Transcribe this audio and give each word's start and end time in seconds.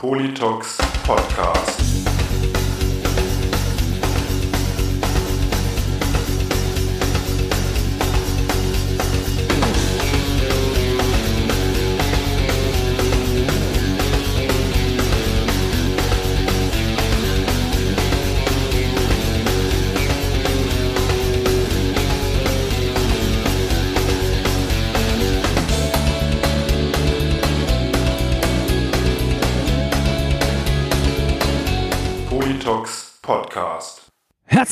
Politox 0.00 0.78
Podcast. 1.04 2.09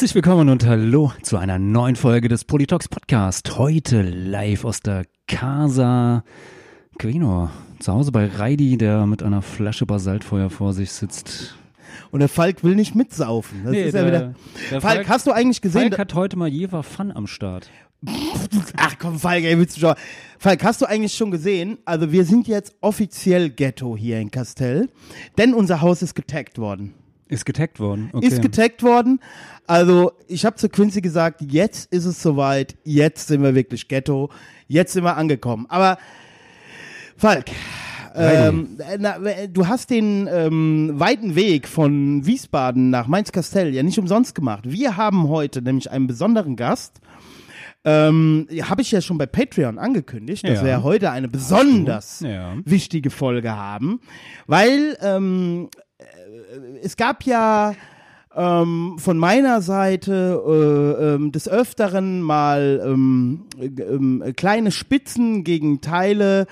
Herzlich 0.08 0.24
willkommen 0.24 0.48
und 0.48 0.64
hallo 0.64 1.12
zu 1.20 1.36
einer 1.36 1.58
neuen 1.58 1.94
Folge 1.94 2.28
des 2.28 2.46
Politox 2.46 2.88
Podcast. 2.88 3.58
Heute 3.58 4.00
live 4.00 4.64
aus 4.64 4.80
der 4.80 5.04
Casa 5.26 6.24
Quino. 6.98 7.50
Zu 7.78 7.92
Hause 7.92 8.10
bei 8.10 8.24
Reidi, 8.24 8.78
der 8.78 9.04
mit 9.04 9.22
einer 9.22 9.42
Flasche 9.42 9.84
Basaltfeuer 9.84 10.48
vor 10.48 10.72
sich 10.72 10.92
sitzt. 10.92 11.58
Und 12.10 12.20
der 12.20 12.30
Falk 12.30 12.64
will 12.64 12.74
nicht 12.74 12.94
mitsaufen. 12.94 13.64
Das 13.64 13.76
ist 13.76 13.94
ja 13.94 14.06
wieder. 14.06 14.34
der 14.70 14.80
Falk, 14.80 15.06
hast 15.10 15.26
du 15.26 15.32
eigentlich 15.32 15.60
gesehen? 15.60 15.90
Falk 15.90 15.98
hat 15.98 16.14
heute 16.14 16.38
mal 16.38 16.48
Jever 16.48 16.82
Fun 16.82 17.12
am 17.12 17.26
Start. 17.26 17.68
Ach 18.78 18.94
komm, 18.98 19.18
Falk, 19.18 19.44
ey, 19.44 19.58
willst 19.58 19.76
du 19.76 19.80
schon. 19.80 19.94
Falk, 20.38 20.64
hast 20.64 20.80
du 20.80 20.86
eigentlich 20.86 21.12
schon 21.12 21.30
gesehen? 21.30 21.76
Also 21.84 22.12
wir 22.12 22.24
sind 22.24 22.48
jetzt 22.48 22.74
offiziell 22.80 23.50
Ghetto 23.50 23.94
hier 23.94 24.18
in 24.20 24.30
Castell, 24.30 24.88
denn 25.36 25.52
unser 25.52 25.82
Haus 25.82 26.00
ist 26.00 26.14
getaggt 26.14 26.56
worden. 26.56 26.94
Ist 27.28 27.44
getaggt 27.46 27.78
worden. 27.80 28.10
Okay. 28.12 28.26
Ist 28.26 28.42
getaggt 28.42 28.82
worden. 28.82 29.20
Also 29.66 30.12
ich 30.26 30.44
habe 30.46 30.56
zu 30.56 30.68
Quincy 30.68 31.00
gesagt, 31.02 31.42
jetzt 31.42 31.92
ist 31.92 32.06
es 32.06 32.22
soweit, 32.22 32.76
jetzt 32.84 33.28
sind 33.28 33.42
wir 33.42 33.54
wirklich 33.54 33.86
Ghetto, 33.88 34.30
jetzt 34.66 34.94
sind 34.94 35.04
wir 35.04 35.16
angekommen. 35.16 35.66
Aber 35.68 35.98
Falk, 37.16 37.46
ähm, 38.14 38.78
na, 38.98 39.18
du 39.48 39.66
hast 39.66 39.90
den 39.90 40.28
ähm, 40.32 40.92
weiten 40.94 41.34
Weg 41.34 41.68
von 41.68 42.24
Wiesbaden 42.24 42.90
nach 42.90 43.06
Mainz-Kastell 43.08 43.74
ja 43.74 43.82
nicht 43.82 43.98
umsonst 43.98 44.34
gemacht. 44.34 44.64
Wir 44.64 44.96
haben 44.96 45.28
heute 45.28 45.60
nämlich 45.62 45.90
einen 45.90 46.06
besonderen 46.06 46.56
Gast. 46.56 47.00
Ähm, 47.84 48.48
Habe 48.62 48.82
ich 48.82 48.90
ja 48.90 49.00
schon 49.00 49.18
bei 49.18 49.26
Patreon 49.26 49.78
angekündigt, 49.78 50.44
dass 50.46 50.60
Ja. 50.60 50.64
wir 50.64 50.82
heute 50.82 51.10
eine 51.12 51.28
besonders 51.28 52.20
Ja. 52.20 52.56
wichtige 52.64 53.08
Folge 53.10 53.54
haben, 53.54 54.00
weil 54.46 54.96
ähm, 55.00 55.68
äh, 55.76 55.80
es 56.82 56.96
gab 56.96 57.24
ja 57.24 57.74
ähm, 58.34 58.96
von 58.98 59.18
meiner 59.18 59.62
Seite 59.62 60.42
äh, 60.46 61.14
ähm, 61.14 61.32
des 61.32 61.48
Öfteren 61.48 62.22
mal 62.22 62.80
ähm, 62.84 63.46
äh, 63.58 63.66
ähm, 63.66 64.22
kleine 64.36 64.70
Spitzen 64.70 65.44
gegen 65.44 65.80
Teile 65.80 66.46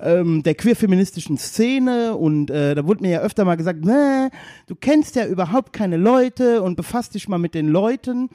ähm, 0.00 0.42
der 0.42 0.54
queer-feministischen 0.54 1.38
Szene 1.38 2.16
und 2.16 2.50
äh, 2.50 2.74
da 2.74 2.86
wurde 2.86 3.02
mir 3.02 3.10
ja 3.10 3.20
öfter 3.20 3.44
mal 3.44 3.56
gesagt, 3.56 3.84
du 3.84 4.74
kennst 4.80 5.16
ja 5.16 5.26
überhaupt 5.26 5.72
keine 5.72 5.96
Leute 5.96 6.62
und 6.62 6.76
befasst 6.76 7.14
dich 7.14 7.28
mal 7.28 7.38
mit 7.38 7.54
den 7.54 7.68
Leuten. 7.68 8.28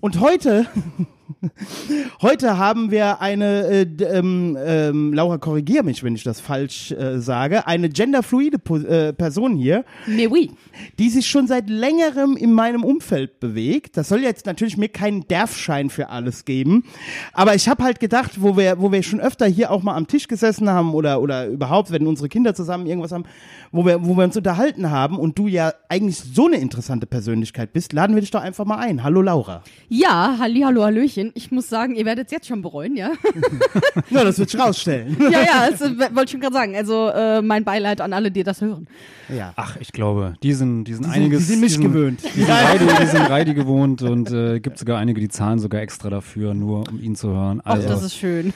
Und 0.00 0.20
heute 0.20 0.66
Heute 2.22 2.58
haben 2.58 2.90
wir 2.90 3.20
eine, 3.20 3.66
äh, 3.66 3.82
ähm, 4.04 4.56
ähm, 4.64 5.12
Laura, 5.12 5.38
korrigier 5.38 5.82
mich, 5.82 6.02
wenn 6.02 6.14
ich 6.14 6.22
das 6.24 6.40
falsch 6.40 6.92
äh, 6.92 7.18
sage, 7.20 7.66
eine 7.66 7.88
genderfluide 7.88 8.58
Po- 8.58 8.76
äh, 8.78 9.12
Person 9.12 9.56
hier, 9.56 9.84
Mais 10.06 10.28
oui. 10.30 10.50
die 10.98 11.10
sich 11.10 11.26
schon 11.26 11.46
seit 11.46 11.68
längerem 11.68 12.36
in 12.36 12.52
meinem 12.52 12.84
Umfeld 12.84 13.40
bewegt. 13.40 13.96
Das 13.96 14.08
soll 14.08 14.20
jetzt 14.22 14.46
natürlich 14.46 14.76
mir 14.76 14.88
keinen 14.88 15.26
Derfschein 15.28 15.90
für 15.90 16.08
alles 16.08 16.44
geben, 16.44 16.84
aber 17.32 17.54
ich 17.54 17.68
habe 17.68 17.84
halt 17.84 18.00
gedacht, 18.00 18.40
wo 18.42 18.56
wir, 18.56 18.80
wo 18.80 18.92
wir 18.92 19.02
schon 19.02 19.20
öfter 19.20 19.46
hier 19.46 19.70
auch 19.70 19.82
mal 19.82 19.94
am 19.96 20.06
Tisch 20.06 20.28
gesessen 20.28 20.68
haben 20.70 20.94
oder 20.94 21.20
oder 21.20 21.46
überhaupt, 21.46 21.90
wenn 21.90 22.06
unsere 22.06 22.28
Kinder 22.28 22.54
zusammen 22.54 22.86
irgendwas 22.86 23.12
haben, 23.12 23.24
wo 23.72 23.84
wir, 23.84 24.04
wo 24.04 24.16
wir 24.16 24.24
uns 24.24 24.36
unterhalten 24.36 24.90
haben 24.90 25.18
und 25.18 25.38
du 25.38 25.46
ja 25.46 25.72
eigentlich 25.88 26.16
so 26.18 26.46
eine 26.46 26.56
interessante 26.56 27.06
Persönlichkeit 27.06 27.72
bist, 27.72 27.92
laden 27.92 28.14
wir 28.14 28.20
dich 28.20 28.30
doch 28.30 28.40
einfach 28.42 28.64
mal 28.64 28.78
ein. 28.78 29.02
Hallo 29.02 29.20
Laura. 29.22 29.62
Ja, 29.88 30.36
halli, 30.38 30.60
hallo, 30.60 30.84
hallöchen. 30.84 31.17
Ich 31.34 31.50
muss 31.50 31.68
sagen, 31.68 31.94
ihr 31.96 32.04
werdet 32.04 32.26
es 32.26 32.32
jetzt 32.32 32.46
schon 32.46 32.62
bereuen, 32.62 32.96
ja? 32.96 33.10
Ja, 34.10 34.24
das 34.24 34.38
wird 34.38 34.50
sich 34.50 34.60
rausstellen. 34.60 35.16
ja, 35.30 35.40
ja, 35.40 35.70
das 35.70 35.80
äh, 35.80 35.98
wollte 35.98 36.24
ich 36.24 36.30
schon 36.30 36.40
gerade 36.40 36.54
sagen. 36.54 36.76
Also 36.76 37.08
äh, 37.08 37.42
mein 37.42 37.64
Beileid 37.64 38.00
an 38.00 38.12
alle, 38.12 38.30
die 38.30 38.42
das 38.42 38.60
hören. 38.60 38.86
ja. 39.28 39.52
Ach, 39.56 39.76
ich 39.80 39.92
glaube, 39.92 40.34
die 40.42 40.52
sind, 40.54 40.84
die 40.84 40.94
sind 40.94 41.04
Die 41.06 41.10
sind- 41.10 41.16
einiges. 41.16 41.38
die 41.40 41.44
sind 41.44 41.60
mich 41.60 41.76
die 41.76 41.82
sind, 41.82 41.92
gewöhnt. 41.92 42.20
Die 42.34 42.40
sind, 42.42 42.50
Reidi, 42.50 42.84
die 43.00 43.06
sind 43.06 43.22
Reidi 43.30 43.54
gewohnt 43.54 44.02
und 44.02 44.30
äh, 44.30 44.60
gibt 44.60 44.78
sogar 44.78 44.98
einige, 44.98 45.20
die 45.20 45.28
zahlen 45.28 45.58
sogar 45.58 45.80
extra 45.82 46.08
dafür, 46.10 46.54
nur 46.54 46.88
um 46.88 47.00
ihn 47.00 47.14
zu 47.16 47.28
hören. 47.28 47.60
Ach, 47.64 47.72
Also, 47.74 47.88
das 47.88 48.02
ist 48.02 48.16
schön. 48.16 48.52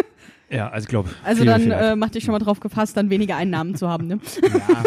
ja, 0.50 0.68
also 0.68 0.84
ich 0.84 0.88
glaube. 0.88 1.10
Also 1.24 1.40
viele, 1.40 1.50
dann 1.52 1.62
viele 1.62 1.74
äh, 1.74 1.96
mach 1.96 2.10
dich 2.10 2.24
schon 2.24 2.32
mal 2.32 2.38
drauf 2.38 2.60
gefasst, 2.60 2.96
dann 2.96 3.10
weniger 3.10 3.36
Einnahmen 3.36 3.74
zu 3.74 3.88
haben, 3.88 4.06
ne? 4.06 4.20
Ja, 4.42 4.82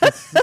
das 0.00 0.16
ist, 0.32 0.34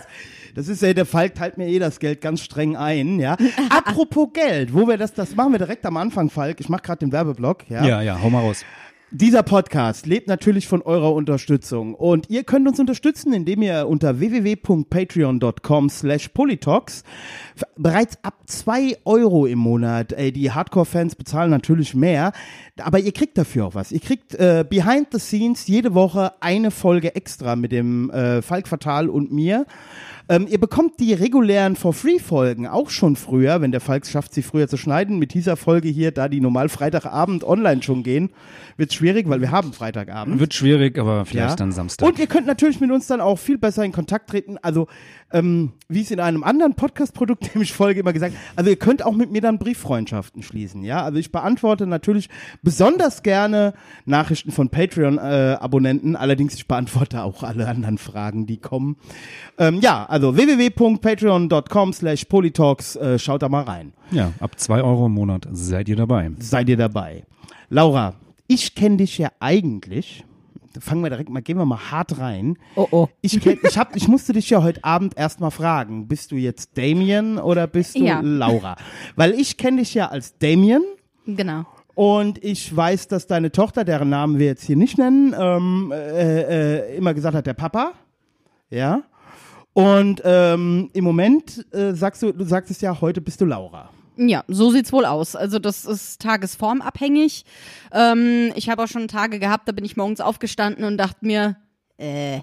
das 0.55 0.67
ist 0.67 0.81
ja, 0.81 0.93
der 0.93 1.05
Falk 1.05 1.35
teilt 1.35 1.57
mir 1.57 1.67
eh 1.67 1.79
das 1.79 1.99
Geld 1.99 2.21
ganz 2.21 2.41
streng 2.41 2.75
ein, 2.75 3.19
ja. 3.19 3.37
Apropos 3.69 4.29
Geld, 4.33 4.73
wo 4.73 4.87
wir 4.87 4.97
das, 4.97 5.13
das 5.13 5.35
machen 5.35 5.51
wir 5.53 5.59
direkt 5.59 5.85
am 5.85 5.97
Anfang, 5.97 6.29
Falk. 6.29 6.59
Ich 6.59 6.69
mache 6.69 6.81
gerade 6.83 6.99
den 6.99 7.11
Werbeblock, 7.11 7.69
ja. 7.69 7.85
ja, 7.85 8.01
ja, 8.01 8.21
hau 8.21 8.29
mal 8.29 8.41
raus. 8.41 8.63
Dieser 9.11 9.41
Podcast 9.41 10.05
lebt 10.05 10.27
natürlich 10.27 10.67
von 10.67 10.83
eurer 10.83 11.11
Unterstützung 11.15 11.95
und 11.95 12.29
ihr 12.29 12.43
könnt 12.43 12.67
uns 12.67 12.79
unterstützen, 12.79 13.33
indem 13.33 13.63
ihr 13.63 13.87
unter 13.87 14.19
www.patreon.com 14.19 15.89
slash 15.89 16.27
polytalks 16.29 17.03
f- 17.55 17.63
bereits 17.75 18.19
ab 18.23 18.35
zwei 18.45 18.97
Euro 19.05 19.47
im 19.47 19.57
Monat, 19.57 20.13
ey, 20.13 20.31
die 20.31 20.51
Hardcore-Fans 20.51 21.15
bezahlen 21.15 21.49
natürlich 21.49 21.95
mehr, 21.95 22.33
aber 22.79 22.99
ihr 22.99 23.11
kriegt 23.11 23.35
dafür 23.37 23.65
auch 23.65 23.73
was. 23.75 23.91
Ihr 23.91 23.99
kriegt 23.99 24.35
äh, 24.35 24.63
behind 24.69 25.07
the 25.11 25.19
scenes 25.19 25.65
jede 25.65 25.95
Woche 25.95 26.33
eine 26.41 26.69
Folge 26.69 27.15
extra 27.15 27.55
mit 27.55 27.71
dem 27.71 28.11
äh, 28.11 28.43
Falk 28.43 28.67
Fatal 28.67 29.09
und 29.09 29.31
mir. 29.31 29.65
Ähm, 30.31 30.45
ihr 30.47 30.59
bekommt 30.59 30.99
die 30.99 31.13
regulären 31.13 31.75
For-Free-Folgen 31.75 32.67
auch 32.67 32.91
schon 32.91 33.15
früher, 33.15 33.61
wenn 33.61 33.71
der 33.71 33.81
Falk 33.81 34.05
schafft, 34.05 34.31
sie 34.35 34.43
früher 34.43 34.67
zu 34.67 34.77
schneiden. 34.77 35.17
Mit 35.17 35.33
dieser 35.33 35.57
Folge 35.57 35.89
hier, 35.89 36.11
da 36.11 36.29
die 36.29 36.39
normal 36.39 36.69
Freitagabend 36.69 37.43
online 37.43 37.81
schon 37.81 38.03
gehen, 38.03 38.29
wird 38.77 38.93
schwierig, 38.93 39.27
weil 39.27 39.41
wir 39.41 39.49
haben 39.49 39.73
Freitagabend. 39.73 40.39
Wird 40.39 40.53
schwierig, 40.53 40.99
aber 40.99 41.25
vielleicht 41.25 41.49
Ja. 41.49 41.55
dann 41.55 41.71
Samstag. 41.71 42.07
Und 42.07 42.19
ihr 42.19 42.27
könnt 42.27 42.45
natürlich 42.45 42.79
mit 42.79 42.91
uns 42.91 43.07
dann 43.07 43.21
auch 43.21 43.39
viel 43.39 43.57
besser 43.57 43.83
in 43.83 43.91
Kontakt 43.91 44.29
treten. 44.29 44.57
Also, 44.61 44.87
ähm, 45.31 45.73
wie 45.87 46.01
es 46.01 46.11
in 46.11 46.19
einem 46.19 46.43
anderen 46.43 46.73
Podcast-Produkt, 46.75 47.53
dem 47.53 47.61
ich 47.61 47.73
folge, 47.73 47.99
immer 47.99 48.13
gesagt, 48.13 48.35
also 48.55 48.69
ihr 48.69 48.75
könnt 48.75 49.03
auch 49.05 49.15
mit 49.15 49.31
mir 49.31 49.41
dann 49.41 49.59
Brieffreundschaften 49.59 50.43
schließen, 50.43 50.83
ja. 50.83 51.03
Also 51.03 51.19
ich 51.19 51.31
beantworte 51.31 51.87
natürlich 51.87 52.29
besonders 52.61 53.23
gerne 53.23 53.73
Nachrichten 54.05 54.51
von 54.51 54.69
Patreon-Abonnenten, 54.69 56.15
allerdings 56.15 56.55
ich 56.55 56.67
beantworte 56.67 57.23
auch 57.23 57.43
alle 57.43 57.67
anderen 57.67 57.97
Fragen, 57.97 58.45
die 58.45 58.57
kommen. 58.57 58.97
Ähm, 59.57 59.79
ja, 59.81 60.05
also 60.05 60.35
www.patreon.com 60.35 61.93
slash 61.93 62.25
polytalks, 62.25 62.95
äh, 62.95 63.19
schaut 63.19 63.41
da 63.41 63.49
mal 63.49 63.63
rein. 63.63 63.93
ja, 64.11 64.33
ab 64.39 64.59
zwei 64.59 64.81
Euro 64.81 65.07
im 65.07 65.13
Monat 65.13 65.47
seid 65.51 65.89
ihr 65.89 65.95
dabei. 65.95 66.31
Seid 66.39 66.69
ihr 66.69 66.77
dabei. 66.77 67.23
Laura, 67.69 68.15
ich 68.47 68.73
kenne 68.73 68.97
dich 68.97 69.17
ja 69.19 69.31
eigentlich, 69.39 70.25
fangen 70.79 71.01
wir 71.03 71.09
direkt 71.09 71.29
mal, 71.29 71.41
gehen 71.41 71.57
wir 71.57 71.65
mal 71.65 71.91
hart 71.91 72.17
rein. 72.19 72.57
Oh, 72.75 72.87
oh. 72.91 73.07
Ich, 73.21 73.45
ich, 73.45 73.77
hab, 73.77 73.95
ich 73.95 74.07
musste 74.07 74.33
dich 74.33 74.49
ja 74.49 74.61
heute 74.63 74.83
Abend 74.83 75.17
erstmal 75.17 75.51
fragen, 75.51 76.07
bist 76.07 76.31
du 76.31 76.35
jetzt 76.35 76.77
Damien 76.77 77.37
oder 77.37 77.67
bist 77.67 77.95
du 77.95 78.03
Ja. 78.03 78.19
Laura? 78.21 78.75
Weil 79.15 79.33
ich 79.33 79.57
kenne 79.57 79.77
dich 79.81 79.93
ja 79.93 80.07
als 80.09 80.37
Damien 80.37 80.81
Genau. 81.25 81.65
und 81.95 82.43
ich 82.43 82.75
weiß, 82.75 83.07
dass 83.07 83.27
deine 83.27 83.51
Tochter, 83.51 83.83
deren 83.85 84.09
Namen 84.09 84.39
wir 84.39 84.47
jetzt 84.47 84.63
hier 84.63 84.75
nicht 84.75 84.97
nennen, 84.97 85.35
ähm, 85.37 85.91
äh, 85.93 86.41
äh, 86.91 86.97
immer 86.97 87.13
gesagt 87.13 87.35
hat, 87.35 87.45
der 87.47 87.53
Papa. 87.53 87.91
Ja. 88.69 89.03
Und 89.73 90.21
ähm, 90.25 90.89
im 90.93 91.03
Moment 91.03 91.65
äh, 91.73 91.93
sagst 91.93 92.21
du, 92.23 92.31
du 92.33 92.43
sagtest 92.43 92.81
ja, 92.81 92.99
heute 92.99 93.21
bist 93.21 93.39
du 93.41 93.45
Laura. 93.45 93.89
Ja, 94.21 94.43
so 94.49 94.69
sieht's 94.69 94.91
wohl 94.91 95.05
aus. 95.05 95.37
Also 95.37 95.59
das 95.59 95.85
ist 95.85 96.21
tagesformabhängig. 96.21 97.45
Ähm, 97.93 98.51
ich 98.55 98.69
habe 98.69 98.83
auch 98.83 98.87
schon 98.87 99.07
Tage 99.07 99.39
gehabt, 99.39 99.67
da 99.69 99.71
bin 99.71 99.85
ich 99.85 99.95
morgens 99.95 100.19
aufgestanden 100.19 100.83
und 100.83 100.97
dachte 100.97 101.25
mir, 101.25 101.55
äh, 101.97 102.41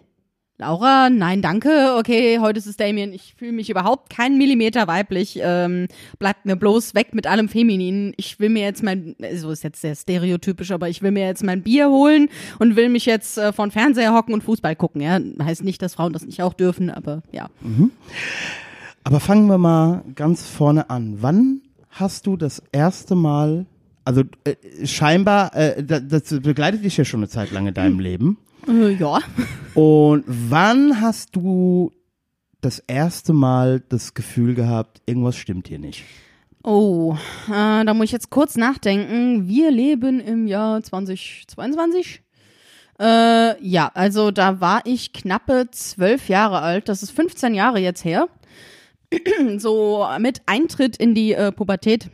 Laura, 0.56 1.10
nein, 1.10 1.42
danke. 1.42 1.96
Okay, 1.98 2.38
heute 2.40 2.58
ist 2.58 2.64
es 2.64 2.78
Damien. 2.78 3.12
Ich 3.12 3.34
fühle 3.34 3.52
mich 3.52 3.68
überhaupt 3.68 4.08
keinen 4.08 4.38
Millimeter 4.38 4.86
weiblich. 4.86 5.38
Ähm, 5.42 5.86
bleibt 6.18 6.46
mir 6.46 6.56
bloß 6.56 6.94
weg 6.94 7.14
mit 7.14 7.26
allem 7.26 7.50
Feminin. 7.50 8.14
Ich 8.16 8.40
will 8.40 8.48
mir 8.48 8.62
jetzt 8.62 8.82
mein, 8.82 9.16
so 9.34 9.50
ist 9.50 9.62
jetzt 9.62 9.82
sehr 9.82 9.94
stereotypisch, 9.94 10.70
aber 10.70 10.88
ich 10.88 11.02
will 11.02 11.10
mir 11.10 11.26
jetzt 11.26 11.44
mein 11.44 11.62
Bier 11.62 11.90
holen 11.90 12.30
und 12.58 12.74
will 12.74 12.88
mich 12.88 13.04
jetzt 13.04 13.36
äh, 13.36 13.52
vor 13.52 13.70
Fernseher 13.70 14.14
hocken 14.14 14.32
und 14.32 14.44
Fußball 14.44 14.76
gucken. 14.76 15.02
Ja, 15.02 15.20
heißt 15.42 15.62
nicht, 15.62 15.82
dass 15.82 15.92
Frauen 15.92 16.14
das 16.14 16.24
nicht 16.24 16.42
auch 16.42 16.54
dürfen, 16.54 16.88
aber 16.88 17.22
ja. 17.32 17.50
Aber 19.04 19.20
fangen 19.20 19.48
wir 19.48 19.58
mal 19.58 20.04
ganz 20.14 20.46
vorne 20.46 20.88
an. 20.88 21.18
Wann 21.20 21.60
hast 21.98 22.26
du 22.26 22.36
das 22.36 22.62
erste 22.72 23.14
Mal, 23.14 23.66
also 24.04 24.22
äh, 24.44 24.86
scheinbar, 24.86 25.54
äh, 25.54 25.82
das, 25.82 26.02
das 26.06 26.40
begleitet 26.40 26.84
dich 26.84 26.96
ja 26.96 27.04
schon 27.04 27.20
eine 27.20 27.28
Zeit 27.28 27.50
lang 27.50 27.66
in 27.66 27.74
deinem 27.74 27.98
Leben. 27.98 28.38
Äh, 28.68 28.94
ja. 28.94 29.18
Und 29.74 30.24
wann 30.26 31.00
hast 31.00 31.34
du 31.34 31.90
das 32.60 32.78
erste 32.80 33.32
Mal 33.32 33.82
das 33.88 34.14
Gefühl 34.14 34.54
gehabt, 34.54 35.00
irgendwas 35.06 35.36
stimmt 35.36 35.68
hier 35.68 35.78
nicht? 35.78 36.04
Oh, 36.62 37.16
äh, 37.48 37.84
da 37.84 37.94
muss 37.94 38.06
ich 38.06 38.12
jetzt 38.12 38.30
kurz 38.30 38.56
nachdenken. 38.56 39.46
Wir 39.46 39.70
leben 39.70 40.20
im 40.20 40.46
Jahr 40.46 40.82
2022. 40.82 42.22
Äh, 42.98 43.62
ja, 43.62 43.90
also 43.94 44.30
da 44.30 44.60
war 44.60 44.80
ich 44.84 45.12
knappe 45.12 45.68
zwölf 45.70 46.28
Jahre 46.28 46.60
alt. 46.60 46.88
Das 46.88 47.02
ist 47.02 47.10
15 47.12 47.54
Jahre 47.54 47.78
jetzt 47.78 48.04
her. 48.04 48.28
so 49.58 50.06
mit 50.18 50.42
Eintritt 50.46 50.96
in 50.96 51.14
die 51.14 51.32
äh, 51.32 51.52
Pubertät 51.52 52.10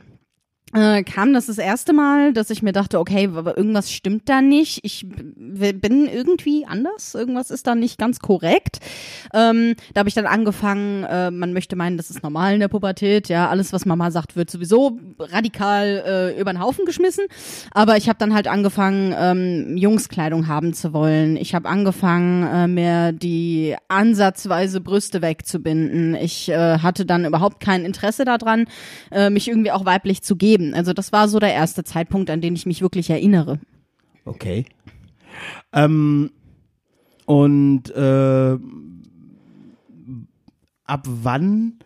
äh, 0.73 1.03
kam 1.03 1.33
das 1.33 1.47
das 1.47 1.59
erste 1.59 1.93
Mal, 1.93 2.33
dass 2.33 2.51
ich 2.51 2.63
mir 2.63 2.73
dachte, 2.73 2.99
okay, 2.99 3.29
aber 3.35 3.57
irgendwas 3.57 3.93
stimmt 3.93 4.29
da 4.29 4.41
nicht. 4.41 4.81
Ich 4.83 5.07
bin 5.07 6.07
irgendwie 6.07 6.67
anders. 6.67 7.15
Irgendwas 7.15 7.51
ist 7.51 7.67
da 7.67 7.75
nicht 7.75 7.99
ganz 7.99 8.21
korrekt. 8.21 8.79
Ähm, 9.35 9.75
da 9.93 10.01
habe 10.01 10.09
ich 10.09 10.15
dann 10.15 10.27
angefangen, 10.27 11.05
äh, 11.05 11.31
man 11.31 11.53
möchte 11.53 11.77
meinen, 11.77 11.97
das 11.97 12.11
ist 12.11 12.23
normal 12.23 12.55
in 12.55 12.61
der 12.61 12.69
Pubertät. 12.69 13.29
Ja, 13.29 13.49
alles, 13.49 13.73
was 13.73 13.85
Mama 13.85 14.11
sagt, 14.11 14.35
wird 14.35 14.51
sowieso 14.51 14.99
radikal 15.19 16.33
äh, 16.35 16.41
über 16.41 16.53
den 16.53 16.61
Haufen 16.61 16.85
geschmissen. 16.87 17.27
Aber 17.73 17.97
ich 17.97 18.09
habe 18.09 18.19
dann 18.19 18.33
halt 18.33 18.49
angefangen, 18.49 19.15
ähm, 19.19 19.77
Jungskleidung 19.77 20.49
haben 20.49 20.73
zu 20.73 20.93
wollen. 20.93 21.37
Ich 21.37 21.55
habe 21.55 21.69
angefangen, 21.69 22.47
äh, 22.47 22.67
mir 22.67 23.13
die 23.13 23.77
ansatzweise 23.89 24.81
Brüste 24.81 25.21
wegzubinden. 25.21 26.15
Ich 26.15 26.49
äh, 26.49 26.79
hatte 26.79 27.05
dann 27.05 27.27
überhaupt 27.27 27.61
kein 27.61 27.85
Interesse 27.85 28.25
daran, 28.25 28.67
äh, 29.11 29.29
mich 29.29 29.49
irgendwie 29.49 29.73
auch 29.73 29.85
weiblich 29.85 30.23
zu 30.23 30.37
geben. 30.37 30.62
Also 30.75 30.93
das 30.93 31.13
war 31.13 31.29
so 31.29 31.39
der 31.39 31.53
erste 31.53 31.85
Zeitpunkt, 31.85 32.31
an 32.31 32.41
den 32.41 32.55
ich 32.55 32.67
mich 32.67 32.83
wirklich 32.83 33.11
erinnere. 33.11 33.59
Okay. 34.25 34.65
Ähm, 35.73 36.31
und 37.27 37.91
äh, 37.91 38.59
ab 40.85 41.07
wann? 41.07 41.79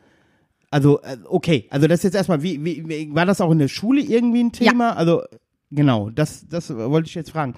Also, 0.70 1.00
äh, 1.02 1.16
okay, 1.24 1.66
also 1.70 1.86
das 1.86 2.00
ist 2.00 2.04
jetzt 2.04 2.16
erstmal, 2.16 2.42
wie, 2.42 2.64
wie, 2.64 2.88
wie 2.88 3.14
war 3.14 3.24
das 3.24 3.40
auch 3.40 3.50
in 3.50 3.58
der 3.58 3.68
Schule 3.68 4.00
irgendwie 4.00 4.42
ein 4.42 4.52
Thema? 4.52 4.96
Also, 4.96 5.22
genau, 5.70 6.10
das, 6.10 6.46
das 6.48 6.74
wollte 6.74 7.08
ich 7.08 7.14
jetzt 7.14 7.30
fragen. 7.30 7.54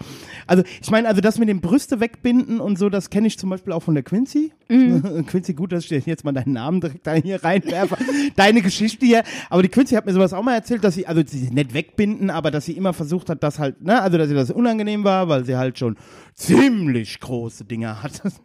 Also, 0.46 0.62
ich 0.81 0.90
meine, 0.90 1.08
also 1.08 1.20
das 1.20 1.38
mit 1.38 1.49
dem 1.49 1.60
Brüste 1.60 2.00
wegbinden 2.00 2.60
und 2.60 2.78
so, 2.78 2.88
das 2.88 3.10
kenne 3.10 3.26
ich 3.26 3.38
zum 3.38 3.50
Beispiel 3.50 3.72
auch 3.72 3.82
von 3.82 3.94
der 3.94 4.02
Quincy. 4.02 4.52
Quincy, 4.69 5.55
gut, 5.55 5.72
dass 5.72 5.90
ich 5.90 6.06
jetzt 6.06 6.25
mal 6.25 6.32
deinen 6.32 6.52
Namen 6.52 6.81
direkt 6.81 7.06
da 7.06 7.14
hier 7.14 7.43
reinwerfe. 7.43 7.96
Deine 8.37 8.62
Geschichte 8.62 9.06
hier. 9.06 9.22
Aber 9.50 9.62
die 9.62 9.69
Quincy 9.69 9.94
hat 9.94 10.06
mir 10.06 10.12
sowas 10.12 10.32
auch 10.32 10.43
mal 10.43 10.55
erzählt, 10.55 10.84
dass 10.84 10.94
sie, 10.94 11.06
also 11.06 11.22
sie 11.26 11.50
nicht 11.50 11.75
wegbinden, 11.75 12.31
aber 12.31 12.50
dass 12.50 12.64
sie 12.66 12.72
immer 12.72 12.93
versucht 12.93 13.31
hat, 13.31 13.43
dass 13.43 13.58
halt, 13.58 13.82
ne, 13.82 14.00
also 14.00 14.19
dass 14.19 14.28
ihr 14.28 14.37
das 14.37 14.50
unangenehm 14.50 15.04
war, 15.04 15.28
weil 15.28 15.44
sie 15.44 15.56
halt 15.56 15.78
schon 15.78 15.96
ziemlich 16.34 17.20
große 17.20 17.64
Dinger 17.64 18.02
hatte. 18.02 18.32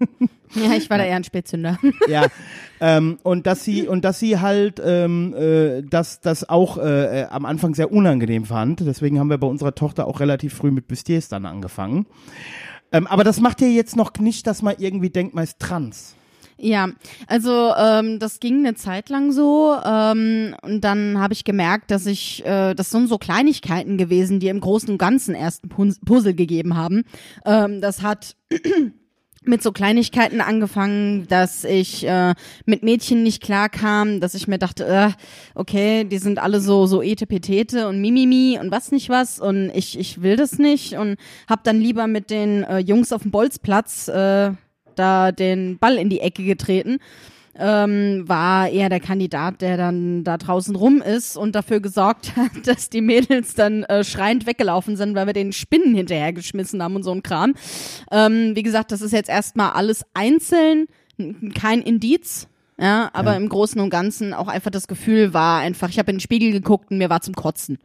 Ja, 0.55 0.75
ich 0.75 0.87
war 0.89 0.99
da 0.99 1.05
eher 1.05 1.15
ein 1.15 1.23
Spätzünder. 1.23 1.79
ja. 2.07 2.27
Ähm, 2.79 3.17
und 3.23 3.47
dass 3.47 3.63
sie 3.63 3.87
und 3.87 4.05
dass 4.05 4.19
sie 4.19 4.39
halt 4.39 4.79
ähm, 4.85 5.33
äh, 5.33 5.81
dass 5.81 6.19
das 6.19 6.47
auch 6.47 6.77
äh, 6.77 7.21
äh, 7.21 7.25
am 7.25 7.45
Anfang 7.45 7.73
sehr 7.73 7.91
unangenehm 7.91 8.45
fand. 8.45 8.81
Deswegen 8.81 9.19
haben 9.19 9.29
wir 9.29 9.37
bei 9.37 9.47
unserer 9.53 9.75
Tochter 9.75 10.07
auch 10.07 10.19
relativ 10.19 10.53
früh 10.53 10.71
mit 10.71 10.87
Bustiers 10.87 11.29
dann 11.29 11.45
angefangen. 11.45 12.05
Ähm, 12.91 13.07
aber 13.07 13.23
das 13.23 13.39
macht 13.39 13.61
ja 13.61 13.67
jetzt 13.67 13.95
noch 13.95 14.11
nicht, 14.19 14.45
dass 14.45 14.61
man 14.61 14.75
irgendwie 14.77 15.09
denkt, 15.09 15.33
man 15.33 15.45
ist 15.45 15.59
trans. 15.59 16.15
Ja, 16.57 16.89
also 17.27 17.73
ähm, 17.77 18.19
das 18.19 18.39
ging 18.39 18.59
eine 18.59 18.75
Zeit 18.75 19.09
lang 19.09 19.31
so 19.31 19.75
ähm, 19.83 20.55
und 20.61 20.81
dann 20.81 21.19
habe 21.19 21.33
ich 21.33 21.43
gemerkt, 21.43 21.89
dass 21.91 22.05
ich, 22.05 22.45
äh, 22.45 22.73
das 22.75 22.91
sind 22.91 23.09
so 23.09 23.17
Kleinigkeiten 23.17 23.97
gewesen, 23.97 24.39
die 24.39 24.47
im 24.47 24.59
Großen 24.59 24.89
und 24.89 24.97
Ganzen 24.97 25.35
erst 25.35 25.65
ein 25.65 25.69
Pun- 25.69 25.97
Puzzle 26.05 26.35
gegeben 26.35 26.75
haben. 26.77 27.03
Ähm, 27.45 27.81
das 27.81 28.01
hat 28.01 28.35
mit 29.45 29.63
so 29.63 29.71
Kleinigkeiten 29.71 30.41
angefangen, 30.41 31.27
dass 31.27 31.63
ich 31.63 32.05
äh, 32.05 32.33
mit 32.65 32.83
Mädchen 32.83 33.23
nicht 33.23 33.41
klar 33.41 33.69
kam, 33.69 34.19
dass 34.19 34.35
ich 34.35 34.47
mir 34.47 34.57
dachte, 34.57 34.85
äh, 34.85 35.09
okay, 35.55 36.03
die 36.03 36.17
sind 36.17 36.39
alle 36.39 36.59
so 36.59 36.85
so 36.85 37.01
etepetete 37.01 37.87
und 37.87 38.01
mimimi 38.01 38.57
und 38.59 38.71
was 38.71 38.91
nicht 38.91 39.09
was 39.09 39.39
und 39.39 39.71
ich 39.73 39.97
ich 39.99 40.21
will 40.21 40.35
das 40.35 40.59
nicht 40.59 40.93
und 40.93 41.17
hab 41.47 41.63
dann 41.63 41.79
lieber 41.79 42.07
mit 42.07 42.29
den 42.29 42.63
äh, 42.63 42.79
Jungs 42.79 43.11
auf 43.11 43.23
dem 43.23 43.31
Bolzplatz 43.31 44.07
äh, 44.07 44.51
da 44.95 45.31
den 45.31 45.77
Ball 45.79 45.97
in 45.97 46.09
die 46.09 46.19
Ecke 46.19 46.43
getreten. 46.43 46.99
Ähm, 47.55 48.23
war 48.27 48.67
eher 48.69 48.89
der 48.89 48.99
Kandidat, 48.99 49.61
der 49.61 49.77
dann 49.77 50.23
da 50.23 50.37
draußen 50.37 50.75
rum 50.75 51.03
ist 51.03 51.37
und 51.37 51.53
dafür 51.53 51.79
gesorgt 51.81 52.35
hat, 52.35 52.49
dass 52.65 52.89
die 52.89 53.01
Mädels 53.01 53.53
dann 53.53 53.83
äh, 53.83 54.03
schreiend 54.03 54.47
weggelaufen 54.47 54.95
sind, 54.97 55.13
weil 55.15 55.27
wir 55.27 55.33
den 55.33 55.53
Spinnen 55.53 55.93
hinterhergeschmissen 55.93 56.81
haben 56.81 56.95
und 56.95 57.03
so 57.03 57.11
ein 57.11 57.21
Kram. 57.21 57.53
Ähm, 58.11 58.55
wie 58.55 58.63
gesagt, 58.63 58.91
das 58.91 59.01
ist 59.01 59.11
jetzt 59.11 59.29
erstmal 59.29 59.73
alles 59.73 60.03
einzeln, 60.15 60.87
kein 61.53 61.81
Indiz. 61.81 62.47
Ja, 62.79 63.11
aber 63.13 63.31
Ja. 63.33 63.37
im 63.37 63.49
Großen 63.49 63.79
und 63.79 63.91
Ganzen 63.91 64.33
auch 64.33 64.47
einfach 64.47 64.71
das 64.71 64.87
Gefühl 64.87 65.35
war 65.35 65.59
einfach, 65.59 65.89
ich 65.89 65.99
habe 65.99 66.09
in 66.09 66.15
den 66.17 66.21
Spiegel 66.21 66.51
geguckt 66.51 66.89
und 66.89 66.97
mir 66.97 67.11
war 67.11 67.21
zum 67.21 67.35
Kotzen. 67.35 67.77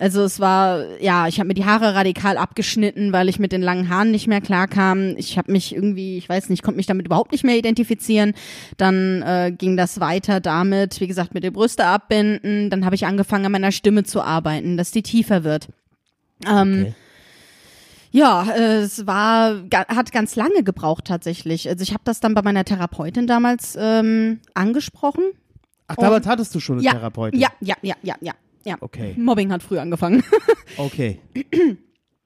Also 0.00 0.22
es 0.22 0.38
war, 0.38 1.00
ja, 1.00 1.26
ich 1.26 1.40
habe 1.40 1.48
mir 1.48 1.54
die 1.54 1.64
Haare 1.64 1.94
radikal 1.94 2.36
abgeschnitten, 2.36 3.12
weil 3.12 3.28
ich 3.28 3.40
mit 3.40 3.50
den 3.50 3.62
langen 3.62 3.88
Haaren 3.88 4.12
nicht 4.12 4.28
mehr 4.28 4.40
klarkam. 4.40 5.16
Ich 5.16 5.36
habe 5.36 5.50
mich 5.50 5.74
irgendwie, 5.74 6.16
ich 6.18 6.28
weiß 6.28 6.50
nicht, 6.50 6.62
konnte 6.62 6.76
mich 6.76 6.86
damit 6.86 7.06
überhaupt 7.06 7.32
nicht 7.32 7.42
mehr 7.44 7.56
identifizieren. 7.56 8.34
Dann 8.76 9.22
äh, 9.22 9.52
ging 9.56 9.76
das 9.76 9.98
weiter 9.98 10.38
damit, 10.40 11.00
wie 11.00 11.08
gesagt, 11.08 11.34
mit 11.34 11.42
den 11.42 11.52
Brüste 11.52 11.84
abbinden. 11.84 12.70
Dann 12.70 12.84
habe 12.84 12.94
ich 12.94 13.06
angefangen, 13.06 13.44
an 13.46 13.52
meiner 13.52 13.72
Stimme 13.72 14.04
zu 14.04 14.22
arbeiten, 14.22 14.76
dass 14.76 14.92
die 14.92 15.02
tiefer 15.02 15.42
wird. 15.42 15.66
Ähm, 16.46 16.86
Okay. 16.86 16.94
ja, 18.12 18.44
äh, 18.56 18.76
es 18.82 19.06
war 19.06 19.56
hat 19.72 20.12
ganz 20.12 20.36
lange 20.36 20.62
gebraucht 20.62 21.06
tatsächlich. 21.06 21.68
Also 21.68 21.82
ich 21.82 21.90
habe 21.92 22.02
das 22.04 22.20
dann 22.20 22.34
bei 22.34 22.42
meiner 22.42 22.64
Therapeutin 22.64 23.26
damals 23.26 23.76
ähm, 23.80 24.38
angesprochen. 24.54 25.24
Ach, 25.88 25.96
damals 25.96 26.26
hattest 26.26 26.54
du 26.54 26.60
schon 26.60 26.76
eine 26.76 26.84
Ja, 26.84 26.92
Therapeutin. 26.92 27.40
ja, 27.40 27.48
ja, 27.60 27.74
ja, 27.82 27.94
ja, 28.02 28.14
ja, 28.20 28.32
ja. 28.64 28.76
Okay. 28.80 29.14
Mobbing 29.16 29.50
hat 29.52 29.62
früh 29.62 29.78
angefangen. 29.78 30.22
Okay. 30.76 31.18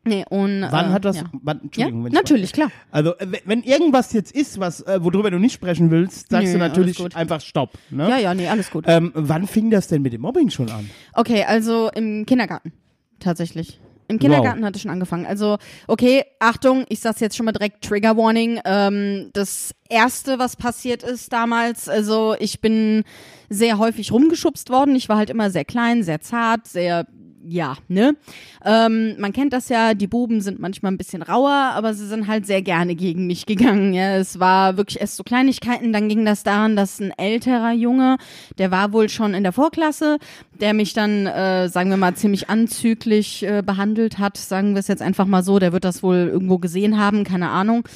nee, 0.04 0.24
und 0.28 0.62
Wann 0.70 0.90
äh, 0.90 0.92
hat 0.92 1.04
das? 1.04 1.16
Ja, 1.16 1.24
Wann, 1.32 1.58
ja 1.58 1.62
Entschuldigung, 1.64 2.04
wenn 2.04 2.12
ich- 2.12 2.18
natürlich, 2.18 2.52
klar. 2.52 2.70
Also 2.90 3.16
äh, 3.18 3.26
wenn- 3.44 3.62
irgendwas 3.62 4.12
jetzt 4.12 4.32
ist, 4.34 4.58
was 4.58 4.80
äh, 4.82 4.98
worüber 5.02 5.30
du 5.30 5.38
nicht 5.38 5.52
sprechen 5.52 5.90
willst, 5.92 6.28
sagst 6.30 6.48
Nö, 6.48 6.52
du 6.54 6.58
natürlich 6.58 7.14
einfach 7.16 7.40
Stopp. 7.40 7.78
Ne? 7.90 8.08
Ja, 8.08 8.18
ja, 8.18 8.34
nee, 8.34 8.48
alles 8.48 8.70
gut. 8.70 8.84
Ähm, 8.88 9.12
wann 9.14 9.46
fing 9.46 9.70
das 9.70 9.86
denn 9.88 10.02
mit 10.02 10.12
dem 10.12 10.20
Mobbing 10.22 10.50
schon 10.50 10.70
an? 10.70 10.90
Okay, 11.14 11.44
also 11.44 11.88
im 11.94 12.26
Kindergarten. 12.26 12.72
Tatsächlich. 13.20 13.80
Im 14.08 14.18
Kindergarten 14.18 14.64
hat 14.64 14.76
es 14.76 14.82
schon 14.82 14.90
angefangen. 14.90 15.26
Also, 15.26 15.58
okay, 15.86 16.24
Achtung, 16.38 16.84
ich 16.88 17.00
sag's 17.00 17.20
jetzt 17.20 17.36
schon 17.36 17.46
mal 17.46 17.52
direkt, 17.52 17.82
Trigger 17.84 18.16
Warning. 18.16 18.60
Ähm, 18.64 19.30
das 19.32 19.74
erste, 19.88 20.38
was 20.38 20.56
passiert 20.56 21.02
ist 21.02 21.32
damals, 21.32 21.88
also 21.88 22.34
ich 22.38 22.60
bin 22.60 23.04
sehr 23.48 23.78
häufig 23.78 24.12
rumgeschubst 24.12 24.70
worden. 24.70 24.96
Ich 24.96 25.08
war 25.08 25.16
halt 25.16 25.30
immer 25.30 25.50
sehr 25.50 25.64
klein, 25.64 26.02
sehr 26.02 26.20
zart, 26.20 26.66
sehr 26.66 27.06
ja, 27.48 27.76
ne? 27.88 28.16
Ähm, 28.64 29.16
man 29.18 29.32
kennt 29.32 29.52
das 29.52 29.68
ja, 29.68 29.94
die 29.94 30.06
Buben 30.06 30.40
sind 30.40 30.60
manchmal 30.60 30.92
ein 30.92 30.98
bisschen 30.98 31.22
rauer, 31.22 31.72
aber 31.74 31.94
sie 31.94 32.06
sind 32.06 32.26
halt 32.26 32.46
sehr 32.46 32.62
gerne 32.62 32.94
gegen 32.94 33.26
mich 33.26 33.46
gegangen. 33.46 33.94
Ja, 33.94 34.16
es 34.16 34.38
war 34.38 34.76
wirklich 34.76 35.00
erst 35.00 35.16
so 35.16 35.24
Kleinigkeiten. 35.24 35.92
Dann 35.92 36.08
ging 36.08 36.24
das 36.24 36.42
daran, 36.42 36.76
dass 36.76 37.00
ein 37.00 37.12
älterer 37.16 37.72
Junge, 37.72 38.16
der 38.58 38.70
war 38.70 38.92
wohl 38.92 39.08
schon 39.08 39.34
in 39.34 39.42
der 39.42 39.52
Vorklasse, 39.52 40.18
der 40.60 40.74
mich 40.74 40.92
dann, 40.92 41.26
äh, 41.26 41.68
sagen 41.68 41.90
wir 41.90 41.96
mal, 41.96 42.14
ziemlich 42.14 42.48
anzüglich 42.48 43.42
äh, 43.44 43.62
behandelt 43.64 44.18
hat. 44.18 44.36
Sagen 44.36 44.74
wir 44.74 44.80
es 44.80 44.88
jetzt 44.88 45.02
einfach 45.02 45.26
mal 45.26 45.42
so. 45.42 45.58
Der 45.58 45.72
wird 45.72 45.84
das 45.84 46.02
wohl 46.02 46.28
irgendwo 46.32 46.58
gesehen 46.58 46.98
haben, 46.98 47.24
keine 47.24 47.50
Ahnung. 47.50 47.86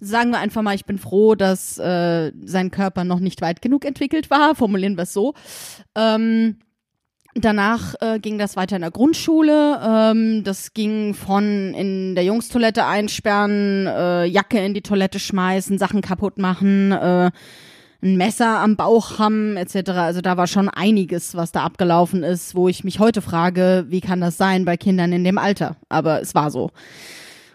Sagen 0.00 0.30
wir 0.30 0.38
einfach 0.38 0.62
mal, 0.62 0.74
ich 0.74 0.86
bin 0.86 0.98
froh, 0.98 1.34
dass 1.34 1.78
äh, 1.78 2.32
sein 2.44 2.70
Körper 2.70 3.04
noch 3.04 3.20
nicht 3.20 3.42
weit 3.42 3.60
genug 3.60 3.84
entwickelt 3.84 4.30
war. 4.30 4.54
Formulieren 4.54 4.96
wir 4.96 5.02
es 5.02 5.12
so. 5.12 5.34
Ähm, 5.94 6.56
Danach 7.34 7.94
äh, 8.00 8.18
ging 8.18 8.38
das 8.38 8.56
weiter 8.56 8.76
in 8.76 8.82
der 8.82 8.90
Grundschule. 8.90 9.80
Ähm, 9.82 10.44
das 10.44 10.74
ging 10.74 11.14
von 11.14 11.72
in 11.72 12.14
der 12.14 12.24
Jungstoilette 12.24 12.84
einsperren, 12.84 13.86
äh, 13.86 14.24
Jacke 14.26 14.58
in 14.58 14.74
die 14.74 14.82
Toilette 14.82 15.18
schmeißen, 15.18 15.78
Sachen 15.78 16.02
kaputt 16.02 16.36
machen, 16.36 16.92
äh, 16.92 17.30
ein 18.02 18.16
Messer 18.16 18.58
am 18.58 18.76
Bauch 18.76 19.18
haben 19.18 19.56
etc. 19.56 19.90
Also 19.92 20.20
da 20.20 20.36
war 20.36 20.46
schon 20.46 20.68
einiges, 20.68 21.34
was 21.34 21.52
da 21.52 21.62
abgelaufen 21.62 22.22
ist, 22.22 22.54
wo 22.54 22.68
ich 22.68 22.84
mich 22.84 22.98
heute 22.98 23.22
frage, 23.22 23.86
wie 23.88 24.00
kann 24.00 24.20
das 24.20 24.36
sein 24.36 24.64
bei 24.64 24.76
Kindern 24.76 25.12
in 25.12 25.24
dem 25.24 25.38
Alter? 25.38 25.76
Aber 25.88 26.20
es 26.20 26.34
war 26.34 26.50
so. 26.50 26.70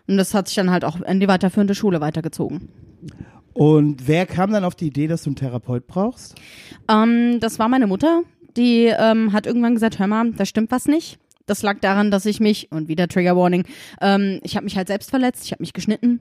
Und 0.08 0.18
das 0.18 0.34
hat 0.34 0.48
sich 0.48 0.56
dann 0.56 0.72
halt 0.72 0.86
auch 0.86 1.02
in 1.02 1.20
die 1.20 1.28
weiterführende 1.28 1.76
Schule 1.76 2.02
weitergezogen. 2.02 2.70
Und 3.54 4.08
wer 4.08 4.26
kam 4.26 4.52
dann 4.52 4.64
auf 4.64 4.76
die 4.76 4.88
Idee, 4.88 5.08
dass 5.08 5.24
du 5.24 5.32
einen 5.32 5.36
Therapeut 5.36 5.86
brauchst? 5.86 6.36
Ähm, 6.88 7.40
das 7.40 7.60
war 7.60 7.68
meine 7.68 7.88
Mutter. 7.88 8.22
Die 8.58 8.86
ähm, 8.86 9.32
hat 9.34 9.46
irgendwann 9.46 9.76
gesagt, 9.76 10.00
hör 10.00 10.08
mal, 10.08 10.32
da 10.32 10.46
stimmt 10.46 10.72
was 10.72 10.88
nicht. 10.88 11.20
Das 11.46 11.62
lag 11.62 11.80
daran, 11.80 12.12
dass 12.12 12.26
ich 12.26 12.40
mich, 12.42 12.72
und 12.72 12.90
wieder 12.90 13.08
Trigger 13.08 13.38
Warning, 13.38 13.64
ähm, 14.02 14.40
ich 14.44 14.56
habe 14.56 14.66
mich 14.66 14.76
halt 14.76 14.88
selbst 14.88 15.10
verletzt, 15.10 15.46
ich 15.46 15.52
habe 15.52 15.64
mich 15.64 15.74
geschnitten. 15.74 16.20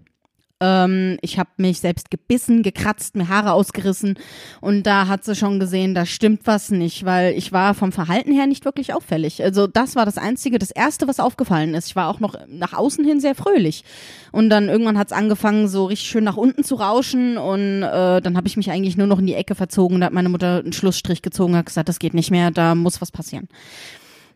Ähm, 0.61 1.19
ich 1.21 1.39
habe 1.39 1.51
mich 1.59 1.81
selbst 1.81 2.11
gebissen, 2.11 2.63
gekratzt, 2.63 3.15
mir 3.15 3.29
Haare 3.29 3.53
ausgerissen 3.53 4.19
und 4.63 4.85
da 4.85 5.07
hat 5.07 5.23
sie 5.23 5.35
schon 5.35 5.61
gesehen, 5.61 5.95
da 5.95 6.07
stimmt 6.07 6.47
was 6.47 6.71
nicht, 6.71 7.05
weil 7.05 7.35
ich 7.35 7.53
war 7.53 7.75
vom 7.75 7.93
Verhalten 7.93 8.33
her 8.33 8.47
nicht 8.47 8.65
wirklich 8.65 8.95
auffällig. 8.95 9.43
Also 9.43 9.67
das 9.67 9.97
war 9.97 10.07
das 10.07 10.17
Einzige, 10.17 10.59
das 10.59 10.71
Erste, 10.71 11.09
was 11.09 11.21
aufgefallen 11.21 11.75
ist. 11.75 11.89
Ich 11.89 11.97
war 11.97 12.09
auch 12.09 12.21
noch 12.21 12.37
nach 12.49 12.73
außen 12.73 13.05
hin 13.05 13.21
sehr 13.21 13.35
fröhlich 13.35 13.85
und 14.33 14.49
dann 14.49 14.71
irgendwann 14.71 14.97
hat 14.97 15.09
es 15.09 15.13
angefangen, 15.13 15.69
so 15.69 15.85
richtig 15.85 16.09
schön 16.09 16.25
nach 16.25 16.39
unten 16.39 16.65
zu 16.65 16.77
rauschen 16.77 17.37
und 17.37 17.83
äh, 17.83 18.23
dann 18.23 18.37
habe 18.39 18.49
ich 18.49 18.57
mich 18.57 18.71
eigentlich 18.71 18.97
nur 18.97 19.07
noch 19.07 19.19
in 19.19 19.27
die 19.27 19.35
Ecke 19.35 19.55
verzogen. 19.55 20.01
Da 20.01 20.07
hat 20.07 20.15
meine 20.15 20.31
Mutter 20.31 20.61
einen 20.61 20.73
Schlussstrich 20.73 21.21
gezogen, 21.21 21.55
hat 21.55 21.67
gesagt, 21.67 21.91
das 21.91 21.99
geht 21.99 22.15
nicht 22.15 22.31
mehr, 22.31 22.51
da 22.51 22.75
muss 22.75 23.03
was 23.03 23.11
passieren. 23.11 23.47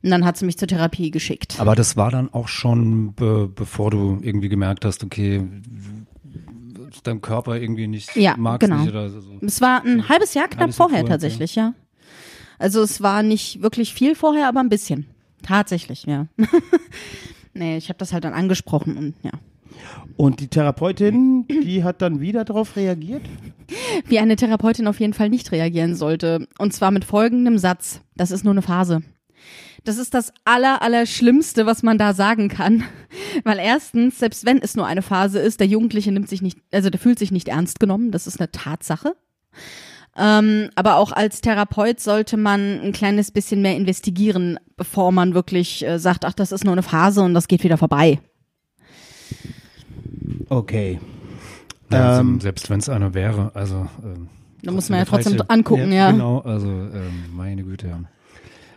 Und 0.02 0.10
dann 0.10 0.24
hat 0.24 0.38
sie 0.38 0.46
mich 0.46 0.56
zur 0.56 0.68
Therapie 0.68 1.10
geschickt. 1.10 1.56
Aber 1.58 1.74
das 1.74 1.96
war 1.96 2.10
dann 2.10 2.32
auch 2.32 2.48
schon, 2.48 3.12
be 3.14 3.50
bevor 3.54 3.90
du 3.90 4.18
irgendwie 4.22 4.48
gemerkt 4.48 4.84
hast, 4.86 5.04
okay, 5.04 5.46
dein 7.06 7.20
Körper 7.20 7.56
irgendwie 7.58 7.86
nicht 7.86 8.14
Ja, 8.16 8.34
magst 8.36 8.68
genau. 8.68 8.82
nicht 8.82 8.90
oder 8.90 9.08
so. 9.10 9.20
Es 9.40 9.60
war 9.60 9.84
ein 9.84 10.08
halbes 10.08 10.34
Jahr 10.34 10.48
knapp 10.48 10.60
Halbes 10.60 10.78
Jahr 10.78 10.88
vorher 10.88 11.00
vorher, 11.00 11.12
tatsächlich, 11.12 11.54
ja. 11.54 11.74
Also 12.58 12.82
es 12.82 13.00
war 13.00 13.22
nicht 13.22 13.62
wirklich 13.62 13.94
viel 13.94 14.14
vorher, 14.14 14.48
aber 14.48 14.60
ein 14.60 14.68
bisschen. 14.68 15.06
Tatsächlich, 15.42 16.04
ja. 16.04 16.26
nee, 17.54 17.76
ich 17.76 17.88
habe 17.88 17.98
das 17.98 18.12
halt 18.12 18.24
dann 18.24 18.34
angesprochen 18.34 18.96
und 18.96 19.14
ja. 19.22 19.30
Und 20.16 20.40
die 20.40 20.48
Therapeutin, 20.48 21.46
die 21.48 21.82
hat 21.82 22.02
dann 22.02 22.20
wieder 22.20 22.44
darauf 22.44 22.76
reagiert? 22.76 23.22
Wie 24.06 24.18
eine 24.18 24.36
Therapeutin 24.36 24.86
auf 24.86 25.00
jeden 25.00 25.14
Fall 25.14 25.30
nicht 25.30 25.50
reagieren 25.52 25.94
sollte. 25.94 26.46
Und 26.58 26.74
zwar 26.74 26.90
mit 26.90 27.06
folgendem 27.06 27.56
Satz. 27.56 28.02
Das 28.16 28.30
ist 28.30 28.44
nur 28.44 28.52
eine 28.52 28.60
Phase. 28.60 29.02
Das 29.84 29.96
ist 29.98 30.12
das 30.14 30.32
aller, 30.44 30.82
aller 30.82 31.06
Schlimmste, 31.06 31.64
was 31.66 31.82
man 31.82 31.96
da 31.98 32.12
sagen 32.14 32.48
kann. 32.48 32.84
Weil 33.44 33.58
erstens, 33.58 34.18
selbst 34.18 34.44
wenn 34.44 34.58
es 34.58 34.76
nur 34.76 34.86
eine 34.86 35.02
Phase 35.02 35.38
ist, 35.38 35.60
der 35.60 35.66
Jugendliche 35.66 36.12
nimmt 36.12 36.28
sich 36.28 36.42
nicht, 36.42 36.58
also 36.72 36.90
der 36.90 37.00
fühlt 37.00 37.18
sich 37.18 37.32
nicht 37.32 37.48
ernst 37.48 37.80
genommen. 37.80 38.10
Das 38.10 38.26
ist 38.26 38.40
eine 38.40 38.50
Tatsache. 38.50 39.14
Ähm, 40.16 40.70
aber 40.74 40.96
auch 40.96 41.12
als 41.12 41.40
Therapeut 41.40 42.00
sollte 42.00 42.36
man 42.36 42.80
ein 42.80 42.92
kleines 42.92 43.30
bisschen 43.30 43.62
mehr 43.62 43.76
investigieren, 43.76 44.58
bevor 44.76 45.12
man 45.12 45.34
wirklich 45.34 45.86
äh, 45.86 45.98
sagt, 45.98 46.24
ach, 46.24 46.34
das 46.34 46.52
ist 46.52 46.64
nur 46.64 46.72
eine 46.72 46.82
Phase 46.82 47.22
und 47.22 47.32
das 47.32 47.48
geht 47.48 47.62
wieder 47.62 47.78
vorbei. 47.78 48.20
Okay. 50.48 51.00
Ja, 51.92 52.08
also 52.10 52.20
Ähm, 52.20 52.40
selbst 52.40 52.70
wenn 52.70 52.80
es 52.80 52.88
einer 52.88 53.14
wäre, 53.14 53.50
also 53.54 53.88
ähm, 54.02 54.28
Da 54.62 54.72
muss 54.72 54.88
man 54.88 54.98
ja 55.00 55.04
trotzdem 55.04 55.34
falsche- 55.34 55.48
angucken, 55.50 55.92
ja. 55.92 56.10
Genau, 56.10 56.40
also 56.40 56.68
ähm, 56.68 57.24
meine 57.34 57.62
Güte, 57.62 57.88
ja. 57.88 58.00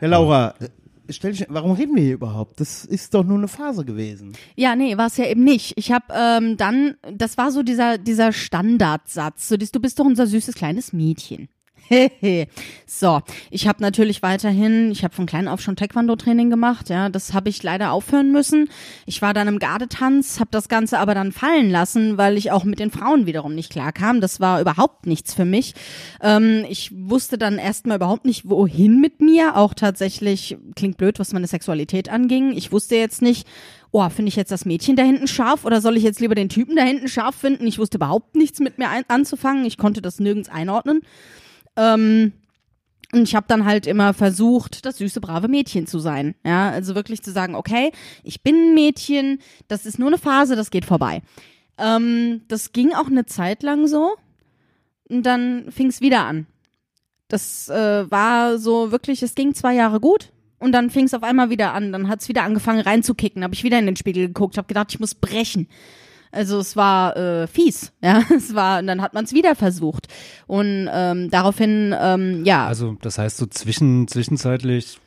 Ja, 0.01 0.07
Laura, 0.07 0.53
äh, 0.59 0.69
stell 1.09 1.31
dich, 1.31 1.45
warum 1.49 1.71
reden 1.71 1.95
wir 1.95 2.03
hier 2.03 2.13
überhaupt? 2.13 2.59
Das 2.59 2.85
ist 2.85 3.13
doch 3.13 3.23
nur 3.23 3.37
eine 3.37 3.47
Phase 3.47 3.85
gewesen. 3.85 4.33
Ja, 4.55 4.75
nee, 4.75 4.97
war 4.97 5.07
es 5.07 5.17
ja 5.17 5.25
eben 5.25 5.43
nicht. 5.43 5.73
Ich 5.77 5.91
habe 5.91 6.05
ähm, 6.13 6.57
dann, 6.57 6.95
das 7.11 7.37
war 7.37 7.51
so 7.51 7.63
dieser 7.63 7.97
dieser 7.97 8.31
Standardsatz, 8.31 9.49
so 9.49 9.57
du 9.57 9.79
bist 9.79 9.99
doch 9.99 10.05
unser 10.05 10.27
süßes 10.27 10.55
kleines 10.55 10.93
Mädchen. 10.93 11.49
so, 12.85 13.21
ich 13.51 13.67
habe 13.67 13.81
natürlich 13.81 14.21
weiterhin, 14.21 14.91
ich 14.91 15.03
habe 15.03 15.13
von 15.13 15.25
klein 15.25 15.47
auf 15.47 15.61
schon 15.61 15.75
Taekwondo-Training 15.75 16.49
gemacht, 16.49 16.89
ja, 16.89 17.09
das 17.09 17.33
habe 17.33 17.49
ich 17.49 17.61
leider 17.63 17.91
aufhören 17.91 18.31
müssen. 18.31 18.69
Ich 19.05 19.21
war 19.21 19.33
dann 19.33 19.47
im 19.47 19.59
Gardetanz, 19.59 20.39
habe 20.39 20.49
das 20.51 20.69
Ganze 20.69 20.99
aber 20.99 21.13
dann 21.13 21.31
fallen 21.31 21.69
lassen, 21.69 22.17
weil 22.17 22.37
ich 22.37 22.51
auch 22.51 22.63
mit 22.63 22.79
den 22.79 22.91
Frauen 22.91 23.25
wiederum 23.25 23.55
nicht 23.55 23.71
klarkam. 23.71 24.21
Das 24.21 24.39
war 24.39 24.61
überhaupt 24.61 25.05
nichts 25.05 25.33
für 25.33 25.45
mich. 25.45 25.73
Ähm, 26.21 26.65
ich 26.69 26.91
wusste 26.93 27.37
dann 27.37 27.57
erstmal 27.57 27.97
überhaupt 27.97 28.25
nicht, 28.25 28.49
wohin 28.49 28.99
mit 28.99 29.21
mir. 29.21 29.57
Auch 29.57 29.73
tatsächlich, 29.73 30.57
klingt 30.75 30.97
blöd, 30.97 31.19
was 31.19 31.33
meine 31.33 31.47
Sexualität 31.47 32.09
anging. 32.09 32.53
Ich 32.55 32.71
wusste 32.71 32.95
jetzt 32.95 33.21
nicht, 33.21 33.47
oh, 33.91 34.09
finde 34.09 34.29
ich 34.29 34.35
jetzt 34.35 34.51
das 34.51 34.65
Mädchen 34.65 34.95
da 34.95 35.03
hinten 35.03 35.27
scharf 35.27 35.65
oder 35.65 35.79
soll 35.79 35.97
ich 35.97 36.03
jetzt 36.03 36.19
lieber 36.19 36.35
den 36.35 36.49
Typen 36.49 36.75
da 36.75 36.83
hinten 36.83 37.07
scharf 37.07 37.35
finden? 37.35 37.67
Ich 37.67 37.77
wusste 37.77 37.97
überhaupt 37.97 38.35
nichts 38.35 38.59
mit 38.59 38.77
mir 38.77 38.89
anzufangen. 39.07 39.65
Ich 39.65 39.77
konnte 39.77 40.01
das 40.01 40.19
nirgends 40.19 40.49
einordnen. 40.49 41.01
Ähm, 41.75 42.33
und 43.13 43.23
ich 43.23 43.35
habe 43.35 43.45
dann 43.47 43.65
halt 43.65 43.85
immer 43.85 44.13
versucht, 44.13 44.85
das 44.85 44.97
süße, 44.97 45.21
brave 45.21 45.47
Mädchen 45.47 45.85
zu 45.85 45.99
sein. 45.99 46.33
Ja, 46.43 46.69
also 46.71 46.95
wirklich 46.95 47.21
zu 47.21 47.31
sagen, 47.31 47.55
okay, 47.55 47.91
ich 48.23 48.41
bin 48.41 48.55
ein 48.55 48.73
Mädchen, 48.73 49.39
das 49.67 49.85
ist 49.85 49.99
nur 49.99 50.07
eine 50.07 50.17
Phase, 50.17 50.55
das 50.55 50.71
geht 50.71 50.85
vorbei. 50.85 51.21
Ähm, 51.77 52.41
das 52.47 52.71
ging 52.71 52.93
auch 52.93 53.07
eine 53.07 53.25
Zeit 53.25 53.61
lang 53.61 53.87
so. 53.87 54.13
Und 55.09 55.23
dann 55.23 55.71
fing 55.71 55.87
es 55.87 56.01
wieder 56.01 56.25
an. 56.25 56.47
Das 57.27 57.69
äh, 57.69 58.09
war 58.09 58.57
so 58.57 58.91
wirklich, 58.91 59.21
es 59.21 59.35
ging 59.35 59.53
zwei 59.53 59.75
Jahre 59.75 59.99
gut. 59.99 60.31
Und 60.57 60.71
dann 60.71 60.89
fing 60.89 61.05
es 61.05 61.13
auf 61.13 61.23
einmal 61.23 61.49
wieder 61.49 61.73
an. 61.73 61.91
Dann 61.91 62.07
hat 62.07 62.21
es 62.21 62.29
wieder 62.29 62.43
angefangen 62.43 62.79
reinzukicken. 62.79 63.43
Habe 63.43 63.53
ich 63.53 63.63
wieder 63.63 63.77
in 63.77 63.85
den 63.85 63.95
Spiegel 63.95 64.27
geguckt, 64.27 64.57
habe 64.57 64.67
gedacht, 64.67 64.91
ich 64.91 64.99
muss 64.99 65.13
brechen. 65.13 65.67
Also 66.33 66.57
es 66.59 66.75
war 66.75 67.15
äh, 67.15 67.47
fies, 67.47 67.91
ja. 68.01 68.21
Es 68.35 68.53
war, 68.55 68.79
und 68.79 68.87
dann 68.87 69.01
hat 69.01 69.13
man 69.13 69.23
es 69.23 69.33
wieder 69.33 69.55
versucht. 69.55 70.07
Und 70.47 70.89
ähm, 70.91 71.29
daraufhin, 71.29 71.93
ähm, 71.99 72.43
ja, 72.43 72.65
Also 72.65 72.97
das 73.01 73.17
heißt 73.19 73.37
so 73.37 73.45
zwischen, 73.45 74.07
zwischenzeitlich 74.07 74.99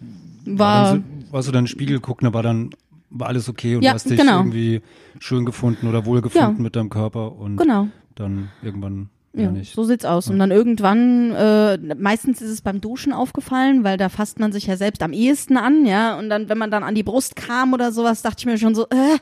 war. 0.45 0.93
dann 0.95 1.05
so, 1.27 1.33
warst 1.33 1.49
du 1.49 1.53
dann 1.53 1.61
in 1.61 1.65
den 1.65 1.69
Spiegel 1.69 2.01
gucken, 2.01 2.33
war 2.33 2.43
dann 2.43 2.71
war 3.11 3.29
alles 3.29 3.49
okay 3.49 3.77
und 3.77 3.83
Ja, 3.83 3.93
hast 3.95 4.09
dich 4.11 4.19
genau. 4.19 4.39
irgendwie 4.39 4.83
schön 5.21 5.45
gefunden 5.45 5.87
oder 5.89 6.05
wohl 6.07 6.21
gefunden 6.23 6.57
Ja. 6.59 6.63
mit 6.63 6.75
deinem 6.77 6.91
Körper 6.91 7.33
und 7.37 7.57
Genau. 7.57 7.89
dann 8.17 8.49
irgendwann 8.63 9.11
Ja, 9.37 9.43
ja 9.43 9.51
nicht. 9.51 9.75
so 9.75 9.85
sieht's 9.85 10.07
aus. 10.07 10.31
Und 10.31 10.39
dann 10.39 10.51
irgendwann, 10.51 11.33
äh, 11.33 11.77
meistens 11.95 12.41
ist 12.41 12.51
es 12.51 12.63
beim 12.63 12.81
Duschen 12.81 13.13
aufgefallen, 13.13 13.85
weil 13.85 13.99
da 13.99 14.09
fasst 14.09 14.41
man 14.41 14.51
sich 14.51 14.67
ja 14.67 14.77
selbst 14.77 15.03
am 15.03 15.13
ehesten 15.13 15.59
an, 15.59 15.85
ja. 15.85 16.19
Und 16.19 16.31
dann, 16.31 16.49
wenn 16.49 16.57
man 16.57 16.71
dann 16.71 16.83
an 16.83 16.95
die 16.95 17.03
Brust 17.03 17.37
kam 17.37 17.75
oder 17.75 17.93
sowas, 17.93 18.23
dachte 18.23 18.41
ich 18.41 18.47
mir 18.47 18.57
schon 18.57 18.75
so, 18.75 18.85
äh, 18.85 19.19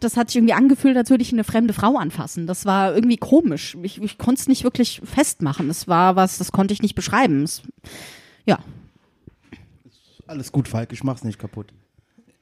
das 0.00 0.16
hat 0.18 0.28
sich 0.28 0.36
irgendwie 0.36 0.52
angefühlt, 0.52 0.96
als 0.96 1.08
würde 1.08 1.22
ich 1.22 1.32
eine 1.32 1.44
fremde 1.44 1.72
Frau 1.72 1.96
anfassen. 1.96 2.46
Das 2.46 2.66
war 2.66 2.94
irgendwie 2.94 3.16
komisch. 3.16 3.76
Ich, 3.82 4.00
ich 4.02 4.18
konnte 4.18 4.40
es 4.42 4.48
nicht 4.48 4.62
wirklich 4.62 5.00
festmachen. 5.04 5.70
Es 5.70 5.88
war 5.88 6.16
was, 6.16 6.36
das 6.36 6.52
konnte 6.52 6.74
ich 6.74 6.82
nicht 6.82 6.94
beschreiben. 6.94 7.42
Es, 7.42 7.62
ja. 8.44 8.58
Alles 10.26 10.52
gut, 10.52 10.68
Falk, 10.68 10.92
ich 10.92 11.02
mach's 11.02 11.24
nicht 11.24 11.38
kaputt. 11.38 11.72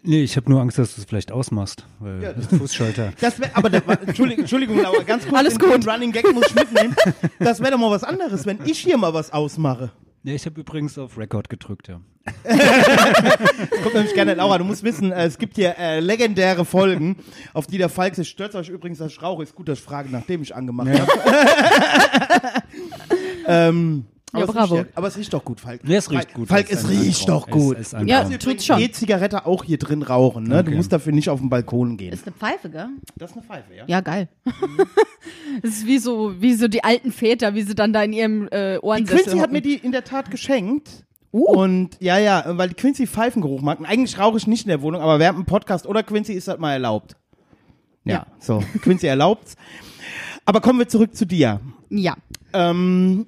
Nee, 0.07 0.23
ich 0.23 0.37
habe 0.37 0.51
nur 0.51 0.61
Angst, 0.61 0.79
dass 0.79 0.95
du 0.95 1.01
es 1.01 1.07
vielleicht 1.07 1.33
ausmachst, 1.33 1.87
weil 1.99 2.23
Ja. 2.23 2.33
das 2.35 2.47
Fußschalter. 2.47 3.13
Das 3.21 3.41
wär, 3.41 3.51
aber, 3.57 3.71
da, 3.71 3.79
Entschuldigung, 4.07 4.43
Entschuldigung, 4.43 4.83
Laura, 4.83 5.03
ganz 5.03 5.25
kurz. 5.25 5.35
Alles 5.39 5.59
gut. 5.59 5.87
Running 5.89 6.13
Gag 6.13 6.31
muss 6.35 6.49
ich 6.49 6.55
mitnehmen. 6.55 6.95
Das 7.39 7.61
wäre 7.61 7.71
doch 7.73 7.79
mal 7.79 7.91
was 7.91 8.05
anderes, 8.05 8.45
wenn 8.45 8.59
ich 8.67 8.79
hier 8.79 8.99
mal 8.99 9.15
was 9.15 9.33
ausmache. 9.33 9.93
Nee, 10.23 10.35
ich 10.35 10.45
habe 10.47 10.61
übrigens 10.61 10.99
auf 10.99 11.17
Record 11.19 11.49
gedrückt, 11.49 11.89
ja. 11.89 12.01
Guck 13.83 13.95
nämlich 13.95 14.15
gerne, 14.15 14.35
Laura, 14.35 14.57
du 14.59 14.65
musst 14.65 14.83
wissen, 14.83 15.13
äh, 15.13 15.25
es 15.27 15.37
gibt 15.39 15.57
hier 15.57 15.77
äh, 15.79 16.01
legendäre 16.01 16.65
Folgen, 16.65 17.17
auf 17.53 17.67
die 17.67 17.77
der 17.79 17.91
Falk 17.91 18.15
sich 18.15 18.29
stört. 18.31 18.55
Euch 18.55 18.69
übrigens, 18.71 18.99
dass 18.99 19.13
ich 19.13 19.23
rauche, 19.23 19.43
ist 19.43 19.55
gut, 19.55 19.69
dass 19.69 19.79
ich 19.79 19.85
frage, 19.85 20.09
nachdem 20.11 20.41
ich 20.43 20.55
angemacht 20.55 20.89
habe. 20.89 21.13
ähm, 23.47 24.05
aber, 24.35 24.41
Ja, 24.41 24.45
es 24.47 24.53
bravo. 24.55 24.75
Riecht, 24.75 24.87
ja- 24.87 24.93
aber 24.97 25.07
es 25.09 25.17
riecht 25.17 25.33
doch 25.33 25.45
gut, 25.45 25.61
Falk. 25.61 25.81
Nee, 25.85 25.95
es 25.97 26.11
riecht 26.11 26.25
Falk, 26.25 26.35
gut. 26.35 26.49
Falk, 26.49 26.71
Es 26.71 26.83
es 26.85 26.89
riecht 26.91 27.29
doch 27.29 27.47
gut. 27.49 27.79
Es 27.79 27.95
ein 27.95 28.07
Ja, 28.09 28.23
Traum. 28.25 28.39
tut's 28.39 28.67
schon. 28.67 28.81
E-Zigarette 28.81 29.47
auch 29.47 29.65
hier 29.65 29.79
drin 29.79 30.03
rauchen, 30.03 30.45
ne? 30.45 30.63
Du 30.63 30.69
Okay. 30.71 30.77
musst 30.77 30.93
dafür 30.93 31.13
nicht 31.13 31.29
auf 31.31 31.41
den 31.41 31.49
Balkon 31.49 31.97
gehen. 31.97 32.13
Ist 32.13 32.27
eine 32.27 32.35
Pfeife, 32.37 32.69
gell? 32.69 32.89
Das 33.17 33.31
ist 33.31 33.37
eine 33.37 33.47
Pfeife, 33.47 33.75
ja? 33.75 33.85
Ja, 33.87 34.01
geil. 34.01 34.29
Das 35.63 35.71
ist 35.71 35.87
wie 35.87 35.99
so, 35.99 36.35
wie 36.41 36.55
so 36.55 36.69
die 36.69 36.83
alten 36.85 37.13
Väter, 37.13 37.55
wie 37.55 37.63
sie 37.63 37.75
dann 37.75 37.93
da 37.93 38.03
in 38.03 38.13
ihrem 38.13 38.49
äh, 38.51 38.75
Die 38.75 38.81
Ohrensessel 38.81 39.23
Quincy 39.23 39.31
hat 39.39 39.43
hocken. 39.45 39.53
mir 39.53 39.63
die 39.63 39.75
in 39.77 39.93
der 39.93 40.05
Tat 40.05 40.31
geschenkt. 40.31 41.05
Uh. 41.33 41.45
Und 41.47 41.97
ja, 42.01 42.19
ja, 42.19 42.45
weil 42.59 42.69
die 42.69 42.75
Quincy 42.75 43.07
Pfeifengeruch 43.07 43.61
mag. 43.63 43.79
Und 43.81 43.87
eigentlich 43.87 44.19
rauche 44.19 44.37
ich 44.37 44.47
nicht 44.47 44.65
in 44.65 44.69
der 44.69 44.83
Wohnung, 44.83 45.01
aber 45.01 45.19
während 45.19 45.39
dem 45.39 45.47
Podcast 45.47 45.87
oder 45.87 46.03
Quincy 46.03 46.33
ist 46.33 46.49
das 46.49 46.59
mal 46.59 46.73
erlaubt. 46.73 47.17
Ja, 48.05 48.13
Ja. 48.15 48.27
so, 48.39 48.63
Quincy 48.83 49.07
erlaubt's. 49.07 49.57
Aber 50.45 50.61
kommen 50.61 50.79
wir 50.79 50.89
zurück 50.89 51.15
zu 51.17 51.25
dir. 51.25 51.61
Ja. 51.89 52.17
Ähm, 52.53 53.27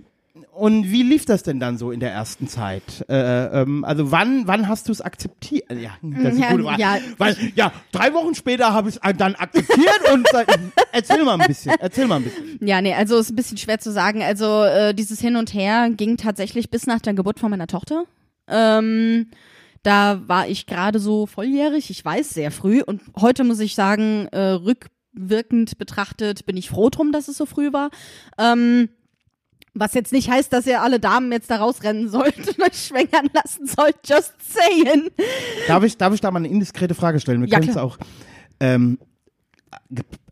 und 0.57 0.91
wie 0.91 1.03
lief 1.03 1.25
das 1.25 1.43
denn 1.43 1.61
dann 1.61 1.79
so 1.79 1.91
in 1.91 2.01
der 2.01 2.13
ersten 2.13 2.49
Zeit? 2.49 3.05
Äh, 3.09 3.63
ähm, 3.63 3.85
also 3.85 4.11
wann, 4.11 4.47
wann 4.47 4.69
hast 4.69 4.89
du 4.89 4.93
es 4.93 5.01
akzeptiert? 5.01 5.71
Ja, 5.71 5.91
das 6.03 6.35
ist 6.35 6.41
Ja, 6.41 6.49
Frage. 6.49 6.81
ja. 6.81 6.99
Weil, 7.19 7.37
ja, 7.55 7.73
drei 7.93 8.13
Wochen 8.15 8.35
später 8.35 8.73
habe 8.73 8.89
ich 8.89 8.97
es 8.97 9.17
dann 9.17 9.35
akzeptiert 9.35 10.13
und 10.13 10.27
seit, 10.33 10.49
erzähl 10.93 11.25
mal 11.25 11.41
ein 11.41 11.47
bisschen, 11.47 11.75
erzähl 11.79 12.07
mal 12.07 12.17
ein 12.17 12.25
bisschen. 12.25 12.59
Ja, 12.61 12.81
nee, 12.81 12.95
also 12.95 13.19
ist 13.19 13.31
ein 13.31 13.37
bisschen 13.37 13.59
schwer 13.59 13.79
zu 13.79 13.93
sagen. 13.93 14.23
Also 14.23 14.65
äh, 14.65 14.95
dieses 14.95 15.21
Hin 15.21 15.37
und 15.37 15.53
Her 15.55 15.91
ging 15.91 16.17
tatsächlich 16.17 16.71
bis 16.71 16.87
nach 16.87 17.01
der 17.01 17.15
Geburt 17.15 17.39
von 17.39 17.51
meiner 17.51 17.67
Tochter. 17.67 18.05
Ähm, 18.49 19.29
da 19.83 20.23
war 20.27 20.49
ich 20.49 20.67
gerade 20.67 20.99
so 20.99 21.27
volljährig, 21.27 21.91
ich 21.91 22.05
weiß 22.05 22.31
sehr 22.31 22.51
früh 22.51 22.83
und 22.83 23.03
heute 23.21 23.45
muss 23.45 23.61
ich 23.61 23.75
sagen, 23.77 24.27
äh, 24.33 24.41
rückwirkend 25.15 25.79
betrachtet 25.79 26.45
bin 26.47 26.57
ich 26.57 26.71
froh 26.71 26.91
drum, 26.91 27.13
dass 27.13 27.29
es 27.29 27.37
so 27.37 27.47
früh 27.47 27.73
war. 27.73 27.91
Ähm, 28.39 28.89
was 29.79 29.95
jetzt 29.95 30.13
nicht 30.13 30.31
heißt, 30.31 30.53
dass 30.53 30.67
ihr 30.67 30.83
alle 30.83 30.99
Damen 30.99 31.31
jetzt 31.33 31.51
da 31.51 31.57
rausrennen 31.57 32.09
sollt 32.09 32.37
und 32.49 32.63
euch 32.63 32.87
schwängern 32.87 33.29
lassen 33.33 33.67
sollt. 33.67 33.97
Just 34.07 34.35
saying. 34.53 35.11
Darf 35.69 35.85
ich, 35.85 35.97
darf 35.97 36.13
ich 36.15 36.21
da 36.21 36.31
mal 36.31 36.39
eine 36.41 36.49
indiskrete 36.49 36.95
Frage 36.95 37.21
stellen? 37.21 37.43
Wir 37.43 37.49
Ja, 37.49 37.59
können 37.59 37.71
es 37.71 37.77
auch. 37.77 37.99
Ähm, 38.61 38.99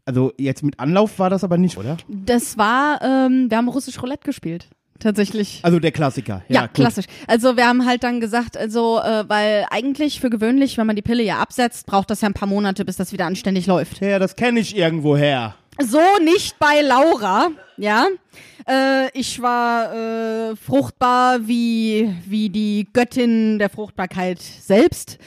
also 0.06 0.32
jetzt 0.38 0.62
mit 0.62 0.78
Anlauf 0.80 1.18
war 1.18 1.30
das 1.30 1.44
aber 1.44 1.58
nicht, 1.58 1.78
oder? 1.78 1.96
Das 2.08 2.58
war, 2.58 3.00
ähm, 3.02 3.50
wir 3.50 3.56
haben 3.56 3.68
russisch 3.68 4.00
Roulette 4.02 4.24
gespielt. 4.24 4.68
Tatsächlich. 5.00 5.60
Also 5.62 5.80
der 5.80 5.90
Klassiker. 5.92 6.42
Ja, 6.48 6.62
gut. 6.66 6.74
klassisch. 6.74 7.06
Also 7.26 7.56
wir 7.56 7.66
haben 7.66 7.84
halt 7.84 8.04
dann 8.04 8.20
gesagt, 8.20 8.56
also 8.56 9.00
äh, 9.00 9.28
weil 9.28 9.66
eigentlich 9.70 10.20
für 10.20 10.30
gewöhnlich, 10.30 10.78
wenn 10.78 10.86
man 10.86 10.94
die 10.96 11.02
Pille 11.02 11.22
ja 11.22 11.38
absetzt, 11.38 11.86
braucht 11.86 12.10
das 12.10 12.20
ja 12.20 12.28
ein 12.28 12.34
paar 12.34 12.48
Monate, 12.48 12.84
bis 12.84 12.96
das 12.96 13.12
wieder 13.12 13.26
anständig 13.26 13.66
läuft. 13.66 14.00
Ja, 14.00 14.18
das 14.18 14.36
kenne 14.36 14.60
ich 14.60 14.76
irgendwo 14.76 15.16
her. 15.16 15.56
So 15.80 16.00
nicht 16.22 16.58
bei 16.58 16.82
Laura, 16.82 17.50
ja. 17.76 18.06
Äh, 18.68 19.10
ich 19.18 19.42
war 19.42 19.92
äh, 19.92 20.56
fruchtbar 20.56 21.46
wie, 21.46 22.14
wie 22.26 22.48
die 22.48 22.88
Göttin 22.92 23.58
der 23.58 23.70
Fruchtbarkeit 23.70 24.40
selbst. 24.40 25.18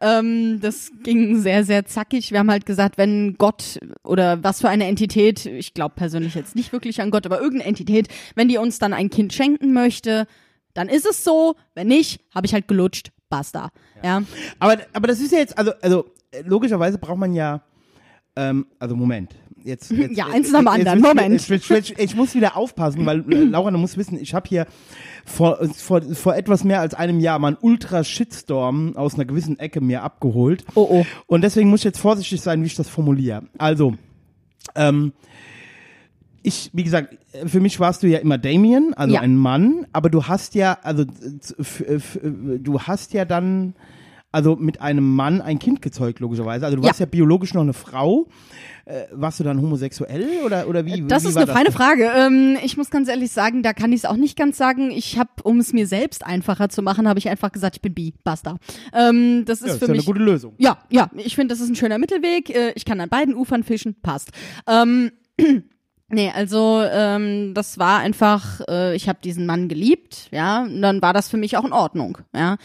Ähm, 0.00 0.58
das 0.60 0.90
ging 1.04 1.40
sehr, 1.40 1.64
sehr 1.64 1.86
zackig. 1.86 2.32
Wir 2.32 2.40
haben 2.40 2.50
halt 2.50 2.66
gesagt, 2.66 2.98
wenn 2.98 3.36
Gott 3.38 3.78
oder 4.02 4.42
was 4.42 4.60
für 4.60 4.68
eine 4.68 4.86
Entität, 4.86 5.46
ich 5.46 5.74
glaube 5.74 5.94
persönlich 5.94 6.34
jetzt 6.34 6.56
nicht 6.56 6.72
wirklich 6.72 7.00
an 7.00 7.12
Gott, 7.12 7.24
aber 7.24 7.40
irgendeine 7.40 7.68
Entität, 7.68 8.08
wenn 8.34 8.48
die 8.48 8.58
uns 8.58 8.80
dann 8.80 8.92
ein 8.92 9.10
Kind 9.10 9.32
schenken 9.32 9.72
möchte, 9.72 10.26
dann 10.74 10.88
ist 10.88 11.06
es 11.06 11.22
so. 11.22 11.54
Wenn 11.74 11.86
nicht, 11.86 12.20
habe 12.34 12.46
ich 12.46 12.54
halt 12.54 12.66
gelutscht. 12.66 13.12
Basta. 13.28 13.70
Ja. 14.02 14.22
Aber, 14.58 14.78
aber 14.92 15.06
das 15.06 15.20
ist 15.20 15.32
ja 15.32 15.38
jetzt, 15.38 15.56
also, 15.56 15.72
also 15.80 16.06
äh, 16.32 16.42
logischerweise 16.42 16.98
braucht 16.98 17.18
man 17.18 17.32
ja, 17.32 17.62
ähm, 18.34 18.66
also 18.78 18.96
Moment. 18.96 19.34
Jetzt, 19.64 19.90
jetzt, 19.90 20.16
Ja, 20.16 20.26
eins 20.26 20.50
nach 20.50 20.60
dem 20.60 20.68
anderen. 20.68 21.00
Moment. 21.00 21.32
jetzt- 21.48 21.48
jetzt- 21.48 21.68
jetzt- 21.90 22.00
Ich 22.00 22.16
muss 22.16 22.34
wieder 22.34 22.56
aufpassen, 22.56 23.06
weil 23.06 23.20
äh, 23.32 23.44
Laura, 23.44 23.70
du 23.70 23.78
musst 23.78 23.96
wissen, 23.96 24.18
ich 24.20 24.34
habe 24.34 24.48
hier 24.48 24.66
vor, 25.24 25.58
vor, 25.74 26.02
vor 26.02 26.34
etwas 26.34 26.64
mehr 26.64 26.80
als 26.80 26.94
einem 26.94 27.20
Jahr 27.20 27.38
mal 27.38 27.48
einen 27.48 27.56
Ultra-Shitstorm 27.60 28.96
aus 28.96 29.14
einer 29.14 29.24
gewissen 29.24 29.58
Ecke 29.58 29.80
mir 29.80 30.02
abgeholt. 30.02 30.64
Oh, 30.74 30.86
oh. 30.90 31.06
Und 31.26 31.42
deswegen 31.42 31.70
muss 31.70 31.80
ich 31.80 31.84
jetzt 31.84 31.98
vorsichtig 32.00 32.40
sein, 32.40 32.62
wie 32.62 32.66
ich 32.66 32.74
das 32.74 32.88
formuliere. 32.88 33.44
Also, 33.58 33.94
ähm, 34.74 35.12
ich, 36.42 36.70
wie 36.72 36.82
gesagt, 36.82 37.16
für 37.46 37.60
mich 37.60 37.78
warst 37.78 38.02
du 38.02 38.08
ja 38.08 38.18
immer 38.18 38.36
Damien, 38.36 38.94
also 38.94 39.14
Ja. 39.14 39.20
ein 39.20 39.36
Mann, 39.36 39.86
aber 39.92 40.10
du 40.10 40.24
hast 40.24 40.56
ja, 40.56 40.76
also 40.82 41.04
du 41.04 42.80
hast 42.80 43.12
ja 43.12 43.24
dann, 43.24 43.74
also 44.32 44.56
mit 44.56 44.80
einem 44.80 45.14
Mann 45.14 45.40
ein 45.40 45.58
Kind 45.58 45.82
gezeugt, 45.82 46.18
logischerweise. 46.20 46.64
Also 46.64 46.76
du 46.76 46.82
Ja. 46.82 46.88
warst 46.88 47.00
ja 47.00 47.06
biologisch 47.06 47.54
noch 47.54 47.62
eine 47.62 47.74
Frau. 47.74 48.26
Äh, 48.84 49.04
warst 49.12 49.38
du 49.38 49.44
dann 49.44 49.60
homosexuell 49.60 50.26
oder, 50.44 50.66
oder 50.66 50.84
wie? 50.84 51.02
Das 51.06 51.22
wie 51.22 51.28
ist 51.28 51.36
eine 51.36 51.46
feine 51.46 51.70
Frage. 51.70 52.10
Ähm, 52.16 52.56
ich 52.64 52.76
muss 52.76 52.90
ganz 52.90 53.08
ehrlich 53.08 53.30
sagen, 53.30 53.62
da 53.62 53.72
kann 53.74 53.92
ich 53.92 53.98
es 54.00 54.04
auch 54.04 54.16
nicht 54.16 54.36
ganz 54.36 54.56
sagen. 54.56 54.90
Ich 54.90 55.18
habe, 55.20 55.30
um 55.44 55.60
es 55.60 55.72
mir 55.72 55.86
selbst 55.86 56.26
einfacher 56.26 56.68
zu 56.68 56.82
machen, 56.82 57.06
habe 57.06 57.20
ich 57.20 57.28
einfach 57.28 57.52
gesagt, 57.52 57.76
ich 57.76 57.82
bin 57.82 57.94
bi, 57.94 58.12
basta. 58.24 58.56
Ähm, 58.92 59.44
das 59.44 59.60
ist 59.62 59.68
Ja, 59.68 59.72
für 59.74 59.84
ist 59.84 59.88
ja 59.88 59.94
mich 59.94 60.00
eine 60.00 60.06
gute 60.14 60.24
Lösung. 60.24 60.54
Ja, 60.58 60.78
ja, 60.90 61.10
ich 61.16 61.36
finde, 61.36 61.52
das 61.54 61.60
ist 61.60 61.68
ein 61.68 61.76
schöner 61.76 61.98
Mittelweg. 61.98 62.50
Äh, 62.50 62.72
Ich 62.74 62.84
kann 62.84 63.00
an 63.00 63.08
beiden 63.08 63.36
Ufern 63.36 63.62
fischen, 63.62 63.94
passt. 64.02 64.30
Ähm, 64.66 65.12
nee, 66.12 66.30
also 66.34 66.82
ähm, 66.90 67.54
das 67.54 67.78
war 67.78 67.98
einfach, 67.98 68.60
äh, 68.68 68.94
ich 68.94 69.08
habe 69.08 69.18
diesen 69.24 69.46
Mann 69.46 69.68
geliebt, 69.68 70.28
ja, 70.30 70.62
und 70.62 70.80
dann 70.82 71.02
war 71.02 71.12
das 71.12 71.28
für 71.28 71.36
mich 71.36 71.56
auch 71.56 71.64
in 71.64 71.72
Ordnung, 71.72 72.18
ja. 72.34 72.56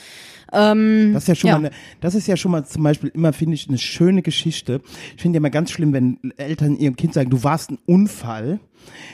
Ähm, 0.53 1.11
Das 1.13 1.23
ist 1.23 1.27
ja 1.29 1.35
schon 1.35 1.47
Ja. 1.49 1.59
mal, 1.59 1.65
eine, 1.67 1.75
das 1.99 2.15
ist 2.15 2.27
ja 2.27 2.37
schon 2.37 2.51
mal 2.51 2.65
zum 2.65 2.83
Beispiel 2.83 3.09
immer, 3.13 3.33
finde 3.33 3.55
ich, 3.55 3.67
eine 3.67 3.77
schöne 3.77 4.21
Geschichte. 4.21 4.81
Ich 5.15 5.21
finde 5.21 5.37
ja 5.37 5.39
immer 5.39 5.49
ganz 5.49 5.71
schlimm, 5.71 5.91
wenn 5.93 6.19
Eltern 6.37 6.77
ihrem 6.77 6.95
Kind 6.95 7.13
sagen, 7.13 7.29
du 7.29 7.43
warst 7.43 7.71
ein 7.71 7.79
Unfall. 7.85 8.59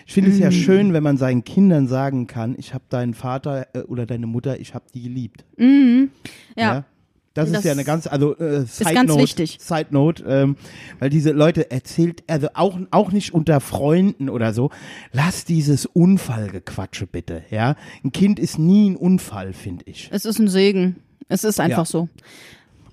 Ich 0.06 0.14
finde 0.14 0.30
es 0.30 0.36
Mhm. 0.38 0.44
ja 0.44 0.52
schön, 0.52 0.94
wenn 0.94 1.02
man 1.02 1.18
seinen 1.18 1.44
Kindern 1.44 1.88
sagen 1.88 2.28
kann, 2.28 2.54
ich 2.60 2.74
habe 2.76 2.84
deinen 2.90 3.16
Vater 3.16 3.68
äh, 3.74 3.80
oder 3.80 4.06
deine 4.06 4.28
Mutter, 4.28 4.60
ich 4.60 4.76
habe 4.76 4.86
die 4.94 5.02
geliebt. 5.02 5.46
ja. 5.58 6.86
Das, 7.34 7.48
ist 7.48 7.56
Das 7.56 7.64
ja 7.64 7.72
eine 7.72 7.84
ganz, 7.84 8.06
also 8.06 8.38
äh, 8.38 8.66
Side 8.66 8.94
ganz 8.94 9.08
Note, 9.10 9.24
wichtig. 9.24 9.58
Side 9.60 9.88
Note, 9.90 10.24
ähm, 10.28 10.56
weil 11.00 11.10
diese 11.10 11.32
Leute 11.32 11.72
erzählt, 11.72 12.24
also 12.28 12.48
auch 12.54 12.78
auch 12.92 13.12
nicht 13.12 13.34
unter 13.34 13.60
Freunden 13.60 14.30
oder 14.30 14.54
so. 14.54 14.70
Lass 15.12 15.44
dieses 15.44 15.86
Unfallgequatsche 15.88 17.08
bitte, 17.08 17.44
ja. 17.50 17.76
Ein 18.04 18.12
Kind 18.12 18.38
ist 18.40 18.60
nie 18.60 18.92
ein 18.92 18.96
Unfall, 18.96 19.54
finde 19.54 19.86
ich. 19.88 20.10
Es 20.12 20.26
ist 20.26 20.38
ein 20.40 20.48
Segen. 20.48 20.98
Es 21.28 21.44
ist 21.44 21.60
einfach 21.60 21.80
Ja. 21.80 21.86
so. 21.86 22.10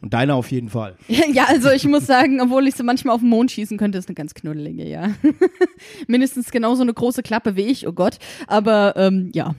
Und 0.00 0.14
deiner 0.14 0.34
auf 0.36 0.50
jeden 0.50 0.70
Fall. 0.70 0.96
Ja, 1.08 1.44
also 1.48 1.70
ich 1.70 1.84
muss 1.86 2.06
sagen, 2.06 2.40
obwohl 2.40 2.66
ich 2.66 2.74
so 2.74 2.82
manchmal 2.84 3.14
auf 3.14 3.20
den 3.20 3.28
Mond 3.28 3.50
schießen 3.50 3.76
könnte, 3.76 3.98
ist 3.98 4.08
eine 4.08 4.14
ganz 4.14 4.32
knuddelige, 4.32 4.88
ja. 4.88 5.10
Mindestens 6.06 6.50
genauso 6.50 6.80
eine 6.80 6.94
große 6.94 7.22
Klappe 7.22 7.56
wie 7.56 7.62
ich, 7.66 7.86
oh 7.86 7.92
Gott. 7.92 8.18
Aber 8.46 8.94
ähm, 8.96 9.30
ja. 9.34 9.54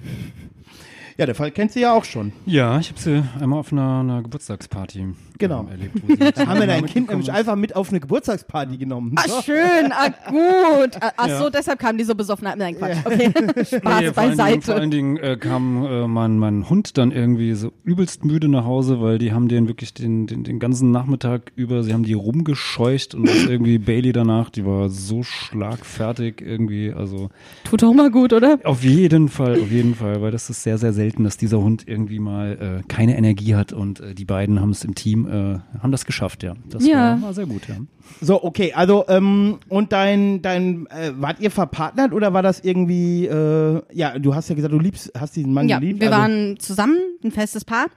Ja, 1.17 1.25
der 1.25 1.35
Fall 1.35 1.51
kennst 1.51 1.75
du 1.75 1.79
ja 1.79 1.93
auch 1.93 2.03
schon. 2.05 2.31
Ja, 2.45 2.79
ich 2.79 2.89
habe 2.89 2.99
sie 2.99 3.23
einmal 3.39 3.59
auf 3.59 3.71
einer, 3.71 3.99
einer 4.01 4.21
Geburtstagsparty 4.23 5.07
Genau. 5.37 5.61
ähm, 5.61 5.67
erlebt. 5.69 6.35
sie 6.37 6.45
haben 6.47 6.59
wir 6.59 6.67
dein 6.67 6.85
Kind 6.85 7.09
nämlich 7.09 7.31
einfach 7.31 7.55
mit 7.55 7.75
auf 7.75 7.89
eine 7.89 7.99
Geburtstagsparty 7.99 8.77
genommen. 8.77 9.15
Ah, 9.17 9.41
schön, 9.43 9.91
ah, 9.91 10.09
gut. 10.29 10.97
Ah, 11.01 11.11
Ach 11.17 11.29
so, 11.39 11.49
deshalb 11.49 11.79
kam 11.79 11.97
die 11.97 12.03
so 12.03 12.13
besoffen. 12.13 12.47
Nein, 12.57 12.75
Quatsch. 12.77 12.97
Okay, 13.03 13.31
Spaß 13.65 13.71
Nee, 13.71 13.79
vor, 13.81 13.87
allen 13.87 14.03
Dingen, 14.03 14.11
vor 14.11 14.13
beiseite. 14.13 14.75
allen 14.75 14.91
Dingen 14.91 15.17
äh, 15.17 15.37
kam 15.37 15.83
äh, 15.85 16.07
mein, 16.07 16.37
mein 16.37 16.69
Hund 16.69 16.97
dann 16.97 17.11
irgendwie 17.11 17.53
so 17.53 17.71
übelst 17.83 18.23
müde 18.23 18.47
nach 18.49 18.65
Hause, 18.65 19.01
weil 19.01 19.17
die 19.17 19.31
haben 19.33 19.47
den 19.47 19.67
wirklich 19.67 19.93
den, 19.95 20.27
den, 20.27 20.43
den 20.43 20.59
ganzen 20.59 20.91
Nachmittag 20.91 21.51
über, 21.55 21.81
sie 21.83 21.93
haben 21.93 22.03
die 22.03 22.13
rumgescheucht 22.13 23.15
und 23.15 23.27
das 23.27 23.45
irgendwie 23.45 23.77
Bailey 23.79 24.11
danach, 24.11 24.51
die 24.51 24.65
war 24.65 24.89
so 24.89 25.24
schlagfertig 25.24 26.41
irgendwie, 26.41 26.93
also 26.93 27.29
Tut 27.63 27.83
auch 27.83 27.93
mal 27.93 28.11
gut, 28.11 28.33
oder? 28.33 28.59
auf 28.63 28.83
jeden 28.83 29.27
Fall, 29.29 29.53
auf 29.59 29.71
jeden 29.71 29.95
Fall, 29.95 30.21
weil 30.21 30.31
das 30.31 30.50
ist 30.50 30.61
sehr, 30.63 30.77
sehr 30.77 30.93
selten, 31.01 31.24
dass 31.24 31.35
dieser 31.37 31.59
Hund 31.61 31.87
irgendwie 31.87 32.20
mal 32.20 32.81
äh, 32.81 32.87
keine 32.87 33.18
Energie 33.18 33.55
hat 33.55 33.74
und 33.74 34.00
äh, 34.01 34.14
die 34.14 34.25
beiden 34.25 34.59
haben 34.61 34.70
es 34.70 34.83
im 34.83 34.94
Team, 34.94 35.27
äh, 35.27 35.59
haben 35.81 35.92
das 35.92 36.05
geschafft, 36.05 36.44
ja. 36.44 36.53
Das 36.70 36.85
Ja. 36.85 37.14
War, 37.16 37.22
war 37.24 37.33
sehr 37.33 37.48
gut, 37.48 37.68
ja. 37.68 37.75
So, 38.22 38.44
okay, 38.44 38.74
also, 38.74 39.05
ähm, 39.07 39.57
und 39.68 39.92
dein, 39.94 40.42
dein, 40.44 40.85
äh, 40.87 41.11
wart 41.16 41.40
ihr 41.40 41.50
verpartnert 41.50 42.14
oder 42.14 42.33
war 42.33 42.44
das 42.44 42.59
irgendwie, 42.59 43.25
äh, 43.25 43.81
ja, 43.92 44.20
du 44.20 44.35
hast 44.35 44.50
ja 44.50 44.55
gesagt, 44.55 44.74
du 44.74 44.79
liebst, 44.79 45.11
hast 45.18 45.35
diesen 45.35 45.53
Mann 45.53 45.68
Ja, 45.68 45.79
geliebt. 45.79 46.00
wir 46.01 46.11
also, 46.11 46.22
waren 46.22 46.59
zusammen, 46.59 46.98
ein 47.24 47.31
festes 47.31 47.66
Paar. 47.66 47.87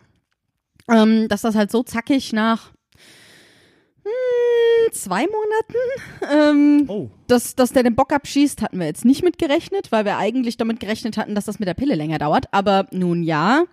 Ähm, 0.91 1.29
dass 1.29 1.41
das 1.43 1.55
halt 1.55 1.71
so 1.71 1.83
zackig 1.83 2.33
nach 2.35 2.74
hm, 4.05 4.93
zwei 4.93 5.27
Monaten, 5.27 6.29
ähm, 6.31 6.85
Oh, 6.89 7.11
dass, 7.27 7.55
dass 7.55 7.73
der 7.73 7.83
den 7.83 7.95
Bock 7.95 8.13
abschießt, 8.13 8.63
hatten 8.63 8.79
wir 8.79 8.87
jetzt 8.87 9.05
nicht 9.05 9.25
mit 9.25 9.39
gerechnet, 9.39 9.93
weil 9.93 10.05
wir 10.05 10.19
eigentlich 10.19 10.57
damit 10.57 10.79
gerechnet 10.81 11.17
hatten, 11.17 11.35
dass 11.35 11.47
das 11.47 11.59
mit 11.59 11.69
der 11.69 11.75
Pille 11.75 11.95
länger 11.95 12.19
dauert. 12.19 12.47
Aber 12.53 12.87
nun 12.91 13.23
ja. 13.23 13.65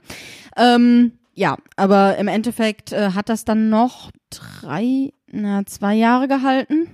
Ähm, 0.58 1.13
ja, 1.34 1.58
aber 1.76 2.17
im 2.17 2.28
Endeffekt 2.28 2.91
äh, 2.91 3.12
hat 3.12 3.30
das 3.30 3.46
dann 3.46 3.70
noch 3.70 4.12
drei, 4.30 5.13
na, 5.28 5.65
zwei 5.65 5.96
Jahre 5.96 6.28
gehalten. 6.28 6.88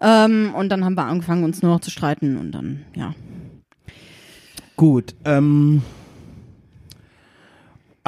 Ähm, 0.00 0.54
und 0.56 0.70
dann 0.70 0.84
haben 0.84 0.94
wir 0.94 1.04
angefangen, 1.04 1.44
uns 1.44 1.62
nur 1.62 1.72
noch 1.72 1.80
zu 1.80 1.90
streiten 1.90 2.36
und 2.36 2.52
dann, 2.52 2.84
ja. 2.94 3.14
gut, 4.76 5.14
ähm, 5.24 5.82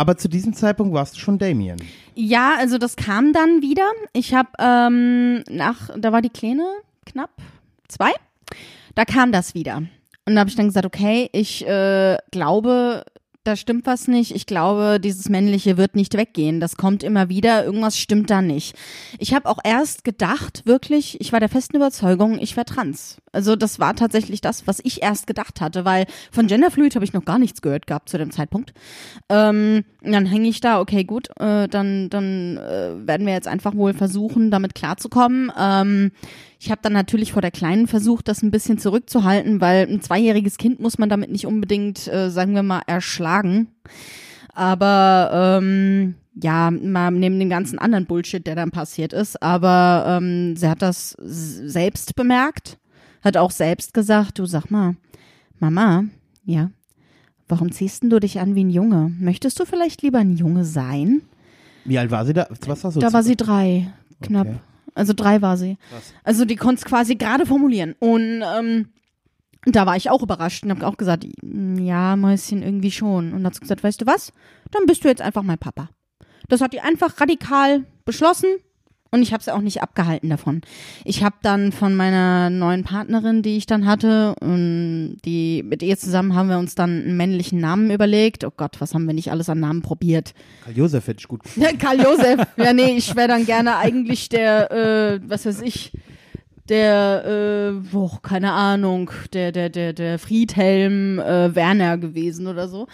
aber 0.02 0.16
zu 0.16 0.28
diesem 0.28 0.52
Zeitpunkt 0.52 0.92
warst 0.92 1.14
du 1.14 1.20
schon 1.20 1.38
Damien. 1.38 1.80
Ja, 2.16 2.56
also 2.58 2.76
das 2.76 2.96
kam 2.96 3.32
dann 3.32 3.62
wieder. 3.62 3.88
Ich 4.12 4.34
habe 4.34 4.48
ähm, 4.58 5.44
nach, 5.48 5.90
da 5.96 6.10
war 6.10 6.20
die 6.20 6.28
Kleine 6.28 6.64
knapp 7.06 7.30
zwei. 7.86 8.10
Da 8.96 9.04
kam 9.04 9.30
das 9.30 9.54
wieder. 9.54 9.84
Und 10.26 10.34
da 10.34 10.40
habe 10.40 10.50
ich 10.50 10.56
dann 10.56 10.66
gesagt, 10.66 10.86
okay, 10.86 11.30
ich 11.30 11.64
äh, 11.68 12.16
glaube, 12.32 13.04
da 13.44 13.54
stimmt 13.54 13.86
was 13.86 14.08
nicht. 14.08 14.34
Ich 14.34 14.46
glaube, 14.46 14.98
dieses 14.98 15.28
Männliche 15.28 15.76
wird 15.76 15.94
nicht 15.94 16.16
weggehen. 16.16 16.58
Das 16.58 16.76
kommt 16.76 17.04
immer 17.04 17.28
wieder. 17.28 17.64
Irgendwas 17.64 17.96
stimmt 17.96 18.28
da 18.28 18.42
nicht. 18.42 18.74
Ich 19.20 19.34
habe 19.34 19.48
auch 19.48 19.58
erst 19.62 20.02
gedacht, 20.02 20.62
wirklich, 20.64 21.20
ich 21.20 21.32
war 21.32 21.38
der 21.38 21.48
festen 21.48 21.76
Überzeugung, 21.76 22.40
ich 22.40 22.56
wäre 22.56 22.66
trans. 22.66 23.21
Also 23.32 23.56
das 23.56 23.80
war 23.80 23.96
tatsächlich 23.96 24.40
das, 24.40 24.66
was 24.66 24.80
ich 24.84 25.02
erst 25.02 25.26
gedacht 25.26 25.60
hatte, 25.60 25.84
weil 25.84 26.06
von 26.30 26.46
Genderfluid 26.46 26.94
habe 26.94 27.04
ich 27.04 27.14
noch 27.14 27.24
gar 27.24 27.38
nichts 27.38 27.62
gehört 27.62 27.86
gehabt 27.86 28.08
zu 28.08 28.18
dem 28.18 28.30
Zeitpunkt. 28.30 28.74
Ähm, 29.28 29.84
dann 30.02 30.26
hänge 30.26 30.48
ich 30.48 30.60
da, 30.60 30.80
okay, 30.80 31.04
gut, 31.04 31.28
äh, 31.40 31.66
dann, 31.68 32.10
dann 32.10 32.58
äh, 32.58 33.06
werden 33.06 33.26
wir 33.26 33.32
jetzt 33.32 33.48
einfach 33.48 33.74
wohl 33.74 33.94
versuchen, 33.94 34.50
damit 34.50 34.74
klarzukommen. 34.74 35.50
Ähm, 35.58 36.12
ich 36.60 36.70
habe 36.70 36.80
dann 36.82 36.92
natürlich 36.92 37.32
vor 37.32 37.42
der 37.42 37.50
Kleinen 37.50 37.86
versucht, 37.86 38.28
das 38.28 38.42
ein 38.42 38.50
bisschen 38.50 38.78
zurückzuhalten, 38.78 39.60
weil 39.60 39.86
ein 39.88 40.02
zweijähriges 40.02 40.58
Kind 40.58 40.78
muss 40.80 40.98
man 40.98 41.08
damit 41.08 41.30
nicht 41.30 41.46
unbedingt, 41.46 42.06
äh, 42.08 42.30
sagen 42.30 42.54
wir 42.54 42.62
mal, 42.62 42.82
erschlagen. 42.86 43.68
Aber 44.54 45.58
ähm, 45.60 46.16
ja, 46.34 46.70
mal 46.70 47.10
neben 47.10 47.38
dem 47.38 47.50
ganzen 47.50 47.78
anderen 47.78 48.06
Bullshit, 48.06 48.46
der 48.46 48.54
dann 48.54 48.70
passiert 48.70 49.12
ist. 49.12 49.42
Aber 49.42 50.04
ähm, 50.06 50.56
sie 50.56 50.68
hat 50.68 50.82
das 50.82 51.16
selbst 51.18 52.14
bemerkt, 52.14 52.78
hat 53.22 53.37
auch 53.37 53.50
selbst 53.50 53.94
gesagt, 53.94 54.38
du 54.38 54.46
sag 54.46 54.70
mal, 54.70 54.96
Mama, 55.58 56.04
ja, 56.44 56.70
warum 57.48 57.72
ziehst 57.72 58.04
du 58.04 58.18
dich 58.18 58.40
an 58.40 58.54
wie 58.54 58.64
ein 58.64 58.70
Junge? 58.70 59.12
Möchtest 59.18 59.58
du 59.61 59.64
vielleicht 59.64 60.02
lieber 60.02 60.18
ein 60.18 60.37
Junge 60.37 60.64
sein? 60.64 61.22
Wie 61.85 61.98
alt 61.98 62.11
war 62.11 62.24
sie 62.24 62.32
da? 62.32 62.48
Was 62.66 62.85
warst 62.85 62.96
du? 62.96 63.00
Da 63.00 63.12
war 63.12 63.22
sie 63.22 63.37
drei, 63.37 63.92
knapp. 64.20 64.48
Okay. 64.48 64.58
Also 64.94 65.12
drei 65.14 65.40
war 65.40 65.56
sie. 65.56 65.78
Also 66.22 66.44
die 66.44 66.56
konnte 66.56 66.80
es 66.80 66.85
quasi 66.85 67.14
gerade 67.16 67.46
formulieren. 67.46 67.94
Und 67.98 68.42
ähm, 68.42 68.88
da 69.64 69.87
war 69.87 69.96
ich 69.96 70.11
auch 70.11 70.22
überrascht 70.22 70.64
und 70.64 70.70
habe 70.70 70.87
auch 70.87 70.96
gesagt, 70.96 71.26
ja, 71.42 72.16
Mäuschen, 72.16 72.62
irgendwie 72.62 72.90
schon. 72.90 73.32
Und 73.32 73.46
hat 73.46 73.61
gesagt, 73.61 73.82
weißt 73.82 74.02
du 74.02 74.06
was? 74.06 74.32
Dann 74.70 74.87
bist 74.87 75.04
du 75.04 75.08
jetzt 75.08 75.22
einfach 75.22 75.42
mein 75.42 75.58
Papa. 75.58 75.88
Das 76.48 76.61
hat 76.61 76.72
die 76.72 76.80
einfach 76.80 77.20
radikal 77.20 77.85
beschlossen 78.04 78.48
und 79.12 79.22
ich 79.22 79.33
habe 79.35 79.42
sie 79.42 79.55
auch 79.55 79.61
nicht 79.61 79.83
abgehalten 79.83 80.31
davon. 80.31 80.62
Ich 81.05 81.22
habe 81.22 81.37
dann 81.42 81.70
von 81.70 81.94
meiner 81.94 82.48
neuen 82.48 82.83
Partnerin, 82.83 83.42
die 83.42 83.59
ich 83.59 83.66
dann 83.66 83.87
hatte, 83.87 84.35
und 84.40 85.18
die 85.27 85.62
mit 85.62 85.83
ihr 85.83 85.98
zusammen 85.98 86.35
haben 86.35 86.48
wir 86.48 86.59
uns 86.59 86.75
dann 86.75 87.03
einen 87.03 87.16
männlichen 87.18 87.61
Namen 87.61 87.90
überlegt. 87.90 88.42
Oh 88.42 88.53
Gott, 88.57 88.81
was 88.81 88.94
haben 88.94 89.07
wir 89.07 89.12
nicht 89.12 89.31
alles 89.31 89.51
an 89.51 89.61
Namen 89.61 89.83
probiert? 89.83 90.33
Karl 90.64 90.77
Josef 90.77 91.07
hätte 91.07 91.20
ich 91.20 91.29
gut. 91.29 91.42
Ja, 91.57 91.68
Karl 91.79 92.01
Josef. 92.01 92.40
Ja, 92.57 92.72
nee, 92.72 92.96
ich 92.96 93.14
wäre 93.14 93.29
dann 93.29 93.44
gerne 93.44 93.77
eigentlich 93.77 94.31
der, 94.31 94.72
äh, 94.72 95.20
was 95.29 95.44
weiß 95.44 95.61
ich, 95.61 95.92
der, 96.70 97.72
äh, 97.92 97.94
oh, 97.96 98.16
keine 98.22 98.53
Ahnung, 98.53 99.11
der, 99.35 99.53
der, 99.53 99.68
der, 99.68 99.92
der 99.92 100.18
Friedhelm 100.18 101.18
äh, 101.18 101.55
Werner 101.55 101.98
gewesen 101.98 102.46
oder 102.46 102.66
so. 102.66 102.88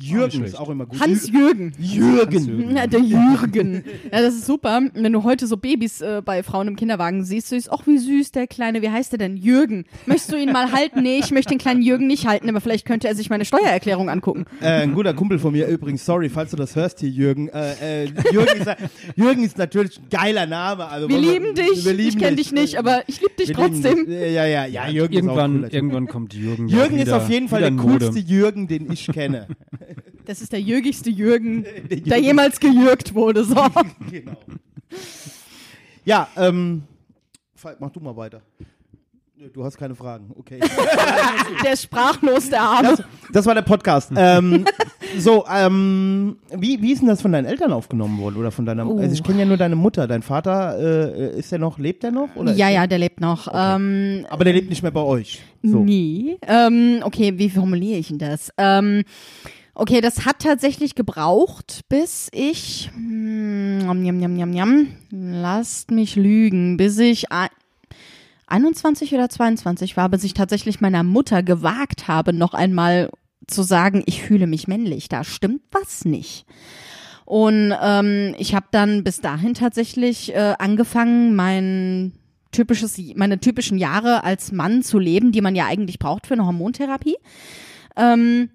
Jürgen 0.00 0.44
ist 0.44 0.58
auch 0.58 0.68
immer 0.68 0.84
gut. 0.86 1.00
Hans-Jürgen. 1.00 1.72
Jürgen. 1.78 2.76
Ja, 2.76 2.86
der 2.86 3.00
Jürgen. 3.00 3.82
Ja, 4.12 4.20
das 4.20 4.34
ist 4.34 4.46
super. 4.46 4.82
Wenn 4.94 5.12
du 5.12 5.22
heute 5.24 5.46
so 5.46 5.56
Babys 5.56 6.02
äh, 6.02 6.20
bei 6.24 6.42
Frauen 6.42 6.68
im 6.68 6.76
Kinderwagen 6.76 7.24
siehst, 7.24 7.50
du 7.50 7.56
siehst, 7.56 7.72
ach, 7.72 7.86
wie 7.86 7.96
süß 7.96 8.30
der 8.32 8.46
Kleine, 8.46 8.82
wie 8.82 8.90
heißt 8.90 9.12
der 9.12 9.18
denn? 9.18 9.36
Jürgen. 9.38 9.84
Möchtest 10.04 10.32
du 10.32 10.36
ihn 10.36 10.52
mal 10.52 10.70
halten? 10.72 11.02
Nee, 11.02 11.18
ich 11.18 11.30
möchte 11.30 11.50
den 11.50 11.58
kleinen 11.58 11.80
Jürgen 11.80 12.06
nicht 12.06 12.26
halten, 12.26 12.48
aber 12.48 12.60
vielleicht 12.60 12.84
könnte 12.86 13.08
er 13.08 13.14
sich 13.14 13.30
meine 13.30 13.46
Steuererklärung 13.46 14.10
angucken. 14.10 14.44
Äh, 14.60 14.82
ein 14.82 14.92
guter 14.92 15.14
Kumpel 15.14 15.38
von 15.38 15.52
mir 15.52 15.66
übrigens, 15.66 16.04
sorry, 16.04 16.28
falls 16.28 16.50
du 16.50 16.56
das 16.58 16.76
hörst 16.76 17.00
hier, 17.00 17.08
Jürgen. 17.08 17.48
Äh, 17.48 18.04
äh, 18.04 18.08
Jürgen, 18.32 18.60
ist, 18.60 18.70
Jürgen 19.16 19.44
ist 19.44 19.56
natürlich 19.56 19.98
ein 19.98 20.08
geiler 20.10 20.44
Name. 20.46 20.86
Also, 20.88 21.08
Wir 21.08 21.18
lieben 21.18 21.54
dich. 21.54 21.84
wir 21.86 21.94
lieben 21.94 22.08
ich 22.10 22.18
kenne 22.18 22.36
dich 22.36 22.52
nicht, 22.52 22.78
aber 22.78 23.02
ich 23.06 23.20
liebe 23.20 23.32
dich 23.38 23.48
Wir 23.48 23.56
lieben 23.56 23.82
trotzdem. 23.82 24.06
dich. 24.06 24.34
Ja, 24.34 24.44
ja, 24.44 24.66
ja, 24.66 24.88
Jürgen 24.88 25.14
ist 25.14 25.20
auch 25.22 25.36
Irgendwann, 25.36 25.62
Typ. 25.62 25.72
irgendwann 25.72 26.06
kommt 26.06 26.34
Jürgen. 26.34 26.68
ja 26.68 26.78
Jürgen 26.80 26.96
ist 26.98 27.06
wieder- 27.06 27.16
auf 27.16 27.30
jeden 27.30 27.48
Fall 27.48 27.60
der 27.62 27.72
coolste 27.72 28.18
Jürgen, 28.18 28.68
den 28.68 28.92
ich 28.92 29.06
kenne. 29.06 29.46
Das 30.24 30.40
ist 30.40 30.52
der 30.52 30.60
jürgigste 30.60 31.10
Jürgen, 31.10 31.64
der 31.90 31.98
Jürgen. 31.98 32.24
jemals 32.24 32.60
gejürgt 32.60 33.14
wurde. 33.14 33.44
So. 33.44 33.54
genau. 34.10 34.36
Ja, 36.04 36.28
ähm, 36.36 36.82
Falk, 37.54 37.80
mach 37.80 37.90
du 37.90 38.00
mal 38.00 38.16
weiter. 38.16 38.42
Du 39.52 39.62
hast 39.64 39.76
keine 39.76 39.94
Fragen, 39.94 40.32
okay. 40.38 40.58
Der 41.64 41.76
sprachlos, 41.76 42.48
der 42.48 42.62
Arme. 42.62 42.88
Das, 42.96 43.02
das 43.32 43.46
war 43.46 43.54
der 43.54 43.62
Podcast. 43.62 44.10
ähm, 44.16 44.64
so, 45.18 45.44
ähm, 45.52 46.38
wie, 46.56 46.80
wie 46.80 46.92
ist 46.92 47.00
denn 47.00 47.08
das 47.08 47.20
von 47.22 47.32
deinen 47.32 47.44
Eltern 47.44 47.70
aufgenommen 47.72 48.18
worden 48.18 48.36
oder 48.38 48.50
von 48.50 48.64
deiner? 48.64 48.88
Oh. 48.88 48.98
Also 48.98 49.12
ich 49.12 49.22
kenne 49.22 49.40
ja 49.40 49.44
nur 49.44 49.58
deine 49.58 49.76
Mutter. 49.76 50.08
Dein 50.08 50.22
Vater 50.22 50.78
äh, 50.78 51.38
ist 51.38 51.52
der 51.52 51.58
noch? 51.58 51.78
Lebt 51.78 52.02
der 52.02 52.12
noch? 52.12 52.34
Oder 52.34 52.54
Ja, 52.54 52.70
ja, 52.70 52.86
der 52.86 52.98
lebt 52.98 53.20
noch. 53.20 53.46
Ähm, 53.52 54.22
Der, 54.22 54.32
aber 54.32 54.44
der 54.44 54.54
lebt 54.54 54.70
nicht 54.70 54.82
mehr 54.82 54.90
bei 54.90 55.02
euch. 55.02 55.42
So. 55.62 55.80
Nee. 55.84 56.38
Ähm, 56.46 57.00
okay, 57.04 57.34
wie 57.36 57.50
formuliere 57.50 57.98
ich 57.98 58.08
denn 58.08 58.18
das? 58.18 58.50
Ähm, 58.56 59.04
okay, 59.76 60.00
das 60.00 60.24
hat 60.26 60.40
tatsächlich 60.40 60.94
gebraucht, 60.94 61.82
bis 61.88 62.28
ich. 62.32 62.90
Hm, 62.94 63.80
jam, 64.04 64.20
jam, 64.20 64.36
jam, 64.36 64.52
jam, 64.52 64.86
lasst 65.10 65.90
mich 65.90 66.16
lügen, 66.16 66.76
bis 66.76 66.98
ich. 66.98 67.30
ein- 67.30 67.48
21 68.48 69.12
oder 69.12 69.28
22 69.28 69.96
war, 69.96 70.08
bis 70.08 70.22
ich 70.22 70.32
tatsächlich 70.34 70.80
meiner 70.80 71.02
Mutter 71.02 71.42
gewagt 71.42 72.06
habe, 72.06 72.32
noch 72.32 72.54
einmal 72.54 73.10
zu 73.48 73.62
sagen, 73.62 74.02
ich 74.06 74.22
fühle 74.22 74.46
mich 74.46 74.68
männlich. 74.68 75.08
Da 75.08 75.24
stimmt 75.24 75.62
was 75.72 76.04
nicht. 76.04 76.46
Und 77.24 77.74
ähm, 77.82 78.36
ich 78.38 78.54
habe 78.54 78.66
dann 78.70 79.02
bis 79.02 79.20
dahin 79.20 79.54
tatsächlich 79.54 80.32
äh, 80.32 80.54
angefangen, 80.60 81.34
mein 81.34 82.12
typisches, 82.52 82.96
meine 83.16 83.40
typischen 83.40 83.78
Jahre 83.78 84.22
als 84.22 84.52
Mann 84.52 84.82
zu 84.82 85.00
leben, 85.00 85.32
die 85.32 85.40
man 85.40 85.56
ja 85.56 85.66
eigentlich 85.66 85.98
braucht 85.98 86.28
für 86.28 86.34
eine 86.34 86.46
Hormontherapie. 86.46 87.16
Ähm, 87.96 88.50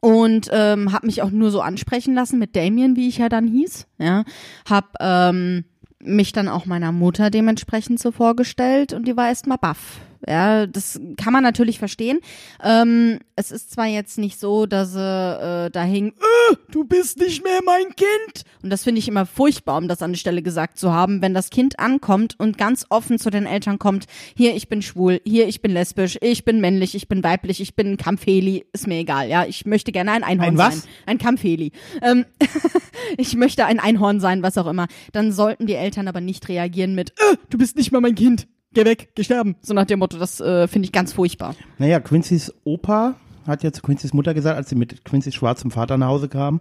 und 0.00 0.48
ähm, 0.50 0.92
habe 0.92 1.06
mich 1.06 1.22
auch 1.22 1.30
nur 1.30 1.50
so 1.50 1.60
ansprechen 1.60 2.14
lassen 2.14 2.38
mit 2.38 2.56
Damien, 2.56 2.96
wie 2.96 3.08
ich 3.08 3.18
ja 3.18 3.28
dann 3.28 3.46
hieß. 3.46 3.86
Ja, 3.98 4.24
hab 4.68 4.94
ähm, 5.00 5.64
mich 6.02 6.32
dann 6.32 6.48
auch 6.48 6.66
meiner 6.66 6.92
Mutter 6.92 7.30
dementsprechend 7.30 8.00
so 8.00 8.10
vorgestellt 8.10 8.92
und 8.92 9.06
die 9.06 9.16
war 9.16 9.28
erstmal 9.28 9.58
baff. 9.58 10.00
Ja, 10.28 10.66
das 10.66 11.00
kann 11.16 11.32
man 11.32 11.42
natürlich 11.42 11.78
verstehen. 11.78 12.20
Ähm, 12.62 13.20
es 13.36 13.50
ist 13.50 13.70
zwar 13.70 13.86
jetzt 13.86 14.18
nicht 14.18 14.38
so, 14.38 14.66
dass 14.66 14.92
sie 14.92 14.98
äh, 15.00 15.70
da 15.70 15.82
hing, 15.82 16.08
äh, 16.08 16.56
du 16.70 16.84
bist 16.84 17.18
nicht 17.18 17.42
mehr 17.42 17.60
mein 17.64 17.94
Kind. 17.96 18.44
Und 18.62 18.70
das 18.70 18.84
finde 18.84 18.98
ich 18.98 19.08
immer 19.08 19.24
furchtbar, 19.24 19.78
um 19.78 19.88
das 19.88 20.02
an 20.02 20.12
der 20.12 20.18
Stelle 20.18 20.42
gesagt 20.42 20.78
zu 20.78 20.92
haben, 20.92 21.22
wenn 21.22 21.32
das 21.32 21.48
Kind 21.48 21.78
ankommt 21.78 22.38
und 22.38 22.58
ganz 22.58 22.84
offen 22.90 23.18
zu 23.18 23.30
den 23.30 23.46
Eltern 23.46 23.78
kommt, 23.78 24.06
hier, 24.36 24.54
ich 24.54 24.68
bin 24.68 24.82
schwul, 24.82 25.20
hier, 25.24 25.48
ich 25.48 25.62
bin 25.62 25.72
lesbisch, 25.72 26.18
ich 26.20 26.44
bin 26.44 26.60
männlich, 26.60 26.94
ich 26.94 27.08
bin 27.08 27.24
weiblich, 27.24 27.60
ich 27.60 27.74
bin 27.74 27.92
ein 27.92 27.96
Kampfheli, 27.96 28.66
ist 28.74 28.86
mir 28.86 28.98
egal, 28.98 29.28
ja. 29.28 29.46
Ich 29.46 29.64
möchte 29.64 29.90
gerne 29.90 30.12
ein 30.12 30.22
Einhorn 30.22 30.50
Ein 30.50 30.58
was? 30.58 30.82
sein. 30.82 30.90
Ein 31.06 31.18
Kampfheli. 31.18 31.72
Ähm, 32.02 32.26
ich 33.16 33.36
möchte 33.36 33.64
ein 33.64 33.80
Einhorn 33.80 34.20
sein, 34.20 34.42
was 34.42 34.58
auch 34.58 34.66
immer. 34.66 34.86
Dann 35.12 35.32
sollten 35.32 35.66
die 35.66 35.74
Eltern 35.74 36.08
aber 36.08 36.20
nicht 36.20 36.48
reagieren 36.48 36.94
mit, 36.94 37.10
äh, 37.10 37.36
du 37.48 37.56
bist 37.56 37.76
nicht 37.76 37.90
mal 37.90 38.00
mein 38.00 38.14
Kind. 38.14 38.46
Geh 38.72 38.84
weg, 38.84 39.10
geh 39.14 39.24
sterben. 39.24 39.56
So 39.62 39.74
nach 39.74 39.84
dem 39.84 39.98
Motto, 39.98 40.18
das 40.18 40.40
äh, 40.40 40.68
finde 40.68 40.86
ich 40.86 40.92
ganz 40.92 41.12
furchtbar. 41.12 41.56
Naja, 41.78 41.98
Quincy's 41.98 42.52
Opa 42.64 43.16
hat 43.46 43.62
ja 43.64 43.72
zu 43.72 43.82
Quincy's 43.82 44.12
Mutter 44.12 44.32
gesagt, 44.32 44.56
als 44.56 44.68
sie 44.68 44.76
mit 44.76 45.04
Quincy's 45.04 45.34
schwarzem 45.34 45.70
Vater 45.70 45.96
nach 45.96 46.08
Hause 46.08 46.28
kam. 46.28 46.60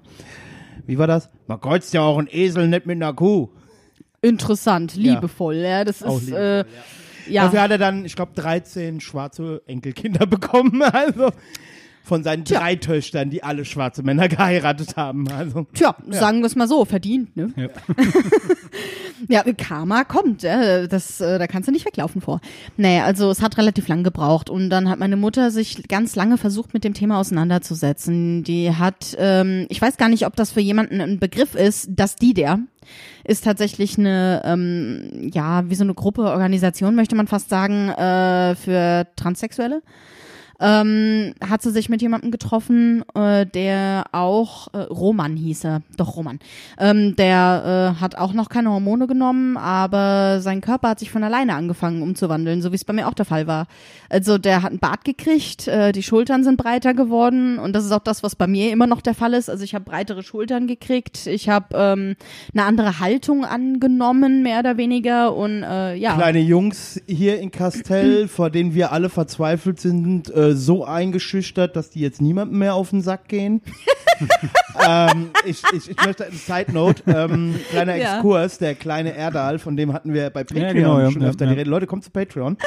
Wie 0.87 0.97
war 0.97 1.05
das? 1.07 1.29
Man 1.47 1.61
kreuzt 1.61 1.93
ja 1.93 2.01
auch 2.01 2.17
einen 2.17 2.27
Esel 2.31 2.67
nicht 2.67 2.87
mit 2.87 2.95
einer 2.95 3.13
Kuh. 3.13 3.49
Interessant, 4.21 4.95
liebevoll, 4.95 5.57
ja. 5.57 5.83
Das 5.85 6.01
Auch 6.01 6.17
ist, 6.17 6.25
liebevoll, 6.27 6.65
äh, 7.27 7.31
ja. 7.31 7.43
Dafür 7.43 7.61
hat 7.61 7.71
er 7.71 7.77
dann, 7.77 8.05
ich 8.05 8.15
glaube, 8.15 8.31
13 8.35 8.99
schwarze 9.01 9.61
Enkelkinder 9.67 10.25
bekommen. 10.25 10.81
Also 10.81 11.29
von 12.09 12.23
seinen 12.23 12.43
Tja. 12.43 12.59
drei 12.59 12.75
Töchtern, 12.75 13.29
die 13.29 13.43
alle 13.43 13.63
schwarze 13.63 14.03
Männer 14.03 14.27
geheiratet 14.27 14.97
haben. 14.97 15.29
Also 15.31 15.67
Tja, 15.73 15.95
sagen 16.09 16.39
wir 16.39 16.47
es 16.47 16.55
mal 16.55 16.67
so, 16.67 16.83
verdient, 16.83 17.37
ne? 17.37 17.53
Ja. 17.55 17.69
Ja, 19.27 19.43
Karma 19.43 20.05
kommt, 20.05 20.43
ja, 20.43 20.87
das, 20.87 21.19
äh, 21.19 21.37
da 21.37 21.45
kannst 21.45 21.67
du 21.67 21.73
nicht 21.73 21.85
weglaufen 21.85 22.21
vor. 22.21 22.39
Naja, 22.77 23.03
also 23.03 23.29
es 23.29 23.41
hat 23.41 23.57
relativ 23.57 23.89
lang 23.89 24.03
gebraucht 24.03 24.49
und 24.49 24.69
dann 24.69 24.89
hat 24.89 24.97
meine 24.97 25.17
Mutter 25.17 25.51
sich 25.51 25.89
ganz 25.89 26.15
lange 26.15 26.37
versucht, 26.37 26.73
mit 26.73 26.85
dem 26.85 26.93
Thema 26.93 27.19
auseinanderzusetzen. 27.19 28.43
Die 28.43 28.73
hat, 28.73 29.17
ähm, 29.19 29.65
ich 29.67 29.81
weiß 29.81 29.97
gar 29.97 30.07
nicht, 30.07 30.25
ob 30.25 30.37
das 30.37 30.51
für 30.51 30.61
jemanden 30.61 31.01
ein 31.01 31.19
Begriff 31.19 31.53
ist, 31.53 31.89
dass 31.91 32.15
die 32.15 32.33
der 32.33 32.59
ist 33.25 33.43
tatsächlich 33.43 33.99
eine, 33.99 34.41
ähm, 34.45 35.29
ja, 35.33 35.69
wie 35.69 35.75
so 35.75 35.83
eine 35.83 35.93
Gruppe, 35.93 36.23
Organisation, 36.23 36.95
möchte 36.95 37.15
man 37.15 37.27
fast 37.27 37.49
sagen, 37.49 37.89
äh, 37.89 38.55
für 38.55 39.05
Transsexuelle. 39.15 39.81
Ähm, 40.59 41.33
hat 41.47 41.61
sie 41.61 41.71
sich 41.71 41.89
mit 41.89 42.01
jemandem 42.01 42.31
getroffen, 42.31 43.03
äh, 43.15 43.45
der 43.45 44.05
auch, 44.11 44.73
äh, 44.73 44.79
Roman 44.79 45.37
hieß 45.37 45.63
er, 45.65 45.81
doch 45.97 46.15
Roman, 46.15 46.39
ähm, 46.77 47.15
der 47.15 47.95
äh, 47.97 48.01
hat 48.01 48.15
auch 48.15 48.33
noch 48.33 48.49
keine 48.49 48.71
Hormone 48.71 49.07
genommen, 49.07 49.57
aber 49.57 50.41
sein 50.41 50.61
Körper 50.61 50.89
hat 50.89 50.99
sich 50.99 51.11
von 51.11 51.23
alleine 51.23 51.55
angefangen 51.55 52.01
umzuwandeln, 52.01 52.61
so 52.61 52.71
wie 52.71 52.75
es 52.75 52.85
bei 52.85 52.93
mir 52.93 53.07
auch 53.07 53.13
der 53.13 53.25
Fall 53.25 53.47
war. 53.47 53.67
Also 54.09 54.37
der 54.37 54.61
hat 54.61 54.71
einen 54.71 54.79
Bart 54.79 55.05
gekriegt, 55.05 55.67
äh, 55.67 55.91
die 55.91 56.03
Schultern 56.03 56.43
sind 56.43 56.57
breiter 56.57 56.93
geworden 56.93 57.57
und 57.57 57.73
das 57.73 57.85
ist 57.85 57.91
auch 57.91 58.03
das, 58.03 58.23
was 58.23 58.35
bei 58.35 58.47
mir 58.47 58.71
immer 58.71 58.87
noch 58.87 59.01
der 59.01 59.13
Fall 59.13 59.33
ist. 59.33 59.49
Also 59.49 59.63
ich 59.63 59.75
habe 59.75 59.85
breitere 59.85 60.23
Schultern 60.23 60.67
gekriegt, 60.67 61.25
ich 61.27 61.47
habe 61.47 61.67
ähm, 61.73 62.15
eine 62.53 62.65
andere 62.65 62.99
Haltung 62.99 63.45
angenommen, 63.45 64.43
mehr 64.43 64.59
oder 64.59 64.77
weniger 64.77 65.35
und 65.35 65.63
äh, 65.63 65.95
ja. 65.95 66.15
Kleine 66.15 66.39
Jungs 66.39 67.01
hier 67.07 67.39
in 67.39 67.51
Castell, 67.51 68.27
vor 68.27 68.49
denen 68.49 68.73
wir 68.73 68.91
alle 68.91 69.09
verzweifelt 69.09 69.79
sind, 69.79 70.29
äh, 70.29 70.48
so 70.55 70.85
eingeschüchtert, 70.85 71.75
dass 71.75 71.89
die 71.89 71.99
jetzt 71.99 72.21
niemandem 72.21 72.59
mehr 72.59 72.75
auf 72.75 72.89
den 72.91 73.01
Sack 73.01 73.27
gehen. 73.27 73.61
ähm, 74.87 75.29
ich, 75.45 75.61
ich, 75.73 75.89
ich 75.91 76.05
möchte, 76.05 76.27
Side 76.31 76.71
Note, 76.73 77.03
ähm, 77.07 77.55
kleiner 77.69 77.95
Ja. 77.95 78.15
Exkurs, 78.15 78.57
der 78.57 78.75
kleine 78.75 79.13
Erdal, 79.13 79.59
von 79.59 79.77
dem 79.77 79.93
hatten 79.93 80.13
wir 80.13 80.29
bei 80.29 80.43
Patreon 80.43 80.73
genau, 80.73 80.99
ja, 80.99 81.11
schon 81.11 81.21
ja, 81.21 81.29
öfter 81.29 81.45
ja. 81.45 81.51
die 81.51 81.57
Rede. 81.59 81.69
Leute, 81.69 81.87
kommt 81.87 82.03
zu 82.03 82.11
Patreon. 82.11 82.57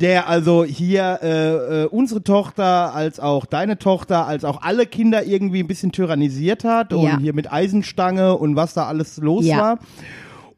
der 0.00 0.28
also 0.28 0.64
hier 0.64 1.20
äh, 1.22 1.82
äh, 1.82 1.86
unsere 1.86 2.22
Tochter 2.22 2.92
als 2.94 3.20
auch 3.20 3.46
deine 3.46 3.78
Tochter 3.78 4.26
als 4.26 4.44
auch 4.44 4.62
alle 4.62 4.86
Kinder 4.86 5.24
irgendwie 5.24 5.60
ein 5.60 5.68
bisschen 5.68 5.92
tyrannisiert 5.92 6.64
hat 6.64 6.92
und 6.92 7.04
Ja. 7.04 7.18
hier 7.18 7.32
mit 7.34 7.52
Eisenstange 7.52 8.36
und 8.36 8.56
was 8.56 8.74
da 8.74 8.86
alles 8.86 9.18
los 9.18 9.46
Ja. 9.46 9.58
war. 9.58 9.78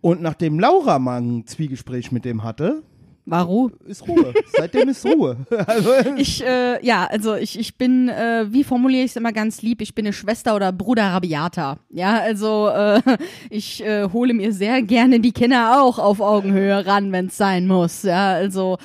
Und 0.00 0.20
nachdem 0.22 0.58
Laura 0.58 0.98
mal 0.98 1.20
ein 1.20 1.46
Zwiegespräch 1.46 2.12
mit 2.12 2.24
dem 2.24 2.42
hatte, 2.44 2.82
Warum? 3.26 3.72
ist 3.86 4.06
Ruhe. 4.06 4.34
Seitdem 4.56 4.88
ist 4.88 5.04
Ruhe. 5.04 5.36
Also, 5.66 5.90
Ich, 6.16 6.44
äh, 6.44 6.84
ja, 6.84 7.06
also 7.06 7.34
ich, 7.34 7.58
ich 7.58 7.76
bin, 7.76 8.08
äh, 8.08 8.46
wie 8.50 8.64
formuliere 8.64 9.04
ich 9.04 9.12
es 9.12 9.16
immer 9.16 9.32
ganz 9.32 9.62
lieb, 9.62 9.80
ich 9.80 9.94
bin 9.94 10.04
eine 10.04 10.12
Schwester 10.12 10.54
oder 10.54 10.72
Bruder 10.72 11.04
Rabiata. 11.04 11.78
Ja, 11.90 12.18
also 12.18 12.68
äh, 12.68 13.00
ich 13.50 13.82
äh, 13.84 14.08
hole 14.12 14.34
mir 14.34 14.52
sehr 14.52 14.82
gerne 14.82 15.20
die 15.20 15.32
Kinder 15.32 15.82
auch 15.82 15.98
auf 15.98 16.20
Augenhöhe 16.20 16.84
ran, 16.86 17.12
wenn 17.12 17.26
es 17.26 17.36
sein 17.36 17.66
muss. 17.66 18.02
Ja, 18.02 18.32
also 18.32 18.78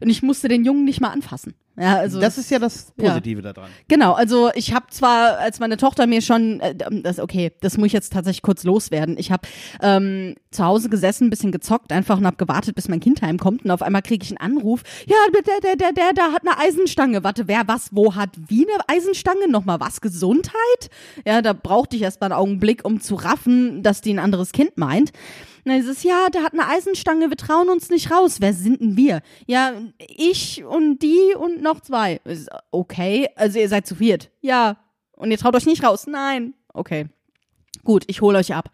und 0.00 0.10
ich 0.10 0.22
musste 0.22 0.48
den 0.48 0.64
Jungen 0.64 0.84
nicht 0.84 1.00
mal 1.00 1.10
anfassen. 1.10 1.54
Ja, 1.76 1.96
also 1.96 2.20
das 2.20 2.36
ist 2.36 2.50
ja 2.50 2.58
das 2.58 2.92
Positive 2.92 3.40
daran. 3.40 3.70
Genau, 3.88 4.12
also 4.12 4.50
ich 4.54 4.74
habe 4.74 4.86
zwar, 4.90 5.38
als 5.38 5.58
meine 5.58 5.78
Tochter 5.78 6.06
mir 6.06 6.20
schon, 6.20 6.60
äh, 6.60 6.74
das 6.74 7.18
okay, 7.18 7.52
das 7.62 7.78
muss 7.78 7.86
ich 7.86 7.92
jetzt 7.94 8.12
tatsächlich 8.12 8.42
kurz 8.42 8.64
loswerden. 8.64 9.16
Ich 9.16 9.32
habe 9.32 9.48
ähm, 9.80 10.34
zu 10.50 10.64
Hause 10.64 10.90
gesessen, 10.90 11.28
ein 11.28 11.30
bisschen 11.30 11.50
gezockt, 11.50 11.90
einfach 11.90 12.18
und 12.18 12.26
habe 12.26 12.36
gewartet, 12.36 12.74
bis 12.74 12.88
mein 12.88 13.00
Kind 13.00 13.22
heimkommt 13.22 13.64
und 13.64 13.70
auf 13.70 13.80
einmal 13.80 14.02
kriege 14.02 14.22
ich 14.22 14.30
einen 14.30 14.56
Anruf. 14.56 14.82
Ja, 15.06 15.16
der, 15.32 15.60
der, 15.62 15.76
der, 15.76 15.92
der, 15.92 16.12
da 16.14 16.32
hat 16.32 16.42
eine 16.46 16.58
Eisenstange. 16.58 17.24
Warte, 17.24 17.48
wer 17.48 17.66
was, 17.66 17.88
wo 17.92 18.14
hat 18.14 18.30
wie 18.48 18.66
eine 18.66 18.84
Eisenstange? 18.88 19.48
Nochmal 19.48 19.80
was? 19.80 20.02
Gesundheit? 20.02 20.90
Ja, 21.26 21.40
da 21.40 21.54
brauchte 21.54 21.96
ich 21.96 22.02
erst 22.02 22.20
mal 22.20 22.26
einen 22.26 22.34
Augenblick, 22.34 22.84
um 22.84 23.00
zu 23.00 23.14
raffen, 23.14 23.82
dass 23.82 24.02
die 24.02 24.12
ein 24.12 24.18
anderes 24.18 24.52
Kind 24.52 24.76
meint. 24.76 25.12
Und 25.64 25.70
dann 25.70 25.80
ist 25.80 25.88
es, 25.88 26.02
ja, 26.02 26.28
der 26.28 26.42
hat 26.42 26.52
eine 26.54 26.66
Eisenstange, 26.66 27.30
wir 27.30 27.36
trauen 27.36 27.68
uns 27.68 27.88
nicht 27.88 28.10
raus. 28.10 28.36
Wer 28.40 28.52
sind 28.52 28.80
denn 28.80 28.96
wir? 28.96 29.22
Ja, 29.46 29.74
ich 29.98 30.64
und 30.64 30.98
die 30.98 31.34
und 31.38 31.62
noch 31.62 31.80
zwei. 31.80 32.20
Okay, 32.70 33.28
also 33.36 33.58
ihr 33.58 33.68
seid 33.68 33.86
zu 33.86 33.94
viert. 33.94 34.30
Ja. 34.40 34.76
Und 35.12 35.30
ihr 35.30 35.38
traut 35.38 35.54
euch 35.54 35.66
nicht 35.66 35.84
raus? 35.84 36.06
Nein. 36.08 36.54
Okay. 36.72 37.06
Gut, 37.84 38.04
ich 38.08 38.20
hole 38.20 38.38
euch 38.38 38.54
ab. 38.54 38.70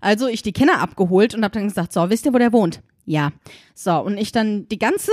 Also 0.00 0.28
ich 0.28 0.42
die 0.42 0.52
Kinder 0.52 0.80
abgeholt 0.80 1.34
und 1.34 1.44
hab 1.44 1.52
dann 1.52 1.68
gesagt, 1.68 1.92
so, 1.92 2.08
wisst 2.08 2.26
ihr, 2.26 2.32
wo 2.32 2.38
der 2.38 2.52
wohnt? 2.52 2.80
Ja, 3.04 3.32
so 3.74 3.98
und 3.98 4.18
ich 4.18 4.32
dann 4.32 4.68
die 4.68 4.78
ganze 4.78 5.10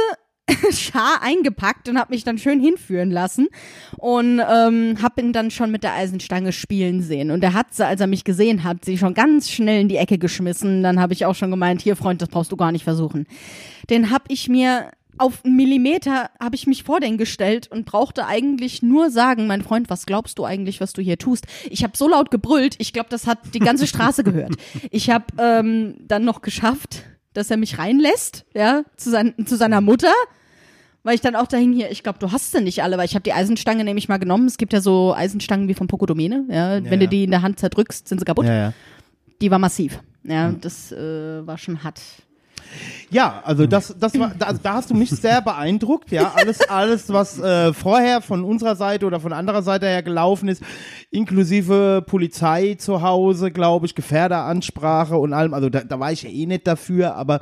Schar 0.72 1.22
eingepackt 1.22 1.90
und 1.90 1.98
habe 1.98 2.14
mich 2.14 2.24
dann 2.24 2.38
schön 2.38 2.60
hinführen 2.60 3.12
lassen 3.12 3.48
und 3.98 4.40
ähm, 4.40 4.98
habe 5.02 5.22
ihn 5.22 5.34
dann 5.34 5.52
schon 5.52 5.72
mit 5.72 5.84
der 5.84 5.94
Eisenstange 5.94 6.54
spielen 6.54 7.02
sehen. 7.02 7.32
Und 7.32 7.44
er 7.44 7.54
hat 7.54 7.74
sie, 7.74 7.86
als 7.86 8.00
er 8.00 8.08
mich 8.08 8.24
gesehen 8.24 8.64
hat, 8.64 8.86
sie 8.86 8.98
schon 8.98 9.14
ganz 9.14 9.50
schnell 9.50 9.82
in 9.82 9.90
die 9.90 9.98
Ecke 9.98 10.18
geschmissen. 10.18 10.84
Dann 10.84 11.00
habe 11.00 11.14
ich 11.14 11.26
auch 11.26 11.36
schon 11.36 11.52
gemeint, 11.52 11.82
hier 11.82 11.96
Freund, 11.96 12.22
das 12.22 12.30
brauchst 12.30 12.52
du 12.52 12.58
gar 12.58 12.72
nicht 12.72 12.84
versuchen. 12.84 13.28
Den 13.90 14.10
habe 14.10 14.26
ich 14.30 14.48
mir 14.48 14.92
auf 15.20 15.44
einen 15.44 15.56
Millimeter 15.56 16.30
habe 16.40 16.56
ich 16.56 16.68
mich 16.68 16.84
vor 16.84 17.00
den 17.00 17.18
gestellt 17.18 17.68
und 17.72 17.86
brauchte 17.86 18.26
eigentlich 18.26 18.84
nur 18.84 19.10
sagen, 19.10 19.48
mein 19.48 19.64
Freund, 19.64 19.90
was 19.90 20.06
glaubst 20.06 20.38
du 20.38 20.46
eigentlich, 20.46 20.80
was 20.80 20.94
du 20.94 21.02
hier 21.02 21.18
tust? 21.18 21.48
Ich 21.70 21.84
habe 21.84 21.98
so 21.98 22.08
laut 22.08 22.32
gebrüllt, 22.32 22.76
ich 22.78 22.94
glaube, 22.94 23.10
das 23.10 23.26
hat 23.26 23.40
die 23.54 23.60
ganze 23.60 23.88
Straße 23.88 24.24
gehört. 24.24 24.54
Ich 24.92 25.10
habe 25.10 25.26
ähm, 25.40 25.96
dann 26.02 26.24
noch 26.24 26.42
geschafft, 26.42 27.04
dass 27.34 27.52
er 27.52 27.58
mich 27.58 27.78
reinlässt, 27.78 28.46
ja, 28.54 28.84
zu, 28.96 29.10
sein, 29.10 29.34
zu 29.46 29.58
seiner 29.58 29.82
Mutter 29.82 30.14
weil 31.08 31.16
ich 31.16 31.22
dann 31.22 31.38
auch 31.38 31.48
dahin 31.48 31.72
hier, 31.72 31.90
ich 31.90 32.04
glaube, 32.04 32.20
du 32.20 32.34
hast 32.34 32.52
sie 32.52 32.60
nicht 32.60 32.84
alle, 32.84 32.98
weil 32.98 33.06
ich 33.06 33.16
habe 33.16 33.24
die 33.24 33.32
Eisenstange 33.32 33.86
nämlich 33.86 34.10
mal 34.10 34.18
genommen. 34.18 34.46
Es 34.46 34.58
gibt 34.58 34.74
ja 34.74 34.82
so 34.82 35.14
Eisenstangen 35.16 35.70
wie 35.70 35.74
von 35.74 35.88
Pocodomene, 35.88 36.44
ja, 36.50 36.80
Ja, 36.80 36.84
wenn 36.92 37.00
du 37.00 37.08
die 37.08 37.24
in 37.24 37.32
der 37.32 37.44
Hand 37.44 37.60
zerdrückst, 37.60 38.10
sind 38.10 38.20
sie 38.20 38.26
kaputt. 38.26 38.46
Die 39.40 39.50
war 39.50 39.58
massiv. 39.58 40.02
Ja, 40.26 40.52
das 40.52 40.92
äh, 40.92 41.48
war 41.48 41.58
schon 41.58 41.82
hart. 41.82 42.02
Ja, 43.10 43.42
also 43.46 43.66
das, 43.68 43.96
das 43.98 44.20
war, 44.20 44.34
da, 44.38 44.48
also 44.48 44.60
da 44.62 44.74
hast 44.74 44.90
du 44.90 44.94
mich 44.94 45.10
sehr 45.10 45.42
beeindruckt, 45.42 46.12
ja. 46.12 46.34
Alles, 46.36 46.62
alles, 46.70 47.10
was 47.10 47.40
äh, 47.40 47.74
vorher 47.74 48.22
von 48.22 48.44
unserer 48.44 48.76
Seite 48.76 49.06
oder 49.06 49.20
von 49.20 49.32
anderer 49.32 49.62
Seite 49.62 49.86
her 49.86 50.04
gelaufen 50.04 50.50
ist, 50.50 50.62
inklusive 51.10 52.04
Polizei 52.06 52.76
zu 52.78 53.02
Hause, 53.02 53.52
glaube 53.52 53.86
ich, 53.86 53.96
Gefährderansprache 53.96 55.18
und 55.18 55.34
allem. 55.34 55.54
Also 55.54 55.70
da, 55.70 55.82
da 55.82 56.00
war 56.00 56.12
ich 56.12 56.24
ja 56.24 56.30
eh 56.30 56.46
nicht 56.46 56.68
dafür, 56.68 57.16
aber 57.16 57.40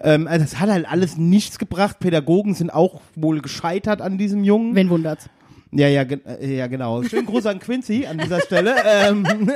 ähm, 0.00 0.28
also 0.28 0.44
das 0.44 0.60
hat 0.60 0.70
halt 0.70 0.88
alles 0.88 1.16
nichts 1.16 1.58
gebracht. 1.58 1.98
Pädagogen 1.98 2.54
sind 2.54 2.72
auch 2.72 3.00
wohl 3.16 3.40
gescheitert 3.40 4.00
an 4.00 4.18
diesem 4.18 4.44
Jungen. 4.44 4.76
Wen 4.76 4.88
wundert's? 4.88 5.28
Ja, 5.74 5.88
ja, 5.88 6.04
gen- 6.04 6.20
äh, 6.26 6.54
ja, 6.56 6.66
genau. 6.66 7.02
Schönen 7.02 7.26
Gruß 7.26 7.46
an 7.46 7.58
Quincy 7.58 8.04
an 8.06 8.18
dieser 8.18 8.40
Stelle. 8.42 8.74
ähm, 8.86 9.24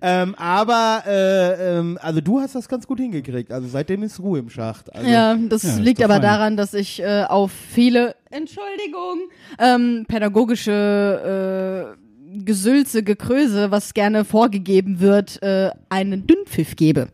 ähm, 0.00 0.34
aber 0.36 1.02
äh, 1.06 1.78
ähm, 1.78 1.98
also 2.00 2.20
du 2.22 2.40
hast 2.40 2.54
das 2.54 2.68
ganz 2.68 2.86
gut 2.86 2.98
hingekriegt. 2.98 3.52
Also 3.52 3.68
seitdem 3.68 4.02
ist 4.02 4.18
Ruhe 4.20 4.38
im 4.38 4.48
Schacht. 4.48 4.94
Also, 4.94 5.08
Ja, 5.08 5.34
das 5.36 5.62
Ja, 5.64 5.76
liegt 5.76 6.02
aber 6.02 6.14
fein. 6.14 6.22
daran, 6.22 6.56
dass 6.56 6.72
ich 6.72 7.00
äh, 7.02 7.24
auf 7.28 7.52
viele, 7.52 8.14
Entschuldigung, 8.30 9.28
ähm, 9.58 10.06
pädagogische 10.08 11.94
äh, 11.94 12.40
Gesülze, 12.44 13.02
Gekröse, 13.02 13.70
was 13.70 13.94
gerne 13.94 14.24
vorgegeben 14.24 15.00
wird, 15.00 15.42
äh, 15.42 15.70
einen 15.88 16.26
Dünnpfiff 16.26 16.76
gebe. 16.76 17.08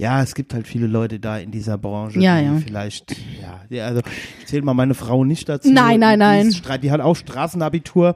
Ja, 0.00 0.22
es 0.22 0.34
gibt 0.34 0.54
halt 0.54 0.66
viele 0.66 0.86
Leute 0.86 1.20
da 1.20 1.36
in 1.38 1.50
dieser 1.50 1.76
Branche, 1.76 2.20
Ja, 2.20 2.38
die 2.40 2.46
ja. 2.46 2.54
vielleicht, 2.64 3.16
ja, 3.40 3.60
ja, 3.68 3.86
also 3.86 4.00
ich 4.40 4.46
zähle 4.46 4.62
mal 4.62 4.72
meine 4.72 4.94
Frau 4.94 5.24
nicht 5.24 5.48
dazu. 5.48 5.70
Nein, 5.70 6.00
nein, 6.00 6.18
Die 6.18 6.24
nein. 6.24 6.46
ist 6.48 6.56
Stra- 6.64 6.78
Die 6.78 6.90
hat 6.90 7.00
auch 7.02 7.14
Straßenabitur, 7.16 8.14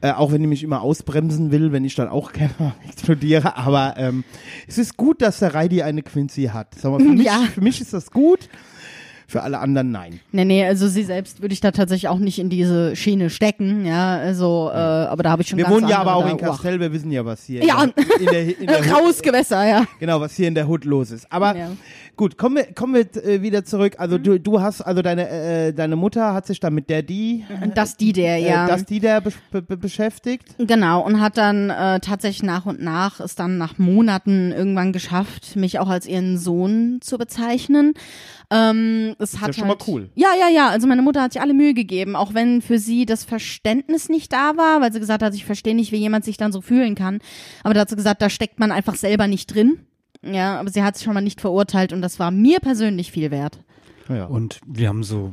äh, 0.00 0.10
auch 0.10 0.32
wenn 0.32 0.40
die 0.40 0.48
mich 0.48 0.64
immer 0.64 0.80
ausbremsen 0.82 1.52
will, 1.52 1.70
wenn 1.70 1.84
ich 1.84 1.94
dann 1.94 2.08
auch 2.08 2.32
gerne 2.34 2.74
studiere. 3.00 3.56
Aber 3.56 3.94
ähm, 3.98 4.24
es 4.66 4.78
ist 4.78 4.96
gut, 4.96 5.22
dass 5.22 5.38
der 5.38 5.54
Reidi 5.54 5.82
eine 5.82 6.02
Quincy 6.02 6.50
hat. 6.52 6.82
Mal, 6.82 6.98
für, 6.98 7.04
mich, 7.12 7.26
Ja. 7.26 7.44
für 7.54 7.60
mich 7.60 7.80
ist 7.80 7.92
das 7.92 8.10
gut, 8.10 8.48
für 9.28 9.42
alle 9.42 9.58
anderen 9.58 9.90
nein. 9.90 10.20
Nee, 10.32 10.44
nee, 10.44 10.64
also 10.64 10.86
sie 10.88 11.02
selbst 11.02 11.42
würde 11.42 11.52
ich 11.52 11.60
da 11.60 11.70
tatsächlich 11.72 12.08
auch 12.08 12.18
nicht 12.18 12.38
in 12.38 12.48
diese 12.48 12.94
Schiene 12.94 13.28
stecken, 13.30 13.84
ja, 13.84 14.16
also, 14.16 14.70
äh, 14.72 14.76
aber 14.76 15.22
da 15.24 15.30
habe 15.30 15.42
ich 15.42 15.48
schon 15.48 15.58
Wir 15.58 15.68
wohnen 15.68 15.88
ja 15.88 15.98
aber 15.98 16.14
auch 16.14 16.30
in. 16.30 16.36
Kastell, 16.36 16.78
wir 16.80 16.92
wissen 16.92 17.10
ja, 17.10 17.24
was 17.24 17.44
hier 17.44 17.64
Ja. 17.64 17.82
in 17.84 17.92
der, 17.96 18.20
in 18.20 18.26
der, 18.26 18.60
in 18.60 18.66
der 18.66 18.78
Hood, 18.84 18.92
Raus 18.92 19.22
Gewässer, 19.22 19.66
ja. 19.68 19.84
genau, 19.98 20.20
was 20.20 20.34
hier 20.34 20.48
in 20.48 20.54
der 20.54 20.68
Hood 20.68 20.84
los 20.84 21.10
ist. 21.10 21.30
Aber 21.32 21.56
Ja. 21.56 21.70
Gut, 22.16 22.38
kommen 22.38 22.56
wir, 22.56 22.64
kommen 22.74 22.94
wir 22.94 23.24
äh, 23.24 23.42
wieder 23.42 23.64
zurück. 23.64 23.96
Also 23.98 24.18
du, 24.18 24.40
du 24.40 24.60
hast, 24.60 24.80
also 24.80 25.02
deine, 25.02 25.28
äh, 25.28 25.72
deine 25.72 25.96
Mutter 25.96 26.34
hat 26.34 26.46
sich 26.46 26.60
dann 26.60 26.74
mit 26.74 26.88
der 26.90 27.02
die, 27.02 27.44
Das 27.74 27.96
die 27.96 28.12
der, 28.12 28.36
äh, 28.36 28.48
ja. 28.48 28.66
dass 28.66 28.84
die 28.84 29.00
der 29.00 29.20
be 29.20 29.32
be 29.50 29.62
be 29.62 29.76
beschäftigt. 29.76 30.54
Genau, 30.58 31.04
und 31.04 31.20
hat 31.20 31.36
dann 31.36 31.70
äh, 31.70 32.00
tatsächlich 32.00 32.42
nach 32.42 32.66
und 32.66 32.82
nach, 32.82 33.20
es 33.20 33.34
dann 33.34 33.58
nach 33.58 33.78
Monaten 33.78 34.52
irgendwann 34.52 34.92
geschafft, 34.92 35.56
mich 35.56 35.78
auch 35.78 35.88
als 35.88 36.06
ihren 36.06 36.38
Sohn 36.38 36.98
zu 37.00 37.18
bezeichnen. 37.18 37.94
Ähm, 38.50 39.16
es 39.18 39.40
hat 39.40 39.48
ja 39.48 39.52
schon 39.54 39.68
mal 39.68 39.76
halt, 39.76 39.88
cool. 39.88 40.10
Ja, 40.14 40.28
ja, 40.38 40.48
ja. 40.48 40.68
Also 40.68 40.86
meine 40.86 41.02
Mutter 41.02 41.22
hat 41.22 41.32
sich 41.32 41.42
alle 41.42 41.54
Mühe 41.54 41.74
gegeben, 41.74 42.16
auch 42.16 42.34
wenn 42.34 42.62
für 42.62 42.78
sie 42.78 43.06
das 43.06 43.24
Verständnis 43.24 44.08
nicht 44.08 44.32
da 44.32 44.56
war, 44.56 44.80
weil 44.80 44.92
sie 44.92 45.00
gesagt 45.00 45.22
hat, 45.22 45.34
ich 45.34 45.44
verstehe 45.44 45.74
nicht, 45.74 45.92
wie 45.92 45.96
jemand 45.96 46.24
sich 46.24 46.36
dann 46.36 46.52
so 46.52 46.60
fühlen 46.60 46.94
kann. 46.94 47.18
Aber 47.64 47.74
da 47.74 47.80
hat 47.80 47.90
sie 47.90 47.96
gesagt, 47.96 48.22
da 48.22 48.30
steckt 48.30 48.60
man 48.60 48.72
einfach 48.72 48.94
selber 48.94 49.26
nicht 49.26 49.54
drin. 49.54 49.80
Ja, 50.22 50.58
aber 50.58 50.70
sie 50.70 50.82
hat 50.82 50.96
es 50.96 51.02
schon 51.02 51.14
mal 51.14 51.20
nicht 51.20 51.40
verurteilt 51.40 51.92
und 51.92 52.02
das 52.02 52.18
war 52.18 52.30
mir 52.30 52.60
persönlich 52.60 53.12
viel 53.12 53.30
wert. 53.30 53.60
Ja. 54.08 54.26
Und 54.26 54.60
wir 54.66 54.88
haben 54.88 55.02
so 55.02 55.32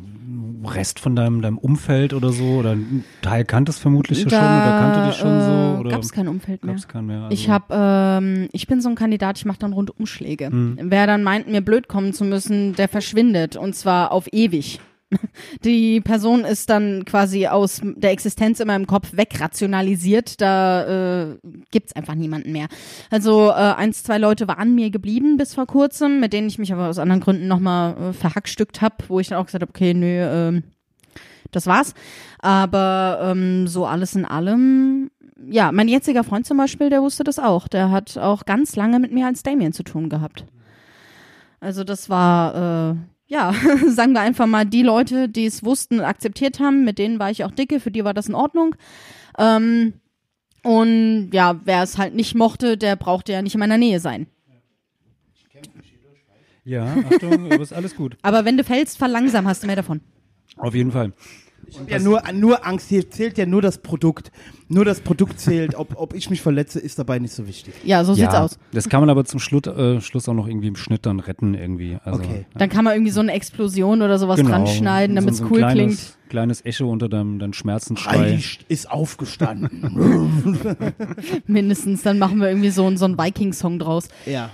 Rest 0.66 1.00
von 1.00 1.16
deinem, 1.16 1.42
deinem 1.42 1.58
Umfeld 1.58 2.14
oder 2.14 2.32
so, 2.32 2.44
oder 2.56 2.72
ein 2.72 3.04
Teil 3.22 3.46
kanntest 3.46 3.80
vermutlich 3.80 4.24
ja 4.24 4.30
schon, 4.30 4.40
oder 4.40 4.80
kannte 4.80 5.08
dich 5.10 5.18
schon 5.18 5.42
so, 5.42 5.80
oder 5.80 5.90
Gab 5.92 6.02
es 6.02 6.12
kein 6.12 6.28
Umfeld 6.28 6.64
mehr. 6.64 6.74
gab's 6.74 6.88
keinen 6.88 7.08
mehr? 7.08 7.22
Also, 7.24 7.34
Ich 7.34 7.50
habe, 7.50 7.66
ähm, 7.72 8.50
ich 8.52 8.66
bin 8.66 8.82
so 8.82 8.90
ein 8.90 8.96
Kandidat, 8.96 9.38
ich 9.38 9.46
mache 9.46 9.60
dann 9.60 9.74
Rundumschläge. 9.74 10.50
Mhm. 10.50 10.80
Wer 10.82 11.06
dann 11.06 11.24
meint, 11.24 11.48
mir 11.48 11.62
blöd 11.62 11.88
kommen 11.88 12.14
zu 12.14 12.24
müssen, 12.24 12.74
der 12.76 12.88
verschwindet 12.88 13.56
und 13.58 13.76
zwar 13.76 14.12
auf 14.12 14.28
ewig. 14.32 14.80
Die 15.64 16.02
Person 16.02 16.46
ist 16.46 16.70
dann 16.70 17.06
quasi 17.06 17.48
aus 17.48 17.82
der 17.84 18.12
Existenz 18.12 18.60
in 18.60 18.68
meinem 18.68 18.88
Kopf 18.88 19.10
wegrationalisiert. 19.14 20.42
Da 20.42 21.32
äh, 21.32 21.38
gibt's 21.72 21.96
einfach 21.96 22.16
niemanden 22.16 22.52
mehr. 22.52 22.68
Also 23.10 23.50
äh, 23.50 23.54
eins, 23.54 24.04
zwei 24.04 24.18
Leute 24.18 24.48
waren 24.48 24.76
mir 24.76 24.90
geblieben 24.90 25.38
bis 25.38 25.54
vor 25.54 25.68
kurzem, 25.68 26.20
mit 26.20 26.34
denen 26.34 26.48
ich 26.48 26.60
mich 26.60 26.74
aber 26.74 26.90
aus 26.90 27.00
anderen 27.00 27.22
Gründen 27.22 27.48
nochmal 27.48 27.96
äh, 27.98 28.14
verhackstückt 28.14 28.82
habe, 28.82 28.96
wo 29.08 29.20
ich 29.20 29.30
dann 29.30 29.40
auch 29.40 29.46
gesagt 29.46 29.62
habe, 29.62 29.72
okay, 29.72 29.94
nö, 29.94 30.06
ähm, 30.08 30.64
das 31.52 31.68
war's. 31.68 31.94
Aber 32.40 33.20
ähm, 33.22 33.68
so 33.68 33.86
alles 33.86 34.16
in 34.16 34.26
allem, 34.26 35.12
ja, 35.50 35.72
mein 35.72 35.88
jetziger 35.88 36.24
Freund 36.24 36.46
zum 36.46 36.58
Beispiel, 36.58 36.90
der 36.90 37.02
wusste 37.02 37.24
das 37.24 37.40
auch. 37.40 37.68
Der 37.68 37.92
hat 37.92 38.18
auch 38.18 38.46
ganz 38.46 38.76
lange 38.76 39.00
mit 39.00 39.12
mir 39.12 39.28
als 39.28 39.44
Damien 39.44 39.74
zu 39.74 39.84
tun 39.84 40.10
gehabt. 40.10 40.46
Also 41.60 41.86
das 41.86 42.10
war, 42.10 42.92
äh, 42.92 42.96
ja, 43.34 43.52
sagen 43.88 44.14
wir 44.14 44.22
einfach 44.22 44.46
mal, 44.46 44.64
die 44.64 44.84
Leute, 44.84 45.28
die 45.28 45.48
es 45.48 45.66
wussten 45.66 46.00
und 46.00 46.06
akzeptiert 46.06 46.60
haben, 46.60 46.86
mit 46.86 47.00
denen 47.00 47.18
war 47.18 47.32
ich 47.32 47.44
auch 47.44 47.52
dicke, 47.52 47.80
für 47.80 47.90
die 47.90 48.04
war 48.04 48.14
das 48.14 48.28
in 48.28 48.36
Ordnung. 48.36 48.76
Ähm, 49.40 49.94
und 50.62 51.32
ja, 51.34 51.60
wer 51.66 51.82
es 51.82 51.98
halt 51.98 52.14
nicht 52.14 52.36
mochte, 52.36 52.78
der 52.78 52.96
brauchte 52.96 53.34
ja 53.34 53.42
nicht 53.42 53.56
in 53.56 53.60
meiner 53.60 53.80
Nähe 53.80 54.00
sein. 54.00 54.28
Ja, 56.64 56.96
Achtung, 57.12 57.46
aber 57.52 57.62
ist 57.62 57.74
alles 57.74 57.96
gut. 57.96 58.18
Aber 58.22 58.46
wenn 58.46 58.56
du 58.56 58.64
fällst, 58.64 59.00
verlangsam 59.00 59.48
hast 59.48 59.64
du 59.64 59.68
mehr 59.68 59.76
davon. 59.76 60.00
Auf 60.56 60.76
jeden 60.76 60.92
Fall. 60.92 61.12
Ja 61.88 62.00
nur, 62.00 62.22
nur 62.34 62.66
Angst, 62.66 62.90
hier 62.90 63.10
zählt 63.10 63.38
ja 63.38 63.46
nur 63.46 63.62
das 63.62 63.78
Produkt. 63.80 64.32
Nur 64.70 64.86
das 64.86 65.02
Produkt 65.02 65.40
zählt. 65.40 65.76
Ob, 65.76 65.96
ob 66.00 66.14
ich 66.16 66.30
mich 66.30 66.42
verletze, 66.42 66.80
ist 66.80 66.98
dabei 66.98 67.20
nicht 67.20 67.34
so 67.34 67.48
wichtig. 67.48 67.74
Ja, 67.84 68.04
so 68.04 68.14
sieht's 68.14 68.34
ja, 68.34 68.44
aus. 68.44 68.58
Das 68.72 68.90
kann 68.90 69.02
man 69.02 69.10
aber 69.10 69.24
zum 69.26 69.40
Schluss, 69.40 69.68
äh, 69.68 70.02
Schluss 70.02 70.28
auch 70.30 70.34
noch 70.34 70.48
irgendwie 70.48 70.68
im 70.70 70.76
Schnitt 70.76 71.06
dann 71.06 71.20
retten 71.20 71.54
irgendwie. 71.54 71.98
Also, 72.04 72.20
Okay. 72.22 72.46
Dann 72.56 72.70
kann 72.70 72.84
man 72.84 72.94
irgendwie 72.94 73.12
so 73.12 73.20
eine 73.22 73.34
Explosion 73.34 74.02
oder 74.02 74.18
sowas 74.18 74.38
genau. 74.38 74.50
dran 74.52 74.68
schneiden, 74.68 75.16
damit 75.16 75.32
es 75.34 75.38
so, 75.38 75.44
so 75.44 75.50
ein 75.50 75.52
cool 75.54 75.60
kleines, 75.60 75.76
klingt. 75.98 76.30
Kleines 76.30 76.66
Echo 76.66 76.90
unter 76.90 77.10
deinem, 77.10 77.38
deinem 77.40 77.54
Schmerzensschrei. 77.54 78.18
Heidi 78.18 78.44
ist 78.68 78.90
aufgestanden. 78.90 80.66
Mindestens, 81.48 82.02
dann 82.04 82.18
machen 82.20 82.40
wir 82.40 82.48
irgendwie 82.50 82.70
so, 82.72 82.86
einen- 82.88 82.98
so 82.98 83.06
einen 83.06 83.18
Viking-Song 83.18 83.80
draus. 83.80 84.08
ja. 84.26 84.50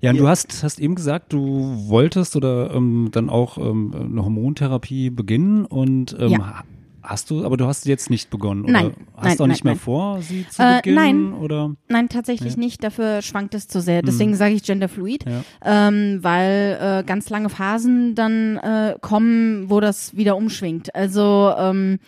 Ja, 0.00 0.10
und 0.12 0.16
du 0.18 0.28
hast, 0.28 0.62
hast 0.62 0.80
eben 0.80 0.94
gesagt, 0.94 1.32
du 1.32 1.74
wolltest 1.88 2.34
oder 2.36 2.72
ähm, 2.74 3.08
dann 3.12 3.28
auch 3.28 3.58
ähm, 3.58 3.92
eine 3.94 4.24
Hormontherapie 4.24 5.10
beginnen 5.10 5.64
und 5.66 6.16
ähm, 6.18 6.30
Ja. 6.30 6.38
ha- 6.38 6.64
hast 7.02 7.30
du, 7.30 7.44
aber 7.44 7.56
du 7.56 7.66
hast 7.66 7.86
jetzt 7.86 8.08
nicht 8.10 8.30
begonnen 8.30 8.64
oder 8.64 8.72
Nein, 8.72 8.94
hast 9.16 9.24
nein, 9.24 9.36
du 9.38 9.42
auch 9.42 9.46
nicht 9.48 9.64
nein, 9.64 9.72
mehr 9.72 9.74
nein. 9.74 9.80
vor, 9.82 10.22
sie 10.22 10.46
zu 10.48 10.62
Äh, 10.62 10.76
beginnen 10.76 11.30
nein. 11.30 11.34
oder? 11.34 11.74
Nein, 11.88 12.08
tatsächlich 12.08 12.56
nicht. 12.56 12.84
Dafür 12.84 13.20
schwankt 13.22 13.54
es 13.54 13.68
zu 13.68 13.80
sehr. 13.80 14.02
Deswegen 14.02 14.34
sage 14.36 14.54
ich 14.54 14.62
genderfluid, 14.62 15.24
Ja. 15.26 15.88
ähm, 15.88 16.18
weil 16.22 16.78
äh, 16.80 17.04
ganz 17.04 17.28
lange 17.30 17.48
Phasen 17.48 18.14
dann 18.14 18.56
äh, 18.58 18.96
kommen, 19.00 19.68
wo 19.70 19.80
das 19.80 20.14
wieder 20.16 20.36
umschwingt. 20.36 20.94
Also 20.94 21.52
ähm, 21.58 21.98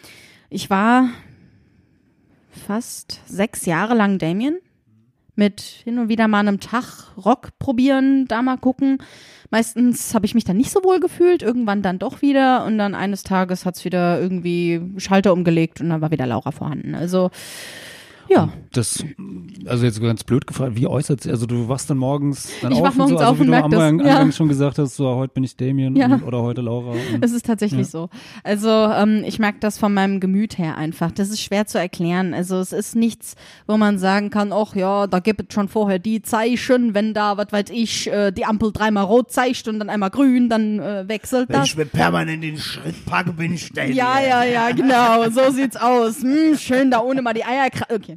ich 0.50 0.68
war 0.70 1.09
fast 2.50 3.20
sechs 3.26 3.64
Jahre 3.66 3.94
lang 3.94 4.18
Damien 4.18 4.59
mit 5.35 5.61
hin 5.61 5.99
und 5.99 6.09
wieder 6.09 6.29
mal 6.29 6.40
einem 6.40 6.61
Tag 6.61 7.16
Rock 7.16 7.59
probieren, 7.59 8.27
da 8.27 8.42
mal 8.42 8.59
gucken. 8.59 8.99
Meistens 9.51 10.14
habe 10.14 10.27
ich 10.27 10.35
mich 10.35 10.45
dann 10.45 10.57
nicht 10.57 10.71
so 10.71 10.83
wohl 10.83 11.01
gefühlt, 11.01 11.42
irgendwann 11.42 11.83
dann 11.83 11.99
doch 11.99 12.23
wieder 12.23 12.64
und 12.64 12.79
dann 12.79 12.95
eines 12.95 13.23
Tages 13.23 13.66
hat's 13.66 13.85
wieder 13.85 14.21
irgendwie 14.21 14.81
Schalter 14.99 15.33
umgelegt 15.33 15.81
und 15.81 15.90
dann 15.90 16.01
war 16.01 16.11
wieder 16.11 16.27
Laura 16.27 16.53
vorhanden. 16.53 16.95
Also 16.95 17.31
Ja. 18.33 18.49
Das, 18.73 19.05
also 19.66 19.85
jetzt 19.85 20.01
ganz 20.01 20.25
blöd 20.25 20.47
gefragt, 20.47 20.77
wie 20.77 20.87
äußert 20.87 21.21
sich, 21.23 21.31
also 21.31 21.45
du 21.47 21.68
wachst 21.68 21.90
dann 21.90 21.99
morgens 21.99 22.51
dann 22.62 22.73
Ich 22.73 22.79
auf 22.79 22.85
wach 22.85 22.90
und 22.92 22.97
morgens 22.99 23.11
so, 23.11 23.18
also 23.18 23.31
auf 23.33 23.37
wie 23.38 23.40
und 23.42 23.47
du 23.49 23.57
am 23.62 23.71
das, 23.71 23.81
Anfang, 23.81 24.07
ja. 24.07 24.12
Anfang 24.14 24.33
schon 24.33 24.49
gesagt 24.49 24.79
hast, 24.79 24.97
so 24.97 25.07
heute 25.14 25.35
bin 25.35 25.45
ich 25.45 25.57
Damien 25.57 25.95
Ja. 25.95 26.07
und, 26.07 26.23
oder 26.23 26.40
heute 26.42 26.62
Laura. 26.62 26.92
Und, 26.92 26.99
Es 27.23 27.33
ist 27.33 27.45
tatsächlich 27.47 27.81
Ja. 27.81 27.85
so. 27.85 28.09
Also 28.45 28.68
ähm, 28.71 29.25
ich 29.27 29.38
merke 29.38 29.59
das 29.61 29.77
von 29.79 29.92
meinem 29.92 30.21
Gemüt 30.21 30.57
her 30.57 30.77
einfach. 30.79 31.11
Das 31.12 31.29
ist 31.29 31.40
schwer 31.42 31.66
zu 31.66 31.79
erklären. 31.79 32.33
Also 32.33 32.57
es 32.61 32.73
ist 32.73 32.97
nichts, 32.97 33.35
wo 33.66 33.77
man 33.77 33.99
sagen 33.99 34.31
kann, 34.31 34.53
ach 34.53 34.75
ja, 34.75 35.07
da 35.07 35.18
gibt 35.18 35.42
es 35.49 35.55
schon 35.55 35.68
vorher 35.68 35.99
die 35.99 36.23
Zeichen, 36.23 36.95
wenn 36.95 37.12
da, 37.12 37.37
was 37.37 37.53
weiß 37.53 37.66
ich, 37.71 38.11
äh, 38.11 38.33
die 38.33 38.47
Ampel 38.47 38.73
dreimal 38.73 39.05
rot 39.05 39.31
zeigt 39.31 39.68
und 39.68 39.79
dann 39.81 39.90
einmal 39.90 40.11
grün, 40.11 40.49
dann 40.49 40.79
äh, 40.79 41.07
wechselt 41.09 41.51
Wenn 41.51 41.57
das. 41.57 41.68
ich 41.68 41.77
mir 41.77 41.85
permanent 41.85 42.42
den 42.42 42.57
Schritt 42.57 43.05
packe, 43.05 43.33
bin 43.33 43.53
ich 43.53 43.66
ständig. 43.66 43.97
Ja, 43.97 44.18
ja, 44.21 44.45
ja, 44.45 44.71
genau. 44.71 45.29
So 45.31 45.51
sieht's 45.53 45.77
aus. 45.77 46.23
Hm, 46.23 46.57
schön 46.57 46.90
da 46.90 47.01
ohne 47.01 47.21
mal 47.21 47.35
die 47.35 47.45
Eier. 47.45 47.68
Okay. 47.95 48.16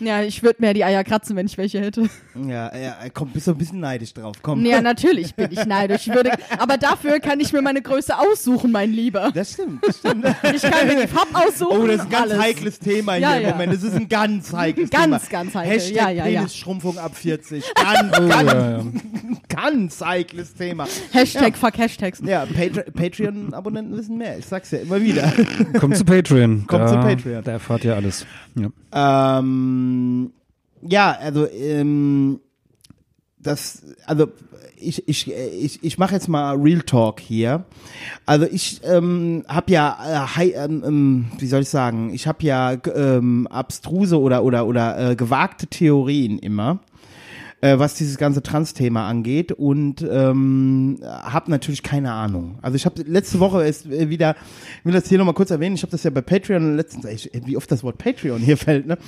ja, 0.00 0.22
ich 0.22 0.42
würde 0.42 0.56
mir 0.60 0.74
die 0.74 0.84
Eier 0.84 1.02
kratzen, 1.04 1.36
wenn 1.36 1.46
ich 1.46 1.56
welche 1.58 1.80
hätte. 1.80 2.08
Ja, 2.34 2.76
ja, 2.76 2.96
komm, 3.14 3.30
bist 3.30 3.46
du 3.46 3.52
ein 3.52 3.58
bisschen 3.58 3.80
neidisch 3.80 4.12
drauf. 4.12 4.36
Komm. 4.42 4.64
Ja, 4.64 4.80
natürlich 4.80 5.34
bin 5.34 5.48
ich 5.50 5.64
neidisch. 5.64 6.06
Ich 6.06 6.14
würde, 6.14 6.32
aber 6.58 6.76
dafür 6.76 7.18
kann 7.20 7.40
ich 7.40 7.52
mir 7.52 7.62
meine 7.62 7.80
Größe 7.82 8.16
aussuchen, 8.18 8.72
mein 8.72 8.92
Lieber. 8.92 9.30
Das 9.34 9.52
stimmt, 9.52 9.86
das 9.86 9.98
stimmt. 9.98 10.26
Ich 10.54 10.62
kann 10.62 10.86
mir 10.86 11.00
die 11.02 11.06
Farb 11.08 11.28
aussuchen. 11.32 11.80
Oh, 11.82 11.86
das 11.86 11.96
ist 11.96 12.02
ein 12.02 12.10
ganz 12.10 12.30
alles. 12.32 12.38
heikles 12.42 12.78
Thema 12.78 13.16
Ja, 13.16 13.30
hier 13.30 13.38
im 13.38 13.46
ja. 13.46 13.50
Moment. 13.52 13.72
Das 13.74 13.82
ist 13.82 13.94
ein 13.94 14.08
ganz 14.08 14.52
heikles 14.52 14.90
Ganz, 14.90 15.04
Thema. 15.28 15.42
ganz 15.42 15.54
heikel. 15.54 15.72
Hashtag 15.72 15.96
Ja, 15.96 16.10
ja, 16.10 16.26
ja. 16.26 16.40
Penisschrumpfung 16.40 16.98
ab 16.98 17.16
40. 17.16 17.64
Ganz, 17.74 18.18
Oh, 18.18 18.28
ganz, 18.28 18.52
ja, 18.52 18.70
ja. 18.78 18.84
ganz 19.48 20.00
heikles 20.00 20.54
Thema. 20.54 20.86
Hashtag 21.12 21.56
fuck 21.56 21.78
Hashtags. 21.78 22.20
Ja, 22.24 22.44
Patre 22.46 22.84
Patreon-Abonnenten 22.92 23.96
wissen 23.96 24.18
mehr. 24.18 24.38
Ich 24.38 24.46
sag's 24.46 24.70
ja 24.70 24.78
immer 24.78 25.00
wieder. 25.00 25.32
Kommt 25.80 25.96
zu 25.96 26.04
Patreon. 26.04 26.66
Kommt 26.66 26.82
da, 26.84 26.88
zu 26.88 26.94
Patreon. 26.96 27.42
Da 27.44 27.52
erfahrt 27.52 27.84
ihr 27.84 27.94
alles. 27.94 28.26
Ja. 28.54 28.68
Ähm, 28.92 30.32
ja, 30.82 31.12
also 31.12 31.48
ähm, 31.48 32.40
das, 33.38 33.82
also 34.06 34.28
ich 34.78 35.08
ich 35.08 35.30
ich 35.30 35.82
ich 35.82 35.98
mache 35.98 36.14
jetzt 36.14 36.28
mal 36.28 36.56
Real 36.56 36.82
Talk 36.82 37.20
hier. 37.20 37.64
Also 38.26 38.46
ich 38.46 38.80
ähm, 38.84 39.44
habe 39.48 39.72
ja, 39.72 39.96
äh, 40.04 40.36
hei, 40.36 40.50
ähm, 40.52 40.82
ähm, 40.84 41.24
wie 41.38 41.46
soll 41.46 41.62
ich 41.62 41.68
sagen, 41.68 42.12
ich 42.12 42.26
habe 42.26 42.44
ja 42.44 42.76
ähm, 42.94 43.46
abstruse 43.46 44.20
oder 44.20 44.44
oder 44.44 44.66
oder 44.66 45.10
äh, 45.10 45.16
gewagte 45.16 45.66
Theorien 45.66 46.38
immer 46.38 46.80
äh, 47.62 47.78
was 47.78 47.94
dieses 47.94 48.18
ganze 48.18 48.42
Trans-Thema 48.42 49.08
angeht 49.08 49.50
und 49.52 50.06
ähm, 50.08 50.98
habe 51.02 51.50
natürlich 51.50 51.82
keine 51.82 52.12
Ahnung. 52.12 52.58
Also 52.60 52.76
ich 52.76 52.84
habe 52.84 53.02
letzte 53.02 53.40
Woche 53.40 53.64
ist 53.66 53.86
äh, 53.86 54.10
wieder, 54.10 54.36
ich 54.80 54.84
will 54.84 54.92
das 54.92 55.08
hier 55.08 55.16
nochmal 55.18 55.34
kurz 55.34 55.50
erwähnen, 55.50 55.74
ich 55.74 55.82
habe 55.82 55.90
das 55.90 56.02
ja 56.04 56.10
bei 56.10 56.20
Patreon 56.20 56.76
letztens, 56.76 57.06
ich, 57.06 57.30
wie 57.46 57.56
oft 57.56 57.70
das 57.72 57.82
Wort 57.82 57.96
Patreon 57.98 58.40
hier 58.40 58.56
fällt, 58.58 58.86
ne? 58.86 58.98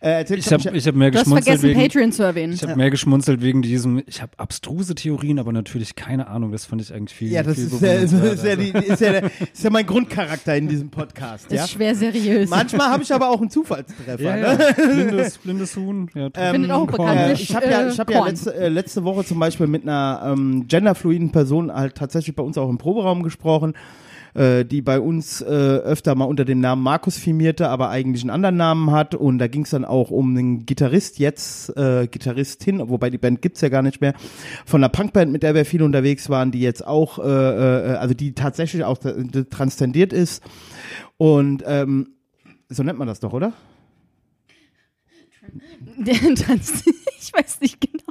Äh, 0.00 0.10
erzählt, 0.18 0.40
Ich 0.40 0.52
habe 0.52 0.62
mich- 0.70 0.82
ich 0.82 0.86
hab 0.86 0.94
mehr 0.94 1.10
Du 1.10 1.18
hast 1.18 1.24
geschmunzelt 1.24 1.60
vergessen, 1.60 1.68
wegen, 1.68 1.80
Patreon 1.80 2.12
zu 2.12 2.22
erwähnen. 2.22 2.52
ich 2.52 2.62
hab 2.62 2.76
mehr 2.76 2.90
geschmunzelt 2.90 3.40
wegen 3.40 3.62
diesem, 3.62 4.02
ich 4.06 4.20
habe 4.20 4.32
abstruse 4.36 4.94
Theorien, 4.94 5.38
aber 5.38 5.52
natürlich 5.52 5.94
keine 5.96 6.26
Ahnung, 6.28 6.52
das 6.52 6.66
fand 6.66 6.82
ich 6.82 6.92
eigentlich 6.92 7.16
viel 7.16 7.32
ja, 7.32 7.42
das 7.42 7.54
viel 7.54 7.64
ist, 7.64 7.80
ja, 7.80 7.92
ist, 7.94 8.12
ist, 8.12 8.44
ja 8.44 8.56
die, 8.56 8.70
ist, 8.70 9.00
ja, 9.00 9.12
ist 9.52 9.64
ja 9.64 9.70
mein 9.70 9.86
Grundcharakter 9.86 10.54
in 10.54 10.68
diesem 10.68 10.90
Podcast, 10.90 11.46
ist 11.46 11.52
ja. 11.52 11.66
schwer 11.66 11.94
seriös. 11.94 12.50
Manchmal 12.50 12.90
habe 12.90 13.02
ich 13.02 13.12
aber 13.12 13.30
auch 13.30 13.40
einen 13.40 13.48
Zufallstreffer. 13.50 14.22
Ja, 14.22 14.36
ne? 14.36 14.58
ja. 14.76 14.86
Blindes, 14.86 15.38
blindes 15.38 15.76
Huhn. 15.76 16.10
Ja, 16.14 16.28
Findet 16.52 16.70
auch 16.70 16.86
bekannt. 16.86 17.20
Äh, 17.20 17.32
ich 17.32 17.54
habe 17.54 17.66
ja, 17.66 17.85
äh, 17.88 17.92
ich 17.92 18.00
hab 18.00 18.10
ja 18.10 18.24
letzte, 18.24 18.54
äh, 18.54 18.68
letzte 18.68 19.04
Woche 19.04 19.24
zum 19.24 19.38
Beispiel 19.38 19.66
mit 19.66 19.82
einer 19.82 20.22
ähm, 20.24 20.66
genderfluiden 20.68 21.32
Person 21.32 21.72
halt 21.72 21.94
tatsächlich 21.94 22.36
bei 22.36 22.42
uns 22.42 22.58
auch 22.58 22.68
im 22.68 22.78
Proberaum 22.78 23.22
gesprochen, 23.22 23.74
äh, 24.34 24.64
die 24.64 24.82
bei 24.82 25.00
uns 25.00 25.40
äh, 25.40 25.46
öfter 25.46 26.14
mal 26.14 26.26
unter 26.26 26.44
dem 26.44 26.60
Namen 26.60 26.82
Markus 26.82 27.16
firmierte, 27.16 27.68
aber 27.68 27.88
eigentlich 27.88 28.22
einen 28.22 28.30
anderen 28.30 28.56
Namen 28.56 28.90
hat. 28.90 29.14
Und 29.14 29.38
da 29.38 29.48
ging 29.48 29.62
es 29.62 29.70
dann 29.70 29.84
auch 29.84 30.10
um 30.10 30.36
einen 30.36 30.66
Gitarrist, 30.66 31.18
jetzt 31.18 31.76
äh, 31.76 32.06
Gitarristin, 32.06 32.88
wobei 32.88 33.10
die 33.10 33.18
Band 33.18 33.42
gibt's 33.42 33.62
ja 33.62 33.68
gar 33.68 33.82
nicht 33.82 34.00
mehr, 34.00 34.14
von 34.64 34.82
einer 34.82 34.90
Punkband, 34.90 35.32
mit 35.32 35.42
der 35.42 35.54
wir 35.54 35.64
viel 35.64 35.82
unterwegs 35.82 36.28
waren, 36.28 36.50
die 36.50 36.60
jetzt 36.60 36.86
auch, 36.86 37.18
äh, 37.18 37.22
äh, 37.22 37.96
also 37.96 38.14
die 38.14 38.34
tatsächlich 38.34 38.84
auch 38.84 39.02
äh, 39.04 39.44
transzendiert 39.44 40.12
ist. 40.12 40.42
Und 41.16 41.64
ähm, 41.66 42.08
so 42.68 42.82
nennt 42.82 42.98
man 42.98 43.08
das 43.08 43.20
doch, 43.20 43.32
oder? 43.32 43.52
Trans- 46.36 46.84
ich 47.20 47.32
weiß 47.32 47.60
nicht 47.60 47.80
genau. 47.80 48.02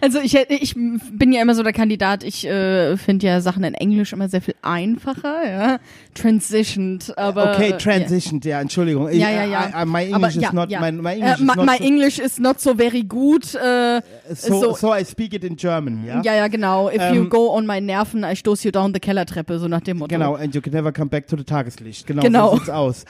Also 0.00 0.18
ich, 0.20 0.34
ich 0.34 0.74
bin 0.74 1.30
ja 1.30 1.42
immer 1.42 1.54
so 1.54 1.62
der 1.62 1.74
Kandidat, 1.74 2.24
ich 2.24 2.46
äh, 2.46 2.96
finde 2.96 3.26
ja 3.26 3.42
Sachen 3.42 3.64
in 3.64 3.74
Englisch 3.74 4.14
immer 4.14 4.26
sehr 4.30 4.40
viel 4.40 4.54
einfacher, 4.62 5.46
ja. 5.46 5.78
Transitioned, 6.14 7.12
aber. 7.18 7.52
Okay, 7.52 7.74
transitioned, 7.76 8.46
ja, 8.46 8.62
Entschuldigung. 8.62 9.10
Ja, 9.12 9.28
ja, 9.30 9.44
ja. 9.44 9.66
I, 9.68 9.82
I, 9.82 9.84
my 9.84 10.14
Aber 10.14 10.26
English 10.28 10.36
is 10.36 10.42
ja, 10.42 10.52
not, 10.54 10.70
ja. 10.70 10.80
my, 10.80 10.92
my 10.92 11.10
Äh, 11.10 11.16
English 11.16 11.40
my, 11.40 11.50
is 11.50 11.56
not 11.56 11.66
my 11.66 11.76
so, 11.76 11.84
English 11.84 12.18
is 12.18 12.38
not 12.38 12.60
so 12.60 12.74
very 12.74 13.02
good. 13.02 13.54
Äh, 13.56 14.00
so, 14.34 14.60
so- 14.60 14.74
so 14.74 14.94
I 14.94 15.04
speak 15.04 15.34
it 15.34 15.44
in 15.44 15.56
German, 15.56 16.02
ja? 16.06 16.22
ja, 16.22 16.34
ja, 16.34 16.48
genau. 16.48 16.88
If 16.88 17.02
you 17.12 17.24
Ähm, 17.24 17.28
go 17.28 17.50
on 17.54 17.66
my 17.66 17.78
Nerven, 17.78 18.24
I 18.24 18.36
stoß 18.36 18.64
you 18.64 18.70
down 18.70 18.94
the 18.94 19.00
Kellertreppe, 19.00 19.58
so 19.58 19.68
nach 19.68 19.82
dem 19.82 19.98
Motto. 19.98 20.14
Genau, 20.14 20.34
and 20.36 20.54
you 20.54 20.62
can 20.62 20.72
never 20.72 20.92
come 20.92 21.10
back 21.10 21.26
to 21.26 21.36
the 21.36 21.44
Tageslicht. 21.44 22.06
Genau, 22.06 22.22
Genau. 22.22 22.50
so 22.52 22.56
sieht's 22.56 22.70
aus. 22.70 23.04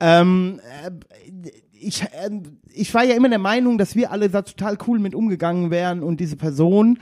Ähm, 0.00 0.60
äh, 0.84 0.90
ich, 1.82 2.02
ähm, 2.26 2.58
ich 2.74 2.92
war 2.94 3.04
ja 3.04 3.14
immer 3.14 3.28
der 3.28 3.38
Meinung, 3.38 3.78
dass 3.78 3.96
wir 3.96 4.10
alle 4.12 4.28
da 4.28 4.42
total 4.42 4.78
cool 4.86 4.98
mit 4.98 5.14
umgegangen 5.14 5.70
wären 5.70 6.02
und 6.02 6.20
diese 6.20 6.36
Person 6.36 6.98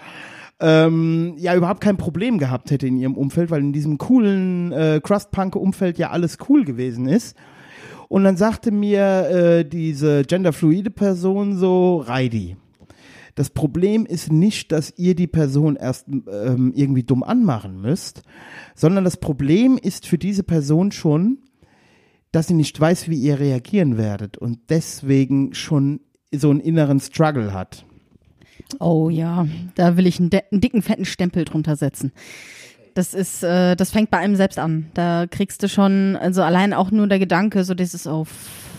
ähm, 0.61 1.35
ja 1.37 1.55
überhaupt 1.55 1.81
kein 1.81 1.97
Problem 1.97 2.39
gehabt 2.39 2.71
hätte 2.71 2.87
in 2.87 2.97
ihrem 2.97 3.15
Umfeld, 3.15 3.51
weil 3.51 3.61
in 3.61 3.73
diesem 3.73 3.99
coolen 3.99 4.73
äh, 4.73 5.01
Crust-Punk-Umfeld 5.03 5.99
ja 5.99 6.11
alles 6.11 6.39
cool 6.49 6.65
gewesen 6.65 7.07
ist. 7.07 7.37
Und 8.09 8.25
dann 8.25 8.37
sagte 8.37 8.71
mir 8.71 9.29
äh, 9.29 9.65
diese 9.65 10.23
genderfluide 10.23 10.91
Person 10.91 11.57
so, 11.57 11.99
Reidi, 11.99 12.57
das 13.35 13.51
Problem 13.51 14.05
ist 14.05 14.33
nicht, 14.33 14.73
dass 14.73 14.95
ihr 14.97 15.15
die 15.15 15.29
Person 15.29 15.77
erst 15.77 16.09
ähm, 16.09 16.73
irgendwie 16.75 17.05
dumm 17.05 17.23
anmachen 17.23 17.81
müsst, 17.81 18.23
sondern 18.75 19.05
das 19.05 19.19
Problem 19.19 19.79
ist 19.81 20.07
für 20.07 20.19
diese 20.19 20.43
Person 20.43 20.91
schon, 20.91 21.39
dass 22.33 22.49
sie 22.49 22.55
nicht 22.55 22.79
weiß, 22.79 23.09
wie 23.09 23.19
ihr 23.19 23.39
reagieren 23.41 23.97
werdet 23.97 24.37
und 24.37 24.59
deswegen 24.69 25.55
schon 25.55 26.01
so 26.33 26.51
einen 26.51 26.61
inneren 26.61 27.01
Struggle 27.01 27.53
hat. 27.53 27.85
Oh 28.81 29.09
ja, 29.09 29.47
da 29.77 29.97
will 29.97 30.07
ich 30.07 30.21
einen, 30.21 30.31
einen 30.53 30.61
dicken, 30.61 30.83
fetten 30.83 31.05
Stempel 31.05 31.45
drunter 31.45 31.77
setzen. 31.77 32.13
Das 32.95 33.15
ist, 33.15 33.43
äh, 33.43 33.77
das 33.77 33.91
fängt 33.91 34.11
bei 34.11 34.19
einem 34.19 34.37
selbst 34.37 34.59
an. 34.59 34.91
Da 34.95 35.27
kriegst 35.31 35.63
du 35.63 35.69
schon, 35.69 36.17
also 36.17 36.43
allein 36.43 36.75
auch 36.75 36.91
nur 36.91 37.07
der 37.07 37.19
Gedanke, 37.19 37.65
so 37.65 37.75
dieses, 37.75 38.07
oh 38.07 38.27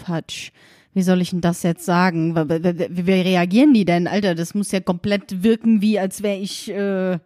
Fatsch, 0.05 0.51
wie 0.93 1.01
soll 1.01 1.21
ich 1.21 1.29
denn 1.29 1.41
das 1.41 1.63
jetzt 1.63 1.85
sagen? 1.85 2.35
Wie, 2.35 2.63
wie, 2.63 3.07
wie 3.07 3.21
reagieren 3.21 3.73
die 3.73 3.85
denn? 3.85 4.07
Alter, 4.07 4.35
das 4.35 4.53
muss 4.53 4.71
ja 4.71 4.79
komplett 4.79 5.43
wirken, 5.43 5.81
wie 5.81 5.99
als 5.99 6.21
wäre 6.21 6.37
ich, 6.37 6.69
äh, 6.69 7.19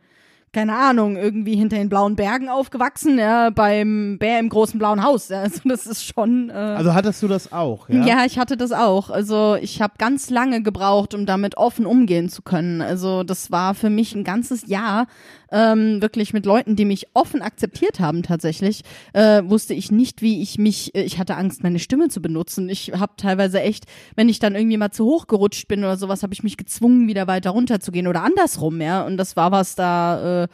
keine 0.54 0.76
Ahnung, 0.76 1.18
irgendwie 1.18 1.56
hinter 1.56 1.78
den 1.78 1.90
blauen 1.90 2.16
Bergen 2.16 2.48
aufgewachsen, 2.48 3.18
ja, 3.18 3.50
beim 3.50 4.18
Bär 4.20 4.40
im 4.40 4.50
großen 4.50 4.78
blauen 4.78 5.04
Haus. 5.04 5.30
Ja. 5.30 5.42
Also 5.42 5.62
das 5.66 5.88
ist 5.88 6.06
schon. 6.06 6.50
Äh, 6.50 6.54
Also 6.54 6.94
hattest 6.94 7.22
du 7.24 7.28
das 7.28 7.52
auch, 7.52 7.90
ja? 7.90 8.06
ja? 8.06 8.26
ich 8.26 8.38
hatte 8.38 8.56
das 8.56 8.72
auch. 8.72 9.10
Also 9.10 9.56
ich 9.60 9.82
habe 9.82 9.96
ganz 9.98 10.30
lange 10.30 10.62
gebraucht, 10.62 11.14
um 11.16 11.26
damit 11.26 11.58
offen 11.58 11.86
umgehen 11.86 12.30
zu 12.30 12.44
können. 12.44 12.82
Also 12.82 13.24
das 13.24 13.52
war 13.52 13.74
für 13.74 13.90
mich 13.90 14.14
ein 14.16 14.24
ganzes 14.24 14.68
Jahr 14.68 15.08
ähm, 15.54 16.02
wirklich 16.02 16.34
mit 16.34 16.46
Leuten, 16.46 16.76
die 16.76 16.84
mich 16.84 17.08
offen 17.14 17.42
akzeptiert 17.42 18.00
haben 18.00 18.24
tatsächlich, 18.24 18.82
äh, 19.14 19.44
wusste 19.46 19.74
ich 19.74 19.92
nicht, 19.92 20.22
wie 20.22 20.42
ich 20.42 20.58
mich, 20.58 20.94
äh, 20.96 21.04
ich 21.04 21.20
hatte 21.20 21.38
Angst, 21.38 21.64
meine 21.64 21.80
Stimme 21.80 22.10
zu 22.10 22.22
benutzen. 22.22 22.68
Ich 22.68 22.92
habe 22.94 23.14
teilweise 23.18 23.62
echt, 23.62 23.86
wenn 24.16 24.28
ich 24.28 24.40
dann 24.40 24.56
irgendwie 24.56 24.78
mal 24.78 24.92
zu 24.92 25.06
hoch 25.06 25.28
gerutscht 25.28 25.68
bin 25.68 25.80
oder 25.80 25.96
sowas, 25.96 26.24
habe 26.24 26.34
ich 26.34 26.44
mich 26.44 26.58
gezwungen, 26.58 27.08
wieder 27.08 27.28
weiter 27.28 27.52
runterzugehen 27.52 28.08
oder 28.08 28.24
andersrum, 28.24 28.82
ja. 28.82 29.06
Und 29.06 29.18
das 29.18 29.36
war 29.36 29.52
was 29.52 29.76
da, 29.76 30.44
äh, 30.44 30.48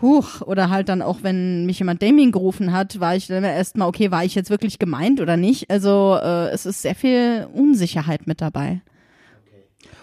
Huch, 0.00 0.40
oder 0.40 0.70
halt 0.70 0.88
dann 0.88 1.02
auch, 1.02 1.18
wenn 1.22 1.66
mich 1.66 1.78
jemand 1.78 2.00
Damien 2.00 2.32
gerufen 2.32 2.72
hat, 2.72 3.00
war 3.00 3.16
ich 3.16 3.26
dann 3.26 3.44
erstmal, 3.44 3.86
okay, 3.86 4.10
war 4.10 4.24
ich 4.24 4.34
jetzt 4.34 4.48
wirklich 4.48 4.78
gemeint 4.78 5.20
oder 5.20 5.36
nicht? 5.36 5.70
Also 5.70 6.16
äh, 6.22 6.48
es 6.48 6.64
ist 6.64 6.80
sehr 6.80 6.94
viel 6.94 7.46
Unsicherheit 7.52 8.26
mit 8.26 8.40
dabei. 8.40 8.80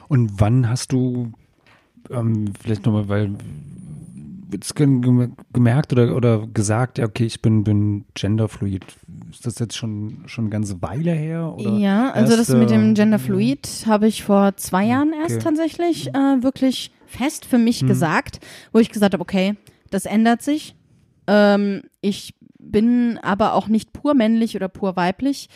Und 0.07 0.39
wann 0.39 0.69
hast 0.69 0.91
du, 0.91 1.31
ähm, 2.11 2.53
vielleicht 2.61 2.85
nochmal, 2.85 3.09
weil 3.09 3.31
jetzt 4.51 4.75
gemerkt 4.75 5.91
oder, 5.93 6.15
oder 6.15 6.47
gesagt, 6.47 6.97
ja, 6.97 7.05
okay, 7.05 7.25
ich 7.25 7.41
bin, 7.41 7.63
bin 7.63 8.05
genderfluid. 8.13 8.85
Ist 9.29 9.45
das 9.45 9.59
jetzt 9.59 9.75
schon, 9.75 10.23
schon 10.27 10.45
eine 10.45 10.49
ganze 10.51 10.81
Weile 10.81 11.11
her? 11.11 11.53
Oder 11.57 11.77
ja, 11.77 12.11
also 12.11 12.33
erst, 12.33 12.49
das 12.49 12.57
mit 12.57 12.69
dem 12.69 12.91
äh, 12.91 12.93
Genderfluid 12.93 13.85
habe 13.87 14.07
ich 14.07 14.23
vor 14.23 14.55
zwei 14.57 14.85
Jahren 14.85 15.13
erst 15.13 15.35
Okay. 15.35 15.43
tatsächlich 15.43 16.09
äh, 16.13 16.41
wirklich 16.43 16.91
fest 17.05 17.45
für 17.45 17.57
mich 17.57 17.83
Mhm. 17.83 17.87
gesagt, 17.87 18.39
wo 18.71 18.79
ich 18.79 18.89
gesagt 18.89 19.13
habe, 19.13 19.21
okay, 19.21 19.55
das 19.89 20.05
ändert 20.05 20.41
sich. 20.41 20.75
Ähm, 21.27 21.83
ich 22.01 22.35
bin 22.59 23.17
aber 23.21 23.53
auch 23.53 23.67
nicht 23.67 23.93
pur 23.93 24.13
männlich 24.13 24.55
oder 24.55 24.67
pur 24.67 24.95
weiblich. 24.95 25.49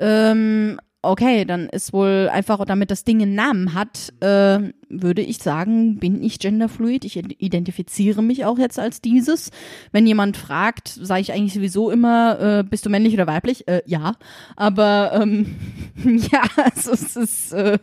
Ähm, 0.00 0.78
okay, 1.10 1.44
dann 1.44 1.68
ist 1.68 1.92
wohl 1.92 2.28
einfach, 2.32 2.64
damit 2.64 2.90
das 2.90 3.04
Ding 3.04 3.20
einen 3.22 3.34
Namen 3.34 3.74
hat, 3.74 4.12
äh, 4.20 4.72
würde 4.88 5.22
ich 5.22 5.38
sagen, 5.38 5.98
bin 5.98 6.22
ich 6.22 6.38
genderfluid. 6.38 7.04
Ich 7.04 7.16
identifiziere 7.16 8.22
mich 8.22 8.44
auch 8.44 8.58
jetzt 8.58 8.78
als 8.78 9.00
dieses. 9.00 9.50
Wenn 9.92 10.06
jemand 10.06 10.36
fragt, 10.36 10.88
sage 10.88 11.20
ich 11.20 11.32
eigentlich 11.32 11.54
sowieso 11.54 11.90
immer, 11.90 12.40
äh, 12.40 12.62
bist 12.64 12.86
du 12.86 12.90
männlich 12.90 13.14
oder 13.14 13.26
weiblich? 13.26 13.66
Äh, 13.68 13.82
ja. 13.86 14.14
Aber 14.56 15.12
ähm, 15.20 15.56
ja, 16.32 16.42
also 16.64 16.92
es 16.92 17.16
ist. 17.16 17.52
Äh, 17.52 17.78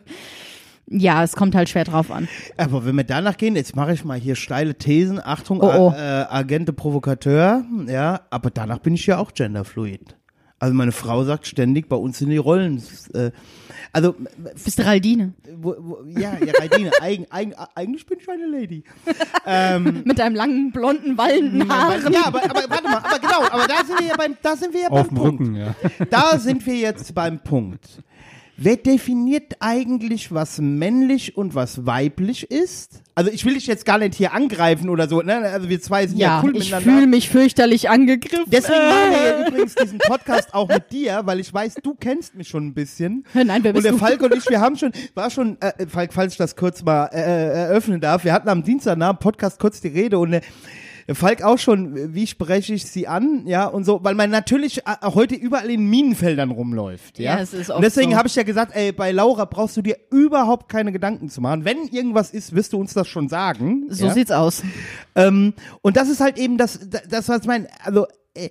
ja, 0.93 1.23
es 1.23 1.37
kommt 1.37 1.55
halt 1.55 1.69
schwer 1.69 1.85
drauf 1.85 2.11
an. 2.11 2.27
Aber 2.57 2.85
wenn 2.85 2.95
wir 2.97 3.05
danach 3.05 3.37
gehen, 3.37 3.55
jetzt 3.55 3.77
mache 3.77 3.93
ich 3.93 4.03
mal 4.03 4.19
hier 4.19 4.35
steile 4.35 4.75
Thesen, 4.75 5.21
Achtung, 5.23 5.61
Oh, 5.61 5.67
oh. 5.67 5.89
A- 5.91 6.23
Äh, 6.23 6.25
Agente 6.29 6.73
Provokateur, 6.73 7.63
ja, 7.87 8.21
aber 8.29 8.49
danach 8.49 8.79
bin 8.79 8.95
ich 8.95 9.05
ja 9.05 9.17
auch 9.17 9.33
genderfluid. 9.33 10.17
Also 10.61 10.75
meine 10.75 10.91
Frau 10.91 11.23
sagt 11.23 11.47
ständig, 11.47 11.89
bei 11.89 11.95
uns 11.95 12.19
sind 12.19 12.29
die 12.29 12.37
Rollen, 12.37 12.83
äh, 13.15 13.31
also, 13.93 14.15
Bist 14.63 14.77
du 14.77 14.85
Raldine? 14.85 15.33
wo, 15.57 15.75
wo, 15.79 16.03
ja, 16.07 16.33
ja, 16.37 16.53
Reidine, 16.57 16.91
eigen, 17.01 17.25
eigen, 17.31 17.53
eigentlich 17.75 18.05
bin 18.05 18.19
ich 18.21 18.29
eine 18.29 18.45
Lady. 18.45 18.83
ähm, 19.45 20.03
Mit 20.05 20.19
deinem 20.19 20.35
langen, 20.35 20.71
blonden, 20.71 21.17
wallenden 21.17 21.67
Haaren. 21.67 22.13
ja, 22.13 22.27
aber, 22.27 22.43
aber 22.43 22.69
warte 22.69 22.83
mal, 22.83 22.97
aber 22.97 23.19
genau, 23.19 23.41
aber 23.49 23.67
da 23.67 23.83
sind 23.83 23.99
wir 23.99 24.07
ja 24.07 24.15
beim, 24.15 24.37
da 24.41 24.55
sind 24.55 24.71
wir 24.73 24.81
ja 24.81 24.89
Auf 24.89 25.07
beim 25.07 25.15
dem 25.15 25.17
Punkt. 25.17 25.41
Rücken, 25.41 25.55
ja. 25.55 25.75
Da 26.11 26.37
sind 26.37 26.63
wir 26.65 26.75
jetzt 26.75 27.13
beim 27.15 27.39
Punkt. 27.39 28.03
Wer 28.57 28.75
definiert 28.75 29.53
eigentlich, 29.59 30.31
was 30.31 30.59
männlich 30.59 31.35
und 31.35 31.55
was 31.55 31.85
weiblich 31.85 32.51
ist? 32.51 33.01
Also 33.15 33.31
ich 33.31 33.43
will 33.43 33.55
dich 33.55 33.65
jetzt 33.65 33.85
gar 33.85 33.97
nicht 33.97 34.13
hier 34.15 34.33
angreifen 34.33 34.89
oder 34.89 35.07
so, 35.09 35.21
ne? 35.21 35.37
Also 35.37 35.67
wir 35.69 35.81
zwei 35.81 36.05
sind 36.05 36.17
ja, 36.19 36.27
Ja, 36.37 36.41
cool 36.43 36.55
ich 36.55 36.65
miteinander. 36.65 36.91
fühle 36.91 37.07
mich 37.07 37.29
fürchterlich 37.29 37.89
angegriffen. 37.89 38.45
Deswegen 38.47 38.77
machen 38.87 39.11
wir 39.11 39.23
ja 39.41 39.47
übrigens 39.47 39.75
diesen 39.75 39.97
Podcast 39.99 40.53
auch 40.53 40.67
mit 40.67 40.91
dir, 40.91 41.21
weil 41.25 41.39
ich 41.39 41.51
weiß, 41.51 41.75
du 41.81 41.95
kennst 41.95 42.35
mich 42.35 42.49
schon 42.49 42.67
ein 42.67 42.73
bisschen. 42.73 43.25
Nein, 43.33 43.63
wer 43.63 43.71
Und 43.71 43.73
bist 43.73 43.85
der 43.85 43.93
du? 43.93 43.97
Falk 43.97 44.21
und 44.21 44.35
ich, 44.35 44.47
wir 44.47 44.61
haben 44.61 44.75
schon, 44.75 44.91
war 45.15 45.29
schon, 45.31 45.57
äh, 45.61 45.87
Falk, 45.87 46.13
falls 46.13 46.33
ich 46.33 46.37
das 46.37 46.55
kurz 46.55 46.83
mal 46.83 47.05
äh, 47.07 47.17
eröffnen 47.69 47.99
darf, 47.99 48.23
wir 48.25 48.33
hatten 48.33 48.49
am 48.49 48.63
Dienstag 48.63 48.97
nach 48.97 49.13
dem 49.13 49.19
Podcast 49.19 49.59
kurz 49.59 49.81
die 49.81 49.87
Rede 49.87 50.19
und 50.19 50.31
der 50.31 50.41
der 50.41 50.47
Falk 51.13 51.43
auch 51.43 51.57
schon, 51.57 52.13
wie 52.13 52.27
spreche 52.27 52.73
ich 52.73 52.85
sie 52.85 53.07
an, 53.07 53.45
ja, 53.45 53.65
und 53.65 53.83
so, 53.83 54.03
weil 54.03 54.15
man 54.15 54.29
natürlich 54.29 54.79
äh, 54.79 54.95
heute 55.03 55.35
überall 55.35 55.69
in 55.69 55.89
Minenfeldern 55.89 56.51
rumläuft, 56.51 57.19
ja. 57.19 57.35
Ja, 57.35 57.41
es 57.41 57.53
ist 57.53 57.69
und 57.69 57.81
deswegen 57.81 58.11
so. 58.11 58.17
habe 58.17 58.27
ich 58.27 58.35
ja 58.35 58.43
gesagt, 58.43 58.75
ey, 58.75 58.91
bei 58.91 59.11
Laura 59.11 59.45
brauchst 59.45 59.77
du 59.77 59.81
dir 59.81 59.97
überhaupt 60.09 60.69
keine 60.69 60.91
Gedanken 60.91 61.29
zu 61.29 61.41
machen. 61.41 61.65
Wenn 61.65 61.87
irgendwas 61.87 62.31
ist, 62.31 62.55
wirst 62.55 62.73
du 62.73 62.79
uns 62.79 62.93
das 62.93 63.07
schon 63.07 63.29
sagen. 63.29 63.85
So 63.89 64.07
ja? 64.07 64.13
sieht's 64.13 64.31
aus. 64.31 64.63
Ähm, 65.15 65.53
und 65.81 65.97
das 65.97 66.09
ist 66.09 66.21
halt 66.21 66.37
eben 66.37 66.57
das, 66.57 66.79
das 67.09 67.29
was 67.29 67.41
ich 67.41 67.47
meine. 67.47 67.67
Also, 67.83 68.07
äh, 68.33 68.49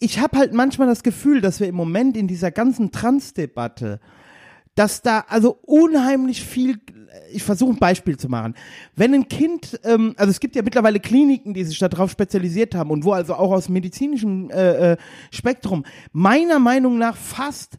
ich 0.00 0.18
habe 0.20 0.38
halt 0.38 0.52
manchmal 0.52 0.88
das 0.88 1.02
Gefühl, 1.02 1.40
dass 1.40 1.60
wir 1.60 1.68
im 1.68 1.74
Moment 1.74 2.16
in 2.16 2.28
dieser 2.28 2.50
ganzen 2.50 2.92
Trans-Debatte, 2.92 4.00
dass 4.74 5.02
da 5.02 5.24
also 5.28 5.58
unheimlich 5.62 6.44
viel, 6.44 6.78
ich 7.32 7.42
versuche 7.42 7.72
ein 7.72 7.78
Beispiel 7.78 8.16
zu 8.16 8.28
machen. 8.28 8.54
Wenn 8.96 9.14
ein 9.14 9.28
Kind, 9.28 9.80
ähm, 9.84 10.14
also 10.16 10.30
es 10.30 10.40
gibt 10.40 10.56
ja 10.56 10.62
mittlerweile 10.62 11.00
Kliniken, 11.00 11.54
die 11.54 11.64
sich 11.64 11.78
darauf 11.78 12.10
spezialisiert 12.10 12.74
haben 12.74 12.90
und 12.90 13.04
wo 13.04 13.12
also 13.12 13.34
auch 13.34 13.52
aus 13.52 13.68
medizinischem 13.68 14.50
äh, 14.50 14.92
äh, 14.92 14.96
Spektrum 15.30 15.84
meiner 16.12 16.58
Meinung 16.58 16.98
nach 16.98 17.16
fast 17.16 17.78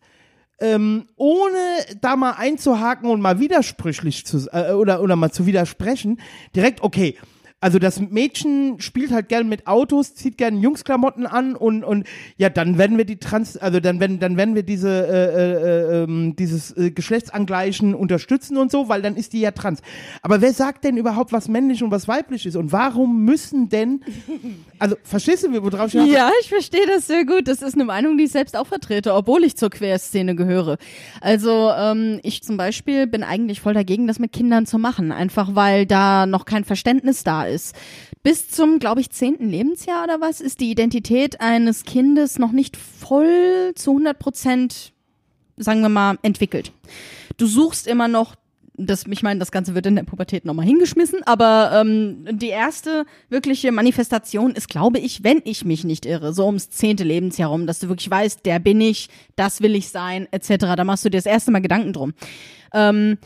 ähm, 0.60 1.08
ohne 1.18 1.58
da 2.00 2.16
mal 2.16 2.32
einzuhaken 2.32 3.10
und 3.10 3.22
mal 3.22 3.40
widersprüchlich 3.40 4.26
zu 4.26 4.48
äh, 4.52 4.72
oder 4.72 5.02
oder 5.02 5.16
mal 5.16 5.32
zu 5.32 5.46
widersprechen, 5.46 6.20
direkt 6.56 6.82
okay. 6.82 7.18
Also 7.66 7.80
das 7.80 8.00
Mädchen 8.00 8.80
spielt 8.80 9.12
halt 9.12 9.28
gern 9.28 9.50
mit 9.50 9.66
Autos, 9.66 10.14
zieht 10.14 10.38
gern 10.38 10.60
Jungsklamotten 10.60 11.26
an 11.26 11.56
und 11.56 11.84
und 11.84 12.06
ja, 12.38 12.50
dann 12.52 12.78
werden 12.78 13.00
wir 13.00 13.06
die 13.06 13.18
Trans, 13.18 13.58
also 13.58 13.80
dann 13.80 14.00
werden 14.00 14.20
dann 14.20 14.38
werden 14.38 14.54
wir 14.54 14.62
diese 14.62 14.88
äh, 14.88 16.02
äh, 16.02 16.04
ähm, 16.04 16.36
dieses 16.36 16.78
äh, 16.78 16.92
Geschlechtsangleichen 16.92 17.96
unterstützen 17.96 18.58
und 18.58 18.72
so, 18.72 18.88
weil 18.88 19.02
dann 19.02 19.16
ist 19.16 19.34
die 19.34 19.40
ja 19.40 19.50
trans. 19.50 19.82
Aber 20.22 20.42
wer 20.42 20.54
sagt 20.54 20.84
denn 20.84 20.96
überhaupt, 20.96 21.34
was 21.34 21.48
männlich 21.48 21.82
und 21.82 21.90
was 21.90 22.08
weiblich 22.08 22.46
ist 22.46 22.56
und 22.56 22.72
warum 22.72 23.26
müssen 23.26 23.68
denn, 23.68 24.02
also 24.78 24.96
verstehst 25.02 25.46
du, 25.46 25.64
worauf 25.64 25.92
ich 25.92 26.12
Ja, 26.12 26.30
ich 26.42 26.50
verstehe 26.50 26.86
das 26.86 27.08
sehr 27.08 27.26
gut. 27.26 27.48
Das 27.48 27.64
ist 27.64 27.74
eine 27.74 27.86
Meinung, 27.86 28.20
die 28.20 28.26
ich 28.26 28.32
selbst 28.32 28.56
auch 28.56 28.68
vertrete, 28.68 29.16
obwohl 29.16 29.44
ich 29.44 29.58
zur 29.58 29.72
Querszene 29.72 30.36
gehöre. 30.36 30.78
Also 31.20 31.72
ähm, 31.76 32.20
ich 32.22 32.44
zum 32.44 32.58
Beispiel 32.58 33.08
bin 33.08 33.24
eigentlich 33.24 33.60
voll 33.60 33.74
dagegen, 33.74 34.06
das 34.06 34.20
mit 34.20 34.34
Kindern 34.34 34.68
zu 34.68 34.78
machen, 34.78 35.12
einfach 35.12 35.56
weil 35.56 35.88
da 35.88 36.28
noch 36.28 36.46
kein 36.46 36.64
Verständnis 36.64 37.24
da 37.24 37.44
ist. 37.46 37.55
Bis 38.24 38.50
zum, 38.50 38.80
glaube 38.80 39.02
ich, 39.02 39.10
zehnten 39.10 39.50
Lebensjahr 39.50 40.04
oder 40.04 40.22
was 40.22 40.42
ist 40.42 40.60
die 40.60 40.72
Identität 40.72 41.42
eines 41.42 41.84
Kindes 41.84 42.40
noch 42.40 42.52
nicht 42.52 42.78
voll 42.78 43.74
zu 43.76 43.92
100 43.92 44.18
Prozent, 44.18 44.94
sagen 45.58 45.82
wir 45.82 45.90
mal, 45.90 46.18
entwickelt. 46.22 46.72
Du 47.38 47.48
suchst 47.48 47.88
immer 47.88 48.08
noch 48.08 48.36
das, 48.78 49.06
ich 49.10 49.24
meine, 49.24 49.40
das 49.40 49.52
Ganze 49.52 49.76
wird 49.76 49.86
in 49.86 49.96
der 49.96 50.04
Pubertät 50.04 50.46
nochmal 50.46 50.66
hingeschmissen, 50.66 51.24
aber 51.26 51.72
ähm, 51.74 52.26
die 52.30 52.50
erste 52.50 53.06
wirkliche 53.30 53.72
Manifestation 53.72 54.52
ist, 54.52 54.68
glaube 54.68 55.00
ich, 55.00 55.24
wenn 55.24 55.42
ich 55.46 55.66
mich 55.66 55.84
nicht 55.84 56.06
irre, 56.06 56.34
so 56.34 56.46
ums 56.46 56.70
zehnte 56.70 57.04
Lebensjahr 57.04 57.50
rum, 57.50 57.68
dass 57.68 57.80
du 57.80 57.88
wirklich 57.88 58.10
weißt, 58.10 58.46
der 58.46 58.60
bin 58.60 58.82
ich, 58.82 59.10
das 59.36 59.62
will 59.62 59.76
ich 59.76 59.90
sein, 59.90 60.28
etc. 60.32 60.76
Da 60.76 60.84
machst 60.84 61.06
du 61.06 61.10
dir 61.10 61.18
das 61.18 61.26
erste 61.26 61.52
Mal 61.52 61.62
Gedanken 61.62 61.94
drum. 61.94 62.14
Ähm, 62.74 63.18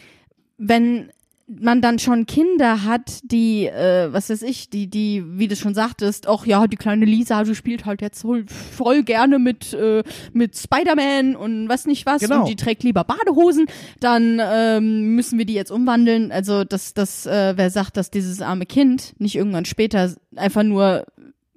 wenn 0.58 1.12
man 1.50 1.82
dann 1.82 1.98
schon 1.98 2.26
Kinder 2.28 2.84
hat, 2.84 3.20
die, 3.24 3.66
äh, 3.66 4.14
was 4.14 4.30
weiß 4.30 4.44
ich, 4.44 4.70
die, 4.70 4.88
die, 4.88 5.24
wie 5.26 5.48
du 5.48 5.56
schon 5.56 5.74
sagtest, 5.74 6.28
ach 6.28 6.46
ja, 6.46 6.68
die 6.68 6.78
kleine 6.78 7.06
Lisa, 7.06 7.44
die 7.44 7.56
spielt 7.56 7.86
halt 7.86 8.02
jetzt 8.02 8.22
voll, 8.22 8.46
voll 8.48 9.04
gerne 9.04 9.40
mit, 9.40 9.74
äh, 9.74 10.04
mit 10.32 10.56
Spider-Man 10.58 11.36
und 11.36 11.68
was 11.68 11.86
nicht 11.88 12.06
was 12.06 12.22
Genau. 12.22 12.42
und 12.42 12.50
die 12.50 12.56
trägt 12.56 12.84
lieber 12.84 13.04
Badehosen, 13.04 13.66
dann 14.00 14.40
ähm, 14.42 15.16
müssen 15.16 15.40
wir 15.40 15.46
die 15.46 15.54
jetzt 15.54 15.72
umwandeln. 15.72 16.32
Also, 16.32 16.64
dass, 16.64 16.94
dass 16.94 17.26
äh, 17.26 17.54
wer 17.56 17.72
sagt, 17.72 17.98
dass 17.98 18.12
dieses 18.12 18.42
arme 18.42 18.66
Kind 18.66 19.14
nicht 19.18 19.36
irgendwann 19.36 19.66
später 19.66 20.14
einfach 20.36 20.64
nur 20.64 21.06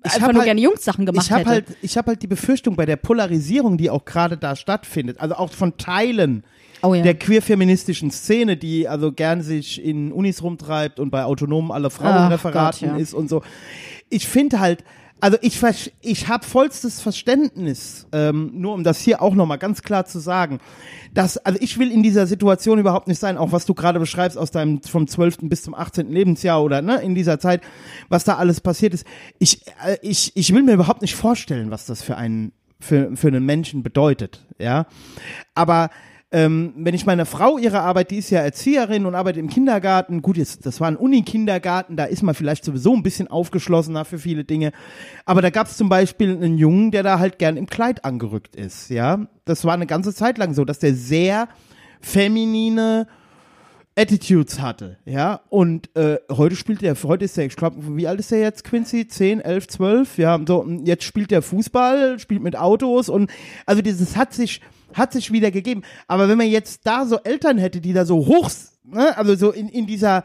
Ich 0.05 0.13
einfach 0.13 0.29
hab 0.29 0.33
nur 0.33 0.43
halt- 0.43 0.49
gerne 0.49 0.61
Jungssachen 0.61 1.07
gemacht 1.07 1.27
ich 1.27 1.33
habe 1.33 1.41
hätte. 1.41 1.51
halt, 1.51 1.67
ich 1.83 1.97
habe 1.97 2.09
halt 2.09 2.23
die 2.23 2.27
Befürchtung 2.27 2.77
bei 2.77 2.87
der 2.87 2.97
Polarisierung, 2.97 3.79
die 3.79 3.91
auch 3.91 4.05
gerade 4.05 4.37
da 4.37 4.57
stattfindet, 4.57 5.21
also 5.21 5.37
auch 5.37 5.51
von 5.53 5.77
Teilen 5.77 6.45
oh 6.83 6.95
ja. 6.95 7.03
der 7.03 7.15
queer-feministischen 7.15 8.11
Szene, 8.11 8.57
die 8.57 8.89
also 8.89 9.13
gern 9.13 9.43
sich 9.43 9.83
in 9.83 10.13
Unis 10.13 10.43
rumtreibt 10.43 11.01
und 11.01 11.11
bei 11.11 11.25
autonomen 11.25 11.71
alle 11.71 11.91
Frauenreferaten 11.91 12.89
Gott, 12.89 12.99
ja. 12.99 13.03
ist 13.03 13.15
und 13.15 13.29
so. 13.29 13.43
Ich 14.09 14.29
finde 14.29 14.61
halt, 14.61 14.85
also 15.23 15.39
ich, 15.41 15.61
ich 16.01 16.27
habe 16.27 16.45
vollstes 16.45 17.01
Verständnis, 17.01 18.09
ähm, 18.11 18.51
nur 18.55 18.75
um 18.75 18.83
das 18.83 18.99
hier 18.99 19.23
auch 19.23 19.35
nochmal 19.35 19.59
ganz 19.59 19.83
klar 19.83 20.05
zu 20.05 20.19
sagen, 20.19 20.59
dass, 21.15 21.37
also 21.39 21.61
ich 21.63 21.79
will 21.79 21.93
in 21.93 22.03
dieser 22.03 22.27
Situation 22.27 22.81
überhaupt 22.81 23.07
nicht 23.07 23.21
sein, 23.21 23.39
auch 23.39 23.53
was 23.53 23.65
du 23.65 23.73
gerade 23.73 24.01
beschreibst 24.01 24.37
aus 24.37 24.51
deinem 24.51 24.83
vom 24.83 25.07
12. 25.07 25.39
bis 25.43 25.63
zum 25.63 25.77
18. 25.77 26.11
Lebensjahr 26.11 26.61
oder 26.61 26.83
ne, 26.83 26.97
in 27.03 27.15
dieser 27.15 27.39
Zeit, 27.39 27.61
was 28.09 28.25
da 28.25 28.35
alles 28.35 28.61
passiert 28.61 28.95
ist. 28.95 29.07
Ich, 29.39 29.65
äh, 29.87 29.97
ich, 30.03 30.33
ich 30.35 30.53
will 30.53 30.65
mir 30.65 30.73
überhaupt 30.73 31.03
nicht 31.03 31.15
vorstellen, 31.15 31.71
was 31.71 31.87
das 31.87 32.03
für 32.03 32.17
einen, 32.17 32.51
für, 32.81 33.17
für 33.17 33.29
einen 33.29 33.47
Menschen 33.47 33.85
bedeutet, 33.85 34.45
ja. 34.59 34.87
Aber 35.55 35.91
ähm, 36.33 36.73
wenn 36.77 36.95
ich 36.95 37.05
meine 37.05 37.27
Frau 37.27 37.59
ihre 37.59 37.81
Arbeit, 37.81 38.11
die 38.11 38.17
ist 38.17 38.31
ja 38.31 38.41
Erzieherin 38.41 39.05
und 39.05 39.15
arbeitet 39.15 39.41
im 39.41 39.51
Kindergarten, 39.51 40.23
gut, 40.23 40.39
jetzt, 40.39 40.65
das 40.65 40.81
war 40.81 40.89
ein 40.89 40.97
Uni-Kindergarten, 40.97 41.95
da 41.97 42.05
ist 42.05 42.23
man 42.23 42.35
vielleicht 42.35 42.65
sowieso 42.65 42.95
ein 42.95 43.03
bisschen 43.03 43.29
aufgeschlossener 43.29 44.07
für 44.07 44.19
viele 44.19 44.45
Dinge. 44.45 44.73
Aber 45.27 45.43
da 45.43 45.51
gab 45.51 45.67
es 45.67 45.77
zum 45.77 45.91
Beispiel 45.91 46.31
einen 46.31 46.57
Jungen, 46.57 46.91
der 46.91 47.03
da 47.03 47.19
halt 47.19 47.39
gern 47.39 47.59
im 47.59 47.67
Kleid 47.67 48.07
angerückt 48.07 48.57
ist, 48.57 48.89
ja. 48.89 49.27
Das 49.45 49.67
war 49.67 49.75
eine 49.75 49.87
ganze 49.87 50.15
Zeit 50.15 50.39
lang 50.39 50.55
so, 50.55 50.65
dass 50.65 50.79
der 50.79 50.95
sehr 50.95 51.49
feminine 52.01 53.07
Attitudes 53.95 54.59
hatte, 54.59 54.97
ja. 55.05 55.43
Und 55.51 55.95
äh, 55.97 56.17
heute 56.31 56.57
spielt 56.57 56.81
der, 56.81 56.95
heute 57.03 57.27
ist 57.27 57.37
der, 57.37 57.45
ich 57.45 57.57
glaube, 57.57 57.77
wie 57.95 58.09
alt 58.09 58.21
ist 58.21 58.31
der 58.31 58.41
jetzt, 58.41 58.65
Quincy? 58.65 59.07
10, 59.07 59.43
11, 59.43 59.69
12? 59.69 60.19
Ja, 60.19 60.41
so, 60.47 60.67
jetzt 60.85 61.05
spielt 61.05 61.31
der 61.31 61.43
Fußball, 61.43 62.19
spielt 62.19 62.43
mit 62.43 62.57
Autos 62.57 63.11
und 63.11 63.31
also 63.67 63.83
dieses 63.83 64.17
hat 64.17 64.33
sich, 64.33 64.63
hat 64.95 65.13
sich 65.13 65.33
wieder 65.33 65.51
gegeben. 65.51 65.83
Aber 66.07 66.29
wenn 66.29 66.39
man 66.39 66.49
jetzt 66.49 66.81
da 66.85 67.05
so 67.07 67.19
Eltern 67.19 67.59
hätte, 67.59 67.81
die 67.81 67.93
da 67.93 68.05
so 68.05 68.27
hoch, 68.27 68.51
ne, 68.85 69.17
also 69.17 69.35
so 69.35 69.51
in, 69.51 69.69
in 69.69 69.87
dieser, 69.87 70.25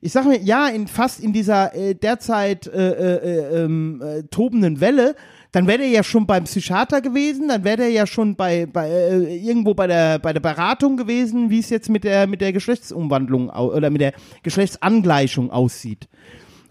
ich 0.00 0.12
sag 0.12 0.26
mir, 0.26 0.40
ja, 0.40 0.68
in 0.68 0.86
fast 0.86 1.20
in 1.20 1.32
dieser 1.32 1.74
äh, 1.74 1.94
derzeit 1.94 2.66
äh, 2.66 3.16
äh, 3.16 3.64
ähm, 3.64 4.02
äh, 4.02 4.22
tobenden 4.24 4.80
Welle, 4.80 5.14
dann 5.52 5.66
wäre 5.66 5.78
der 5.78 5.88
ja 5.88 6.04
schon 6.04 6.26
beim 6.26 6.44
Psychiater 6.44 7.00
gewesen, 7.00 7.48
dann 7.48 7.64
wäre 7.64 7.78
der 7.78 7.90
ja 7.90 8.06
schon 8.06 8.36
bei, 8.36 8.66
bei 8.66 8.88
äh, 8.88 9.36
irgendwo 9.36 9.74
bei 9.74 9.86
der 9.86 10.18
bei 10.18 10.32
der 10.32 10.40
Beratung 10.40 10.96
gewesen, 10.96 11.50
wie 11.50 11.58
es 11.58 11.70
jetzt 11.70 11.88
mit 11.88 12.04
der 12.04 12.26
mit 12.26 12.40
der 12.40 12.52
Geschlechtsumwandlung 12.52 13.50
oder 13.50 13.90
mit 13.90 14.00
der 14.00 14.12
Geschlechtsangleichung 14.42 15.50
aussieht. 15.50 16.08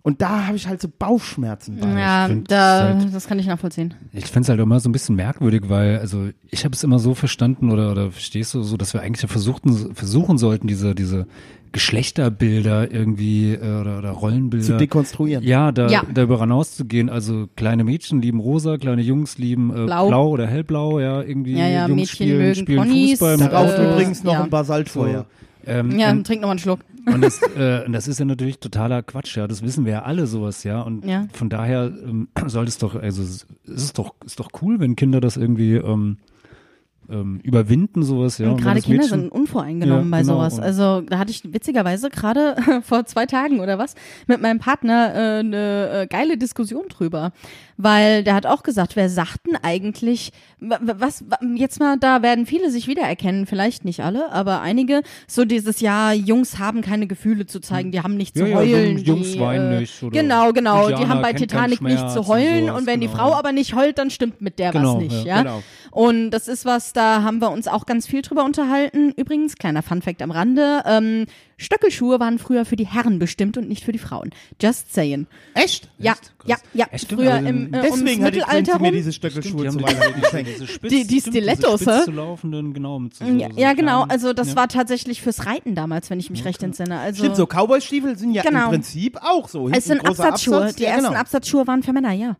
Und 0.10 0.20
da 0.24 0.48
habe 0.48 0.58
ich 0.58 0.68
halt 0.68 0.82
so 0.82 0.88
Bauchschmerzen 0.88 1.78
bei. 1.80 1.88
Ja, 1.88 2.28
da, 2.48 2.94
das 2.96 3.06
ist 3.06 3.14
das 3.14 3.28
kann 3.28 3.38
ich 3.38 3.46
nachvollziehen. 3.46 3.94
Ich 4.12 4.26
finde 4.26 4.42
es 4.42 4.50
halt 4.50 4.60
immer 4.60 4.80
so 4.80 4.90
ein 4.90 4.92
bisschen 4.92 5.16
merkwürdig, 5.16 5.66
weil, 5.68 6.00
also 6.00 6.30
ich 6.50 6.66
habe 6.66 6.74
es 6.74 6.84
immer 6.84 6.98
so 6.98 7.14
verstanden 7.14 7.70
oder, 7.70 7.92
oder 7.92 8.10
verstehst 8.12 8.56
du 8.56 8.64
so, 8.64 8.76
dass 8.76 8.96
wir 8.96 9.02
eigentlich 9.02 9.22
ja 9.22 9.28
versuchten, 9.28 9.94
versuchen 9.94 10.40
sollten, 10.40 10.66
diese, 10.66 10.96
diese 10.96 11.28
Geschlechterbilder 11.74 12.92
irgendwie 12.92 13.54
äh, 13.54 13.82
oder, 13.82 14.00
oder 14.00 14.10
Rollenbilder 14.10 14.66
Zu 14.66 14.78
dekonstruieren. 14.78 15.44
Ja, 15.44 15.72
da, 15.72 15.90
Ja. 15.90 16.02
darüber 16.12 16.40
hinauszugehen. 16.40 17.08
Also 17.12 17.48
kleine 17.56 17.84
Mädchen 17.84 18.20
lieben 18.20 18.40
rosa, 18.40 18.78
kleine 18.80 19.04
Jungs 19.04 19.38
lieben 19.38 19.70
äh, 19.70 19.86
Blau. 19.86 20.08
blau. 20.08 20.30
oder 20.30 20.48
hellblau, 20.48 21.00
ja, 21.00 21.22
irgendwie. 21.22 21.54
Ja, 21.54 21.68
ja, 21.68 21.88
Jungs 21.88 21.96
Mädchen 22.02 22.16
spielen, 22.16 22.38
mögen 22.40 22.56
spielen 22.56 22.78
Ponys, 22.80 23.10
Fußball 23.12 23.38
mit 23.38 23.52
Darauf 23.52 23.78
Äh, 23.78 23.92
übrigens 23.92 24.24
noch 24.24 24.34
ja. 24.34 24.44
ein 24.44 24.50
Basaltfeuer. 24.50 25.28
Ähm, 25.70 25.98
Ja, 26.00 26.12
und, 26.12 26.26
trink 26.26 26.42
noch 26.42 26.48
mal 26.48 26.52
einen 26.52 26.60
Schluck. 26.60 26.80
und, 27.06 27.22
das, 27.22 27.42
äh, 27.56 27.90
das 27.90 28.08
ist 28.08 28.20
ja 28.20 28.26
natürlich 28.26 28.60
totaler 28.60 29.04
Quatsch, 29.04 29.38
ja. 29.38 29.48
Das 29.48 29.62
wissen 29.62 29.86
wir 29.86 29.92
ja 29.94 30.02
alle 30.04 30.28
sowas, 30.28 30.64
ja. 30.64 30.82
Und 30.82 31.06
Ja. 31.06 31.28
von 31.34 31.50
daher 31.50 31.86
ähm, 32.06 32.28
sollte 32.48 32.70
es 32.70 32.78
doch, 32.78 32.96
also 32.96 33.22
es 33.22 33.46
ist 33.66 33.98
doch, 33.98 34.16
ist 34.26 34.40
doch 34.40 34.50
cool, 34.62 34.80
wenn 34.80 34.96
Kinder 34.96 35.22
das 35.22 35.38
irgendwie 35.38 35.76
ähm, 35.76 36.18
ähm, 37.10 37.40
überwinden, 37.42 38.04
sowas, 38.04 38.38
ja. 38.38 38.52
Und 38.52 38.62
gerade 38.62 38.82
Kinder 38.82 39.04
Mädchen- 39.04 39.22
sind 39.22 39.32
unvoreingenommen 39.32 40.06
Ja, 40.06 40.12
bei 40.12 40.22
genau. 40.22 40.34
sowas. 40.36 40.60
Also 40.60 41.02
da 41.02 41.18
hatte 41.18 41.32
ich 41.32 41.42
witzigerweise 41.54 42.10
gerade 42.12 42.56
vor 42.84 43.06
zwei 43.06 43.26
Tagen 43.26 43.60
oder 43.62 43.80
was 43.80 43.96
mit 44.28 44.42
meinem 44.42 44.60
Partner 44.60 45.14
äh, 45.16 45.40
eine 45.40 45.90
äh, 46.04 46.08
geile 46.08 46.38
Diskussion 46.38 46.84
drüber, 46.88 47.32
weil 47.82 48.26
der 48.26 48.36
hat 48.36 48.46
auch 48.46 48.62
gesagt, 48.62 48.98
wer 48.98 49.10
sagt 49.10 49.48
denn 49.48 49.56
eigentlich, 49.64 50.32
wa- 50.60 50.80
wa- 50.82 50.96
was 51.00 51.24
wa- 51.30 51.40
jetzt 51.56 51.80
mal, 51.80 51.98
da 51.98 52.22
werden 52.22 52.46
viele 52.46 52.70
sich 52.70 52.88
wiedererkennen, 52.88 53.46
vielleicht 53.46 53.86
nicht 53.86 54.02
alle, 54.02 54.32
aber 54.34 54.60
einige, 54.60 55.02
so 55.28 55.46
dieses 55.46 55.80
Jahr, 55.80 56.14
Jungs 56.14 56.60
haben 56.60 56.82
keine 56.82 57.08
Gefühle 57.08 57.46
zu 57.46 57.62
zeigen, 57.62 57.92
die 57.92 58.02
haben 58.02 58.18
nicht 58.18 58.36
Ja, 58.38 58.44
zu 58.46 58.52
ja, 58.52 58.58
heulen. 58.58 58.98
Jungs 58.98 59.32
die, 59.32 59.40
weinen 59.40 59.72
äh, 59.74 59.80
nicht 59.80 60.04
oder 60.04 60.22
Genau, 60.22 60.52
genau. 60.52 60.88
Die 60.88 60.92
Indianer 60.94 61.10
haben 61.10 61.22
bei 61.22 61.32
Titanic 61.34 61.82
nicht 61.82 62.12
zu 62.12 62.20
und 62.20 62.28
heulen 62.28 62.66
sowas, 62.68 62.82
und 62.82 62.88
wenn 62.88 63.00
die 63.00 63.08
genau, 63.08 63.18
Frau 63.18 63.30
ja. 63.32 63.38
aber 63.40 63.54
nicht 63.54 63.74
heult, 63.76 63.98
dann 63.98 64.10
stimmt 64.10 64.42
mit 64.42 64.60
der 64.60 64.74
Genau, 64.74 64.96
was 64.98 65.02
nicht, 65.04 65.26
ja, 65.26 65.38
ja. 65.38 65.42
genau. 65.44 65.64
Und 65.92 66.32
das 66.32 66.50
ist 66.50 66.66
was, 66.66 66.92
da 66.92 67.24
haben 67.24 67.40
wir 67.40 67.50
uns 67.50 67.68
auch 67.70 67.86
ganz 67.86 68.06
viel 68.06 68.22
drüber 68.22 68.44
unterhalten. 68.44 69.12
Übrigens, 69.16 69.56
kleiner 69.56 69.84
Funfact 69.84 70.22
am 70.22 70.32
Rande, 70.32 70.84
ähm, 70.86 71.26
Stöckelschuhe 71.62 72.20
waren 72.20 72.40
früher 72.40 72.64
für 72.66 72.76
die 72.76 72.88
Herren 72.88 73.20
bestimmt 73.20 73.58
und 73.58 73.68
nicht 73.68 73.84
für 73.84 73.92
die 73.92 74.00
Frauen. 74.00 74.32
Just 74.62 74.94
saying. 74.94 75.28
Echt? 75.54 75.90
Ja, 76.00 76.14
Krass. 76.14 76.32
ja, 76.46 76.56
ja. 76.74 76.88
Ja, 76.92 76.98
stimmt, 76.98 77.22
früher 77.22 77.34
also 77.34 77.48
im 77.50 77.74
äh, 77.74 77.82
Deswegen 77.82 77.92
ums 77.92 78.10
hat 78.26 78.34
die 78.34 78.40
Mittelalter 78.40 78.72
Quincy 78.72 78.80
mir 78.82 78.88
rum. 78.88 78.96
diese 78.96 79.14
Stimmt, 79.14 79.34
Stöckelschuhe 79.34 79.64
die 79.66 79.70
zu 79.70 79.78
diese, 79.78 80.44
diese 80.44 80.68
spitz, 80.68 80.90
Die- 80.92 81.08
die 81.08 81.20
stimmt, 81.22 81.36
Stilettos, 81.36 81.80
diese 81.82 82.00
hä? 82.00 82.04
zu 82.06 82.12
laufenden, 82.12 82.74
genau. 82.74 83.00
Mit 83.00 83.14
so, 83.14 83.26
Ja, 83.26 83.50
so 83.52 83.60
ja, 83.60 83.74
genau. 83.74 84.04
Also 84.08 84.34
das 84.34 84.50
ja. 84.50 84.56
war 84.56 84.68
tatsächlich 84.70 85.22
fürs 85.22 85.46
Reiten 85.46 85.76
damals, 85.76 86.10
wenn 86.10 86.20
ich 86.20 86.30
mich 86.30 86.46
recht 86.46 86.64
entsinne. 86.64 86.98
Also 86.98 87.24
Stimmt, 87.24 87.36
so 87.36 87.46
Cowboy-Stiefel 87.46 88.18
sind 88.18 88.32
ja 88.34 88.42
Genau. 88.42 88.66
im 88.66 88.70
Prinzip 88.70 89.18
auch 89.22 89.50
so. 89.50 89.68
es 89.70 89.86
sind 89.86 90.06
Absatzschuhe. 90.08 90.58
Absatz. 90.58 90.76
Die 90.78 90.84
ja, 90.84 90.90
ersten 90.92 91.08
genau. 91.10 91.20
Absatzschuhe 91.20 91.68
waren 91.68 91.84
für 91.84 91.92
Männer, 91.94 92.14
ja. 92.14 92.38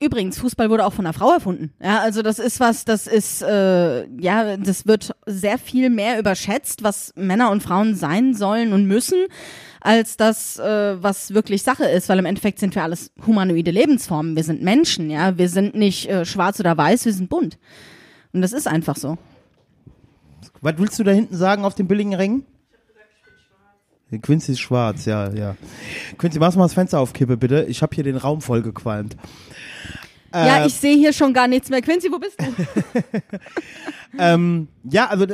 Übrigens, 0.00 0.38
Fußball 0.38 0.68
wurde 0.68 0.84
auch 0.84 0.92
von 0.92 1.06
einer 1.06 1.12
Frau 1.12 1.32
erfunden. 1.32 1.72
Ja, 1.82 2.00
also 2.00 2.22
das 2.22 2.38
ist 2.38 2.60
was, 2.60 2.84
das 2.84 3.06
ist, 3.06 3.42
äh, 3.42 4.06
ja, 4.20 4.56
das 4.56 4.86
wird 4.86 5.12
sehr 5.26 5.58
viel 5.58 5.90
mehr 5.90 6.18
überschätzt, 6.18 6.82
was 6.82 7.12
Männer 7.16 7.50
und 7.50 7.62
Frauen 7.62 7.94
sein 7.94 8.34
sollen 8.34 8.72
und 8.72 8.86
müssen, 8.86 9.26
als 9.80 10.16
das, 10.16 10.58
äh, 10.58 11.02
was 11.02 11.32
wirklich 11.32 11.62
Sache 11.62 11.84
ist, 11.84 12.08
weil 12.08 12.18
im 12.18 12.26
Endeffekt 12.26 12.58
sind 12.58 12.74
wir 12.74 12.82
alles 12.82 13.10
humanoide 13.26 13.70
Lebensformen. 13.70 14.36
Wir 14.36 14.44
sind 14.44 14.62
Menschen, 14.62 15.10
ja. 15.10 15.38
Wir 15.38 15.48
sind 15.48 15.74
nicht 15.74 16.08
äh, 16.08 16.24
schwarz 16.24 16.60
oder 16.60 16.76
weiß, 16.76 17.04
wir 17.06 17.12
sind 17.12 17.30
bunt. 17.30 17.58
Und 18.32 18.42
das 18.42 18.52
ist 18.52 18.66
einfach 18.68 18.96
so. 18.96 19.16
Was 20.60 20.74
willst 20.78 20.98
du 20.98 21.04
da 21.04 21.12
hinten 21.12 21.36
sagen 21.36 21.64
auf 21.64 21.74
den 21.74 21.86
billigen 21.86 22.14
Rängen? 22.14 22.44
Quincy 24.22 24.52
ist 24.52 24.60
schwarz, 24.60 25.04
ja, 25.04 25.32
ja. 25.32 25.56
Quincy, 26.18 26.38
machst 26.38 26.54
du 26.54 26.58
mal 26.60 26.66
das 26.66 26.74
Fenster 26.74 27.00
auf, 27.00 27.12
Kippe, 27.12 27.36
bitte. 27.36 27.66
Ich 27.68 27.82
habe 27.82 27.94
hier 27.94 28.04
den 28.04 28.16
Raum 28.16 28.40
voll 28.40 28.62
gequalmt. 28.62 29.16
ja, 30.32 30.62
Äh, 30.62 30.66
ich 30.68 30.74
sehe 30.74 30.96
hier 30.96 31.12
schon 31.12 31.32
gar 31.34 31.48
nichts 31.48 31.70
mehr. 31.70 31.82
Quincy, 31.82 32.10
wo 32.12 32.18
bist 32.18 32.40
du? 32.40 32.46
Ähm, 34.18 34.68
ja, 34.84 35.08
also 35.08 35.26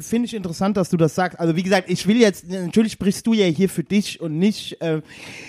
finde 0.00 0.26
ich 0.26 0.34
interessant, 0.34 0.76
dass 0.78 0.88
du 0.88 0.96
das 0.96 1.14
sagst. 1.14 1.38
Also 1.38 1.56
wie 1.56 1.62
gesagt, 1.62 1.90
ich 1.90 2.06
will 2.06 2.16
jetzt, 2.16 2.48
natürlich 2.48 2.92
sprichst 2.92 3.26
du 3.26 3.34
ja 3.34 3.44
hier 3.44 3.68
für 3.68 3.84
dich 3.84 4.20
und 4.20 4.38
nicht. 4.38 4.80
Äh, 4.80 5.02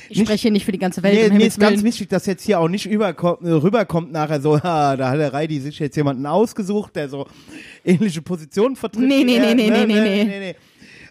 Ich 0.10 0.18
nicht 0.18 0.28
spreche 0.28 0.52
nicht 0.52 0.66
für 0.66 0.74
die 0.74 0.78
ganze 0.80 1.02
Welt. 1.04 1.16
Mir, 1.16 1.32
um 1.32 1.38
mir 1.38 1.46
ist 1.48 1.60
ganz 1.60 1.84
wichtig, 1.84 2.10
dass 2.10 2.26
jetzt 2.26 2.44
hier 2.44 2.60
auch 2.60 2.68
nicht 2.68 2.88
äh, 2.88 2.96
rüberkommt 2.96 4.12
nachher 4.12 4.42
so, 4.42 4.60
ha, 4.64 4.98
da 4.98 5.12
hat 5.12 5.20
der 5.20 5.32
Reidi 5.32 5.60
sich 5.60 5.80
jetzt 5.80 5.96
jemanden 5.96 6.26
ausgesucht, 6.26 6.96
der 6.98 7.08
so 7.08 7.28
ähnliche 7.86 8.22
Positionen 8.22 8.76
vertritt. 8.76 9.08
Nee, 9.08 9.24
nee, 9.24 9.34
wie 9.34 9.38
er, 9.38 9.56
nee, 9.56 9.70
nee, 9.70 9.70
ne, 9.70 9.88
nee, 9.88 9.94
ne, 9.94 10.26
nee. 10.26 10.40
nee. 10.40 10.56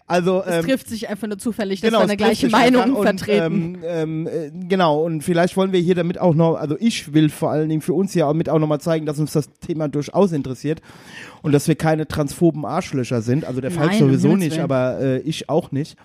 Also, 0.07 0.43
Es 0.45 0.57
ähm, 0.57 0.65
trifft 0.65 0.87
sich 0.87 1.09
einfach 1.09 1.27
nur 1.27 1.39
zufällig, 1.39 1.81
dass 1.81 1.89
genau, 1.89 2.01
wir 2.01 2.03
eine 2.03 2.17
gleiche 2.17 2.47
Meinung 2.49 2.93
und, 2.93 3.03
vertreten. 3.03 3.79
Ähm, 3.83 4.25
ähm, 4.25 4.27
äh, 4.27 4.51
genau, 4.67 5.03
und 5.03 5.23
vielleicht 5.23 5.57
wollen 5.57 5.71
wir 5.71 5.79
hier 5.79 5.95
damit 5.95 6.19
auch 6.19 6.35
noch, 6.35 6.55
also 6.55 6.75
ich 6.79 7.13
will 7.13 7.29
vor 7.29 7.49
allen 7.49 7.69
Dingen 7.69 7.81
für 7.81 7.93
uns 7.93 8.13
hier 8.13 8.27
auch 8.27 8.35
mit 8.35 8.47
auch 8.47 8.59
nochmal 8.59 8.79
zeigen, 8.79 9.07
dass 9.07 9.17
uns 9.17 9.33
das 9.33 9.49
Thema 9.59 9.87
durchaus 9.87 10.31
interessiert 10.31 10.81
und 11.41 11.53
dass 11.53 11.67
wir 11.67 11.73
keine 11.73 12.07
transphoben 12.07 12.65
Arschlöcher 12.65 13.23
sind. 13.23 13.45
Also 13.45 13.61
der 13.61 13.71
Falk 13.71 13.93
um 13.93 13.97
sowieso 13.97 14.35
nicht, 14.35 14.59
aber 14.59 14.99
äh, 14.99 15.19
ich 15.21 15.49
auch 15.49 15.71
nicht. 15.71 15.97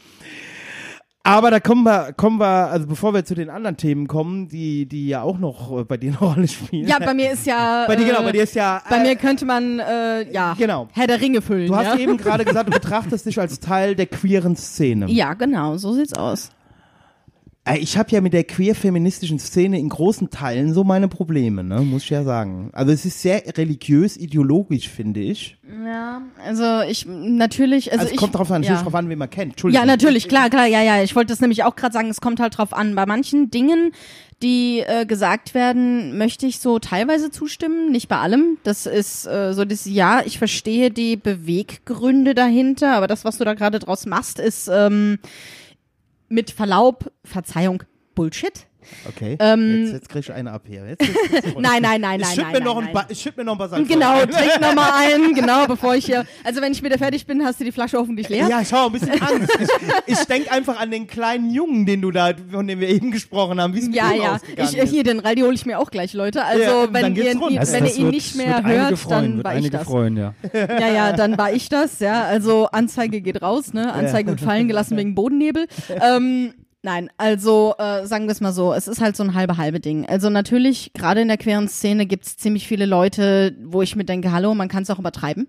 Aber 1.22 1.50
da 1.50 1.60
kommen 1.60 1.84
wir, 1.84 2.14
kommen 2.14 2.38
wir, 2.40 2.70
also 2.70 2.86
bevor 2.86 3.12
wir 3.12 3.24
zu 3.26 3.34
den 3.34 3.50
anderen 3.50 3.76
Themen 3.76 4.08
kommen, 4.08 4.48
die, 4.48 4.86
die 4.86 5.08
ja 5.08 5.20
auch 5.20 5.38
noch 5.38 5.78
äh, 5.78 5.84
bei 5.84 5.98
dir 5.98 6.08
eine 6.18 6.18
Rolle 6.18 6.48
spielen. 6.48 6.88
ja, 6.88 6.98
bei 6.98 7.12
mir 7.12 7.32
ist 7.32 7.46
ja. 7.46 7.84
bei 7.86 7.96
dir, 7.96 8.06
genau, 8.06 8.20
äh, 8.20 8.24
bei 8.24 8.32
dir 8.32 8.42
ist 8.42 8.54
ja. 8.54 8.82
Bei 8.88 8.96
äh, 8.96 9.02
mir 9.02 9.16
könnte 9.16 9.44
man, 9.44 9.80
äh, 9.80 10.32
ja, 10.32 10.54
Genau. 10.56 10.88
Herr 10.92 11.06
der 11.06 11.20
Ringe 11.20 11.42
füllen. 11.42 11.68
Du 11.68 11.76
hast 11.76 11.86
ja? 11.86 11.96
eben 11.98 12.16
gerade 12.18 12.44
gesagt, 12.44 12.68
du 12.68 12.72
betrachtest 12.72 13.26
dich 13.26 13.38
als 13.38 13.60
Teil 13.60 13.94
der 13.94 14.06
queeren 14.06 14.56
Szene. 14.56 15.10
Ja, 15.10 15.34
genau, 15.34 15.76
so 15.76 15.92
sieht's 15.92 16.14
aus. 16.14 16.50
Äh, 17.70 17.78
Ich 17.78 17.96
habe 17.96 18.10
ja 18.10 18.20
mit 18.20 18.32
der 18.32 18.44
queer-feministischen 18.44 19.38
Szene 19.38 19.78
in 19.78 19.88
großen 19.88 20.30
Teilen 20.30 20.74
so 20.74 20.84
meine 20.84 21.08
Probleme, 21.08 21.64
ne? 21.64 21.80
muss 21.80 22.04
ich 22.04 22.10
ja 22.10 22.24
sagen. 22.24 22.70
Also 22.72 22.92
es 22.92 23.04
ist 23.04 23.20
sehr 23.20 23.42
religiös, 23.56 24.16
ideologisch, 24.16 24.88
finde 24.88 25.20
ich. 25.20 25.56
Ja, 25.84 26.22
also 26.44 26.80
ich 26.88 27.06
natürlich, 27.06 27.92
also, 27.92 28.00
Also, 28.00 28.06
es 28.06 28.12
ich, 28.12 28.18
kommt 28.18 28.34
darauf 28.34 28.50
an, 28.50 28.60
natürlich 28.62 28.80
ja. 28.80 28.84
drauf 28.84 28.94
an, 28.94 29.08
wen 29.08 29.18
man 29.18 29.30
kennt. 29.30 29.52
Entschuldigung. 29.52 29.86
Ja, 29.86 29.86
natürlich, 29.86 30.28
klar, 30.28 30.50
klar, 30.50 30.66
ja, 30.66 30.82
ja. 30.82 31.02
Ich 31.02 31.14
wollte 31.14 31.32
das 31.32 31.40
nämlich 31.40 31.64
auch 31.64 31.76
gerade 31.76 31.92
sagen, 31.92 32.10
es 32.10 32.20
kommt 32.20 32.40
halt 32.40 32.58
drauf 32.58 32.72
an. 32.72 32.94
Bei 32.94 33.06
manchen 33.06 33.50
Dingen, 33.50 33.92
die 34.42 34.80
äh, 34.80 35.06
gesagt 35.06 35.54
werden, 35.54 36.16
möchte 36.18 36.46
ich 36.46 36.58
so 36.58 36.78
teilweise 36.78 37.30
zustimmen, 37.30 37.90
nicht 37.92 38.08
bei 38.08 38.16
allem. 38.16 38.58
Das 38.62 38.86
ist 38.86 39.26
äh, 39.26 39.52
so 39.52 39.64
das 39.64 39.84
Ja, 39.84 40.22
ich 40.24 40.38
verstehe 40.38 40.90
die 40.90 41.16
Beweggründe 41.16 42.34
dahinter, 42.34 42.94
aber 42.94 43.06
das, 43.06 43.24
was 43.24 43.38
du 43.38 43.44
da 43.44 43.54
gerade 43.54 43.78
draus 43.78 44.06
machst, 44.06 44.38
ist 44.38 44.68
ähm, 44.72 45.18
mit 46.30 46.50
Verlaub, 46.50 47.12
Verzeihung, 47.24 47.82
Bullshit. 48.14 48.66
Okay, 49.09 49.36
Ähm, 49.41 49.82
jetzt, 49.84 49.93
jetzt 49.95 50.09
krieg 50.09 50.20
ich 50.22 50.32
eine 50.32 50.51
ab 50.53 50.62
hier. 50.66 50.86
Jetzt, 50.86 51.03
jetzt, 51.03 51.32
jetzt, 51.45 51.59
Nein, 51.59 51.82
nein, 51.82 52.01
nein, 52.01 52.20
ich 52.20 52.26
nein, 52.26 52.34
schütt 52.34 52.45
nein, 52.45 52.53
mir 52.53 52.61
noch 52.61 52.74
nein, 52.76 52.88
ein 52.88 52.93
nein. 52.95 52.95
Ba- 52.95 53.07
ich 53.09 53.20
schütt 53.20 53.36
mir 53.36 53.45
noch 53.45 53.53
ein 53.53 53.59
Basalt 53.59 53.88
Genau, 53.88 54.20
trink 54.26 54.61
nochmal 54.61 54.91
ein, 54.99 55.34
genau, 55.34 55.66
bevor 55.66 55.95
ich 55.95 56.05
hier. 56.07 56.24
Also 56.45 56.61
wenn 56.61 56.72
ich 56.72 56.82
wieder 56.82 56.99
fertig 56.99 57.26
bin, 57.26 57.45
hast 57.45 57.61
du 57.61 57.64
die 57.64 57.72
Flasche 57.72 57.97
hoffentlich 57.99 58.28
leer. 58.28 58.47
Ja, 58.49 58.62
schau, 58.64 58.86
ein 58.86 58.93
bisschen 58.93 59.20
Angst. 59.20 59.51
Ich, 60.07 60.18
ich 60.18 60.24
denke 60.24 60.51
einfach 60.53 60.78
an 60.78 60.91
den 60.91 61.07
kleinen 61.07 61.51
Jungen, 61.51 61.86
den 61.86 62.01
du 62.03 62.11
da, 62.11 62.32
von 62.51 62.66
dem 62.66 62.80
wir 62.80 62.88
eben 62.88 63.11
gesprochen 63.11 63.61
haben. 63.61 63.74
Wie 63.74 63.78
es 63.78 63.86
mit 63.86 63.95
Ja, 63.97 64.12
ihm 64.12 64.22
ja. 64.22 64.34
ausgegangen 64.34 64.68
Ich, 64.72 64.78
ist. 64.78 64.91
hier, 64.91 65.03
den 65.05 65.20
Raldi 65.20 65.43
hole 65.43 65.55
ich 65.55 65.66
mir 65.66 65.78
auch 65.78 65.91
gleich, 65.91 66.12
Leute. 66.12 66.45
Also, 66.45 66.62
Ja, 66.62 66.88
wenn, 66.93 67.14
geht's 67.14 67.34
ihr, 67.34 67.41
rund. 67.41 67.53
ihn, 67.53 67.61
wenn 67.72 67.84
ihr 67.86 67.95
ihn 67.97 68.03
wird- 68.05 68.14
nicht 68.14 68.34
mehr 68.36 68.62
hört, 68.64 68.99
freuen, 68.99 69.36
dann 69.36 69.45
war 69.45 69.57
ich 69.57 69.70
das. 69.70 69.84
freuen, 69.84 70.16
ja. 70.16 70.34
Ja, 70.53 70.88
ja, 70.93 71.12
dann 71.12 71.38
war 71.38 71.53
ich 71.53 71.68
das, 71.68 72.01
ja. 72.01 72.24
Also, 72.24 72.66
Anzeige 72.70 73.20
geht 73.20 73.41
raus, 73.43 73.72
ne? 73.72 73.93
Anzeige 73.93 74.30
wird 74.30 74.41
fallen 74.41 74.68
gelassen 74.68 74.97
wegen 74.97 75.14
Bodennebel. 75.14 75.66
Ähm, 76.03 76.55
Nein, 76.82 77.10
also 77.18 77.74
äh, 77.78 78.06
sagen 78.06 78.24
wir 78.24 78.32
es 78.32 78.40
mal 78.40 78.52
so, 78.52 78.72
es 78.72 78.88
ist 78.88 79.02
halt 79.02 79.14
so 79.14 79.22
ein 79.22 79.34
halbe 79.34 79.58
halbe 79.58 79.80
Ding. 79.80 80.06
Also 80.06 80.30
natürlich, 80.30 80.92
gerade 80.94 81.20
in 81.20 81.28
der 81.28 81.36
queeren 81.36 81.68
Szene 81.68 82.06
gibt's 82.06 82.38
ziemlich 82.38 82.66
viele 82.66 82.86
Leute, 82.86 83.54
wo 83.64 83.82
ich 83.82 83.96
mir 83.96 84.04
denke, 84.04 84.32
hallo, 84.32 84.54
man 84.54 84.68
kann 84.68 84.84
es 84.84 84.90
auch 84.90 84.98
übertreiben. 84.98 85.48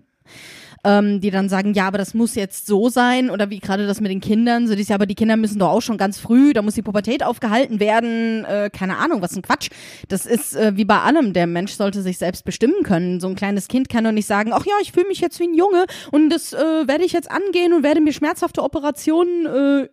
Ähm, 0.84 1.20
die 1.20 1.30
dann 1.30 1.48
sagen, 1.48 1.74
ja, 1.74 1.86
aber 1.86 1.96
das 1.96 2.12
muss 2.12 2.34
jetzt 2.34 2.66
so 2.66 2.88
sein 2.88 3.30
oder 3.30 3.50
wie 3.50 3.60
gerade 3.60 3.86
das 3.86 4.00
mit 4.00 4.10
den 4.10 4.20
Kindern, 4.20 4.66
so 4.66 4.74
dieses, 4.74 4.88
ja, 4.88 4.96
aber 4.96 5.06
die 5.06 5.14
Kinder 5.14 5.36
müssen 5.36 5.60
doch 5.60 5.68
auch 5.68 5.80
schon 5.80 5.96
ganz 5.96 6.18
früh, 6.18 6.52
da 6.52 6.60
muss 6.60 6.74
die 6.74 6.82
Pubertät 6.82 7.22
aufgehalten 7.22 7.78
werden, 7.78 8.44
äh, 8.44 8.68
keine 8.68 8.96
Ahnung, 8.98 9.22
was 9.22 9.36
ein 9.36 9.42
Quatsch. 9.42 9.70
Das 10.08 10.26
ist 10.26 10.56
äh, 10.56 10.72
wie 10.74 10.84
bei 10.84 10.98
allem, 10.98 11.34
der 11.34 11.46
Mensch 11.46 11.74
sollte 11.74 12.02
sich 12.02 12.18
selbst 12.18 12.44
bestimmen 12.44 12.82
können. 12.82 13.20
So 13.20 13.28
ein 13.28 13.36
kleines 13.36 13.68
Kind 13.68 13.88
kann 13.88 14.02
doch 14.02 14.10
nicht 14.10 14.26
sagen, 14.26 14.52
ach 14.52 14.66
ja, 14.66 14.74
ich 14.82 14.90
fühle 14.90 15.06
mich 15.06 15.20
jetzt 15.20 15.38
wie 15.38 15.44
ein 15.44 15.54
Junge 15.54 15.86
und 16.10 16.30
das 16.30 16.52
äh, 16.52 16.58
werde 16.58 17.04
ich 17.04 17.12
jetzt 17.12 17.30
angehen 17.30 17.72
und 17.72 17.84
werde 17.84 18.00
mir 18.00 18.12
schmerzhafte 18.12 18.64
Operationen 18.64 19.46
äh, 19.46 19.88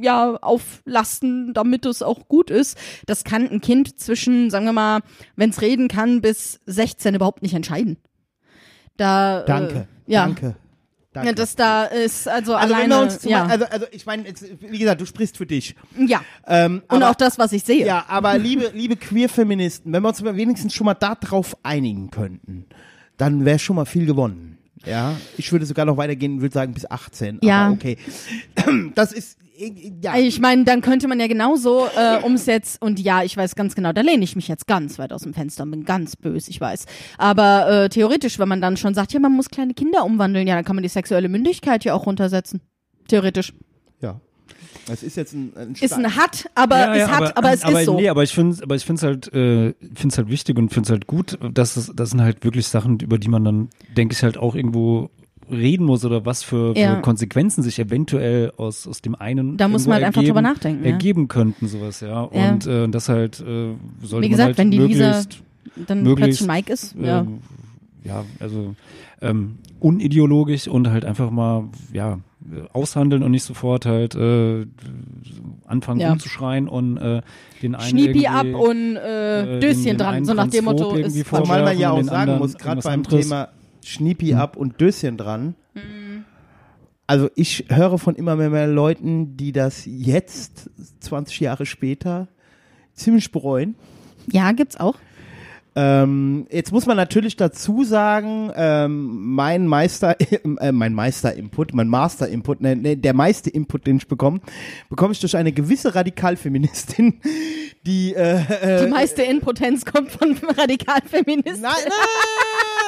ja, 0.00 0.36
auflasten, 0.36 1.52
damit 1.54 1.86
es 1.86 2.02
auch 2.02 2.28
gut 2.28 2.50
ist. 2.50 2.78
Das 3.06 3.24
kann 3.24 3.48
ein 3.48 3.60
Kind 3.60 3.98
zwischen, 3.98 4.50
sagen 4.50 4.64
wir 4.66 4.72
mal, 4.72 5.00
wenn 5.36 5.50
es 5.50 5.60
reden 5.62 5.88
kann, 5.88 6.20
bis 6.20 6.60
16 6.66 7.14
überhaupt 7.14 7.42
nicht 7.42 7.54
entscheiden. 7.54 7.96
Da, 8.96 9.42
Danke, 9.42 9.88
Äh, 10.06 10.12
ja. 10.12 10.24
danke. 10.26 10.56
Danke. 11.12 11.28
Ja, 11.30 11.34
das 11.34 11.56
da 11.56 11.84
ist 11.84 12.28
also, 12.28 12.54
also 12.54 12.74
alleine, 12.74 13.08
ja, 13.22 13.46
also, 13.46 13.64
also 13.64 13.86
ich 13.90 14.04
meine, 14.04 14.24
wie 14.60 14.78
gesagt, 14.78 15.00
du 15.00 15.06
sprichst 15.06 15.38
für 15.38 15.46
dich. 15.46 15.74
ja. 15.96 16.20
Ähm, 16.46 16.82
Und 16.88 17.02
aber, 17.02 17.10
auch 17.10 17.14
das, 17.14 17.38
was 17.38 17.52
ich 17.52 17.64
sehe. 17.64 17.86
Ja, 17.86 18.04
aber 18.08 18.36
liebe, 18.38 18.70
liebe 18.74 18.96
Queer-Feministen, 18.96 19.90
wenn 19.94 20.02
wir 20.02 20.08
uns 20.10 20.22
wenigstens 20.22 20.74
schon 20.74 20.84
mal 20.84 20.92
darauf 20.92 21.56
einigen 21.62 22.10
könnten, 22.10 22.66
dann 23.16 23.46
wäre 23.46 23.58
schon 23.58 23.76
mal 23.76 23.86
viel 23.86 24.04
gewonnen. 24.04 24.55
Ja, 24.86 25.16
ich 25.36 25.50
würde 25.52 25.66
sogar 25.66 25.84
noch 25.84 25.96
weitergehen 25.96 26.40
würde 26.40 26.54
sagen 26.54 26.72
bis 26.72 26.88
18. 26.90 27.40
Ja. 27.42 27.66
Aber 27.66 27.74
okay. 27.74 27.96
Das 28.94 29.12
ist, 29.12 29.38
äh, 29.58 29.92
ja. 30.02 30.16
Ich 30.16 30.40
meine, 30.40 30.64
dann 30.64 30.80
könnte 30.80 31.08
man 31.08 31.18
ja 31.20 31.26
genauso 31.26 31.86
äh, 31.96 32.22
ums 32.22 32.46
jetzt, 32.46 32.80
und 32.80 33.00
ja, 33.00 33.22
ich 33.22 33.36
weiß 33.36 33.54
ganz 33.54 33.74
genau, 33.74 33.92
da 33.92 34.00
lehne 34.00 34.24
ich 34.24 34.36
mich 34.36 34.48
jetzt 34.48 34.66
ganz 34.66 34.98
weit 34.98 35.12
aus 35.12 35.22
dem 35.22 35.34
Fenster 35.34 35.64
und 35.64 35.72
bin 35.72 35.84
ganz 35.84 36.16
böse, 36.16 36.50
ich 36.50 36.60
weiß. 36.60 36.86
Aber 37.18 37.68
äh, 37.84 37.88
theoretisch, 37.88 38.38
wenn 38.38 38.48
man 38.48 38.60
dann 38.60 38.76
schon 38.76 38.94
sagt, 38.94 39.12
ja, 39.12 39.20
man 39.20 39.32
muss 39.32 39.48
kleine 39.48 39.74
Kinder 39.74 40.04
umwandeln, 40.04 40.46
ja, 40.46 40.54
dann 40.54 40.64
kann 40.64 40.76
man 40.76 40.82
die 40.82 40.88
sexuelle 40.88 41.28
Mündigkeit 41.28 41.84
ja 41.84 41.94
auch 41.94 42.06
runtersetzen. 42.06 42.60
Theoretisch. 43.08 43.52
ja. 44.00 44.20
Das 44.86 45.02
ist 45.02 45.16
jetzt 45.16 45.34
ein, 45.34 45.52
ein 45.56 45.74
Ist 45.74 45.92
ein 45.92 46.16
hat, 46.16 46.48
aber 46.54 46.78
Ja, 46.78 46.96
ja, 46.96 47.04
es 47.04 47.10
hat, 47.10 47.36
aber, 47.36 47.52
es 47.52 47.62
aber, 47.62 47.80
ist 47.80 47.86
so. 47.86 47.96
Nee, 47.96 48.08
aber 48.08 48.22
ich 48.22 48.32
finde 48.32 48.62
aber 48.62 48.76
ich 48.76 48.84
finde 48.84 48.98
es 49.00 49.02
halt, 49.02 49.26
äh, 49.34 49.74
finde 49.94 50.08
es 50.08 50.18
halt 50.18 50.28
wichtig 50.28 50.56
und 50.58 50.72
finde 50.72 50.86
es 50.86 50.90
halt 50.90 51.06
gut, 51.06 51.38
dass 51.52 51.76
es, 51.76 51.92
das 51.94 52.10
sind 52.10 52.22
halt 52.22 52.44
wirklich 52.44 52.68
Sachen, 52.68 53.00
über 53.00 53.18
die 53.18 53.28
man 53.28 53.44
dann, 53.44 53.68
denke 53.96 54.14
ich, 54.14 54.22
halt 54.22 54.38
auch 54.38 54.54
irgendwo 54.54 55.10
reden 55.50 55.86
muss 55.86 56.04
oder 56.04 56.24
was 56.24 56.42
für, 56.42 56.74
für 56.74 56.80
Ja. 56.80 57.00
Konsequenzen 57.00 57.62
sich 57.62 57.78
eventuell 57.78 58.52
aus, 58.56 58.86
aus 58.86 59.02
dem 59.02 59.14
einen 59.14 59.56
Da 59.56 59.68
muss 59.68 59.86
man 59.86 59.94
halt 59.94 60.04
einfach 60.04 60.20
ergeben, 60.20 60.34
drüber 60.34 60.48
nachdenken, 60.48 60.84
ja. 60.84 60.90
ergeben 60.90 61.28
könnten, 61.28 61.68
sowas, 61.68 62.00
ja. 62.00 62.08
Ja. 62.32 62.50
Und 62.50 62.66
äh, 62.66 62.88
das 62.88 63.08
halt 63.08 63.40
äh, 63.40 63.74
sollte 64.02 64.24
Wie 64.24 64.30
gesagt, 64.30 64.38
man 64.38 64.46
halt 64.46 64.58
wenn 64.58 64.70
die 64.70 64.78
Lisa 64.78 65.22
dann 65.86 66.02
möglichst, 66.02 66.40
plötzlich 66.40 66.48
Mike 66.48 66.72
ist, 66.72 66.94
ja. 67.00 67.20
ähm, 67.20 67.40
ja, 68.04 68.24
also 68.40 68.74
ähm, 69.20 69.58
unideologisch 69.80 70.68
und 70.68 70.88
halt 70.88 71.04
einfach 71.04 71.30
mal, 71.30 71.64
ja, 71.92 72.18
aushandeln 72.72 73.22
und 73.22 73.30
nicht 73.32 73.42
sofort 73.44 73.86
halt 73.86 74.14
äh, 74.14 74.66
anfangen 75.66 76.00
Ja. 76.00 76.10
rumzuschreien 76.10 76.68
und 76.68 76.96
äh, 76.96 77.22
den 77.62 77.74
einen 77.74 77.88
Schniepi 77.88 78.24
irgendwie, 78.24 78.28
ab 78.28 78.46
und 78.54 78.96
äh, 78.96 79.56
äh, 79.56 79.60
Döschen 79.60 79.82
den- 79.84 79.84
den 79.84 79.98
dran, 79.98 80.24
so 80.24 80.34
nach 80.34 80.48
dem 80.48 80.64
Motto 80.64 80.94
ist 80.94 81.26
vor- 81.26 81.42
Zumal 81.42 81.62
man 81.64 81.78
ja 81.78 81.90
auch 81.90 82.02
sagen 82.02 82.16
anderen 82.16 82.38
muss, 82.40 82.56
gerade 82.56 82.80
beim 82.82 83.00
anderes. 83.00 83.24
Thema 83.24 83.48
Schniepi 83.84 84.34
ab 84.34 84.56
und 84.56 84.80
Döschen 84.80 85.16
dran. 85.16 85.54
Mhm. 85.74 86.24
Also 87.06 87.30
ich 87.36 87.66
höre 87.68 87.98
von 87.98 88.16
immer 88.16 88.34
mehr, 88.36 88.50
mehr 88.50 88.66
Leuten, 88.66 89.36
die 89.36 89.52
das 89.52 89.82
jetzt, 89.86 90.70
20 91.00 91.38
Jahre 91.40 91.64
später, 91.64 92.26
ziemlich 92.94 93.30
bereuen. 93.30 93.76
Ja, 94.30 94.50
gibt's 94.52 94.76
auch. 94.76 94.96
Ähm, 95.78 96.46
jetzt 96.50 96.72
muss 96.72 96.86
man 96.86 96.96
natürlich 96.96 97.36
dazu 97.36 97.84
sagen, 97.84 98.50
ähm, 98.56 99.34
mein 99.34 99.66
Meister, 99.66 100.16
äh, 100.20 100.72
mein 100.72 100.94
Meister-Input, 100.94 101.74
mein 101.74 101.88
Master-Input, 101.88 102.62
ne, 102.62 102.76
ne, 102.76 102.96
der 102.96 103.12
meiste 103.12 103.50
Input, 103.50 103.86
den 103.86 103.98
ich 103.98 104.08
bekomme, 104.08 104.40
bekomme 104.88 105.12
ich 105.12 105.20
durch 105.20 105.36
eine 105.36 105.52
gewisse 105.52 105.94
Radikalfeministin, 105.94 107.20
die 107.86 108.14
äh, 108.14 108.38
äh, 108.38 108.84
Die 108.86 108.90
meiste 108.90 109.22
Impotenz 109.22 109.84
kommt 109.84 110.10
von 110.10 110.34
Radikalfeministen. 110.56 111.60
Nein, 111.60 111.72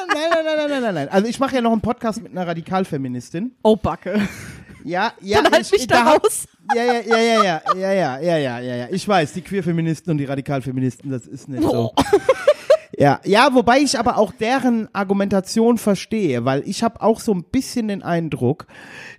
nein, 0.08 0.30
nein, 0.30 0.44
nein, 0.44 0.56
nein, 0.56 0.70
nein, 0.70 0.82
nein, 0.82 0.94
nein. 0.94 1.08
Also 1.10 1.28
ich 1.28 1.38
mache 1.38 1.56
ja 1.56 1.60
noch 1.60 1.72
einen 1.72 1.82
Podcast 1.82 2.22
mit 2.22 2.32
einer 2.32 2.46
Radikalfeministin. 2.46 3.52
Oh, 3.62 3.76
Backe. 3.76 4.18
Ja, 4.84 5.12
ja. 5.20 5.42
Dann 5.42 5.52
halt 5.52 5.66
ich, 5.66 5.72
mich 5.72 5.86
da 5.86 6.04
raus. 6.04 6.46
Ja, 6.74 6.84
ja, 6.84 7.00
ja, 7.00 7.18
ja, 7.18 7.42
ja, 7.42 7.62
ja, 7.74 7.92
ja, 7.92 8.18
ja, 8.20 8.36
ja, 8.38 8.58
ja, 8.60 8.76
ja. 8.76 8.86
Ich 8.90 9.06
weiß, 9.06 9.34
die 9.34 9.42
Queerfeministen 9.42 10.10
und 10.10 10.18
die 10.18 10.24
Radikalfeministen, 10.24 11.10
das 11.10 11.26
ist 11.26 11.48
nicht 11.48 11.62
so. 11.62 11.92
Ja, 12.96 13.20
ja, 13.24 13.50
wobei 13.52 13.80
ich 13.80 13.98
aber 13.98 14.16
auch 14.16 14.32
deren 14.32 14.88
Argumentation 14.94 15.76
verstehe, 15.76 16.44
weil 16.44 16.62
ich 16.66 16.82
habe 16.82 17.02
auch 17.02 17.20
so 17.20 17.32
ein 17.32 17.44
bisschen 17.44 17.88
den 17.88 18.02
Eindruck, 18.02 18.66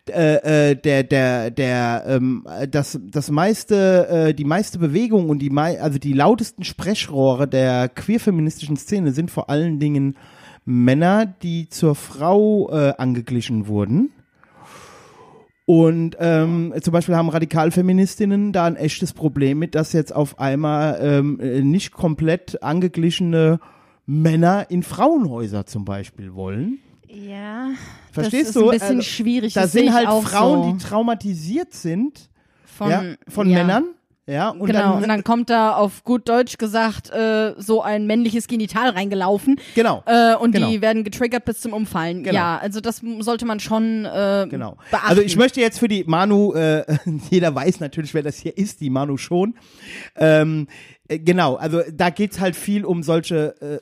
äh, 0.09 0.71
äh, 0.71 0.75
der, 0.75 1.03
der, 1.03 1.51
der, 1.51 2.03
ähm, 2.07 2.47
das, 2.71 2.99
das 3.03 3.29
meiste, 3.29 4.07
äh, 4.09 4.33
die 4.33 4.45
meiste 4.45 4.79
Bewegung 4.79 5.29
und 5.29 5.39
die, 5.39 5.51
mei 5.51 5.79
also 5.81 5.99
die 5.99 6.13
lautesten 6.13 6.63
Sprechrohre 6.63 7.47
der 7.47 7.89
queerfeministischen 7.89 8.75
Szene 8.75 9.11
sind 9.11 9.29
vor 9.29 9.49
allen 9.49 9.79
Dingen 9.79 10.15
Männer, 10.65 11.25
die 11.25 11.69
zur 11.69 11.95
Frau 11.95 12.69
äh, 12.71 12.93
angeglichen 12.97 13.67
wurden. 13.67 14.11
Und 15.69 16.17
ähm, 16.19 16.73
zum 16.81 16.93
Beispiel 16.93 17.15
haben 17.15 17.29
Radikalfeministinnen 17.29 18.51
da 18.51 18.65
ein 18.65 18.75
echtes 18.75 19.13
Problem 19.13 19.59
mit, 19.59 19.75
dass 19.75 19.93
jetzt 19.93 20.15
auf 20.15 20.39
einmal 20.39 20.97
ähm, 20.99 21.39
äh, 21.39 21.61
nicht 21.61 21.91
komplett 21.91 22.63
angeglichene 22.63 23.59
Männer 24.07 24.65
in 24.71 24.81
Frauenhäuser 24.81 25.67
zum 25.67 25.85
Beispiel 25.85 26.33
wollen. 26.33 26.79
Ja. 27.07 27.69
Verstehst 28.11 28.49
das 28.49 28.49
ist 28.49 28.55
du? 28.55 28.69
ein 28.69 28.79
bisschen 28.79 28.97
Also, 28.97 29.01
schwierig. 29.03 29.53
Da 29.53 29.61
das 29.61 29.73
sind 29.73 29.93
halt 29.93 30.07
Frauen, 30.23 30.63
so. 30.63 30.71
die 30.71 30.83
traumatisiert 30.83 31.71
sind 31.75 32.31
von, 32.65 32.89
ja, 32.89 33.03
von 33.27 33.47
ja. 33.47 33.59
Männern. 33.59 33.89
Ja, 34.29 34.49
und 34.49 34.67
genau, 34.67 34.79
dann, 34.93 35.03
und 35.03 35.09
dann 35.09 35.23
kommt 35.23 35.49
da 35.49 35.73
auf 35.73 36.03
gut 36.03 36.29
Deutsch 36.29 36.57
gesagt 36.57 37.09
äh, 37.09 37.55
so 37.57 37.81
ein 37.81 38.05
männliches 38.05 38.47
Genital 38.47 38.89
reingelaufen 38.89 39.59
genau, 39.73 40.03
äh, 40.05 40.35
und 40.35 40.51
Genau. 40.51 40.69
die 40.69 40.81
werden 40.81 41.03
getriggert 41.03 41.45
bis 41.45 41.61
zum 41.61 41.73
Umfallen. 41.73 42.23
Genau. 42.23 42.35
Ja, 42.35 42.57
also 42.59 42.79
das 42.79 43.01
sollte 43.21 43.45
man 43.45 43.59
schon 43.59 44.05
äh, 44.05 44.45
genau. 44.47 44.77
beachten. 44.91 45.07
Also 45.09 45.21
ich 45.23 45.35
möchte 45.35 45.61
jetzt 45.61 45.79
für 45.79 45.87
die 45.87 46.03
Manu, 46.03 46.53
äh, 46.53 46.85
jeder 47.31 47.55
weiß 47.55 47.79
natürlich, 47.79 48.13
wer 48.13 48.21
das 48.21 48.37
hier 48.37 48.55
ist, 48.55 48.81
die 48.81 48.91
Manu 48.91 49.17
schon. 49.17 49.55
Ähm, 50.15 50.67
äh, 51.07 51.17
genau, 51.17 51.55
also 51.55 51.81
da 51.91 52.11
geht's 52.11 52.39
halt 52.39 52.55
viel 52.55 52.85
um 52.85 53.01
solche. 53.03 53.55
Äh, 53.61 53.79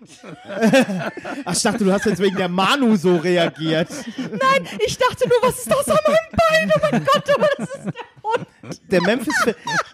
Ach, 1.44 1.54
ich 1.54 1.62
dachte, 1.62 1.84
du 1.84 1.92
hast 1.92 2.06
jetzt 2.06 2.20
wegen 2.20 2.36
der 2.36 2.48
Manu 2.48 2.96
so 2.96 3.16
reagiert. 3.16 3.88
Nein, 4.16 4.66
ich 4.86 4.96
dachte 4.98 5.28
nur, 5.28 5.38
was 5.42 5.58
ist 5.58 5.70
das 5.70 5.88
an 5.88 5.98
meinem 6.06 6.68
Bein? 6.68 6.72
Oh 6.74 6.88
mein 6.90 7.04
Gott, 7.04 7.24
aber 7.36 7.48
das 7.58 7.68
ist 7.68 7.84
der 7.84 7.92
Hund. 8.22 8.46
Der 8.90 9.02
Memphis, 9.02 9.34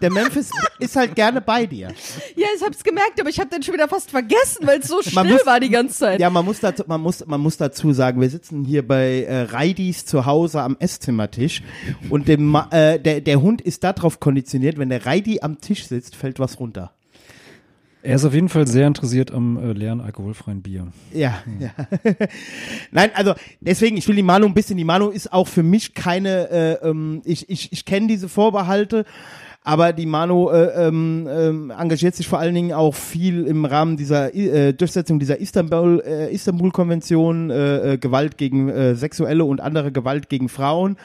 der 0.01 0.11
Memphis 0.11 0.49
ist 0.79 0.95
halt 0.95 1.15
gerne 1.15 1.41
bei 1.41 1.65
dir. 1.65 1.87
Ja, 2.35 2.47
ich 2.55 2.61
hab's 2.63 2.83
gemerkt, 2.83 3.19
aber 3.19 3.29
ich 3.29 3.39
hab 3.39 3.49
den 3.49 3.63
schon 3.63 3.73
wieder 3.73 3.87
fast 3.87 4.11
vergessen, 4.11 4.65
weil 4.67 4.79
es 4.79 4.87
so 4.87 5.01
still 5.01 5.23
muss- 5.23 5.45
war 5.45 5.59
die 5.59 5.69
ganze 5.69 5.97
Zeit. 5.97 6.19
Ja, 6.19 6.29
man 6.29 6.45
muss, 6.45 6.59
dazu, 6.59 6.83
man, 6.87 7.01
muss, 7.01 7.25
man 7.25 7.41
muss 7.41 7.57
dazu 7.57 7.93
sagen, 7.93 8.21
wir 8.21 8.29
sitzen 8.29 8.63
hier 8.63 8.87
bei 8.87 9.23
äh, 9.23 9.41
Reidis 9.43 10.05
zu 10.05 10.25
Hause 10.25 10.61
am 10.61 10.77
Esszimmertisch 10.79 11.63
und 12.09 12.27
dem, 12.27 12.55
äh, 12.71 12.99
der, 12.99 13.21
der 13.21 13.41
Hund 13.41 13.61
ist 13.61 13.83
darauf 13.83 14.19
konditioniert, 14.19 14.77
wenn 14.77 14.89
der 14.89 15.05
Reidi 15.05 15.39
am 15.41 15.59
Tisch 15.59 15.87
sitzt, 15.87 16.15
fällt 16.15 16.39
was 16.39 16.59
runter. 16.59 16.93
Er 18.03 18.15
ist 18.15 18.25
auf 18.25 18.33
jeden 18.33 18.49
Fall 18.49 18.67
sehr 18.67 18.87
interessiert 18.87 19.31
am 19.31 19.57
äh, 19.57 19.73
leeren 19.73 20.01
alkoholfreien 20.01 20.61
Bier. 20.61 20.87
Ja, 21.13 21.39
ja. 21.59 21.71
Nein, 22.91 23.09
also 23.15 23.33
deswegen, 23.59 23.97
ich 23.97 24.07
will 24.07 24.15
die 24.15 24.23
Manu 24.23 24.45
ein 24.45 24.53
bisschen, 24.53 24.77
die 24.77 24.83
Manu 24.83 25.09
ist 25.09 25.33
auch 25.33 25.47
für 25.47 25.63
mich 25.63 25.93
keine, 25.93 26.49
äh, 26.49 26.87
ähm, 26.87 27.21
ich, 27.25 27.49
ich, 27.49 27.71
ich 27.73 27.85
kenne 27.85 28.07
diese 28.07 28.29
Vorbehalte, 28.29 29.03
aber 29.63 29.91
die 29.91 30.05
Manu 30.05 30.49
äh, 30.49 30.87
ähm, 30.87 31.27
ähm, 31.29 31.69
engagiert 31.71 32.15
sich 32.15 32.27
vor 32.27 32.39
allen 32.39 32.55
Dingen 32.55 32.71
auch 32.71 32.95
viel 32.95 33.45
im 33.45 33.65
Rahmen 33.65 33.97
dieser 33.97 34.33
äh, 34.33 34.73
Durchsetzung 34.73 35.19
dieser 35.19 35.41
Istanbul, 35.41 36.01
äh, 36.05 36.33
Istanbul-Konvention, 36.33 37.49
äh, 37.49 37.93
äh, 37.93 37.97
Gewalt 37.97 38.37
gegen 38.37 38.69
äh, 38.69 38.95
sexuelle 38.95 39.43
und 39.43 39.59
andere 39.59 39.91
Gewalt 39.91 40.29
gegen 40.29 40.47
Frauen, 40.47 40.95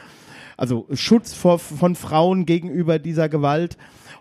also 0.56 0.86
Schutz 0.92 1.32
vor, 1.32 1.58
von 1.58 1.96
Frauen 1.96 2.46
gegenüber 2.46 3.00
dieser 3.00 3.28
Gewalt. 3.28 3.76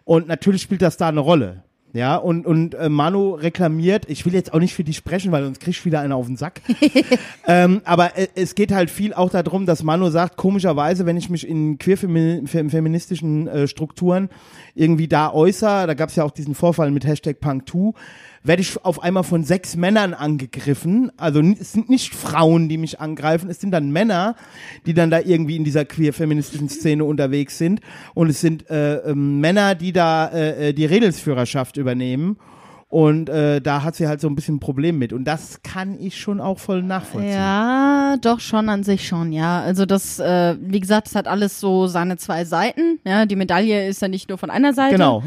Und 0.06 0.28
natürlich 0.28 0.64
spielt 0.64 0.82
das 0.82 0.98
da 0.98 1.10
eine 1.10 1.20
Rolle. 1.20 1.64
Ja, 1.94 2.16
und, 2.16 2.46
und 2.46 2.74
äh, 2.76 2.88
Manu 2.88 3.34
reklamiert, 3.34 4.06
ich 4.08 4.26
will 4.26 4.34
jetzt 4.34 4.54
auch 4.54 4.60
nicht 4.60 4.74
für 4.74 4.86
die 4.86 4.94
sprechen, 4.94 5.32
weil 5.34 5.44
sonst 5.44 5.60
krieg 5.60 5.72
ich 5.76 5.86
wieder 5.86 6.00
einer 6.00 6.16
auf 6.16 6.26
den 6.26 6.38
Sack. 6.38 6.62
ähm, 7.48 7.82
aber 7.84 8.18
äh, 8.18 8.28
es 8.36 8.56
geht 8.56 8.72
halt 8.72 8.90
viel 8.90 9.14
auch 9.14 9.30
darum, 9.30 9.66
dass 9.66 9.84
Manu 9.84 10.10
sagt, 10.10 10.38
komischerweise, 10.38 11.06
wenn 11.06 11.18
ich 11.18 11.30
mich 11.30 11.48
in 11.48 11.78
queer-feministischen 11.78 13.48
äh, 13.48 13.68
Strukturen 13.68 14.30
irgendwie 14.74 15.10
da 15.10 15.34
äußere, 15.34 15.86
da 15.88 15.94
gab 15.94 16.10
es 16.10 16.16
ja 16.16 16.24
auch 16.24 16.32
diesen 16.32 16.56
Vorfall 16.56 16.92
mit 16.92 17.06
Hashtag 17.06 17.38
Punk2, 17.42 17.94
werde 18.44 18.62
ich 18.62 18.84
auf 18.84 19.04
einmal 19.04 19.24
von 19.24 19.44
sechs 19.44 19.76
Männern 19.76 20.14
angegriffen. 20.14 21.12
Also 21.18 21.42
es 21.42 21.74
sind 21.74 21.90
nicht 21.90 22.14
Frauen, 22.16 22.70
die 22.70 22.78
mich 22.78 23.00
angreifen, 23.00 23.50
es 23.50 23.60
sind 23.60 23.72
dann 23.72 23.92
Männer, 23.92 24.36
die 24.86 24.94
dann 24.94 25.12
da 25.12 25.20
irgendwie 25.20 25.56
in 25.56 25.64
dieser 25.64 25.86
queer-feministischen 25.86 26.70
Szene 26.70 27.04
unterwegs 27.04 27.58
sind. 27.58 27.82
Und 28.14 28.30
es 28.30 28.42
sind 28.42 28.70
äh, 28.70 28.98
ähm, 28.98 29.40
Männer, 29.40 29.76
die 29.76 29.94
da 29.94 30.28
äh, 30.28 30.70
äh, 30.70 30.74
die 30.74 30.86
Redelsführerschaft 30.86 31.78
übernehmen. 31.78 32.38
Und 32.92 33.30
äh, 33.30 33.62
da 33.62 33.84
hat 33.84 33.96
sie 33.96 34.06
halt 34.08 34.20
so 34.20 34.28
ein 34.28 34.36
bisschen 34.36 34.56
ein 34.56 34.60
Problem 34.60 35.00
mit. 35.00 35.14
Und 35.14 35.24
das 35.24 35.62
kann 35.64 35.98
ich 35.98 36.20
schon 36.20 36.42
auch 36.42 36.60
voll 36.60 36.84
nachvollziehen. 36.84 37.32
Ja, 37.32 38.18
doch 38.20 38.42
schon 38.42 38.68
an 38.68 38.84
sich 38.84 39.08
schon, 39.08 39.32
ja. 39.32 39.62
Also 39.62 39.86
das, 39.86 40.20
äh, 40.20 40.58
wie 40.60 40.82
gesagt, 40.82 41.08
es 41.08 41.16
hat 41.16 41.26
alles 41.26 41.62
so 41.62 41.88
seine 41.88 42.18
zwei 42.18 42.44
Seiten. 42.44 43.00
Ja, 43.06 43.26
die 43.26 43.38
Medaille 43.38 43.88
ist 43.88 44.02
ja 44.02 44.10
nicht 44.10 44.28
nur 44.28 44.38
von 44.38 44.50
einer 44.50 44.74
Seite. 44.74 44.96
Genau. 44.96 45.24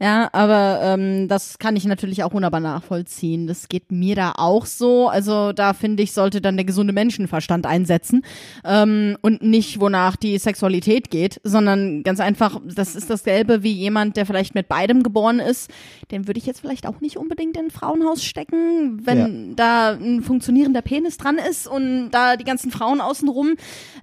Ja, 0.00 0.28
aber 0.32 0.80
ähm, 0.82 1.26
das 1.26 1.58
kann 1.58 1.74
ich 1.74 1.84
natürlich 1.84 2.22
auch 2.22 2.32
wunderbar 2.32 2.60
nachvollziehen. 2.60 3.46
Das 3.48 3.68
geht 3.68 3.90
mir 3.90 4.14
da 4.14 4.32
auch 4.36 4.64
so. 4.64 5.08
Also 5.08 5.52
da 5.52 5.72
finde 5.72 6.04
ich, 6.04 6.12
sollte 6.12 6.40
dann 6.40 6.56
der 6.56 6.64
gesunde 6.64 6.92
Menschenverstand 6.92 7.66
einsetzen 7.66 8.24
ähm, 8.64 9.16
und 9.22 9.42
nicht, 9.42 9.80
wonach 9.80 10.14
die 10.14 10.38
Sexualität 10.38 11.10
geht, 11.10 11.40
sondern 11.42 12.04
ganz 12.04 12.20
einfach, 12.20 12.60
das 12.64 12.94
ist 12.94 13.10
dasselbe 13.10 13.64
wie 13.64 13.72
jemand, 13.72 14.16
der 14.16 14.24
vielleicht 14.24 14.54
mit 14.54 14.68
beidem 14.68 15.02
geboren 15.02 15.40
ist. 15.40 15.68
Den 16.12 16.28
würde 16.28 16.38
ich 16.38 16.46
jetzt 16.46 16.60
vielleicht 16.60 16.86
auch 16.86 17.00
nicht 17.00 17.16
unbedingt 17.16 17.56
in 17.56 17.64
ein 17.66 17.70
Frauenhaus 17.70 18.24
stecken, 18.24 19.04
wenn 19.04 19.56
da 19.56 19.90
ein 19.94 20.22
funktionierender 20.22 20.82
Penis 20.82 21.16
dran 21.16 21.38
ist 21.38 21.66
und 21.66 22.10
da 22.12 22.36
die 22.36 22.44
ganzen 22.44 22.70
Frauen 22.70 23.00
außenrum. 23.00 23.54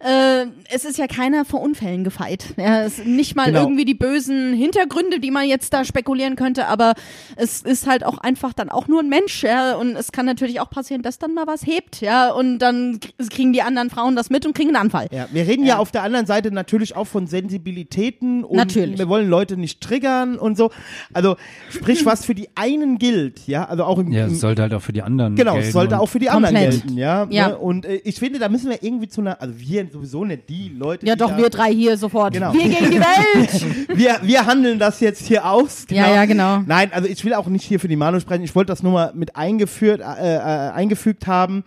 Äh, 0.01 0.47
es 0.73 0.83
ist 0.83 0.97
ja 0.97 1.07
keiner 1.07 1.45
vor 1.45 1.61
Unfällen 1.61 2.03
gefeit. 2.03 2.53
Ja, 2.57 2.81
es 2.83 2.97
sind 2.97 3.15
nicht 3.15 3.35
mal 3.35 3.45
Genau. 3.45 3.61
irgendwie 3.61 3.85
die 3.85 3.93
bösen 3.93 4.53
Hintergründe, 4.53 5.19
die 5.19 5.31
man 5.31 5.47
jetzt 5.47 5.71
da 5.71 5.84
spekulieren 5.85 6.35
könnte, 6.35 6.67
aber 6.67 6.93
es 7.35 7.61
ist 7.61 7.87
halt 7.87 8.05
auch 8.05 8.17
einfach 8.17 8.53
dann 8.53 8.69
auch 8.69 8.87
nur 8.87 9.01
ein 9.01 9.09
Mensch, 9.09 9.43
ja, 9.43 9.75
und 9.75 9.95
es 9.95 10.11
kann 10.11 10.25
natürlich 10.25 10.59
auch 10.59 10.69
passieren, 10.69 11.01
dass 11.01 11.19
dann 11.19 11.33
mal 11.33 11.47
was 11.47 11.65
hebt, 11.65 12.01
ja, 12.01 12.31
und 12.31 12.59
dann 12.59 12.99
kriegen 13.29 13.53
die 13.53 13.61
anderen 13.61 13.89
Frauen 13.89 14.15
das 14.15 14.29
mit 14.29 14.45
und 14.45 14.53
kriegen 14.55 14.69
einen 14.69 14.77
Anfall. 14.77 15.07
Ja, 15.11 15.27
wir 15.31 15.47
reden 15.47 15.65
ja. 15.65 15.77
auf 15.77 15.91
der 15.91 16.03
anderen 16.03 16.25
Seite 16.25 16.51
natürlich 16.51 16.95
auch 16.95 17.05
von 17.07 17.27
Sensibilitäten 17.27 18.43
und 18.43 18.55
Natürlich. 18.57 18.97
wir 18.99 19.09
wollen 19.09 19.29
Leute 19.29 19.57
nicht 19.57 19.81
triggern 19.81 20.37
und 20.37 20.57
so. 20.57 20.71
Also 21.13 21.35
sprich, 21.69 22.05
was 22.05 22.25
für 22.25 22.35
die 22.35 22.49
einen 22.55 22.97
gilt, 22.97 23.47
ja, 23.47 23.65
also 23.65 23.83
auch 23.83 23.99
im, 23.99 24.11
Ja, 24.11 24.27
es 24.27 24.39
sollte 24.39 24.61
halt 24.61 24.73
auch 24.73 24.81
für 24.81 24.93
die 24.93 25.01
anderen 25.01 25.35
Genau, 25.35 25.57
es 25.57 25.71
sollte 25.71 25.95
und- 25.95 26.01
auch 26.01 26.07
für 26.07 26.19
die 26.19 26.29
anderen 26.29 26.55
Komplett. 26.55 26.81
gelten, 26.81 26.97
ja. 26.97 27.27
Ja. 27.29 27.49
Ne? 27.49 27.57
Und 27.57 27.85
äh, 27.85 27.95
ich 28.03 28.19
finde, 28.19 28.39
da 28.39 28.49
müssen 28.49 28.69
wir 28.69 28.81
irgendwie 28.83 29.07
zu 29.07 29.21
einer, 29.21 29.41
also 29.41 29.53
wir 29.59 29.87
sowieso 29.91 30.23
nicht 30.25 30.47
die 30.49 30.69
Leute. 30.69 31.05
Ja, 31.05 31.15
die 31.15 31.19
doch, 31.19 31.31
da, 31.31 31.37
wir 31.37 31.49
drei 31.49 31.73
hier 31.73 31.97
sofort. 31.97 32.33
Genau. 32.33 32.53
Wir 32.53 32.63
gegen 32.69 32.91
die 32.91 32.99
Welt! 32.99 33.87
wir, 33.97 34.19
wir 34.21 34.45
handeln 34.45 34.79
das 34.79 34.99
jetzt 34.99 35.25
hier 35.27 35.49
aus. 35.49 35.74
Ja, 35.89 36.13
ja, 36.13 36.25
genau. 36.25 36.61
Nein, 36.65 36.91
also 36.93 37.07
ich 37.07 37.23
will 37.25 37.33
auch 37.33 37.47
nicht 37.47 37.63
hier 37.63 37.79
für 37.79 37.87
die 37.87 37.95
Manu 37.95 38.19
sprechen. 38.19 38.43
Ich 38.43 38.55
wollte 38.55 38.71
das 38.71 38.83
nur 38.83 38.91
mal 38.91 39.11
mit 39.13 39.35
eingeführt, 39.35 40.01
äh, 40.01 40.35
äh, 40.35 40.39
eingefügt 40.71 41.27
haben. 41.27 41.63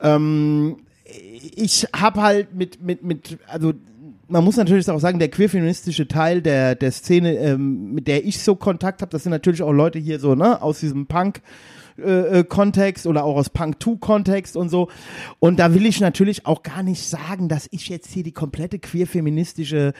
Ähm, 0.00 0.76
ich 1.04 1.86
habe 1.94 2.22
halt 2.22 2.54
mit, 2.54 2.82
mit, 2.82 3.02
mit, 3.02 3.38
also 3.46 3.72
man 4.28 4.44
muss 4.44 4.56
natürlich 4.56 4.88
auch 4.90 4.98
sagen, 4.98 5.18
der 5.18 5.28
queerfeministische 5.28 6.08
Teil 6.08 6.42
der, 6.42 6.74
der 6.74 6.90
Szene, 6.90 7.34
ähm, 7.34 7.92
mit 7.92 8.08
der 8.08 8.24
ich 8.24 8.42
so 8.42 8.56
Kontakt 8.56 9.02
habe, 9.02 9.10
das 9.10 9.22
sind 9.22 9.30
natürlich 9.30 9.62
auch 9.62 9.72
Leute 9.72 9.98
hier 9.98 10.18
so, 10.18 10.34
ne, 10.34 10.60
aus 10.60 10.80
diesem 10.80 11.06
Punk. 11.06 11.40
Äh, 11.98 12.40
äh, 12.40 12.44
Kontext 12.44 13.06
oder 13.06 13.24
auch 13.24 13.36
aus 13.36 13.50
Punk 13.50 13.82
2 13.82 13.96
Kontext 14.00 14.56
und 14.56 14.68
so. 14.68 14.88
Und 15.38 15.58
da 15.58 15.72
will 15.74 15.86
ich 15.86 16.00
natürlich 16.00 16.44
auch 16.44 16.62
gar 16.62 16.82
nicht 16.82 17.02
sagen, 17.02 17.48
dass 17.48 17.68
ich 17.70 17.88
jetzt 17.88 18.12
hier 18.12 18.22
die 18.22 18.32
komplette 18.32 18.78
queer-feministische 18.78 19.94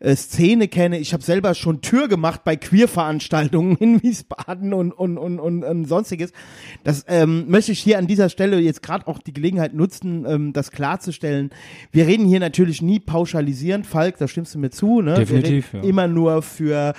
äh, 0.00 0.16
Szene 0.16 0.68
kenne. 0.68 0.98
Ich 0.98 1.12
habe 1.12 1.22
selber 1.22 1.54
schon 1.54 1.80
Tür 1.80 2.08
gemacht 2.08 2.42
bei 2.44 2.56
Queer-Veranstaltungen 2.56 3.76
in 3.78 4.02
Wiesbaden 4.02 4.72
und, 4.72 4.92
und, 4.92 5.18
und, 5.18 5.40
und, 5.40 5.64
und 5.64 5.84
sonstiges. 5.86 6.32
Das 6.84 7.04
ähm, 7.08 7.46
möchte 7.48 7.72
ich 7.72 7.80
hier 7.80 7.98
an 7.98 8.06
dieser 8.06 8.28
Stelle 8.28 8.58
jetzt 8.60 8.82
gerade 8.82 9.06
auch 9.08 9.18
die 9.18 9.32
Gelegenheit 9.32 9.74
nutzen, 9.74 10.24
ähm, 10.28 10.52
das 10.52 10.70
klarzustellen. 10.70 11.50
Wir 11.90 12.06
reden 12.06 12.26
hier 12.26 12.40
natürlich 12.40 12.80
nie 12.80 13.00
pauschalisierend, 13.00 13.86
Falk, 13.86 14.18
da 14.18 14.28
stimmst 14.28 14.54
du 14.54 14.58
mir 14.58 14.70
zu. 14.70 15.00
Ne? 15.00 15.14
Definitiv, 15.14 15.72
Wir 15.72 15.80
reden 15.80 15.84
ja. 15.84 15.90
immer 15.90 16.06
nur 16.06 16.42
für 16.42 16.94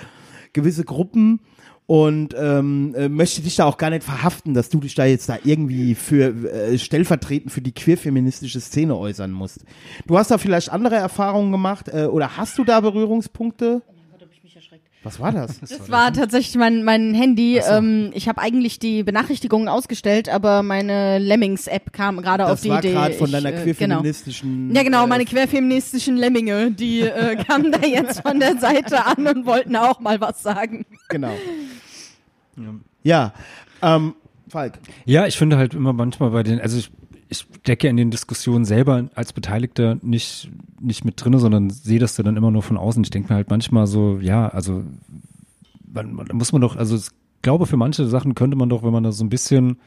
gewisse 0.52 0.84
Gruppen 0.84 1.40
und 1.86 2.34
ähm, 2.38 2.94
äh, 2.96 3.08
möchte 3.08 3.42
dich 3.42 3.56
da 3.56 3.64
auch 3.64 3.76
gar 3.76 3.90
nicht 3.90 4.04
verhaften, 4.04 4.54
dass 4.54 4.68
du 4.68 4.78
dich 4.80 4.94
da 4.94 5.04
jetzt 5.04 5.28
da 5.28 5.38
irgendwie 5.42 5.94
für 5.94 6.48
äh, 6.50 6.78
stellvertretend 6.78 7.52
für 7.52 7.60
die 7.60 7.72
queerfeministische 7.72 8.60
Szene 8.60 8.96
äußern 8.96 9.32
musst. 9.32 9.64
Du 10.06 10.16
hast 10.16 10.30
da 10.30 10.38
vielleicht 10.38 10.70
andere 10.70 10.96
Erfahrungen 10.96 11.52
gemacht 11.52 11.88
äh, 11.88 12.04
oder 12.04 12.36
hast 12.36 12.56
du 12.58 12.64
da 12.64 12.80
Berührungspunkte? 12.80 13.82
Was 15.04 15.18
war 15.18 15.32
das? 15.32 15.58
Das 15.60 15.90
war 15.90 16.12
tatsächlich 16.12 16.54
mein, 16.56 16.84
mein 16.84 17.12
Handy. 17.12 17.58
Ähm, 17.58 18.10
ich 18.14 18.28
habe 18.28 18.40
eigentlich 18.40 18.78
die 18.78 19.02
Benachrichtigungen 19.02 19.68
ausgestellt, 19.68 20.28
aber 20.28 20.62
meine 20.62 21.18
Lemmings-App 21.18 21.92
kam 21.92 22.22
gerade 22.22 22.44
auf 22.44 22.52
Das 22.52 22.60
die 22.60 22.68
war 22.70 22.78
Idee. 22.78 22.92
gerade 22.92 23.14
von 23.14 23.26
Ich, 23.26 23.32
deiner 23.32 23.48
äh, 23.48 23.52
genau. 23.52 23.64
queerfeministischen. 23.64 24.72
Ja, 24.74 24.82
genau, 24.84 25.04
äh, 25.04 25.06
meine 25.08 25.24
querfeministischen 25.24 26.16
Lemminge, 26.16 26.70
die 26.70 27.00
äh, 27.00 27.34
kamen 27.48 27.72
da 27.72 27.80
jetzt 27.86 28.20
von 28.20 28.38
der 28.38 28.58
Seite 28.58 29.04
an 29.04 29.26
und 29.26 29.44
wollten 29.44 29.74
auch 29.74 29.98
mal 29.98 30.20
was 30.20 30.40
sagen. 30.42 30.86
Genau. 31.08 31.32
Ja, 33.02 33.32
ähm, 33.82 34.14
Falk. 34.48 34.74
Ja, 35.04 35.26
ich 35.26 35.36
finde 35.36 35.56
halt 35.56 35.74
immer 35.74 35.92
manchmal 35.92 36.30
bei 36.30 36.42
den, 36.42 36.60
also 36.60 36.78
ich, 36.78 36.90
ich 37.32 37.46
stecke 37.62 37.88
in 37.88 37.96
den 37.96 38.10
Diskussionen 38.10 38.64
selber 38.64 39.08
als 39.14 39.32
Beteiligter 39.32 39.96
nicht, 40.02 40.50
nicht 40.80 41.04
mit 41.04 41.22
drinne, 41.22 41.38
sondern 41.38 41.70
sehe 41.70 41.98
das 41.98 42.14
dann 42.14 42.36
immer 42.36 42.50
nur 42.50 42.62
von 42.62 42.76
außen. 42.76 43.02
Ich 43.02 43.10
denke 43.10 43.32
mir 43.32 43.36
halt 43.36 43.50
manchmal 43.50 43.86
so, 43.86 44.18
ja, 44.20 44.48
also 44.48 44.84
man, 45.92 46.12
man, 46.12 46.26
da 46.26 46.34
muss 46.34 46.52
man 46.52 46.60
doch, 46.60 46.76
also 46.76 46.96
ich 46.96 47.08
glaube, 47.40 47.66
für 47.66 47.76
manche 47.76 48.06
Sachen 48.06 48.34
könnte 48.34 48.56
man 48.56 48.68
doch, 48.68 48.82
wenn 48.82 48.92
man 48.92 49.02
da 49.02 49.12
so 49.12 49.24
ein 49.24 49.30
bisschen 49.30 49.78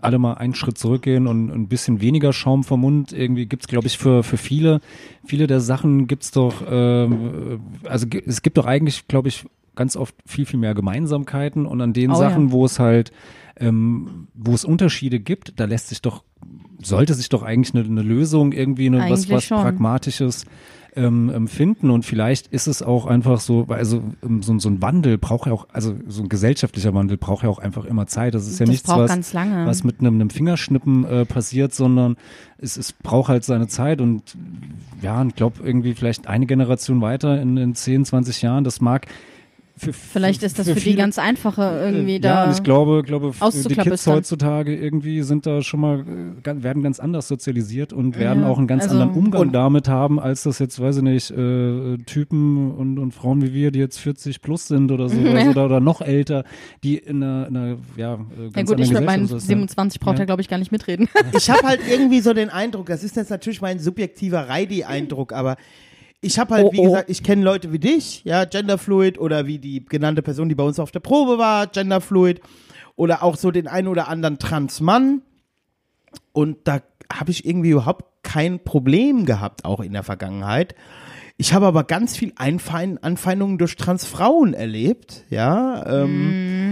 alle 0.00 0.18
mal 0.18 0.34
einen 0.34 0.54
Schritt 0.54 0.78
zurückgehen 0.78 1.26
und 1.26 1.50
ein 1.50 1.66
bisschen 1.66 2.00
weniger 2.00 2.32
Schaum 2.32 2.62
vom 2.62 2.82
Mund. 2.82 3.12
Irgendwie 3.12 3.46
gibt's, 3.46 3.66
glaube 3.66 3.86
ich, 3.86 3.98
für, 3.98 4.22
für 4.22 4.36
viele, 4.36 4.80
viele 5.24 5.46
der 5.46 5.60
Sachen 5.60 6.06
gibt's 6.06 6.30
doch, 6.30 6.62
ähm, 6.68 7.60
also 7.84 8.06
es 8.26 8.42
gibt 8.42 8.58
doch 8.58 8.66
eigentlich, 8.66 9.08
glaube 9.08 9.28
ich, 9.28 9.44
ganz 9.74 9.96
oft 9.96 10.14
viel, 10.26 10.46
viel 10.46 10.60
mehr 10.60 10.74
Gemeinsamkeiten 10.74 11.66
und 11.66 11.80
an 11.80 11.92
den 11.92 12.10
Oh 12.10 12.14
ja. 12.14 12.18
Sachen, 12.18 12.52
wo 12.52 12.64
es 12.64 12.78
halt, 12.78 13.12
ähm, 13.56 14.28
wo 14.34 14.52
es 14.52 14.64
Unterschiede 14.64 15.20
gibt, 15.20 15.58
da 15.60 15.64
lässt 15.64 15.88
sich 15.88 16.02
doch, 16.02 16.24
sollte 16.82 17.14
sich 17.14 17.28
doch 17.28 17.42
eigentlich 17.42 17.74
eine, 17.74 17.84
eine 17.84 18.02
Lösung 18.02 18.52
irgendwie, 18.52 18.86
eine, 18.86 18.98
was, 18.98 19.04
Eigentlich 19.04 19.30
was 19.30 19.44
schon. 19.44 19.62
Pragmatisches 19.62 20.46
ähm, 20.96 21.30
ähm, 21.34 21.48
finden 21.48 21.90
und 21.90 22.04
vielleicht 22.04 22.46
ist 22.48 22.68
es 22.68 22.82
auch 22.82 23.06
einfach 23.06 23.40
so, 23.40 23.66
also 23.68 24.02
ähm, 24.22 24.42
so, 24.42 24.56
so 24.58 24.68
ein 24.68 24.80
Wandel 24.80 25.18
braucht 25.18 25.46
ja 25.46 25.52
auch, 25.52 25.66
also 25.72 25.96
so 26.06 26.22
ein 26.22 26.28
gesellschaftlicher 26.28 26.94
Wandel 26.94 27.16
braucht 27.16 27.42
ja 27.42 27.48
auch 27.48 27.58
einfach 27.58 27.84
immer 27.84 28.06
Zeit. 28.06 28.34
Das 28.34 28.46
ist 28.46 28.60
ja 28.60 28.66
Das 28.66 28.70
nichts, 28.70 28.88
was, 28.88 29.34
was 29.34 29.84
mit 29.84 30.00
einem, 30.00 30.14
einem 30.14 30.30
Fingerschnippen 30.30 31.04
äh, 31.04 31.24
passiert, 31.24 31.74
sondern 31.74 32.16
es, 32.58 32.76
es 32.76 32.92
braucht 32.92 33.28
halt 33.28 33.44
seine 33.44 33.66
Zeit 33.66 34.00
und 34.00 34.36
ja, 35.02 35.24
ich 35.24 35.34
glaube 35.34 35.56
irgendwie 35.64 35.94
vielleicht 35.94 36.28
eine 36.28 36.46
Generation 36.46 37.00
weiter 37.00 37.40
in, 37.40 37.56
in 37.56 37.74
10, 37.74 38.04
20 38.04 38.42
Jahren, 38.42 38.62
das 38.62 38.80
mag 38.80 39.06
für, 39.76 39.92
Vielleicht 39.92 40.44
ist 40.44 40.58
das 40.58 40.68
für, 40.68 40.74
die 40.74 40.80
viele- 40.80 40.96
ganz 40.96 41.18
einfache 41.18 41.80
irgendwie 41.84 42.14
ja, 42.14 42.18
da. 42.20 42.44
und 42.44 42.52
ich 42.52 42.62
glaube, 42.62 43.02
glaube 43.04 43.32
die 43.32 43.74
Kids 43.74 44.06
heutzutage 44.06 44.74
irgendwie 44.76 45.22
sind 45.22 45.46
da 45.46 45.62
schon 45.62 45.80
mal, 45.80 46.04
äh, 46.44 46.62
werden 46.62 46.82
ganz 46.84 47.00
anders 47.00 47.26
sozialisiert 47.26 47.92
und 47.92 48.16
werden 48.16 48.42
Ja, 48.42 48.48
auch 48.48 48.58
einen 48.58 48.68
ganz 48.68 48.84
also- 48.84 48.94
anderen 49.00 49.14
Umgang 49.18 49.40
Und- 49.42 49.52
damit 49.52 49.88
haben, 49.88 50.20
als 50.20 50.44
das 50.44 50.60
jetzt, 50.60 50.80
weiß 50.80 50.98
ich 50.98 51.02
nicht, 51.02 51.30
äh, 51.32 51.96
Typen 52.06 52.70
und, 52.70 52.98
und 53.00 53.12
Frauen 53.12 53.42
wie 53.42 53.52
wir, 53.52 53.72
die 53.72 53.80
jetzt 53.80 53.98
40 53.98 54.40
plus 54.42 54.68
sind 54.68 54.92
oder 54.92 55.08
so, 55.08 55.16
Ja. 55.20 55.50
oder, 55.50 55.64
oder 55.64 55.80
noch 55.80 56.00
älter, 56.00 56.44
die 56.84 56.96
in 56.96 57.22
einer, 57.22 57.48
in 57.48 57.56
einer 57.56 57.76
ja, 57.96 58.14
äh, 58.14 58.16
ganz 58.16 58.30
ja 58.36 58.44
gut, 58.44 58.56
anderen 58.58 58.82
ich 58.82 58.92
mit 58.92 59.04
meinen 59.04 59.22
Gesellschaft 59.22 59.46
sind. 59.48 59.56
27 59.58 60.00
braucht 60.00 60.18
Ja. 60.18 60.22
er, 60.22 60.26
glaube 60.26 60.40
ich, 60.42 60.48
gar 60.48 60.58
nicht 60.58 60.70
mitreden. 60.70 61.08
Ich 61.36 61.50
habe 61.50 61.62
halt 61.66 61.80
irgendwie 61.90 62.20
so 62.20 62.32
den 62.32 62.48
Eindruck, 62.50 62.86
das 62.86 63.02
ist 63.02 63.16
jetzt 63.16 63.30
natürlich 63.30 63.60
mein 63.60 63.80
subjektiver 63.80 64.48
Reidi-Eindruck, 64.48 65.32
aber 65.32 65.56
ich 66.24 66.38
habe 66.38 66.54
halt, 66.54 66.66
Oh, 66.66 66.72
wie 66.72 66.80
oh. 66.80 66.84
gesagt, 66.84 67.10
ich 67.10 67.22
kenne 67.22 67.44
Leute 67.44 67.72
wie 67.72 67.78
dich, 67.78 68.22
ja, 68.24 68.44
Genderfluid 68.44 69.18
oder 69.18 69.46
wie 69.46 69.58
die 69.58 69.84
genannte 69.84 70.22
Person, 70.22 70.48
die 70.48 70.54
bei 70.54 70.64
uns 70.64 70.78
auf 70.78 70.90
der 70.90 71.00
Probe 71.00 71.38
war, 71.38 71.66
Genderfluid 71.66 72.40
oder 72.96 73.22
auch 73.22 73.36
so 73.36 73.50
den 73.50 73.68
einen 73.68 73.88
oder 73.88 74.08
anderen 74.08 74.38
Transmann 74.38 75.22
und 76.32 76.58
da 76.64 76.80
habe 77.12 77.30
ich 77.30 77.44
irgendwie 77.44 77.70
überhaupt 77.70 78.04
kein 78.22 78.62
Problem 78.64 79.26
gehabt, 79.26 79.64
auch 79.64 79.80
in 79.80 79.92
der 79.92 80.02
Vergangenheit. 80.02 80.74
Ich 81.36 81.52
habe 81.52 81.66
aber 81.66 81.84
ganz 81.84 82.16
viel 82.16 82.32
Anfeindungen 82.36 83.58
durch 83.58 83.76
Transfrauen 83.76 84.54
erlebt, 84.54 85.24
ja. 85.30 85.84
Ähm, 85.86 86.63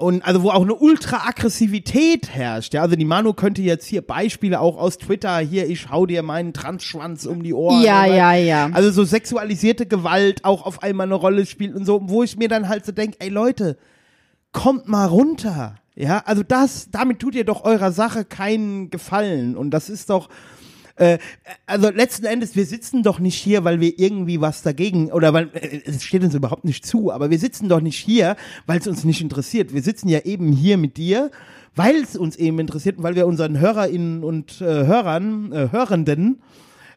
und 0.00 0.24
also 0.24 0.42
wo 0.42 0.50
auch 0.50 0.62
eine 0.62 0.74
Ultra-Aggressivität 0.74 2.28
herrscht. 2.30 2.74
Ja, 2.74 2.82
also 2.82 2.96
die 2.96 3.04
Manu 3.04 3.32
könnte 3.32 3.62
jetzt 3.62 3.86
hier 3.86 4.02
Beispiele 4.02 4.60
auch 4.60 4.76
aus 4.76 4.98
Twitter, 4.98 5.38
hier, 5.38 5.68
ich 5.68 5.90
hau 5.90 6.06
dir 6.06 6.22
meinen 6.22 6.52
Transschwanz 6.52 7.26
um 7.26 7.42
die 7.42 7.54
Ohren. 7.54 7.82
Ja, 7.82 8.04
oder- 8.04 8.14
ja, 8.14 8.34
ja. 8.34 8.70
Also 8.72 8.90
so 8.90 9.04
sexualisierte 9.04 9.86
Gewalt 9.86 10.44
auch 10.44 10.64
auf 10.66 10.82
einmal 10.82 11.06
eine 11.06 11.14
Rolle 11.14 11.46
spielt 11.46 11.74
und 11.74 11.84
so, 11.84 12.00
wo 12.04 12.22
ich 12.22 12.36
mir 12.36 12.48
dann 12.48 12.68
halt 12.68 12.84
so 12.84 12.92
denke, 12.92 13.16
ey 13.20 13.28
Leute, 13.28 13.76
kommt 14.52 14.88
mal 14.88 15.06
runter. 15.06 15.76
Ja, 15.96 16.22
also 16.24 16.42
das, 16.42 16.88
damit 16.90 17.18
tut 17.18 17.34
ihr 17.34 17.44
doch 17.44 17.64
eurer 17.64 17.92
Sache 17.92 18.24
keinen 18.24 18.90
Gefallen. 18.90 19.56
Und 19.56 19.70
das 19.70 19.90
ist 19.90 20.08
doch, 20.08 20.28
äh, 21.00 21.18
also 21.66 21.90
letzten 21.90 22.26
Endes, 22.26 22.54
wir 22.56 22.66
sitzen 22.66 23.02
doch 23.02 23.18
nicht 23.18 23.36
hier, 23.36 23.64
weil 23.64 23.80
wir 23.80 23.98
irgendwie 23.98 24.40
was 24.40 24.62
dagegen, 24.62 25.10
oder 25.10 25.32
weil, 25.32 25.48
äh, 25.54 25.80
es 25.86 26.04
steht 26.04 26.22
uns 26.22 26.34
überhaupt 26.34 26.64
nicht 26.64 26.84
zu, 26.84 27.10
aber 27.10 27.30
wir 27.30 27.38
sitzen 27.38 27.68
doch 27.68 27.80
nicht 27.80 27.98
hier, 27.98 28.36
weil 28.66 28.78
es 28.78 28.86
uns 28.86 29.04
nicht 29.04 29.22
interessiert. 29.22 29.72
Wir 29.72 29.82
sitzen 29.82 30.08
ja 30.08 30.20
eben 30.20 30.52
hier 30.52 30.76
mit 30.76 30.98
dir, 30.98 31.30
weil 31.74 31.96
es 31.96 32.16
uns 32.16 32.36
eben 32.36 32.58
interessiert 32.58 32.98
und 32.98 33.04
weil 33.04 33.14
wir 33.14 33.26
unseren 33.26 33.58
HörerInnen 33.58 34.22
und 34.22 34.60
äh, 34.60 34.64
Hörern, 34.64 35.52
äh, 35.52 35.68
Hörenden, 35.72 36.42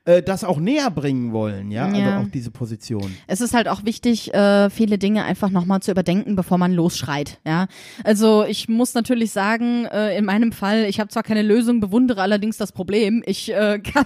äh, 0.05 0.21
das 0.21 0.43
auch 0.43 0.59
näher 0.59 0.91
bringen 0.91 1.31
wollen, 1.31 1.71
ja, 1.71 1.87
Ja. 1.87 2.15
also 2.15 2.27
auch 2.27 2.31
diese 2.31 2.51
Position. 2.51 3.15
Es 3.27 3.39
ist 3.39 3.53
halt 3.53 3.69
auch 3.69 3.85
wichtig, 3.85 4.33
äh, 4.33 4.69
viele 4.69 4.97
Dinge 4.97 5.23
einfach 5.23 5.49
nochmal 5.49 5.81
zu 5.81 5.91
überdenken, 5.91 6.35
bevor 6.35 6.57
man 6.57 6.73
losschreit. 6.73 7.39
Ja, 7.45 7.67
also 8.03 8.43
ich 8.43 8.67
muss 8.67 8.93
natürlich 8.93 9.31
sagen, 9.31 9.85
äh, 9.85 10.17
in 10.17 10.25
meinem 10.25 10.51
Fall, 10.51 10.85
ich 10.85 10.99
habe 10.99 11.09
zwar 11.09 11.23
keine 11.23 11.41
Lösung, 11.41 11.79
bewundere 11.79 12.21
allerdings 12.21 12.57
das 12.57 12.73
Problem. 12.73 13.23
Ich 13.25 13.49
äh, 13.53 13.79
kann, 13.93 14.05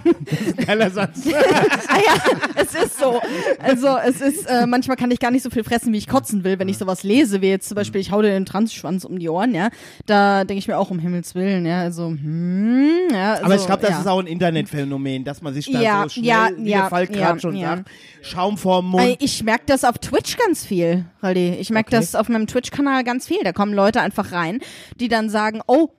Geiler 0.64 0.90
Satz. 0.90 1.26
ah 1.88 1.98
ja, 1.98 2.38
es 2.54 2.74
ist 2.74 3.00
so. 3.00 3.20
Also 3.58 3.88
es 4.06 4.20
ist, 4.20 4.46
äh, 4.46 4.66
manchmal 4.66 4.96
kann 4.96 5.10
ich 5.10 5.18
gar 5.18 5.32
nicht 5.32 5.42
so 5.42 5.50
viel 5.50 5.64
fressen, 5.64 5.92
wie 5.92 5.98
ich 5.98 6.06
kotzen 6.06 6.44
will, 6.44 6.60
wenn 6.60 6.68
ich 6.68 6.78
sowas 6.78 7.02
lese, 7.02 7.42
wie 7.42 7.48
jetzt 7.48 7.68
zum 7.68 7.74
Beispiel, 7.74 8.00
ich 8.00 8.12
hau 8.12 8.22
dir 8.22 8.30
den 8.30 8.46
Transschwanz 8.46 9.04
um 9.04 9.18
die 9.18 9.28
Ohren. 9.28 9.52
Ja, 9.52 9.70
da 10.06 10.44
denke 10.44 10.60
ich 10.60 10.68
mir 10.68 10.78
auch 10.78 10.92
um 10.92 11.00
Himmels 11.00 11.34
willen. 11.34 11.66
Ja, 11.66 11.80
also 11.80 12.06
hm, 12.06 12.88
ja. 13.12 13.34
Aber 13.34 13.46
also, 13.46 13.56
ich 13.56 13.66
glaube, 13.66 13.82
das 13.82 13.90
ja. 13.90 14.00
ist 14.00 14.06
auch 14.06 14.20
ein 14.20 14.28
Internetphänomen, 14.28 15.24
dass 15.24 15.42
man 15.42 15.54
sich 15.54 15.70
da 15.70 15.87
Ja, 15.88 16.02
so 16.04 16.08
schnell, 16.10 16.24
ja, 16.24 16.48
wie 16.56 16.70
ja, 16.70 16.80
der 16.82 16.90
Falk 16.90 17.10
ja, 17.10 17.16
gerade 17.16 17.40
schon 17.40 17.56
ja. 17.56 17.76
sagt, 17.76 17.90
Schaum 18.22 18.58
vorm 18.58 18.90
Mund. 18.90 19.04
Ey, 19.04 19.16
Ich 19.20 19.42
merke 19.42 19.64
das 19.66 19.84
auf 19.84 19.98
Twitch 19.98 20.36
ganz 20.36 20.64
viel, 20.64 21.04
Raldi. 21.22 21.56
Ich 21.60 21.70
merke 21.70 21.88
Okay. 21.88 21.96
das 21.96 22.14
auf 22.14 22.28
meinem 22.28 22.46
Twitch-Kanal 22.46 23.04
ganz 23.04 23.26
viel. 23.26 23.38
Da 23.42 23.52
kommen 23.52 23.72
Leute 23.72 24.00
einfach 24.00 24.32
rein, 24.32 24.60
die 25.00 25.08
dann 25.08 25.30
sagen, 25.30 25.60
oh, 25.66 25.90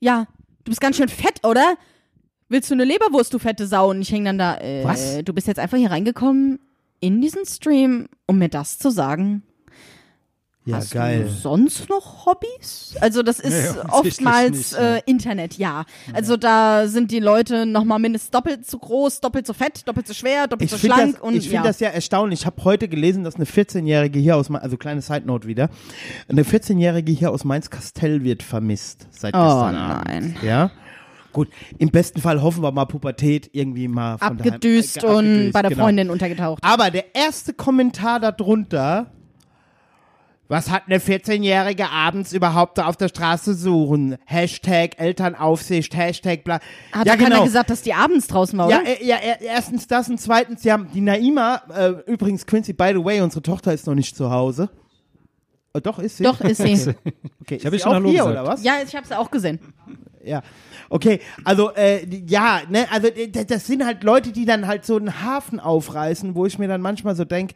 ja, 0.00 0.26
du 0.64 0.70
bist 0.70 0.80
ganz 0.80 0.96
schön 0.96 1.08
fett, 1.08 1.44
oder? 1.44 1.76
Willst 2.48 2.70
du 2.70 2.74
eine 2.74 2.84
Leberwurst, 2.84 3.34
du 3.34 3.38
fette 3.38 3.66
Sau? 3.66 3.90
Und 3.90 4.02
ich 4.02 4.10
hänge 4.12 4.24
dann 4.26 4.38
da, 4.38 4.58
äh, 4.58 4.84
Was? 4.84 5.18
du 5.24 5.32
bist 5.32 5.46
jetzt 5.48 5.58
einfach 5.58 5.78
hier 5.78 5.90
reingekommen 5.90 6.60
in 7.00 7.20
diesen 7.20 7.44
Stream, 7.44 8.08
um 8.26 8.38
mir 8.38 8.48
das 8.48 8.78
zu 8.78 8.90
sagen? 8.90 9.42
Ja, 10.66 10.78
Hast 10.78 10.90
geil. 10.90 11.22
du 11.22 11.30
sonst 11.30 11.88
noch 11.88 12.26
Hobbys? 12.26 12.96
Also 13.00 13.22
das 13.22 13.38
ist 13.38 13.78
offensichtlich 13.88 14.26
oftmals 14.26 14.72
nicht, 14.72 14.80
äh, 14.80 15.00
Internet, 15.06 15.58
ja. 15.58 15.84
Also 16.12 16.36
da 16.36 16.88
sind 16.88 17.12
die 17.12 17.20
Leute 17.20 17.66
noch 17.66 17.84
mal 17.84 18.00
mindestens 18.00 18.32
doppelt 18.32 18.66
so 18.66 18.76
groß, 18.76 19.20
doppelt 19.20 19.46
so 19.46 19.52
fett, 19.52 19.86
doppelt 19.86 20.08
so 20.08 20.12
schwer, 20.12 20.48
doppelt 20.48 20.66
Ich 20.66 20.72
so 20.72 20.78
finde 20.78 20.96
schlank 20.96 21.14
das, 21.14 21.22
und 21.22 21.36
ich 21.36 21.44
find 21.44 21.54
ja. 21.54 21.62
das 21.62 21.78
ja 21.78 21.90
erstaunlich. 21.90 22.40
Ich 22.40 22.46
habe 22.46 22.64
heute 22.64 22.88
gelesen, 22.88 23.22
dass 23.22 23.36
eine 23.36 23.44
14-Jährige 23.44 24.18
hier 24.18 24.36
aus, 24.36 24.50
also 24.50 24.76
kleine 24.76 25.02
Side 25.02 25.22
Note 25.24 25.46
wieder, 25.46 25.70
eine 26.28 26.42
14-Jährige 26.42 27.12
hier 27.12 27.30
aus 27.30 27.44
Mainz-Kastell 27.44 28.24
wird 28.24 28.42
vermisst 28.42 29.06
seit 29.12 29.36
Oh, 29.36 29.38
gestern 29.38 29.74
nein. 29.74 30.34
Abend. 30.34 30.42
Ja. 30.42 30.72
Gut, 31.32 31.48
im 31.78 31.90
besten 31.90 32.20
Fall 32.20 32.42
hoffen 32.42 32.62
wir 32.62 32.72
mal 32.72 32.86
Pubertät 32.86 33.50
irgendwie 33.52 33.86
mal 33.86 34.18
von 34.18 34.26
abgedüst 34.38 34.96
daheim, 34.96 35.10
äh, 35.10 35.12
und 35.12 35.26
abgedüst, 35.26 35.52
bei 35.52 35.62
der 35.62 35.70
genau. 35.70 35.82
Freundin 35.84 36.10
untergetaucht. 36.10 36.64
Aber 36.64 36.90
der 36.90 37.14
erste 37.14 37.52
Kommentar 37.52 38.18
darunter, 38.18 39.12
was 40.48 40.70
hat 40.70 40.84
eine 40.86 40.98
14-Jährige 40.98 41.90
abends 41.90 42.32
überhaupt 42.32 42.78
da 42.78 42.86
auf 42.86 42.96
der 42.96 43.08
Straße 43.08 43.54
suchen? 43.54 44.16
Hashtag 44.26 44.98
Elternaufsicht, 44.98 45.96
Hashtag 45.96 46.44
bla. 46.44 46.60
Hat 46.92 47.06
ja, 47.06 47.16
keiner 47.16 47.30
genau. 47.30 47.44
gesagt, 47.44 47.70
dass 47.70 47.82
die 47.82 47.94
abends 47.94 48.28
draußen 48.28 48.58
war, 48.58 48.70
Ja, 48.70 48.80
oder? 48.80 49.00
äh, 49.00 49.04
ja, 49.04 49.16
äh, 49.16 49.44
erstens 49.44 49.86
das 49.86 50.08
und 50.08 50.20
zweitens, 50.20 50.62
ja, 50.62 50.78
die 50.78 51.00
Naima, 51.00 51.62
äh, 51.74 51.88
übrigens 52.10 52.46
Quincy, 52.46 52.72
by 52.72 52.92
the 52.94 53.04
way, 53.04 53.20
unsere 53.20 53.42
Tochter 53.42 53.72
ist 53.72 53.86
noch 53.86 53.94
nicht 53.94 54.16
zu 54.16 54.30
Hause. 54.30 54.70
Oh, 55.74 55.80
doch, 55.80 55.98
ist 55.98 56.18
sie? 56.18 56.22
Doch, 56.22 56.40
ist 56.40 56.58
sie. 56.62 56.94
Okay, 57.42 57.56
ich 57.56 57.62
sie 57.62 57.78
schon 57.78 57.90
auch 57.90 57.94
Hallo 57.94 58.08
hier, 58.08 58.24
gesagt. 58.24 58.38
oder 58.40 58.46
was? 58.46 58.64
ja, 58.64 58.74
ich 58.84 58.96
hab's 58.96 59.12
auch 59.12 59.30
gesehen. 59.30 59.60
Ja. 60.24 60.42
Okay, 60.88 61.20
also 61.44 61.72
äh, 61.74 62.04
ja, 62.26 62.62
ne, 62.68 62.86
also 62.90 63.08
das 63.46 63.66
sind 63.66 63.84
halt 63.84 64.02
Leute, 64.02 64.32
die 64.32 64.44
dann 64.44 64.66
halt 64.66 64.84
so 64.84 64.96
einen 64.96 65.22
Hafen 65.22 65.60
aufreißen, 65.60 66.34
wo 66.34 66.46
ich 66.46 66.58
mir 66.58 66.66
dann 66.66 66.80
manchmal 66.80 67.14
so 67.14 67.24
denk, 67.24 67.52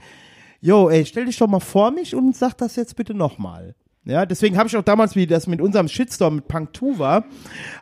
jo, 0.60 0.88
ey, 0.88 1.04
stell 1.06 1.26
dich 1.26 1.38
doch 1.38 1.48
mal 1.48 1.60
vor 1.60 1.90
mich 1.90 2.14
und 2.14 2.36
sag 2.36 2.54
das 2.58 2.76
jetzt 2.76 2.96
bitte 2.96 3.14
nochmal. 3.14 3.74
Ja, 4.06 4.24
deswegen 4.24 4.56
habe 4.56 4.66
ich 4.66 4.76
auch 4.76 4.82
damals, 4.82 5.14
wie 5.14 5.26
das 5.26 5.46
mit 5.46 5.60
unserem 5.60 5.86
Shitstorm 5.86 6.36
mit 6.36 6.48
Punk 6.48 6.74
2 6.74 6.98
war, 6.98 7.24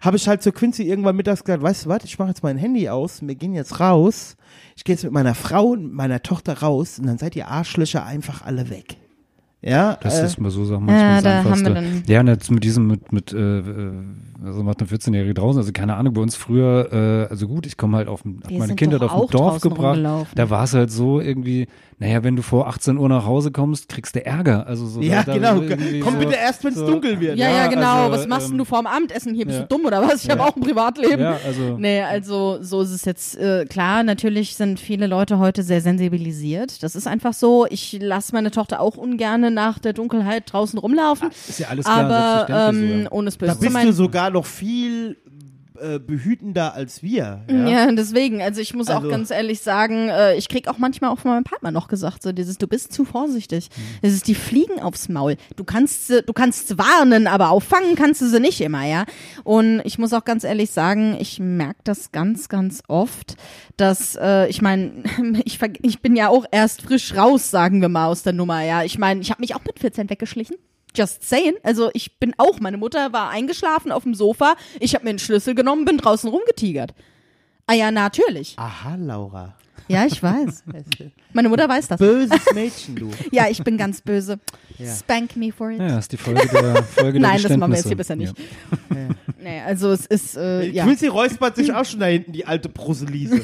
habe 0.01 0.17
ich 0.17 0.27
halt 0.27 0.43
zu 0.43 0.51
Quincy 0.51 0.83
irgendwann 0.83 1.15
mittags 1.15 1.45
gesagt, 1.45 1.63
weißt 1.63 1.85
du 1.85 1.89
was, 1.91 2.05
ich 2.05 2.19
mache 2.19 2.29
jetzt 2.31 2.43
mein 2.43 2.59
Handy 2.59 2.89
aus, 2.89 3.21
wir 3.23 3.35
gehen 3.37 3.55
jetzt 3.55 3.79
raus, 3.79 4.37
ich 4.77 4.83
gehe 4.83 4.97
jetzt 4.97 5.05
mit 5.05 5.13
meiner 5.13 5.35
Frau 5.37 5.69
und 5.69 5.93
meiner 5.93 6.21
Tochter 6.23 6.59
raus 6.59 6.99
und 6.99 7.07
dann 7.07 7.19
seid 7.19 7.37
ihr 7.37 7.47
Arschlöcher 7.49 8.05
einfach 8.05 8.45
alle 8.45 8.69
weg. 8.69 8.97
Ja, 9.61 9.97
Das 10.03 10.21
äh, 10.21 10.25
ist 10.27 10.39
mal 10.41 10.51
so 10.51 10.65
Sachen 10.65 10.87
Ja, 10.89 10.93
manchmal 10.95 11.15
das 11.15 11.23
da 11.25 11.31
haben 11.31 11.47
Einfachste. 11.47 11.65
wir 11.67 11.75
dann- 11.75 12.03
Ja, 12.07 12.21
und 12.21 12.27
jetzt 12.29 12.51
mit 12.51 12.63
diesem, 12.65 12.87
mit, 12.87 13.13
mit, 13.13 13.33
äh, 13.33 13.59
äh, 13.59 13.93
also 14.45 14.63
macht 14.63 14.81
eine 14.81 14.89
14-Jährige 14.89 15.35
draußen, 15.35 15.59
also 15.61 15.73
keine 15.73 15.97
Ahnung, 15.97 16.15
bei 16.15 16.21
uns 16.21 16.37
früher, 16.37 16.93
äh, 16.93 17.31
also 17.31 17.49
gut, 17.49 17.67
ich 17.67 17.77
komme 17.77 17.97
halt 17.97 18.07
auf, 18.07 18.21
hab 18.25 18.51
Wir 18.51 18.59
meine 18.59 18.77
Kinder 18.77 18.99
doch 19.01 19.13
auf 19.13 19.31
dem 19.31 19.37
Dorf 19.37 19.61
gebracht, 19.61 20.01
da 20.35 20.51
war 20.51 20.63
es 20.65 20.75
halt 20.75 20.93
so 20.93 21.21
irgendwie, 21.21 21.67
naja, 22.01 22.23
wenn 22.23 22.37
du 22.37 22.43
vor 22.43 22.69
18 22.69 22.97
Uhr 22.97 23.09
nach 23.09 23.27
Hause 23.27 23.51
kommst, 23.51 23.89
kriegst 23.89 24.15
du 24.15 24.25
Ärger, 24.25 24.67
also 24.67 24.87
so. 24.87 25.01
ja, 25.01 25.23
da, 25.25 25.37
da 25.39 25.55
genau. 25.55 25.77
Komm 26.05 26.15
so, 26.15 26.19
bitte 26.21 26.35
erst, 26.37 26.63
wenn 26.63 26.73
es 26.73 26.79
so, 26.79 26.87
dunkel 26.87 27.19
wird. 27.21 27.37
Ja, 27.37 27.49
ja, 27.49 27.57
Ja, 27.57 27.67
genau. 27.67 28.05
also, 28.05 28.13
Was 28.19 28.27
machst 28.29 28.47
denn 28.47 28.53
ähm, 28.55 28.59
du 28.59 28.65
vorm 28.65 28.87
Abendessen 28.87 29.35
hier? 29.35 29.47
Bist 29.47 29.59
ja. 29.59 29.65
du 29.65 29.77
dumm 29.77 29.85
oder 29.87 30.03
was? 30.03 30.23
Ich 30.25 30.31
habe 30.31 30.41
Ja. 30.41 30.47
auch 30.49 30.55
ein 30.57 30.63
Privatleben. 30.63 31.21
Ja, 31.23 31.39
also. 31.45 31.77
Nee, 31.79 32.03
also 32.03 32.59
so 32.63 32.83
ist 32.83 32.91
es 32.91 33.05
jetzt 33.05 33.37
äh, 33.39 33.65
klar. 33.67 34.03
Natürlich 34.05 34.55
sind 34.55 34.79
viele 34.79 35.07
Leute 35.09 35.39
heute 35.39 35.63
sehr 35.63 35.81
sensibilisiert. 35.81 36.83
Das 36.83 36.95
ist 36.95 37.07
einfach 37.09 37.33
so. 37.35 37.67
Ich 37.69 37.99
lasse 38.01 38.33
meine 38.33 38.51
Tochter 38.51 38.81
auch 38.81 38.97
ungerne 38.97 39.51
nach 39.51 39.79
der 39.79 39.93
Dunkelheit 39.93 40.45
draußen 40.53 40.79
rumlaufen. 40.79 41.31
Ist 41.49 41.59
ja 41.59 41.69
alles 41.69 41.85
klar, 41.85 42.47
aber 42.47 42.69
ähm, 42.71 43.09
ohne 43.11 43.29
es 43.29 43.39
Da 43.39 43.47
böse 43.47 43.55
zu 43.55 43.61
bist 43.61 43.71
du 43.71 43.79
meinen. 43.79 43.93
sogar 43.93 44.31
noch 44.31 44.47
viel 44.47 45.17
äh, 45.81 45.99
behütender 45.99 46.75
als 46.75 47.03
wir. 47.03 47.43
Ja? 47.51 47.69
Ja, 47.69 47.93
deswegen. 47.93 48.41
Also 48.43 48.61
ich 48.61 48.75
muss 48.75 48.89
auch 48.89 48.97
Also- 48.97 49.09
ganz 49.11 49.31
ehrlich 49.31 49.61
sagen, 49.61 50.09
äh, 50.09 50.35
ich 50.37 50.49
krieg 50.49 50.69
auch 50.69 50.79
manchmal 50.79 51.11
auch 51.11 51.19
von 51.19 51.31
meinem 51.33 51.45
Partner 51.45 51.71
noch 51.71 51.89
gesagt, 51.89 52.23
so 52.23 52.33
dieses, 52.33 52.59
du 52.59 52.67
bist 52.67 52.93
zu 52.93 53.05
vorsichtig. 53.05 53.69
Mhm. 53.77 53.83
Es 54.03 54.13
ist 54.15 54.27
die 54.29 54.35
Fliegen 54.35 54.81
aufs 54.81 55.09
Maul. 55.09 55.37
Du 55.57 55.65
kannst, 55.65 56.07
sie- 56.09 56.23
du 56.23 56.33
kannst 56.33 56.79
warnen, 56.79 57.27
aber 57.27 57.51
auffangen 57.51 57.95
kannst 57.97 58.21
du 58.21 58.27
sie 58.29 58.41
nicht 58.41 58.61
immer, 58.61 58.85
ja. 58.87 59.05
Und 59.45 59.81
ich 59.85 59.99
muss 59.99 60.13
auch 60.13 60.25
ganz 60.25 60.45
ehrlich 60.45 60.71
sagen, 60.71 61.17
ich 61.21 61.39
merke 61.41 61.81
das 61.85 62.13
ganz, 62.13 62.49
ganz 62.49 62.83
oft, 62.89 63.37
dass 63.77 64.17
äh, 64.21 64.49
ich 64.49 64.63
meine, 64.63 64.93
ich, 65.45 65.59
ich 65.83 66.01
bin 66.01 66.17
ja 66.17 66.29
auch 66.29 66.45
erst 66.51 66.83
frisch 66.83 67.15
raus, 67.17 67.51
sagen 67.51 67.81
wir 67.81 67.89
mal 67.89 68.07
aus 68.07 68.23
der 68.23 68.33
Nummer, 68.33 68.63
ja. 68.65 68.83
Ich 68.85 68.99
meine, 68.99 69.21
ich 69.21 69.31
habe 69.31 69.41
mich 69.41 69.55
auch 69.55 69.65
mit 69.65 69.79
14 69.79 70.11
weggeschlichen. 70.11 70.57
Just 70.99 71.23
saying. 71.29 71.55
Also 71.63 71.91
ich 71.95 72.19
bin 72.19 72.35
auch, 72.39 72.59
meine 72.59 72.77
Mutter 72.77 73.13
war 73.13 73.31
eingeschlafen 73.31 73.93
auf 73.93 74.03
dem 74.03 74.15
Sofa, 74.15 74.57
ich 74.81 74.95
habe 74.95 75.05
mir 75.05 75.11
einen 75.11 75.21
Schlüssel 75.21 75.55
genommen, 75.55 75.85
bin 75.85 75.99
draußen 75.99 76.29
rumgetigert. 76.29 76.93
Ah 77.69 77.75
ja, 77.75 77.93
natürlich. 77.93 78.55
Aha, 78.59 78.97
Laura. 78.97 79.55
Ja, 79.87 80.05
ich 80.05 80.23
weiß. 80.23 80.65
Meine 81.33 81.49
Mutter 81.49 81.69
weiß 81.69 81.89
das. 81.89 81.99
Böses 81.99 82.41
Mädchen, 82.53 82.97
du. 82.97 83.11
Ja, 83.31 83.49
ich 83.49 83.63
bin 83.63 83.79
ganz 83.79 84.01
böse. 84.01 84.39
Ja. 84.77 84.95
Spank 84.95 85.37
me 85.37 85.53
for 85.53 85.71
it. 85.71 85.79
Ja, 85.79 85.89
das 85.89 86.05
ist 86.07 86.13
die 86.13 86.17
Folge 86.17 86.47
der 86.49 86.83
Folge 86.83 87.21
Nein, 87.21 87.41
der 87.41 87.49
das 87.51 87.59
machen 87.59 87.73
wir 87.73 87.79
jetzt 87.79 87.87
hier 87.89 87.97
besser 87.97 88.17
nicht. 88.17 88.35
Nee, 89.41 89.61
also 89.61 89.93
es 89.93 90.05
ist, 90.07 90.37
äh, 90.37 90.67
ja. 90.69 90.85
Quincy 90.85 91.07
räuspert 91.07 91.57
sich 91.57 91.73
auch 91.73 91.85
schon 91.85 92.01
da 92.01 92.07
hinten, 92.07 92.33
die 92.33 92.45
alte 92.45 92.69
Bruselise. 92.69 93.41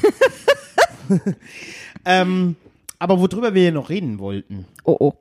ähm, 2.05 2.55
aber 2.99 3.19
worüber 3.19 3.53
wir 3.53 3.61
hier 3.61 3.71
noch 3.71 3.89
reden 3.89 4.19
wollten. 4.19 4.65
Oh, 4.83 4.97
oh. 4.99 5.13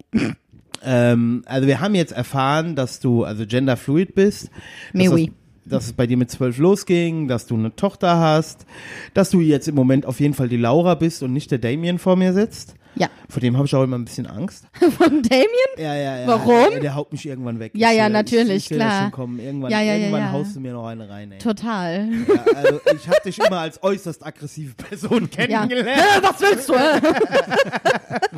Ähm, 0.85 1.43
also 1.47 1.67
wir 1.67 1.81
haben 1.81 1.95
jetzt 1.95 2.13
erfahren, 2.13 2.77
dass 2.77 3.01
du 3.01 3.25
also 3.25 3.45
genderfluid 3.47 4.15
bist. 4.15 4.51
Mais 4.93 5.07
dass, 5.07 5.15
oui. 5.15 5.33
das, 5.65 5.71
dass 5.71 5.87
es 5.87 5.93
bei 5.93 6.07
dir 6.07 6.17
mit 6.17 6.31
zwölf 6.31 6.59
losging, 6.59 7.29
dass 7.29 7.47
du 7.47 7.55
eine 7.57 7.75
Tochter 7.75 8.19
hast, 8.19 8.67
dass 9.15 9.31
du 9.31 9.41
jetzt 9.41 9.69
im 9.69 9.75
Moment 9.75 10.07
auf 10.07 10.21
jeden 10.21 10.35
Fall 10.35 10.49
die 10.49 10.57
Laura 10.57 10.95
bist 10.95 11.23
und 11.23 11.33
nicht 11.33 11.51
der 11.51 11.59
Damien 11.59 11.99
vor 11.99 12.17
mir 12.17 12.33
sitzt. 12.33 12.75
Ja. 12.97 13.09
Vor 13.29 13.41
dem 13.41 13.57
habe 13.57 13.67
ich 13.67 13.75
auch 13.75 13.83
immer 13.83 13.99
ein 13.99 14.05
bisschen 14.05 14.27
Angst. 14.27 14.67
Von 14.99 15.23
Damien? 15.23 15.49
Ja, 15.77 15.95
ja, 15.95 16.19
ja. 16.19 16.27
Warum? 16.27 16.71
Der, 16.73 16.81
der 16.81 16.95
haut 16.95 17.11
mich 17.13 17.27
irgendwann 17.27 17.59
weg. 17.59 17.73
Ja, 17.75 17.91
Ich 17.91 17.97
ja, 17.97 18.09
natürlich, 18.09 18.67
ich, 18.67 18.71
ich 18.71 18.79
das 18.79 18.87
klar. 18.87 19.03
Schon 19.03 19.11
kommen. 19.11 19.39
Irgendwann, 19.41 19.71
Ja, 19.73 19.81
ja, 19.81 19.93
ja, 19.95 19.99
irgendwann 19.99 20.21
ja. 20.23 20.33
haust 20.33 20.55
du 20.57 20.61
mir 20.61 20.73
noch 20.73 20.87
eine 20.87 21.09
rein, 21.09 21.33
ey. 21.33 21.39
Total. 21.39 22.09
Ja, 22.09 22.53
also 22.57 22.81
ich 22.95 23.09
habe 23.09 23.21
dich 23.25 23.39
immer 23.39 23.59
als 23.61 23.83
äußerst 23.83 24.25
aggressive 24.25 24.75
Person 24.75 25.29
Ja. 25.37 25.47
kennengelernt. 25.67 25.89
Äh, 26.19 26.23
was 26.23 26.41
willst 26.41 26.69
du? 26.69 26.75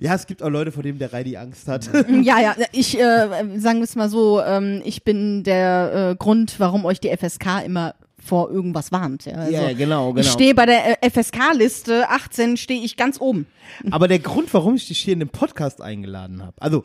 Ja, 0.00 0.14
es 0.14 0.26
gibt 0.26 0.42
auch 0.42 0.48
Leute, 0.50 0.72
vor 0.72 0.82
denen 0.82 0.98
der 0.98 1.12
Reidi 1.12 1.36
Angst 1.36 1.68
hat. 1.68 1.88
ja, 2.22 2.40
ja, 2.40 2.54
ich, 2.72 2.98
äh, 2.98 3.28
sagen 3.56 3.78
wir 3.78 3.84
es 3.84 3.96
mal 3.96 4.08
so, 4.08 4.42
ähm, 4.42 4.82
ich 4.84 5.02
bin 5.04 5.44
der 5.44 6.10
äh, 6.12 6.16
Grund, 6.16 6.56
warum 6.58 6.84
euch 6.84 7.00
die 7.00 7.08
FSK 7.16 7.64
immer 7.64 7.94
vor 8.24 8.50
irgendwas 8.50 8.90
warnt. 8.90 9.26
Ja, 9.26 9.34
also, 9.34 9.52
ja, 9.52 9.72
genau, 9.72 10.10
Ich 10.10 10.22
genau. 10.22 10.30
stehe 10.30 10.54
bei 10.54 10.66
der 10.66 10.98
FSK-Liste 11.02 12.08
18, 12.08 12.56
stehe 12.56 12.82
ich 12.82 12.96
ganz 12.96 13.20
oben. 13.20 13.46
Aber 13.90 14.08
der 14.08 14.18
Grund, 14.18 14.52
warum 14.54 14.76
ich 14.76 14.88
dich 14.88 14.98
hier 15.00 15.12
in 15.12 15.20
den 15.20 15.28
Podcast 15.28 15.80
eingeladen 15.80 16.42
habe, 16.42 16.54
also 16.60 16.84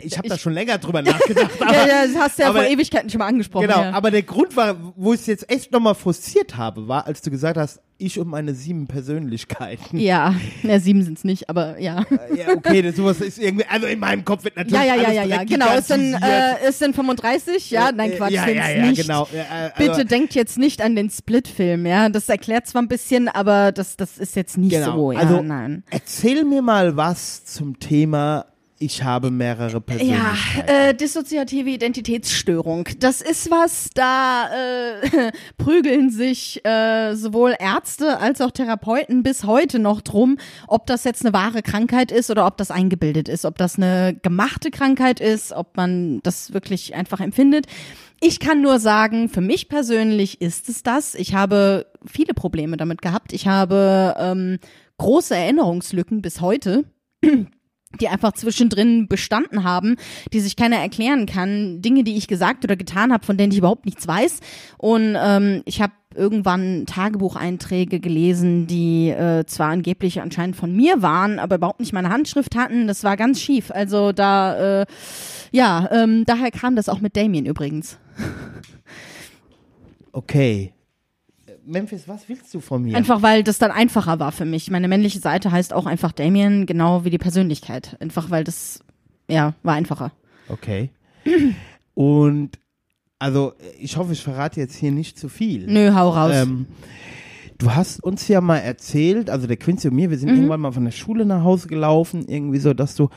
ich 0.00 0.16
habe 0.16 0.28
da 0.28 0.38
schon 0.38 0.52
länger 0.52 0.78
drüber 0.78 1.02
nachgedacht. 1.02 1.60
Aber, 1.60 1.72
ja, 1.74 1.86
ja, 1.86 2.06
das 2.06 2.16
hast 2.16 2.38
du 2.38 2.42
ja 2.42 2.48
aber- 2.50 2.60
vor 2.62 2.68
Ewigkeiten 2.70 3.10
schon 3.10 3.18
mal 3.18 3.26
angesprochen. 3.26 3.66
Genau, 3.66 3.80
ja. 3.80 3.90
aber 3.90 4.10
der 4.12 4.22
Grund 4.22 4.56
war, 4.56 4.76
wo 4.96 5.12
ich 5.12 5.20
es 5.20 5.26
jetzt 5.26 5.50
echt 5.50 5.72
nochmal 5.72 5.96
forciert 5.96 6.56
habe, 6.56 6.86
war, 6.86 7.06
als 7.06 7.20
du 7.20 7.30
gesagt 7.30 7.56
hast, 7.56 7.80
ich 7.98 8.18
und 8.20 8.28
meine 8.28 8.54
sieben 8.54 8.86
Persönlichkeiten. 8.86 9.98
Ja, 9.98 10.34
ja 10.62 10.78
sieben 10.80 11.02
sind's 11.02 11.24
nicht, 11.24 11.50
aber 11.50 11.78
ja. 11.80 12.04
Ja, 12.34 12.50
okay, 12.56 12.80
das 12.82 12.96
sowas 12.96 13.20
ist 13.20 13.38
irgendwie, 13.38 13.66
also 13.68 13.86
in 13.86 13.98
meinem 13.98 14.24
Kopf 14.24 14.44
wird 14.44 14.56
natürlich 14.56 14.80
Ja, 14.80 14.94
ja, 14.94 15.02
ja, 15.02 15.10
ja, 15.10 15.24
ja, 15.24 15.44
genau. 15.44 15.66
Es 15.76 15.88
sind, 15.88 16.14
äh, 16.14 16.58
es 16.66 16.78
sind 16.78 16.94
35, 16.94 17.70
ja, 17.70 17.90
nein, 17.92 18.12
Quatsch, 18.16 18.30
ja, 18.32 18.48
ja, 18.48 18.70
ja, 18.70 18.86
nicht. 18.86 19.02
genau. 19.02 19.28
Ja, 19.32 19.66
äh, 19.66 19.70
Bitte 19.76 20.04
denkt 20.04 20.34
jetzt 20.34 20.58
nicht 20.58 20.80
an 20.80 20.94
den 20.94 21.10
Split-Film, 21.10 21.86
ja. 21.86 22.08
Das 22.08 22.28
erklärt 22.28 22.66
zwar 22.66 22.82
ein 22.82 22.88
bisschen, 22.88 23.28
aber 23.28 23.72
das, 23.72 23.96
das 23.96 24.18
ist 24.18 24.36
jetzt 24.36 24.56
nicht 24.56 24.70
Genau. 24.72 24.94
so, 24.94 25.12
ja, 25.12 25.18
also, 25.18 25.42
nein. 25.42 25.82
Erzähl 25.90 26.44
mir 26.44 26.62
mal 26.62 26.96
was 26.96 27.44
zum 27.44 27.80
Thema, 27.80 28.46
ich 28.78 29.02
habe 29.02 29.30
mehrere 29.30 29.72
Ja, 29.72 29.80
Persönlichkeiten. 29.80 30.68
äh, 30.68 30.94
dissoziative 30.94 31.70
Identitätsstörung. 31.70 32.88
Das 33.00 33.20
ist 33.20 33.50
was, 33.50 33.90
da 33.94 34.48
äh, 35.02 35.32
prügeln 35.58 36.10
sich 36.10 36.64
äh, 36.64 37.14
sowohl 37.14 37.54
Ärzte 37.58 38.18
als 38.18 38.40
auch 38.40 38.50
Therapeuten 38.50 39.22
bis 39.22 39.44
heute 39.44 39.78
noch 39.78 40.00
drum, 40.00 40.38
ob 40.66 40.86
das 40.86 41.04
jetzt 41.04 41.24
eine 41.24 41.32
wahre 41.32 41.62
Krankheit 41.62 42.12
ist 42.12 42.30
oder 42.30 42.46
ob 42.46 42.56
das 42.56 42.70
eingebildet 42.70 43.28
ist, 43.28 43.44
ob 43.44 43.58
das 43.58 43.76
eine 43.76 44.16
gemachte 44.22 44.70
Krankheit 44.70 45.20
ist, 45.20 45.52
ob 45.52 45.76
man 45.76 46.20
das 46.22 46.52
wirklich 46.52 46.94
einfach 46.94 47.20
empfindet. 47.20 47.66
Ich 48.20 48.40
kann 48.40 48.62
nur 48.62 48.80
sagen, 48.80 49.28
für 49.28 49.40
mich 49.40 49.68
persönlich 49.68 50.40
ist 50.40 50.68
es 50.68 50.82
das. 50.82 51.14
Ich 51.14 51.34
habe 51.34 51.86
viele 52.04 52.34
Probleme 52.34 52.76
damit 52.76 53.02
gehabt. 53.02 53.32
Ich 53.32 53.46
habe 53.46 54.14
ähm, 54.18 54.58
große 54.98 55.36
Erinnerungslücken 55.36 56.22
bis 56.22 56.40
heute 56.40 56.84
die 58.00 58.08
einfach 58.08 58.32
zwischendrin 58.32 59.08
bestanden 59.08 59.64
haben, 59.64 59.96
die 60.32 60.40
sich 60.40 60.56
keiner 60.56 60.76
erklären 60.76 61.26
kann, 61.26 61.80
Dinge, 61.80 62.04
die 62.04 62.16
ich 62.16 62.28
gesagt 62.28 62.64
oder 62.64 62.76
getan 62.76 63.12
habe, 63.12 63.24
von 63.24 63.36
denen 63.36 63.52
ich 63.52 63.58
überhaupt 63.58 63.86
nichts 63.86 64.06
weiß. 64.06 64.40
Und 64.76 65.16
ähm, 65.18 65.62
ich 65.64 65.80
habe 65.80 65.92
irgendwann 66.14 66.84
Tagebucheinträge 66.86 68.00
gelesen, 68.00 68.66
die 68.66 69.08
äh, 69.08 69.44
zwar 69.46 69.70
angeblich 69.70 70.20
anscheinend 70.20 70.56
von 70.56 70.74
mir 70.74 71.00
waren, 71.00 71.38
aber 71.38 71.56
überhaupt 71.56 71.80
nicht 71.80 71.92
meine 71.92 72.10
Handschrift 72.10 72.56
hatten. 72.56 72.86
Das 72.86 73.04
war 73.04 73.16
ganz 73.16 73.40
schief. 73.40 73.70
Also 73.70 74.12
da, 74.12 74.82
äh, 74.82 74.86
ja, 75.52 75.88
ähm, 75.90 76.24
daher 76.26 76.50
kam 76.50 76.76
das 76.76 76.88
auch 76.88 77.00
mit 77.00 77.16
Damien 77.16 77.46
übrigens. 77.46 77.98
Okay. 80.12 80.74
Memphis, 81.68 82.08
was 82.08 82.28
willst 82.28 82.52
du 82.54 82.60
von 82.60 82.82
mir? 82.82 82.96
Einfach 82.96 83.22
weil 83.22 83.42
das 83.42 83.58
dann 83.58 83.70
einfacher 83.70 84.18
war 84.18 84.32
für 84.32 84.44
mich. 84.44 84.70
Meine 84.70 84.88
männliche 84.88 85.18
Seite 85.18 85.52
heißt 85.52 85.72
auch 85.72 85.86
einfach 85.86 86.12
Damien, 86.12 86.66
genau 86.66 87.04
wie 87.04 87.10
die 87.10 87.18
Persönlichkeit. 87.18 87.96
Einfach 88.00 88.30
weil 88.30 88.44
das 88.44 88.80
ja, 89.28 89.54
war 89.62 89.74
einfacher. 89.74 90.12
Okay. 90.48 90.90
Und 91.94 92.58
also 93.18 93.52
ich 93.78 93.96
hoffe, 93.96 94.12
ich 94.12 94.22
verrate 94.22 94.60
jetzt 94.60 94.76
hier 94.76 94.92
nicht 94.92 95.18
zu 95.18 95.28
viel. 95.28 95.66
Nö, 95.66 95.92
hau 95.94 96.10
raus. 96.10 96.32
Ähm, 96.34 96.66
du 97.58 97.74
hast 97.74 98.02
uns 98.02 98.28
ja 98.28 98.40
mal 98.40 98.58
erzählt, 98.58 99.28
also 99.28 99.46
der 99.46 99.56
Quincy 99.56 99.88
und 99.88 99.94
mir, 99.96 100.10
wir 100.10 100.18
sind 100.18 100.30
Mhm. 100.30 100.36
irgendwann 100.36 100.60
mal 100.60 100.72
von 100.72 100.84
der 100.84 100.92
Schule 100.92 101.26
nach 101.26 101.42
Hause 101.42 101.66
gelaufen, 101.68 102.26
irgendwie 102.28 102.58
so, 102.58 102.72
dass 102.72 102.94
du, 102.94 103.08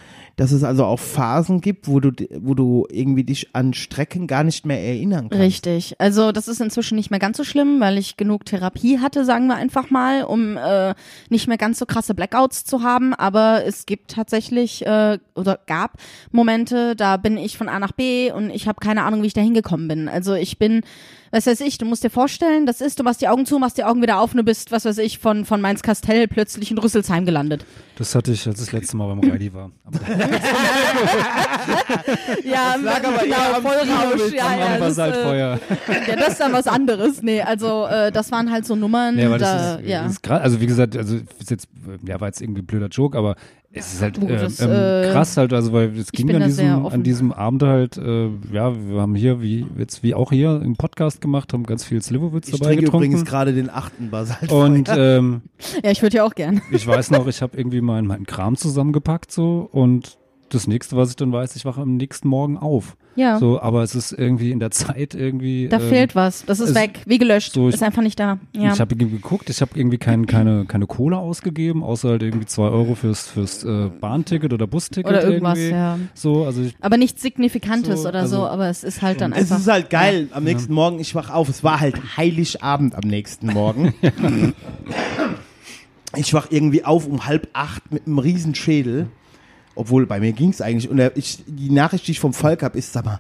dass 0.42 0.52
es 0.52 0.64
also 0.64 0.86
auch 0.86 1.00
Phasen 1.00 1.62
gibt, 1.62 1.88
wo 1.88 2.00
du, 2.00 2.12
wo 2.40 2.56
du 2.56 2.88
irgendwie 2.90 3.24
dich 3.24 3.50
an 3.54 3.76
Strecken 3.76 4.26
gar 4.26 4.44
nicht 4.44 4.66
mehr 4.66 4.82
erinnern 4.82 5.30
kannst. 5.30 5.40
Richtig. 5.40 5.94
Also 6.00 6.32
das 6.32 6.48
ist 6.48 6.60
inzwischen 6.60 6.96
nicht 6.96 7.12
mehr 7.12 7.20
ganz 7.20 7.38
so 7.38 7.44
schlimm, 7.44 7.80
weil 7.80 8.00
ich 8.00 8.18
genug 8.18 8.46
Therapie 8.46 8.98
hatte, 8.98 9.24
sagen 9.24 9.46
wir 9.46 9.56
einfach 9.56 9.92
mal, 9.92 10.24
um 10.24 10.58
äh, 10.58 10.96
nicht 11.30 11.48
mehr 11.48 11.60
ganz 11.60 11.78
so 11.78 11.86
krasse 11.86 12.16
Blackouts 12.16 12.66
zu 12.66 12.82
haben. 12.82 13.14
Aber 13.14 13.66
es 13.68 13.86
gibt 13.86 14.10
tatsächlich 14.10 14.84
äh, 14.84 15.20
oder 15.36 15.60
gab 15.68 16.00
Momente, 16.32 16.96
da 16.96 17.18
bin 17.18 17.38
ich 17.38 17.56
von 17.56 17.70
A 17.70 17.78
nach 17.78 17.92
B 17.92 18.32
und 18.32 18.50
ich 18.50 18.68
habe 18.68 18.80
keine 18.80 19.04
Ahnung, 19.04 19.22
wie 19.22 19.28
ich 19.28 19.34
da 19.34 19.42
hingekommen 19.42 19.88
bin. 19.88 20.10
Also 20.10 20.34
ich 20.34 20.58
bin, 20.58 20.82
was 21.30 21.46
weiß 21.46 21.62
ich, 21.62 21.78
du 21.78 21.86
musst 21.86 22.04
dir 22.04 22.10
vorstellen, 22.10 22.66
das 22.66 22.82
ist, 22.82 23.00
du 23.00 23.04
machst 23.04 23.22
die 23.22 23.28
Augen 23.28 23.46
zu, 23.46 23.60
machst 23.60 23.78
die 23.78 23.84
Augen 23.84 24.02
wieder 24.02 24.20
auf 24.20 24.32
und 24.32 24.38
du 24.38 24.44
bist, 24.44 24.72
was 24.72 24.86
weiß 24.86 24.98
ich, 24.98 25.20
von, 25.20 25.46
von 25.46 25.62
Mainz-Kastell 25.62 26.28
plötzlich 26.28 26.72
in 26.72 26.80
Rüsselsheim 26.80 27.26
gelandet. 27.26 27.64
Das 27.96 28.16
hatte 28.16 28.32
ich, 28.32 28.48
als 28.48 28.60
das 28.60 28.72
letzte 28.72 28.98
Mal 28.98 29.16
beim 29.16 29.30
Reidi 29.30 29.54
war. 29.54 29.72
Ja, 32.44 32.76
lag 32.76 33.04
aber 33.04 33.24
genau, 33.24 33.36
eher 33.36 33.62
Vollrausch. 33.62 34.34
Ja, 34.34 34.56
ja, 34.56 34.68
das, 34.68 34.76
äh, 34.76 34.80
Basaltfeuer. 34.80 35.60
ja, 36.08 36.16
das 36.16 36.30
ist 36.30 36.40
dann 36.40 36.54
was 36.54 36.68
anderes. 36.68 37.22
Nee, 37.22 37.42
also 37.42 37.86
äh, 37.88 38.12
das 38.12 38.32
waren 38.32 38.52
halt 38.52 38.66
so 38.66 38.76
Nummern. 38.76 39.16
Nee, 39.16 39.26
aber 39.26 39.38
da, 39.38 39.56
das 39.56 39.82
ist, 39.82 39.90
ja. 39.90 40.04
das 40.04 40.12
ist 40.14 40.24
krass. 40.24 40.42
Also 40.42 40.62
wie 40.62 40.68
gesagt, 40.68 40.98
also 40.98 41.18
ist 41.40 41.52
jetzt, 41.52 41.68
ja, 42.06 42.20
war 42.20 42.28
jetzt 42.28 42.42
irgendwie 42.42 42.62
ein 42.62 42.66
blöder 42.66 42.88
Joke, 42.88 43.18
aber 43.18 43.36
es 43.74 43.94
ist 43.94 44.02
halt 44.02 44.18
Oh, 44.20 44.28
ähm, 44.28 44.38
das, 44.38 44.60
ähm, 44.60 44.72
äh, 44.72 45.12
krass 45.12 45.38
halt, 45.38 45.54
also 45.54 45.72
weil 45.72 45.98
es 45.98 46.12
ging 46.12 46.34
an 46.36 46.44
diesem, 46.44 46.86
an 46.86 47.04
diesem 47.04 47.32
Abend 47.32 47.64
halt, 47.64 47.98
äh, 47.98 48.28
ja, 48.52 48.74
wir 48.76 49.00
haben 49.00 49.16
hier, 49.16 49.42
wie 49.42 49.66
jetzt 49.78 50.04
wie 50.04 50.14
auch 50.14 50.32
hier, 50.32 50.52
einen 50.52 50.76
Podcast 50.76 51.22
gemacht, 51.22 51.54
haben 51.54 51.64
ganz 51.64 51.86
viel 51.86 52.02
Slivovitz 52.02 52.50
Ich 52.50 52.60
dabei 52.60 52.74
trinke 52.76 52.88
übrigens 52.88 53.22
getrunken. 53.22 53.30
gerade 53.30 53.54
den 53.54 53.70
achten 53.70 54.10
Basalt. 54.10 54.52
Und 54.52 54.90
ähm, 54.94 55.42
ja, 55.84 55.92
ich 55.92 56.02
würde 56.02 56.18
ja 56.18 56.24
auch 56.26 56.36
gern. 56.36 56.62
ich 56.72 56.86
weiß 56.86 57.12
noch, 57.12 57.28
ich 57.28 57.42
habe 57.42 57.58
irgendwie 57.58 57.82
meinen 57.82 58.08
meinen 58.08 58.26
Kram 58.26 58.58
zusammengepackt 58.58 59.32
so 59.32 59.70
und 59.72 60.18
das 60.54 60.68
nächste, 60.68 60.96
was 60.98 61.10
ich 61.12 61.16
dann 61.16 61.32
weiß, 61.32 61.56
ich 61.56 61.66
wache 61.66 61.82
am 61.82 61.96
nächsten 61.98 62.28
Morgen 62.28 62.58
auf. 62.58 62.96
Ja. 63.16 63.40
So, 63.40 63.60
aber 63.62 63.84
es 63.84 63.94
ist 63.96 64.12
irgendwie 64.14 64.52
in 64.52 64.60
der 64.60 64.72
Zeit 64.72 65.16
irgendwie. 65.16 65.68
Da 65.68 65.78
ähm, 65.80 65.90
fehlt 65.90 66.16
was. 66.16 66.46
Das 66.46 66.60
ist 66.60 66.70
es- 66.70 66.76
weg, 66.76 67.02
wie 67.06 67.18
gelöscht. 67.18 67.54
so, 67.54 67.68
ich- 67.70 67.76
ist 67.76 67.84
einfach 67.84 68.02
nicht 68.02 68.20
da. 68.20 68.38
Ja. 68.56 68.72
Ich 68.74 68.80
habe 68.80 68.94
irgendwie 68.96 69.18
geguckt, 69.18 69.50
ich 69.50 69.60
habe 69.62 69.72
irgendwie 69.76 69.98
kein, 69.98 70.28
keine, 70.28 70.66
keine 70.66 70.88
Kohle 70.88 71.18
ausgegeben, 71.18 71.84
außer 71.84 72.10
halt 72.10 72.24
irgendwie 72.24 72.46
zwei 72.46 72.70
Euro 72.70 72.96
fürs, 72.96 73.28
fürs 73.28 73.64
äh, 73.64 73.90
Bahnticket 74.00 74.54
oder 74.54 74.68
Busticket. 74.68 75.10
Oder 75.12 75.24
irgendwas, 75.24 75.58
irgendwie. 75.58 75.76
ja. 75.76 76.00
So, 76.14 76.46
also 76.46 76.62
ich, 76.62 76.76
Aber 76.82 76.98
nichts 76.98 77.22
Signifikantes 77.22 78.04
So, 78.04 78.10
oder 78.10 78.20
also- 78.22 78.38
so, 78.38 78.48
aber 78.48 78.68
es 78.70 78.84
ist 78.84 79.02
halt 79.02 79.20
dann 79.22 79.32
Es 79.34 79.40
einfach. 79.52 79.60
ist 79.60 79.68
halt 79.72 79.90
geil. 79.90 80.28
Am 80.32 80.44
nächsten 80.44 80.74
Morgen, 80.74 81.00
ich 81.00 81.16
wach 81.16 81.30
auf. 81.30 81.50
Es 81.50 81.64
war 81.64 81.80
halt 81.80 81.96
Heiligabend 82.18 82.96
am 82.96 83.08
nächsten 83.10 83.48
Morgen. 83.48 83.94
Ich 86.18 86.34
wach 86.34 86.48
irgendwie 86.50 86.84
auf 86.84 87.08
um 87.08 87.26
halb 87.26 87.48
acht 87.54 87.92
mit 87.92 88.06
einem 88.06 88.20
riesen 88.20 88.54
Schädel. 88.54 89.08
Obwohl, 89.76 90.06
bei 90.06 90.20
mir 90.20 90.34
ging's 90.34 90.62
eigentlich. 90.62 90.90
Und 90.90 91.00
ich, 91.16 91.44
die 91.48 91.72
Nachricht, 91.72 92.08
die 92.08 92.12
ich 92.12 92.20
vom 92.20 92.34
Falk 92.34 92.64
hab, 92.64 92.76
ist, 92.76 92.94
sag 92.94 93.06
mal, 93.06 93.20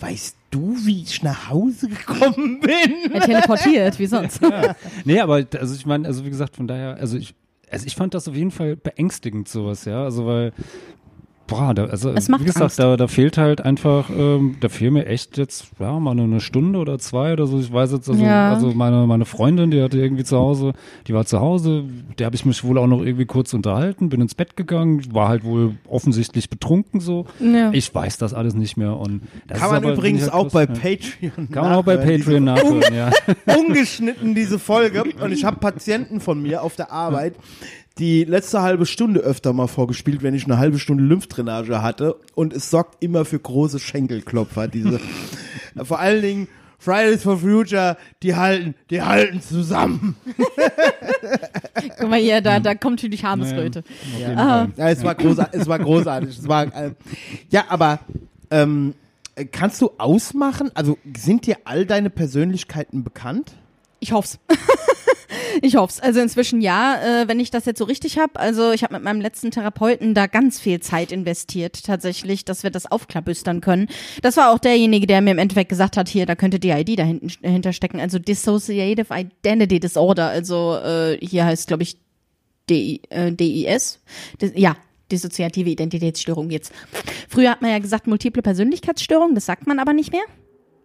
weißt 0.00 0.36
du, 0.50 0.76
wie 0.84 1.02
ich 1.02 1.22
nach 1.22 1.50
Hause 1.50 1.88
gekommen 1.88 2.60
bin? 2.60 3.12
Er 3.12 3.20
teleportiert, 3.20 3.98
wie 3.98 4.06
sonst. 4.06 4.40
nee, 5.04 5.20
aber 5.20 5.44
also 5.58 5.74
ich 5.74 5.86
meine, 5.86 6.06
also 6.06 6.24
wie 6.24 6.30
gesagt, 6.30 6.56
von 6.56 6.66
daher, 6.66 6.96
also 6.96 7.16
ich, 7.16 7.34
also 7.70 7.86
ich 7.86 7.94
fand 7.94 8.14
das 8.14 8.28
auf 8.28 8.34
jeden 8.34 8.50
Fall 8.50 8.76
beängstigend 8.76 9.48
sowas, 9.48 9.84
ja, 9.84 10.04
also 10.04 10.26
weil 10.26 10.52
Boah, 11.46 11.74
da, 11.74 11.84
also 11.84 12.10
Es 12.10 12.28
macht 12.30 12.40
wie 12.40 12.46
gesagt, 12.46 12.78
da, 12.78 12.96
da 12.96 13.06
fehlt 13.06 13.36
halt 13.36 13.60
einfach, 13.60 14.08
ähm, 14.08 14.56
da 14.60 14.70
fehlen 14.70 14.94
mir 14.94 15.04
echt 15.06 15.36
jetzt, 15.36 15.66
ja, 15.78 15.98
mal 16.00 16.18
eine 16.18 16.40
Stunde 16.40 16.78
oder 16.78 16.98
zwei 16.98 17.34
oder 17.34 17.46
so. 17.46 17.58
Ich 17.60 17.70
weiß 17.70 17.92
jetzt, 17.92 18.08
also, 18.08 18.24
Ja. 18.24 18.52
also 18.54 18.72
meine, 18.72 19.06
meine 19.06 19.26
Freundin, 19.26 19.70
die 19.70 19.82
hatte 19.82 19.98
irgendwie 19.98 20.24
zu 20.24 20.38
Hause, 20.38 20.72
die 21.06 21.12
war 21.12 21.26
zu 21.26 21.40
Hause, 21.40 21.84
der 22.18 22.26
habe 22.26 22.34
ich 22.36 22.46
mich 22.46 22.64
wohl 22.64 22.78
auch 22.78 22.86
noch 22.86 23.02
irgendwie 23.02 23.26
kurz 23.26 23.52
unterhalten, 23.52 24.08
bin 24.08 24.22
ins 24.22 24.34
Bett 24.34 24.56
gegangen, 24.56 25.02
war 25.14 25.28
halt 25.28 25.44
wohl 25.44 25.74
offensichtlich 25.86 26.48
betrunken 26.48 27.00
so. 27.00 27.26
Ja. 27.40 27.70
Ich 27.72 27.94
weiß 27.94 28.16
das 28.16 28.32
alles 28.32 28.54
nicht 28.54 28.78
mehr 28.78 28.96
und 28.96 29.22
das 29.46 29.58
Kann 29.58 29.66
ist 29.68 29.72
man 29.74 29.84
aber, 29.84 29.92
übrigens 29.92 30.22
halt 30.22 30.32
auch 30.32 30.50
bei. 30.50 30.64
Patreon 30.66 31.50
Kann 31.50 31.64
man 31.64 31.72
auch 31.74 31.84
bei 31.84 31.98
Patreon 31.98 32.44
nachhören, 32.44 32.94
ja. 32.94 33.10
Ungeschnitten 33.58 34.34
diese 34.34 34.58
Folge. 34.58 35.04
Und 35.22 35.32
ich 35.32 35.44
habe 35.44 35.58
Patienten 35.58 36.20
von 36.20 36.40
mir 36.40 36.62
auf 36.62 36.74
der 36.76 36.90
Arbeit, 36.90 37.34
die 37.98 38.24
letzte 38.24 38.62
halbe 38.62 38.86
Stunde 38.86 39.20
öfter 39.20 39.52
mal 39.52 39.68
vorgespielt, 39.68 40.22
wenn 40.22 40.34
ich 40.34 40.44
eine 40.44 40.58
halbe 40.58 40.78
Stunde 40.78 41.04
Lymphdrainage 41.04 41.80
hatte. 41.82 42.16
Und 42.34 42.52
es 42.52 42.70
sorgt 42.70 43.02
immer 43.02 43.24
für 43.24 43.38
große 43.38 43.78
Schenkelklopfer. 43.78 44.66
Diese, 44.68 45.00
vor 45.84 46.00
allen 46.00 46.22
Dingen 46.22 46.48
Fridays 46.78 47.22
for 47.22 47.38
Future, 47.38 47.96
die 48.22 48.34
halten, 48.34 48.74
die 48.90 49.00
halten 49.00 49.40
zusammen. 49.40 50.16
Guck 51.98 52.10
mal 52.10 52.18
hier, 52.18 52.40
da, 52.40 52.60
da 52.60 52.74
kommt 52.74 53.00
jeden 54.18 54.38
Ah. 54.38 54.66
Fall. 54.66 54.72
Ja, 54.76 54.90
es 54.90 55.02
war 55.04 55.14
großartig. 55.14 55.60
Es 55.60 55.66
war 55.68 55.78
großartig. 55.78 56.38
Es 56.38 56.48
war, 56.48 56.64
äh, 56.74 56.90
ja, 57.48 57.64
aber 57.68 58.00
ähm, 58.50 58.94
kannst 59.52 59.80
du 59.80 59.92
ausmachen? 59.98 60.70
Also 60.74 60.98
sind 61.16 61.46
dir 61.46 61.58
all 61.64 61.86
deine 61.86 62.10
Persönlichkeiten 62.10 63.04
bekannt? 63.04 63.52
Ich 64.00 64.12
hoff's. 64.12 64.38
ich 65.62 65.76
hoff's. 65.76 66.00
Also 66.00 66.20
inzwischen 66.20 66.60
ja, 66.60 67.22
äh, 67.22 67.28
wenn 67.28 67.40
ich 67.40 67.50
das 67.50 67.64
jetzt 67.64 67.78
so 67.78 67.84
richtig 67.84 68.18
habe. 68.18 68.38
Also 68.38 68.72
ich 68.72 68.82
habe 68.82 68.94
mit 68.94 69.02
meinem 69.02 69.20
letzten 69.20 69.50
Therapeuten 69.50 70.14
da 70.14 70.26
ganz 70.26 70.60
viel 70.60 70.80
Zeit 70.80 71.12
investiert, 71.12 71.84
tatsächlich, 71.84 72.44
dass 72.44 72.62
wir 72.62 72.70
das 72.70 72.90
aufklabüstern 72.90 73.60
können. 73.60 73.88
Das 74.22 74.36
war 74.36 74.52
auch 74.52 74.58
derjenige, 74.58 75.06
der 75.06 75.20
mir 75.20 75.32
im 75.32 75.38
Endeffekt 75.38 75.68
gesagt 75.68 75.96
hat, 75.96 76.08
hier, 76.08 76.26
da 76.26 76.34
könnte 76.34 76.58
DID 76.58 76.98
dahinten, 76.98 77.32
dahinter 77.42 77.72
stecken, 77.72 78.00
also 78.00 78.18
Dissociative 78.18 79.14
Identity 79.14 79.80
Disorder. 79.80 80.28
Also 80.28 80.76
äh, 80.76 81.18
hier 81.20 81.44
heißt, 81.44 81.68
glaube 81.68 81.82
ich, 81.82 81.96
DI, 82.68 83.02
äh, 83.10 83.32
DIS. 83.32 84.00
Dis, 84.40 84.52
ja. 84.54 84.76
Dissoziative 85.12 85.68
Identitätsstörung 85.68 86.48
jetzt. 86.48 86.72
Früher 87.28 87.50
hat 87.50 87.60
man 87.60 87.70
ja 87.70 87.78
gesagt 87.78 88.06
multiple 88.06 88.40
Persönlichkeitsstörung, 88.40 89.34
das 89.34 89.44
sagt 89.44 89.66
man 89.66 89.78
aber 89.78 89.92
nicht 89.92 90.12
mehr. 90.12 90.24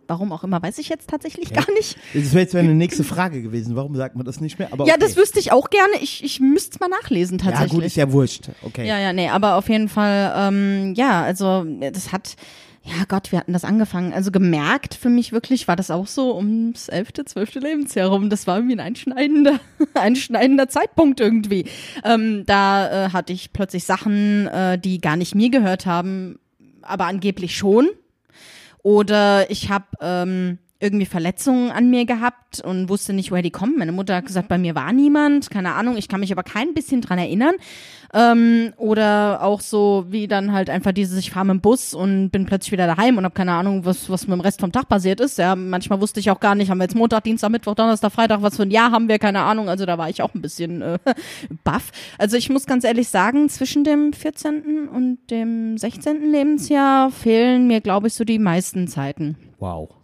Warum 0.09 0.31
auch 0.31 0.43
immer, 0.43 0.59
weiß 0.59 0.79
ich 0.79 0.89
jetzt 0.89 1.07
tatsächlich 1.07 1.53
gar 1.53 1.71
nicht. 1.73 1.95
Das 2.15 2.33
wäre 2.33 2.41
jetzt 2.41 2.55
meine 2.55 2.73
nächste 2.73 3.03
Frage 3.03 3.43
gewesen. 3.43 3.75
Warum 3.75 3.95
sagt 3.95 4.15
man 4.15 4.25
das 4.25 4.41
nicht 4.41 4.57
mehr? 4.57 4.69
Aber 4.73 4.87
Ja, 4.87 4.95
okay. 4.95 5.03
das 5.05 5.15
wüsste 5.17 5.37
ich 5.39 5.51
auch 5.51 5.69
gerne. 5.69 5.93
Ich, 6.01 6.23
ich 6.23 6.39
müsste 6.39 6.71
es 6.73 6.79
mal 6.79 6.87
nachlesen 6.89 7.37
Ja, 7.37 7.45
tatsächlich. 7.45 7.73
gut, 7.73 7.83
ist 7.83 7.95
ja 7.95 8.11
wurscht. 8.11 8.49
Okay. 8.63 8.87
ja, 8.87 8.97
ja, 8.97 9.13
nee, 9.13 9.29
aber 9.29 9.53
auf 9.55 9.69
jeden 9.69 9.87
Fall, 9.87 10.33
ähm, 10.35 10.95
ja, 10.95 11.21
also 11.21 11.63
das 11.63 12.11
hat, 12.11 12.37
ja 12.83 13.03
Gott, 13.07 13.31
wir 13.31 13.37
hatten 13.37 13.53
das 13.53 13.65
angefangen. 13.65 14.11
Also 14.11 14.31
gemerkt 14.31 14.95
für 14.95 15.09
mich 15.09 15.31
wirklich 15.31 15.67
war 15.67 15.75
das 15.75 15.91
auch 15.91 16.07
so 16.07 16.35
ums 16.35 16.87
elfte, 16.89 17.23
zwölfte 17.25 17.59
Lebensjahr 17.59 18.09
rum. 18.09 18.31
Das 18.31 18.47
war 18.47 18.57
irgendwie 18.57 18.77
ein 18.77 18.79
einschneidender, 18.79 19.59
einschneidender 19.93 20.69
Zeitpunkt 20.69 21.19
irgendwie. 21.19 21.65
Ähm, 22.03 22.45
da 22.47 23.05
äh, 23.05 23.09
hatte 23.11 23.31
ich 23.31 23.53
plötzlich 23.53 23.83
Sachen, 23.83 24.47
äh, 24.47 24.79
die 24.79 24.99
gar 25.01 25.17
nicht 25.17 25.35
mir 25.35 25.51
gehört 25.51 25.85
haben, 25.85 26.39
aber 26.81 27.05
angeblich 27.05 27.55
schon. 27.55 27.89
Oder 28.83 29.49
ich 29.51 29.69
habe 29.69 29.85
ähm, 30.01 30.59
irgendwie 30.81 31.05
Verletzungen 31.05 31.71
an 31.71 31.89
mir 31.89 32.05
gehabt 32.05 32.61
und 32.61 32.87
wusste 32.87 33.11
nicht, 33.11 33.31
woher 33.31 33.41
die 33.41 33.51
kommen. 33.51 33.75
Meine 33.77 33.91
Mutter 33.91 34.15
hat 34.15 34.25
gesagt, 34.25 34.47
bei 34.47 34.57
mir 34.57 34.75
war 34.75 34.93
niemand, 34.93 35.51
keine 35.51 35.73
Ahnung, 35.73 35.97
ich 35.97 36.07
kann 36.07 36.21
mich 36.21 36.31
aber 36.31 36.43
kein 36.43 36.73
bisschen 36.73 37.01
dran 37.01 37.19
erinnern. 37.19 37.55
Ähm, 38.13 38.73
oder 38.77 39.43
auch 39.43 39.59
so 39.59 40.05
wie 40.09 40.27
dann 40.27 40.53
halt 40.53 40.69
einfach 40.69 40.93
dieses, 40.93 41.19
ich 41.19 41.31
fahre 41.31 41.45
mit 41.45 41.55
dem 41.55 41.61
Bus 41.61 41.93
und 41.93 42.29
bin 42.29 42.45
plötzlich 42.45 42.71
wieder 42.71 42.87
daheim 42.87 43.17
und 43.17 43.25
habe 43.25 43.35
keine 43.35 43.51
Ahnung, 43.51 43.83
was, 43.83 44.09
was 44.09 44.25
mit 44.25 44.37
dem 44.37 44.41
Rest 44.41 44.61
vom 44.61 44.71
Tag 44.71 44.87
passiert 44.87 45.19
ist. 45.19 45.37
Ja, 45.37 45.55
manchmal 45.55 45.99
wusste 45.99 46.21
ich 46.21 46.31
auch 46.31 46.39
gar 46.39 46.55
nicht, 46.55 46.71
haben 46.71 46.77
wir 46.77 46.85
jetzt 46.85 46.95
Montag, 46.95 47.25
Dienstag, 47.25 47.49
Mittwoch, 47.49 47.75
Donnerstag, 47.75 48.13
Freitag, 48.13 48.41
was 48.41 48.55
für 48.55 48.63
ein 48.63 48.71
Jahr 48.71 48.91
haben 48.91 49.09
wir, 49.09 49.19
keine 49.19 49.41
Ahnung. 49.41 49.67
Also 49.67 49.85
da 49.85 49.97
war 49.97 50.09
ich 50.09 50.21
auch 50.21 50.33
ein 50.33 50.41
bisschen 50.41 50.81
äh, 50.81 50.97
baff. 51.65 51.91
Also 52.17 52.37
ich 52.37 52.49
muss 52.49 52.65
ganz 52.65 52.85
ehrlich 52.85 53.09
sagen, 53.09 53.49
zwischen 53.49 53.83
dem 53.83 54.13
14. 54.13 54.87
und 54.87 55.19
dem 55.29 55.77
16. 55.77 56.31
Lebensjahr 56.31 57.11
fehlen 57.11 57.67
mir, 57.67 57.81
glaube 57.81 58.07
ich, 58.07 58.13
so 58.13 58.23
die 58.23 58.39
meisten 58.39 58.87
Zeiten. 58.87 59.35
Wow. 59.59 59.98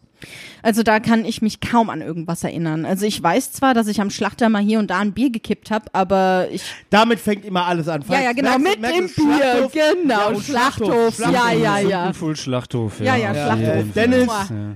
Also 0.62 0.82
da 0.84 1.00
kann 1.00 1.26
ich 1.26 1.42
mich 1.42 1.60
kaum 1.62 1.90
an 1.90 2.02
irgendwas 2.02 2.44
erinnern. 2.44 2.86
Also 2.86 3.06
ich 3.06 3.22
weiß 3.22 3.52
zwar, 3.52 3.74
dass 3.74 3.88
ich 3.88 4.02
am 4.02 4.10
Schlachter 4.10 4.50
mal 4.50 4.62
hier 4.62 4.80
und 4.80 4.90
da 4.90 5.00
ein 5.00 5.12
Bier 5.14 5.30
gekippt 5.32 5.70
habe, 5.72 5.86
aber 5.94 6.48
ich 6.52 6.64
Damit 6.90 7.20
fängt 7.20 7.46
immer 7.46 7.66
alles 7.66 7.88
an. 7.88 8.04
ja 8.10 8.22
ja 8.22 8.32
genau 8.34 8.58
Merkst 8.58 8.64
mit 8.70 8.82
merkst 8.82 9.18
dem 9.18 9.26
Bier 9.26 9.36
Schlachthof? 9.38 9.72
genau 10.02 10.28
und 10.30 10.44
Schlachthof, 10.44 11.20
ja 11.20 11.30
Schlachthof. 11.30 11.62
ja 11.62 11.80
ja 11.80 12.14
Full 12.14 12.36
Schlachthof. 12.36 13.00
Ja, 13.00 13.16
ja, 13.16 13.32
Schlachthof. 13.34 13.68
Äh, 13.68 13.84
Dennis. 13.94 14.30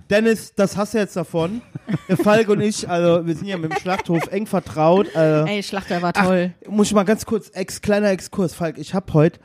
Dennis, 0.10 0.54
das 0.56 0.78
hast 0.78 0.94
du 0.94 0.98
jetzt 1.00 1.16
davon. 1.16 1.62
Der 2.08 2.18
Falk 2.18 2.50
und 2.50 2.62
ich, 2.62 2.88
also 2.88 3.26
wir 3.26 3.36
sind 3.36 3.48
ja 3.48 3.58
mit 3.58 3.72
dem 3.72 3.80
Schlachthof 3.80 4.28
eng 4.32 4.46
vertraut. 4.46 5.08
Äh, 5.16 5.46
Ey 5.56 5.64
Schlachter 5.64 6.02
war 6.02 6.14
toll. 6.14 6.54
muss 6.68 6.88
ich 6.88 6.94
mal 6.94 7.04
ganz 7.04 7.26
kurz, 7.26 7.50
ex, 7.54 7.82
kleiner 7.82 8.10
Exkurs, 8.10 8.54
Falk, 8.54 8.78
ich 8.78 8.94
habe 8.94 9.12
heute, 9.14 9.40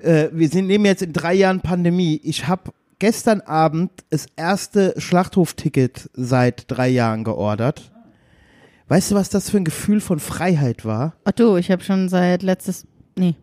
äh, 0.00 0.28
wir 0.32 0.48
sind 0.48 0.66
nehmen 0.66 0.84
jetzt 0.84 1.02
in 1.02 1.12
drei 1.12 1.34
Jahren 1.34 1.60
Pandemie, 1.60 2.20
ich 2.22 2.46
habe 2.46 2.72
gestern 3.00 3.40
Abend 3.40 3.90
das 4.10 4.26
erste 4.36 4.94
Schlachthof-Ticket 4.96 6.08
seit 6.14 6.70
drei 6.70 6.88
Jahren 6.88 7.24
geordert. 7.24 7.90
Weißt 8.86 9.10
du, 9.10 9.14
was 9.16 9.28
das 9.28 9.50
für 9.50 9.56
ein 9.56 9.64
Gefühl 9.64 10.00
von 10.00 10.20
Freiheit 10.20 10.84
war? 10.84 11.14
Ach 11.24 11.32
du, 11.32 11.56
ich 11.56 11.70
habe 11.70 11.82
schon 11.82 12.08
seit 12.08 12.42
letztes 12.42 12.86
nee 13.16 13.34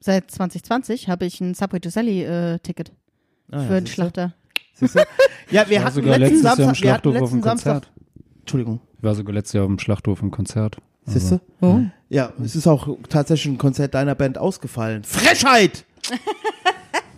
Seit 0.00 0.30
2020 0.30 1.08
habe 1.08 1.24
ich 1.24 1.40
ein 1.40 1.54
Subway 1.54 1.80
to 1.80 1.88
Sally 1.88 2.24
äh, 2.24 2.58
Ticket 2.58 2.92
Ah, 3.50 3.60
ja, 3.60 3.66
für 3.66 3.74
den 3.74 3.86
siehste. 3.86 3.94
Schlachter. 3.94 4.34
Ja, 5.50 5.68
wir 5.68 5.82
hatten 5.84 5.94
sogar 5.94 6.18
letzten 6.18 6.42
letztes 6.42 6.42
Jahr 6.42 6.58
im 6.58 6.64
Samstag, 6.64 6.82
wir 6.84 6.92
hatten 6.92 7.02
Schlachthof 7.02 7.22
auf 7.22 7.30
dem 7.30 7.36
letzten 7.38 7.42
Samstag, 7.42 7.72
Konzert. 7.72 7.92
Entschuldigung, 8.40 8.80
Ich 8.98 9.02
war 9.02 9.14
sogar 9.14 9.34
letztes 9.34 9.52
Jahr 9.54 9.64
auf 9.64 9.68
dem 9.68 9.78
Schlachthof 9.78 10.22
im 10.22 10.30
Konzert. 10.30 10.76
Also, 11.06 11.18
siehst 11.18 11.32
du? 11.32 11.40
Oh. 11.66 11.80
Ja, 12.08 12.32
es 12.42 12.56
ist 12.56 12.66
auch 12.66 12.88
tatsächlich 13.08 13.54
ein 13.54 13.58
Konzert 13.58 13.94
deiner 13.94 14.14
Band 14.14 14.36
ausgefallen. 14.36 15.04
Frechheit! 15.04 15.84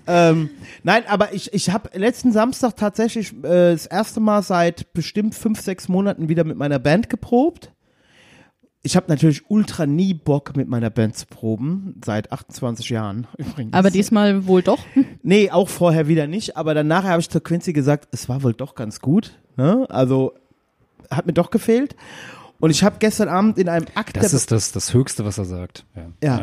ähm, 0.07 0.51
nein, 0.83 1.05
aber 1.09 1.35
ich, 1.35 1.53
ich 1.53 1.71
habe 1.71 1.91
letzten 1.99 2.33
Samstag 2.33 2.77
tatsächlich 2.77 3.33
äh, 3.45 3.73
das 3.73 3.87
erste 3.87 4.21
Mal 4.21 4.43
seit 4.43 4.93
bestimmt 4.93 5.35
fünf, 5.35 5.61
sechs 5.61 5.89
Monaten 5.89 6.29
wieder 6.29 6.45
mit 6.45 6.57
meiner 6.57 6.79
Band 6.79 7.11
geprobt. 7.11 7.73
Ich 8.83 8.95
habe 8.95 9.07
natürlich 9.09 9.51
ultra 9.51 9.85
nie 9.85 10.15
Bock, 10.15 10.57
mit 10.57 10.69
meiner 10.69 10.91
Band 10.91 11.17
zu 11.17 11.27
proben, 11.27 12.01
seit 12.05 12.31
28 12.31 12.89
Jahren 12.91 13.27
übrigens. 13.37 13.75
Aber 13.75 13.91
diesmal 13.91 14.47
wohl 14.47 14.63
doch. 14.63 14.85
Nee, 15.23 15.51
auch 15.51 15.69
vorher 15.69 16.07
wieder 16.07 16.29
nicht, 16.29 16.57
aber 16.57 16.73
dann 16.73 16.87
nachher 16.87 17.11
habe 17.11 17.21
ich 17.21 17.29
zur 17.29 17.43
Quincy 17.43 17.73
gesagt, 17.73 18.09
es 18.13 18.29
war 18.29 18.45
wohl 18.45 18.55
doch 18.55 18.77
ganz 18.77 19.01
gut. 19.01 19.33
Ne? 19.57 19.87
Also 19.89 20.35
hat 21.11 21.27
mir 21.27 21.33
doch 21.33 21.51
gefehlt. 21.51 21.97
Und 22.59 22.71
ich 22.71 22.83
habe 22.83 22.97
gestern 22.99 23.29
Abend 23.29 23.59
in 23.59 23.69
einem 23.69 23.87
Akt 23.95 24.17
Das 24.17 24.31
der 24.31 24.39
ist 24.39 24.51
das, 24.51 24.73
das 24.73 24.95
Höchste, 24.95 25.25
was 25.25 25.37
er 25.39 25.45
sagt. 25.45 25.85
Ja. 26.23 26.41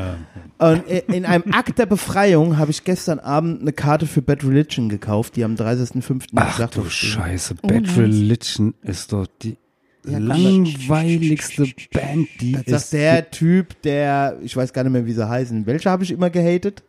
Ja. 0.60 0.70
Und 0.70 0.84
in 0.88 1.26
einem 1.26 1.52
Akt 1.54 1.80
der 1.80 1.86
Befreiung 1.88 2.58
habe 2.58 2.72
ich 2.72 2.84
gestern 2.84 3.20
Abend 3.20 3.62
eine 3.62 3.74
Karte 3.74 4.06
für 4.06 4.22
Bad 4.22 4.44
Religion 4.44 4.90
gekauft, 4.90 5.36
die 5.36 5.44
am 5.44 5.56
30.05. 5.56 6.10
im 6.12 6.20
Ach 6.36 6.56
Schlachthof 6.56 6.84
du. 6.86 6.90
Scheiße, 6.92 7.56
Oh, 7.64 7.68
Bad. 7.68 7.98
Religion 7.98 8.74
ist 8.84 9.12
doch 9.12 9.26
die 9.42 9.58
Ja, 10.06 10.20
langweiligste 10.20 11.66
Band, 11.92 12.28
die 12.42 12.58
Das 12.66 12.84
ist 12.86 12.94
der 12.94 13.32
Typ, 13.32 13.82
der, 13.82 14.38
ich 14.42 14.56
weiß 14.56 14.74
gar 14.74 14.84
nicht 14.84 14.94
mehr, 14.94 15.06
wie 15.06 15.14
sie 15.14 15.28
heißen. 15.28 15.66
Welche 15.66 15.90
habe 15.90 16.04
ich 16.04 16.12
immer 16.12 16.30
gehatet? 16.30 16.84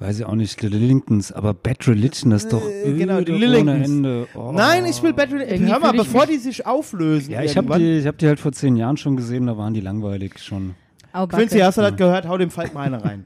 Weiß 0.00 0.18
ich 0.18 0.24
auch 0.24 0.34
nicht, 0.34 0.62
Lillingtons, 0.62 1.30
aber 1.30 1.52
Bad 1.52 1.86
Religion 1.86 2.32
ist 2.32 2.52
doch 2.54 2.62
Äh, 2.66 2.94
genau, 2.94 3.20
die 3.20 3.32
ohne. 3.32 3.84
Ende. 3.84 4.26
Oh. 4.34 4.50
Nein, 4.50 4.86
ich 4.86 5.02
will 5.02 5.12
Bad 5.12 5.30
Religion. 5.30 5.68
Hör 5.68 5.78
mal, 5.78 5.92
bevor 5.92 6.24
die 6.26 6.38
sich 6.38 6.66
auflösen. 6.66 7.30
Ja, 7.32 7.42
ich 7.42 7.54
habe 7.56 7.78
die, 7.78 7.98
ich 7.98 8.06
hab 8.06 8.16
die 8.16 8.26
halt 8.26 8.40
vor 8.40 8.52
zehn 8.52 8.76
Jahren 8.76 8.96
schon 8.96 9.16
gesehen, 9.16 9.46
da 9.46 9.58
waren 9.58 9.74
die 9.74 9.82
langweilig 9.82 10.38
schon. 10.38 10.74
Au, 11.12 11.26
Quincy, 11.26 11.58
hast 11.58 11.76
du 11.76 11.82
das 11.82 11.96
gehört? 11.96 12.26
Hau 12.26 12.38
dem 12.38 12.50
Falk 12.50 12.72
mal 12.72 12.84
eine 12.86 13.04
rein. 13.04 13.24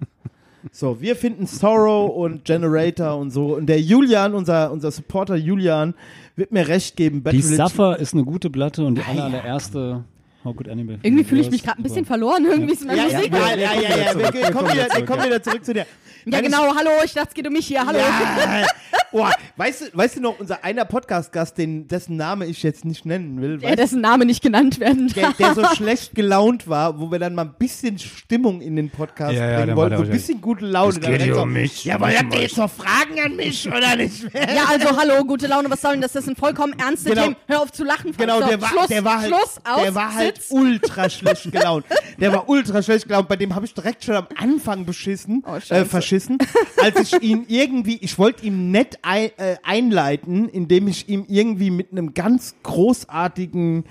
So, 0.73 1.01
wir 1.01 1.15
finden 1.15 1.47
Sorrow 1.47 2.11
und 2.17 2.45
Generator 2.45 3.19
und 3.19 3.31
so. 3.31 3.55
Und 3.55 3.67
der 3.67 3.81
Julian, 3.81 4.35
unser, 4.35 4.73
unser 4.73 4.91
Supporter 4.91 5.37
Julian, 5.37 5.95
wird 6.35 6.51
mir 6.51 6.67
recht 6.67 6.97
geben. 6.97 7.23
Bad 7.23 7.35
Die 7.35 7.41
Religion- 7.41 7.69
Suffer 7.69 8.01
ist 8.01 8.15
eine 8.15 8.25
gute 8.25 8.51
Platte 8.51 8.85
und 8.85 8.97
die 8.97 9.03
aller, 9.03 9.25
allererste 9.27 10.05
How 10.43 10.57
Good 10.57 10.69
Animal. 10.69 10.99
Irgendwie 11.03 11.25
fühle 11.25 11.41
ich 11.43 11.51
mich 11.51 11.63
gerade 11.63 11.79
ein 11.79 11.83
bisschen 11.83 12.05
verloren. 12.05 12.45
Irgendwie 12.45 12.73
ist 12.73 12.85
mein 12.87 12.97
Ja, 12.97 13.07
ja, 13.07 13.17
Musik. 13.19 13.33
ja, 13.33 13.49
ja, 13.57 13.73
ja, 13.75 13.97
ja. 14.13 14.19
Wir, 14.19 14.33
wir, 14.43 14.51
kommen 14.51 14.69
wieder, 14.73 14.83
wir 14.85 14.89
zurück, 14.91 15.07
kommen 15.07 15.21
ja. 15.21 15.27
wieder 15.27 15.43
zurück 15.43 15.65
zu 15.65 15.73
dir. 15.75 15.87
Ja, 16.27 16.41
genau. 16.41 16.75
Hallo, 16.75 16.91
ich 17.05 17.13
dachte, 17.13 17.29
es 17.29 17.35
geht 17.35 17.47
um 17.47 17.53
mich 17.53 17.67
hier. 17.67 17.85
Hallo. 17.87 17.99
Ja. 17.99 18.67
Oh, 19.17 19.29
weißt, 19.57 19.81
du, 19.83 19.97
weißt 19.97 20.17
du 20.17 20.23
noch, 20.23 20.41
unser 20.41 20.65
einer 20.65 20.85
Podcast-Gast, 20.85 21.57
den, 21.57 21.87
dessen 21.87 22.17
Name 22.17 22.47
ich 22.47 22.65
jetzt 22.65 22.85
nicht 22.85 23.07
nennen 23.07 23.41
will, 23.41 23.59
Der, 23.59 23.77
dessen 23.77 24.01
Name 24.01 24.25
nicht 24.25 24.43
genannt 24.43 24.81
werden 24.81 25.07
der, 25.07 25.27
darf. 25.27 25.37
der 25.37 25.55
so 25.55 25.65
schlecht 25.77 26.17
gelaunt 26.17 26.67
war, 26.67 26.99
wo 26.99 27.13
wir 27.13 27.21
dann 27.21 27.33
mal 27.37 27.43
ein 27.45 27.55
bisschen 27.57 27.97
Stimmung 28.01 28.61
in 28.61 28.75
den 28.75 28.91
Podcast 28.91 29.35
Ja, 29.35 29.47
ja, 29.49 29.55
bringen 29.55 29.67
der 29.69 29.77
wollten, 29.77 29.97
so 29.99 30.03
der 30.03 30.11
ein 30.11 30.17
bisschen 30.17 30.41
gute 30.41 30.67
Laune. 30.67 30.95
Es 30.95 30.99
Dann 30.99 31.13
geht 31.13 31.21
er 31.21 31.25
hier 31.27 31.35
so, 31.37 31.43
um 31.43 31.53
mich, 31.53 31.85
Ja, 31.85 31.95
aber 31.95 32.09
nicht 32.09 32.19
habt 32.19 32.35
ihr 32.35 32.41
jetzt 32.43 32.57
noch 32.57 32.71
Fragen 32.73 33.21
an 33.25 33.37
mich 33.37 33.69
oder 33.73 33.95
nicht? 33.95 34.25
Ja, 34.35 34.65
also 34.69 34.97
hallo, 34.97 35.25
gute 35.25 35.47
Laune, 35.47 35.71
was 35.71 35.81
soll 35.81 35.93
denn 35.93 36.01
das? 36.01 36.11
Das 36.13 36.25
sind 36.25 36.37
vollkommen 36.37 36.75
ernste 36.77 37.11
Genau. 37.11 37.23
Themen. 37.23 37.37
Hör 37.47 37.63
auf 37.63 37.71
zu 37.71 37.85
lachen. 37.85 38.11
Genau, 38.17 38.41
so, 38.41 38.49
der 38.49 38.61
war, 38.61 38.69
Schluss, 38.69 38.87
der 38.89 39.05
war 39.05 39.21
halt, 39.21 39.29
Schluss, 39.29 39.59
aus, 39.65 39.83
der 39.83 39.95
war 39.95 40.13
halt 40.13 40.37
Sitz. 40.39 40.51
ultra 40.51 41.09
schlecht 41.09 41.53
gelaunt. 41.53 41.87
Der 42.19 42.33
war 42.33 42.49
ultra 42.49 42.83
schlecht 42.83 43.07
gelaunt. 43.07 43.29
Bei 43.29 43.37
dem 43.37 43.55
habe 43.55 43.65
ich 43.65 43.75
direkt 43.75 44.03
schon 44.03 44.17
am 44.17 44.27
Anfang 44.37 44.85
beschissen, 44.85 45.45
Oh, 45.47 45.55
äh. 45.55 45.85
Verschissen, 46.15 46.39
als 46.83 47.01
ich 47.13 47.23
ihn 47.23 47.45
irgendwie, 47.49 47.99
ich 48.01 48.19
wollte 48.19 48.47
ihn 48.47 48.71
nett 48.71 48.99
ein, 49.03 49.31
äh, 49.37 49.57
einleiten, 49.63 50.49
indem 50.49 50.89
ich 50.89 51.09
ihm 51.09 51.25
irgendwie 51.29 51.71
mit 51.71 51.93
einem 51.93 52.15
ganz 52.15 52.55
großartigen 52.63 53.85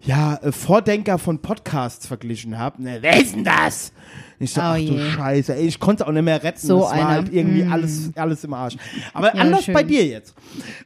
ja, 0.00 0.36
äh, 0.36 0.52
Vordenker 0.52 1.18
von 1.18 1.40
Podcasts 1.40 2.06
verglichen 2.06 2.56
habe. 2.58 2.80
Ne, 2.82 2.98
wer 3.00 3.20
ist 3.20 3.34
denn 3.34 3.42
das? 3.42 3.92
Ich 4.38 4.52
so, 4.52 4.60
Oh 4.60 4.64
ach 4.64 4.76
du 4.76 4.80
je. 4.82 5.10
Scheiße, 5.10 5.54
ey, 5.56 5.66
ich 5.66 5.80
konnte 5.80 6.06
auch 6.06 6.12
nicht 6.12 6.22
mehr 6.22 6.40
retten. 6.42 6.64
So 6.64 6.78
das 6.80 6.90
war 6.90 6.92
einer. 6.92 7.08
halt 7.08 7.32
irgendwie 7.32 7.64
Mm. 7.64 7.72
alles, 7.72 8.10
alles 8.14 8.44
im 8.44 8.54
Arsch. 8.54 8.76
Aber 9.12 9.34
Ja, 9.34 9.40
anders 9.42 9.64
schön. 9.64 9.74
bei 9.74 9.82
dir 9.82 10.06
jetzt. 10.06 10.34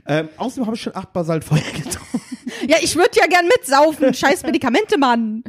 Ähm, 0.07 0.31
außerdem 0.39 0.65
habe 0.65 0.77
ich 0.77 0.83
schon 0.83 0.97
acht 0.97 1.13
Basaltfeuer 1.13 1.59
getrunken. 1.75 2.21
Ja, 2.67 2.77
ich 2.81 2.97
würde 2.97 3.11
ja 3.21 3.27
gern 3.27 3.45
mitsaufen. 3.47 4.15
Scheiß 4.15 4.45
Medikamente, 4.45 4.97
Mann. 4.99 5.45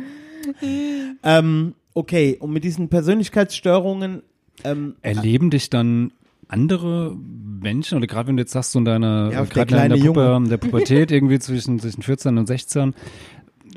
Ähm, 1.24 1.76
okay, 1.94 2.36
und 2.42 2.52
mit 2.52 2.66
diesen 2.66 2.90
Persönlichkeitsstörungen, 2.90 4.24
ähm, 4.64 4.96
Erleben 5.02 5.50
dich 5.50 5.70
dann 5.70 6.12
andere 6.48 7.16
Menschen, 7.16 7.98
oder 7.98 8.08
gerade 8.08 8.28
wenn 8.28 8.38
du 8.38 8.44
jetzt 8.44 8.52
sagst, 8.52 8.72
so 8.72 8.80
in 8.80 8.86
deiner, 8.86 9.32
Ja, 9.32 9.44
gerade 9.44 9.96
in 9.96 10.02
der, 10.02 10.08
Puppe, 10.08 10.44
der 10.50 10.58
Pubertät 10.58 11.12
irgendwie 11.12 11.40
zwischen, 11.40 11.80
zwischen 11.80 12.04
14 12.04 12.38
und 12.38 12.48
16, 12.48 12.94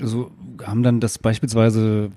so 0.01 0.31
haben 0.62 0.83
dann 0.83 1.01
das 1.01 1.18
beispielsweise 1.18 2.11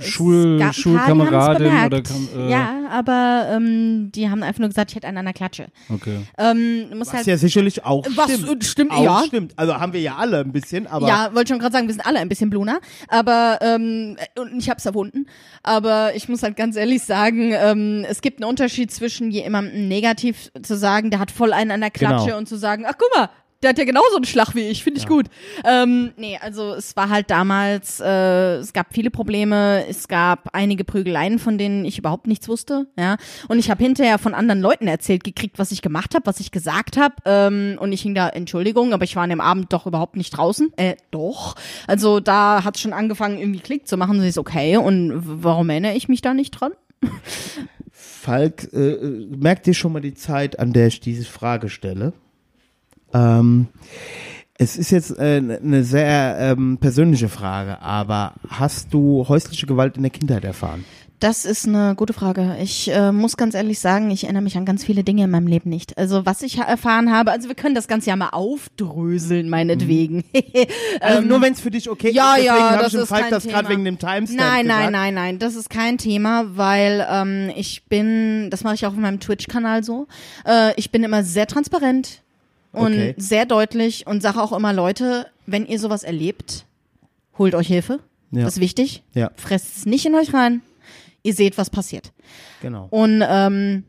Schul, 0.00 0.62
haben's 0.62 0.86
oder 0.86 2.02
kam, 2.02 2.28
äh, 2.36 2.50
Ja, 2.50 2.88
aber 2.90 3.48
ähm, 3.52 4.10
die 4.14 4.28
haben 4.30 4.42
einfach 4.42 4.60
nur 4.60 4.68
gesagt, 4.68 4.90
ich 4.90 4.96
hätte 4.96 5.06
einen 5.06 5.18
an 5.18 5.24
der 5.24 5.34
Klatsche. 5.34 5.66
okay. 5.88 6.20
Ähm, 6.38 6.86
was 6.94 7.12
halt, 7.12 7.26
ja 7.26 7.36
sicherlich 7.36 7.84
auch 7.84 8.04
was 8.14 8.32
stimmt. 8.32 8.62
äh, 8.62 8.66
stimmt, 8.66 8.90
auch 8.92 9.02
ja. 9.04 9.22
stimmt. 9.26 9.52
Also 9.56 9.74
haben 9.78 9.92
wir 9.92 10.00
ja 10.00 10.16
alle 10.16 10.40
ein 10.40 10.52
bisschen, 10.52 10.86
aber 10.86 11.06
ja, 11.08 11.30
wollte 11.34 11.48
schon 11.52 11.58
gerade 11.58 11.72
sagen, 11.72 11.86
wir 11.86 11.94
sind 11.94 12.06
alle 12.06 12.18
ein 12.18 12.28
bisschen 12.28 12.50
Bluna, 12.50 12.78
aber 13.08 13.58
ähm, 13.62 14.16
und 14.38 14.58
ich 14.58 14.70
hab's 14.70 14.86
erfunden. 14.86 15.26
Aber 15.62 16.14
ich 16.14 16.28
muss 16.28 16.42
halt 16.42 16.56
ganz 16.56 16.76
ehrlich 16.76 17.02
sagen, 17.02 17.52
ähm, 17.54 18.04
es 18.08 18.20
gibt 18.20 18.40
einen 18.42 18.48
Unterschied 18.50 18.90
zwischen 18.92 19.30
jemandem 19.30 19.88
negativ 19.88 20.50
zu 20.62 20.76
sagen, 20.76 21.10
der 21.10 21.20
hat 21.20 21.30
voll 21.30 21.52
einen 21.52 21.70
an 21.70 21.80
der 21.80 21.90
Klatsche 21.90 22.26
Genau. 22.26 22.38
und 22.38 22.48
zu 22.48 22.56
sagen, 22.56 22.84
ach 22.86 22.94
guck 22.98 23.08
mal, 23.16 23.28
der 23.64 23.70
hat 23.70 23.78
ja 23.78 23.84
genauso 23.84 24.16
einen 24.16 24.26
Schlag 24.26 24.54
wie 24.54 24.68
ich, 24.68 24.84
finde 24.84 25.00
ich 25.00 25.06
gut. 25.06 25.26
Ähm, 25.64 26.12
nee, 26.18 26.38
also 26.40 26.74
es 26.74 26.94
war 26.96 27.08
halt 27.08 27.30
damals, 27.30 27.98
äh, 27.98 28.56
es 28.56 28.74
gab 28.74 28.92
viele 28.92 29.10
Probleme, 29.10 29.86
es 29.88 30.06
gab 30.06 30.50
einige 30.52 30.84
Prügeleien, 30.84 31.38
von 31.38 31.56
denen 31.56 31.86
ich 31.86 31.98
überhaupt 31.98 32.26
nichts 32.26 32.46
wusste, 32.46 32.86
ja. 32.98 33.16
Und 33.48 33.58
ich 33.58 33.70
habe 33.70 33.82
hinterher 33.82 34.18
von 34.18 34.34
anderen 34.34 34.60
Leuten 34.60 34.86
erzählt 34.86 35.24
gekriegt, 35.24 35.58
was 35.58 35.72
ich 35.72 35.80
gemacht 35.80 36.14
habe, 36.14 36.26
was 36.26 36.40
ich 36.40 36.50
gesagt 36.50 36.98
habe. 36.98 37.14
Ähm, 37.24 37.78
und 37.80 37.92
ich 37.92 38.02
hing 38.02 38.14
da, 38.14 38.28
Entschuldigung, 38.28 38.92
aber 38.92 39.04
ich 39.04 39.16
war 39.16 39.22
an 39.22 39.30
dem 39.30 39.40
Abend 39.40 39.72
doch 39.72 39.86
überhaupt 39.86 40.16
nicht 40.16 40.36
draußen. 40.36 40.70
Äh, 40.76 40.96
doch. 41.10 41.54
Also 41.86 42.20
da 42.20 42.64
hat 42.64 42.76
es 42.76 42.82
schon 42.82 42.92
angefangen, 42.92 43.38
irgendwie 43.38 43.60
Klick 43.60 43.88
zu 43.88 43.96
machen. 43.96 44.18
Und 44.18 44.26
ich 44.26 44.34
so, 44.34 44.42
okay, 44.42 44.76
und 44.76 45.12
warum 45.42 45.70
erinnere 45.70 45.94
ich 45.94 46.08
mich 46.08 46.20
da 46.20 46.34
nicht 46.34 46.50
dran? 46.50 46.72
Falk, 47.90 48.72
äh, 48.72 48.92
äh, 48.92 49.26
merkt 49.36 49.66
dir 49.66 49.74
schon 49.74 49.92
mal 49.92 50.00
die 50.00 50.14
Zeit, 50.14 50.58
an 50.58 50.72
der 50.72 50.88
ich 50.88 51.00
diese 51.00 51.24
Frage 51.24 51.70
stelle? 51.70 52.12
Ähm, 53.14 53.68
es 54.56 54.76
ist 54.76 54.90
jetzt 54.90 55.18
äh, 55.18 55.36
eine 55.36 55.82
sehr 55.84 56.36
ähm, 56.38 56.78
persönliche 56.78 57.28
Frage, 57.28 57.80
aber 57.80 58.34
hast 58.48 58.92
du 58.92 59.26
häusliche 59.28 59.66
Gewalt 59.66 59.96
in 59.96 60.02
der 60.02 60.10
Kindheit 60.10 60.44
erfahren? 60.44 60.84
Das 61.20 61.46
ist 61.46 61.66
eine 61.66 61.94
gute 61.94 62.12
Frage. 62.12 62.56
Ich 62.60 62.90
äh, 62.92 63.10
muss 63.10 63.36
ganz 63.38 63.54
ehrlich 63.54 63.78
sagen, 63.78 64.10
ich 64.10 64.24
erinnere 64.24 64.42
mich 64.42 64.58
an 64.58 64.66
ganz 64.66 64.84
viele 64.84 65.04
Dinge 65.04 65.24
in 65.24 65.30
meinem 65.30 65.46
Leben 65.46 65.70
nicht. 65.70 65.96
Also 65.96 66.26
was 66.26 66.42
ich 66.42 66.58
erfahren 66.58 67.10
habe, 67.10 67.30
also 67.30 67.48
wir 67.48 67.54
können 67.54 67.74
das 67.74 67.88
Ganze 67.88 68.10
ja 68.10 68.16
mal 68.16 68.30
aufdröseln, 68.30 69.48
meinetwegen. 69.48 70.24
Also 71.00 71.22
nur 71.22 71.40
wenn 71.40 71.52
es 71.54 71.60
für 71.60 71.70
dich 71.70 71.88
okay 71.90 72.08
Ähm, 72.08 72.14
ja, 72.14 72.34
ist, 72.34 72.44
ja, 72.44 72.70
habe 72.70 72.82
das 72.82 72.94
ich 72.94 73.00
ist 73.00 73.08
Falk 73.08 73.22
kein 73.22 73.30
das 73.30 73.46
gerade 73.46 73.68
wegen 73.68 73.84
dem 73.84 73.98
Timestamp 73.98 74.38
Nein, 74.38 74.66
gesagt. 74.66 74.82
nein, 74.82 74.92
nein, 74.92 75.14
nein, 75.14 75.38
das 75.38 75.54
ist 75.54 75.70
kein 75.70 75.98
Thema, 75.98 76.44
weil 76.56 77.06
ähm, 77.10 77.50
ich 77.56 77.86
bin, 77.86 78.50
das 78.50 78.62
mache 78.62 78.74
ich 78.74 78.86
auch 78.86 78.90
auf 78.90 78.96
meinem 78.96 79.20
Twitch-Kanal 79.20 79.82
so, 79.82 80.06
äh, 80.46 80.72
ich 80.76 80.90
bin 80.92 81.04
immer 81.04 81.24
sehr 81.24 81.46
transparent 81.46 82.23
und 82.74 82.92
Okay. 82.92 83.14
sehr 83.16 83.46
deutlich 83.46 84.06
und 84.06 84.20
sage 84.22 84.40
auch 84.42 84.52
immer, 84.52 84.72
Leute, 84.72 85.26
wenn 85.46 85.66
ihr 85.66 85.78
sowas 85.78 86.02
erlebt, 86.02 86.66
holt 87.38 87.54
euch 87.54 87.68
Hilfe. 87.68 88.00
Ja. 88.30 88.42
Das 88.44 88.54
ist 88.54 88.60
wichtig. 88.60 89.02
Ja. 89.14 89.30
Fresst 89.36 89.76
es 89.78 89.86
nicht 89.86 90.04
in 90.06 90.14
euch 90.14 90.34
rein. 90.34 90.60
Ihr 91.22 91.34
seht, 91.34 91.56
was 91.56 91.70
passiert. 91.70 92.12
Genau. 92.60 92.86
Und 92.90 93.22
ähm, 93.26 93.84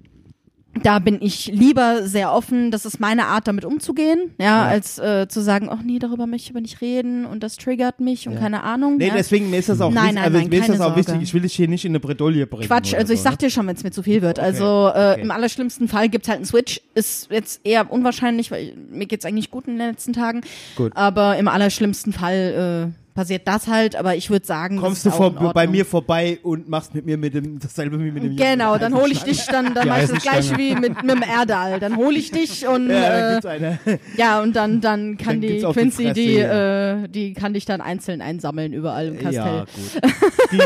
da 0.84 1.00
bin 1.00 1.22
ich 1.22 1.48
lieber 1.48 2.08
sehr 2.08 2.34
offen, 2.34 2.72
das 2.72 2.86
ist 2.86 3.00
meine 3.00 3.26
Art, 3.26 3.48
damit 3.48 3.66
umzugehen, 3.66 4.32
ja, 4.40 4.64
als 4.64 5.00
äh, 5.00 5.28
zu 5.28 5.42
sagen, 5.42 5.70
ach 5.70 5.82
nee, 5.84 6.00
darüber 6.00 6.28
möchte 6.28 6.46
ich 6.46 6.52
aber 6.52 6.62
nicht 6.62 6.82
reden 6.82 7.26
und 7.26 7.44
das 7.44 7.56
triggert 7.56 8.00
mich 8.00 8.28
und 8.28 8.38
keine 8.38 8.64
Ahnung. 8.64 8.98
Nee, 8.98 9.08
ja. 9.08 9.14
deswegen 9.16 9.50
mir 9.50 9.60
ist 9.60 9.70
das 9.70 9.82
auch 9.82 9.92
Nein, 9.92 10.04
wichtig, 10.04 10.16
nein, 10.16 10.24
also 10.24 10.38
nein, 10.38 10.50
mir 10.50 10.60
ist 10.60 10.70
das 10.70 10.82
auch 10.82 10.96
wichtig, 10.96 11.16
ich 11.22 11.34
will 11.34 11.42
dich 11.42 11.54
hier 11.54 11.68
nicht 11.68 11.86
in 11.86 11.92
eine 11.92 12.00
Bredouille 12.00 12.46
bringen. 12.46 12.68
Quatsch, 12.68 12.94
also 12.94 13.14
ich 13.14 13.20
so, 13.20 13.24
sag 13.24 13.34
ne? 13.34 13.38
dir 13.38 13.50
schon, 13.50 13.68
wenn 13.68 13.76
es 13.76 13.84
mir 13.84 13.92
zu 13.92 14.04
viel 14.04 14.22
wird. 14.22 14.40
Also 14.40 14.64
äh, 14.64 15.14
okay. 15.14 15.22
im 15.22 15.32
allerschlimmsten 15.32 15.88
Fall 15.88 16.10
gibt's 16.10 16.28
halt 16.28 16.38
einen 16.38 16.46
Switch. 16.46 16.82
Ist 16.94 17.32
jetzt 17.32 17.62
eher 17.64 17.92
unwahrscheinlich, 17.92 18.52
weil 18.52 18.74
mir 18.92 19.06
geht's 19.06 19.26
eigentlich 19.26 19.52
gut 19.52 19.68
in 19.68 19.78
den 19.78 19.88
letzten 19.90 20.14
Tagen. 20.14 20.42
Gut. 20.76 20.92
Aber 20.96 21.38
im 21.38 21.48
allerschlimmsten 21.48 22.14
Fall 22.14 22.92
äh, 22.92 23.05
passiert 23.16 23.48
das 23.48 23.68
halt. 23.68 23.96
Aber 23.96 24.16
ich 24.16 24.30
würde 24.30 24.46
sagen, 24.46 24.78
Kommst 24.78 25.06
du 25.06 25.10
vor, 25.10 25.32
bei 25.32 25.66
mir 25.66 25.86
vorbei 25.86 26.38
und 26.44 26.70
machst 26.70 26.94
mit 26.94 27.06
mir 27.06 27.18
mit 27.18 27.34
dem 27.34 27.58
dasselbe 27.58 28.00
wie 28.00 28.12
mit 28.12 28.24
dem 28.24 28.36
Genau, 28.36 28.78
dann 28.78 28.94
hole 28.94 29.12
ich 29.12 29.24
dich, 29.24 29.46
dann, 29.48 29.74
dann 29.74 29.84
Die 29.84 29.90
mach 29.90 30.04
ich 30.04 30.10
das 30.10 30.22
gleiche 30.22 30.58
wie 30.58 30.76
mit, 30.76 31.02
mit 31.02 31.16
dem 31.16 31.24
Erdal. 31.24 31.80
Dann 31.80 31.96
hole 31.98 32.18
ich 32.18 32.30
dich 32.30 32.68
und 32.68 32.90
Ja, 32.90 33.40
äh, 33.40 33.78
ja 34.18 34.42
und 34.42 34.56
dann 34.56 34.82
dann 34.82 35.18
kann 35.18 35.42
Dann 35.42 35.42
die 35.42 35.60
die 35.60 35.64
Quincy 35.64 36.04
Fresse, 36.04 36.14
die 36.14 36.34
ja. 36.36 37.04
äh, 37.04 37.10
die 37.10 37.34
kann 37.34 37.54
dich 37.54 37.66
dann 37.66 37.82
einzeln 37.82 38.22
einsammeln 38.22 38.74
überall 38.74 39.08
im 39.08 39.18
Kastell. 39.18 39.34
Ja, 39.36 39.66
gut. 39.66 40.12
Die, 40.52 40.60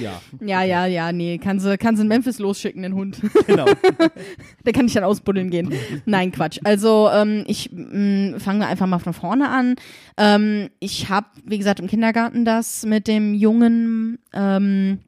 ja. 0.00 0.20
Ja, 0.40 0.62
ja, 0.62 0.86
ja, 0.86 1.12
nee, 1.12 1.38
kann 1.38 1.60
sie, 1.60 1.76
kann 1.78 1.96
sie 1.96 2.02
in 2.02 2.08
Memphis 2.08 2.38
losschicken, 2.38 2.82
den 2.82 2.94
Hund. 2.94 3.20
Genau. 3.46 3.66
Der 4.66 4.72
kann 4.72 4.86
ich 4.86 4.94
dann 4.94 5.04
ausbuddeln 5.04 5.50
gehen. 5.50 5.72
Nein, 6.04 6.32
Quatsch. 6.32 6.58
Also 6.64 7.08
ähm, 7.12 7.44
ich 7.46 7.70
mh, 7.72 8.38
fangen 8.40 8.60
wir 8.60 8.66
einfach 8.68 8.86
mal 8.86 8.98
von 8.98 9.12
vorne 9.12 9.48
an. 9.48 9.76
Ähm, 10.16 10.70
ich 10.80 11.08
habe, 11.08 11.26
wie 11.44 11.58
gesagt, 11.58 11.80
im 11.80 11.86
Kindergarten 11.86 12.44
das 12.44 12.84
mit 12.84 13.08
dem 13.08 13.34
Jungen, 13.34 14.18
ähm, 14.32 15.00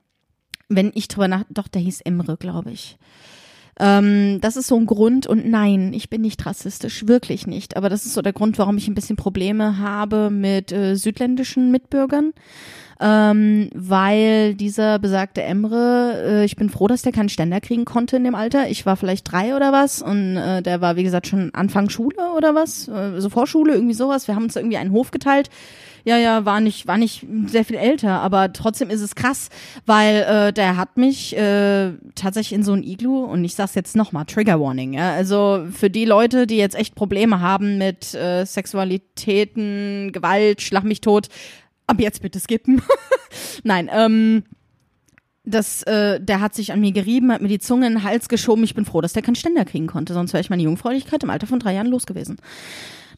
wenn 0.69 0.93
ich 0.95 1.09
drüber 1.09 1.29
nach, 1.29 1.45
doch, 1.49 1.69
der 1.69 1.83
hieß 1.83 2.03
Emre, 2.03 2.37
glaube 2.37 2.71
ich. 2.71 2.99
Ähm, 3.81 4.41
das 4.41 4.57
ist 4.57 4.67
so 4.67 4.77
ein 4.77 4.87
Grund 4.87 5.27
und 5.27 5.49
nein, 5.49 5.93
ich 5.93 6.11
bin 6.11 6.21
nicht 6.23 6.45
rassistisch, 6.45 7.07
wirklich 7.07 7.47
nicht. 7.47 7.77
Aber 7.77 7.89
das 7.89 8.07
ist 8.07 8.15
so 8.15 8.23
der 8.23 8.33
Grund, 8.33 8.59
warum 8.59 8.77
ich 8.77 8.89
ein 8.89 8.95
bisschen 8.95 9.17
Probleme 9.17 9.79
habe 9.79 10.31
mit 10.31 10.73
äh, 10.73 10.97
südländischen 10.97 11.71
Mitbürgern. 11.71 12.33
Ähm, 13.01 13.71
weil 13.75 14.55
dieser 14.55 14.99
besagte 14.99 15.43
Emre, 15.43 16.41
äh, 16.41 16.45
ich 16.45 16.57
bin 16.57 16.69
froh, 16.69 16.89
dass 16.89 17.03
der 17.03 17.13
keinen 17.13 17.29
Ständer 17.29 17.61
kriegen 17.61 17.85
konnte 17.85 18.17
in 18.17 18.25
dem 18.25 18.35
Alter. 18.35 18.69
Ich 18.71 18.87
war 18.87 18.97
vielleicht 18.97 19.31
drei 19.31 19.55
oder 19.55 19.73
was 19.73 20.03
und 20.03 20.37
äh, 20.37 20.63
der 20.63 20.81
war, 20.81 20.97
wie 20.97 21.05
gesagt, 21.05 21.29
schon 21.29 21.55
Anfang 21.55 21.91
Schule 21.91 22.33
oder 22.37 22.57
was, 22.57 22.89
äh, 22.89 23.21
so 23.21 23.31
Vorschule, 23.31 23.75
irgendwie 23.75 23.95
sowas. 23.95 24.27
Wir 24.27 24.35
haben 24.35 24.45
uns 24.45 24.57
irgendwie 24.57 24.79
einen 24.79 24.91
Hof 24.91 25.13
geteilt. 25.13 25.49
Ja, 26.05 26.17
ja, 26.17 26.45
war 26.45 26.61
nicht, 26.61 26.87
war 26.87 26.97
nicht 26.97 27.27
sehr 27.47 27.65
viel 27.65 27.77
älter, 27.77 28.21
aber 28.21 28.53
trotzdem 28.53 28.89
ist 28.89 29.03
es 29.03 29.15
krass, 29.15 29.51
weil 29.85 30.23
äh, 30.23 30.53
der 30.53 30.77
hat 30.77 30.97
mich 30.97 31.37
äh, 31.37 31.93
tatsächlich 32.15 32.55
in 32.55 32.63
so 32.63 32.73
ein 32.73 32.83
Iglu 32.83 33.25
und 33.25 33.45
ich 33.45 33.55
sag's 33.55 33.75
jetzt 33.75 33.95
nochmal, 33.95 34.25
Trigger 34.25 34.59
Warning, 34.61 34.95
ja. 34.95 35.13
Also 35.13 35.67
für 35.71 35.91
die 35.91 36.05
Leute, 36.05 36.47
die 36.47 36.57
jetzt 36.57 36.77
echt 36.77 36.95
Probleme 36.95 37.41
haben 37.41 37.79
mit 37.79 38.15
äh, 38.15 38.45
Sexualitäten, 38.45 40.11
Gewalt, 40.13 40.63
Schlag 40.63 40.85
mich 40.85 41.01
tot, 41.01 41.29
ab 41.89 42.01
jetzt 42.01 42.23
bitte 42.23 42.39
skippen. 42.39 42.81
Nein, 43.65 43.91
ähm, 43.93 44.45
das, 45.45 45.83
äh, 45.85 46.21
der 46.21 46.41
hat 46.41 46.55
sich 46.55 46.73
an 46.73 46.81
mir 46.81 46.93
gerieben, 46.93 47.33
hat 47.33 47.41
mir 47.41 47.49
die 47.49 47.59
Zunge 47.59 47.87
in 47.87 47.95
den 47.95 48.03
Hals 48.05 48.29
geschoben. 48.29 48.63
Ich 48.65 48.75
bin 48.75 48.85
froh, 48.85 49.01
dass 49.01 49.15
der 49.15 49.23
keinen 49.23 49.35
Ständer 49.35 49.65
kriegen 49.65 49.87
konnte, 49.87 50.13
sonst 50.15 50.33
wäre 50.33 50.41
ich 50.41 50.51
meine 50.51 50.63
Jungfräulichkeit 50.63 51.23
im 51.23 51.31
Alter 51.31 51.47
von 51.47 51.59
drei 51.59 51.75
Jahren 51.75 51.89
los 51.89 52.07
gewesen. 52.07 52.37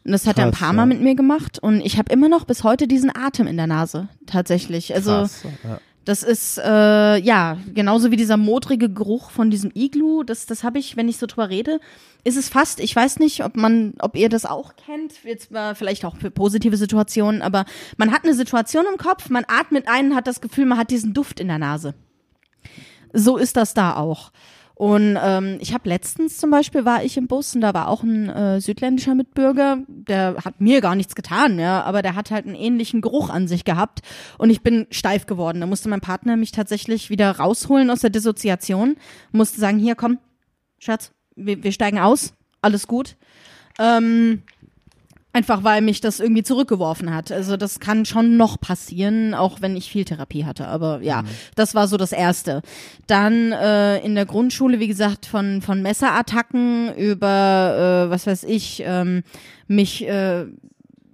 Und 0.05 0.13
das 0.13 0.27
hat 0.27 0.39
er 0.39 0.47
ein 0.47 0.51
Krass, 0.51 0.61
paar 0.61 0.69
ja. 0.69 0.75
Mal 0.75 0.87
mit 0.87 1.03
mir 1.03 1.15
gemacht 1.15 1.59
und 1.59 1.81
ich 1.83 1.99
habe 1.99 2.11
immer 2.11 2.29
noch 2.29 2.45
bis 2.47 2.65
heute 2.65 2.89
diesen 2.89 3.15
Atem 3.15 3.47
in 3.47 3.57
der 3.59 3.67
Nase, 3.67 4.09
tatsächlich. 4.27 4.95
Also 4.95 5.11
Krass, 5.11 5.43
ja. 5.63 5.81
Das 6.11 6.25
ist 6.25 6.59
äh, 6.59 7.19
ja 7.19 7.57
genauso 7.73 8.11
wie 8.11 8.17
dieser 8.17 8.37
modrige 8.37 8.93
Geruch 8.93 9.31
von 9.31 9.49
diesem 9.49 9.71
Iglu. 9.73 10.25
Das, 10.25 10.45
das 10.45 10.65
habe 10.65 10.81
ich, 10.81 10.97
wenn 10.97 11.09
ich 11.09 11.19
so 11.19 11.27
drüber 11.27 11.51
rede, 11.51 11.79
ist 12.25 12.37
es 12.37 12.49
fast. 12.49 12.81
Ich 12.81 12.97
weiß 12.97 13.21
nicht, 13.21 13.45
ob 13.45 13.57
man, 13.57 13.95
ob 14.01 14.17
ihr 14.17 14.29
das 14.29 14.45
auch 14.45 14.75
kennt. 14.75 15.23
Jetzt 15.23 15.53
mal 15.53 15.77
vielleicht 15.77 16.05
auch 16.05 16.17
für 16.17 16.33
positive 16.33 16.77
Situationen, 16.77 17.43
aber 17.43 17.65
man 17.97 18.11
hat 18.11 18.25
eine 18.25 18.35
Situation 18.35 18.87
im 18.91 18.99
Kopf, 18.99 19.31
man 19.31 19.45
atmet 19.47 19.87
ein, 19.87 20.17
hat 20.17 20.27
das 20.27 20.41
Gefühl, 20.41 20.67
man 20.67 20.79
hat 20.79 20.91
diesen 20.91 21.15
Duft 21.15 21.39
in 21.39 21.47
der 21.47 21.59
Nase. 21.59 21.95
So 23.13 23.37
ist 23.37 23.57
das 23.57 23.73
da 23.73 23.95
auch. 23.95 24.33
Und 24.81 25.19
ähm, 25.23 25.59
ich 25.61 25.75
habe 25.75 25.91
letztens 25.91 26.39
zum 26.39 26.51
Beispiel 26.51 26.87
war 26.87 27.05
ich 27.05 27.19
im 27.19 27.27
Bus 27.27 27.55
und 27.55 27.61
da 27.61 27.75
war 27.75 27.89
auch 27.89 28.03
ein 28.03 28.31
äh, 28.31 28.63
südländischer 28.63 29.15
Mitbürger, 29.15 29.81
der 29.89 30.37
hat 30.43 30.63
mir 30.63 30.81
gar 30.81 30.95
nichts 30.95 31.15
getan, 31.15 31.59
ja, 31.59 31.83
aber 31.83 32.01
der 32.01 32.15
hat 32.15 32.31
halt 32.31 32.47
einen 32.47 32.55
ähnlichen 32.55 33.03
Geruch 33.03 33.29
an 33.29 33.47
sich 33.47 33.65
gehabt 33.65 34.01
und 34.39 34.49
ich 34.49 34.63
bin 34.63 34.87
steif 34.91 35.27
geworden. 35.27 35.61
Da 35.61 35.67
musste 35.67 35.91
mein 35.91 36.01
Partner 36.01 36.39
mich 36.39 36.53
tatsächlich 36.53 37.11
wieder 37.11 37.31
rausholen 37.31 37.91
aus 37.91 38.01
der 38.01 38.09
Dissoziation, 38.09 38.97
musste 39.33 39.61
sagen, 39.61 39.79
hier 39.79 39.97
komm, 39.97 40.17
Schatz, 40.79 41.13
wir, 41.37 41.63
wir 41.63 41.73
steigen 41.73 41.99
aus, 41.99 42.33
alles 42.63 42.87
gut. 42.87 43.19
Ähm, 43.79 44.45
Einfach 45.33 45.63
weil 45.63 45.81
mich 45.81 46.01
das 46.01 46.19
irgendwie 46.19 46.43
zurückgeworfen 46.43 47.15
hat. 47.15 47.31
Also 47.31 47.57
das 47.57 47.79
kann 47.79 48.05
schon 48.05 48.37
noch 48.37 48.61
passieren, 48.61 49.33
auch 49.33 49.61
wenn 49.61 49.77
ich 49.77 49.91
viel 49.91 50.05
Therapie 50.05 50.45
hatte. 50.45 50.67
Aber 50.67 51.01
ja, 51.03 51.23
das 51.55 51.75
war 51.77 51.87
so 51.87 51.97
das 51.97 52.11
Erste. 52.11 52.63
Dann 53.07 53.53
äh, 53.53 53.99
in 53.99 54.17
der 54.17 54.27
Grundschule, 54.27 54.81
wie 54.81 54.89
gesagt, 54.89 55.27
von, 55.27 55.63
von 55.63 55.83
Messerattacken 55.83 56.95
über, 56.97 58.07
äh, 58.07 58.11
was 58.11 58.27
weiß 58.27 58.45
ich, 58.45 58.83
ähm, 58.85 59.23
mich... 59.69 60.07
Äh, 60.07 60.47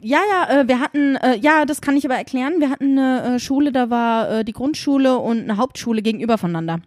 ja, 0.02 0.20
ja, 0.30 0.60
äh, 0.60 0.68
wir 0.68 0.78
hatten, 0.78 1.16
äh, 1.16 1.36
ja, 1.38 1.64
das 1.64 1.80
kann 1.80 1.97
ich 1.97 2.05
aber 2.05 2.16
erklären. 2.16 2.60
Wir 2.60 2.70
hatten 2.70 2.98
eine 2.98 3.36
äh, 3.36 3.38
Schule, 3.40 3.72
da 3.72 3.90
war 3.90 4.30
äh, 4.30 4.44
die 4.44 4.52
Grundschule 4.52 5.18
und 5.18 5.40
eine 5.40 5.56
Hauptschule 5.56 6.02
gegenüber 6.02 6.38
voneinander. 6.38 6.80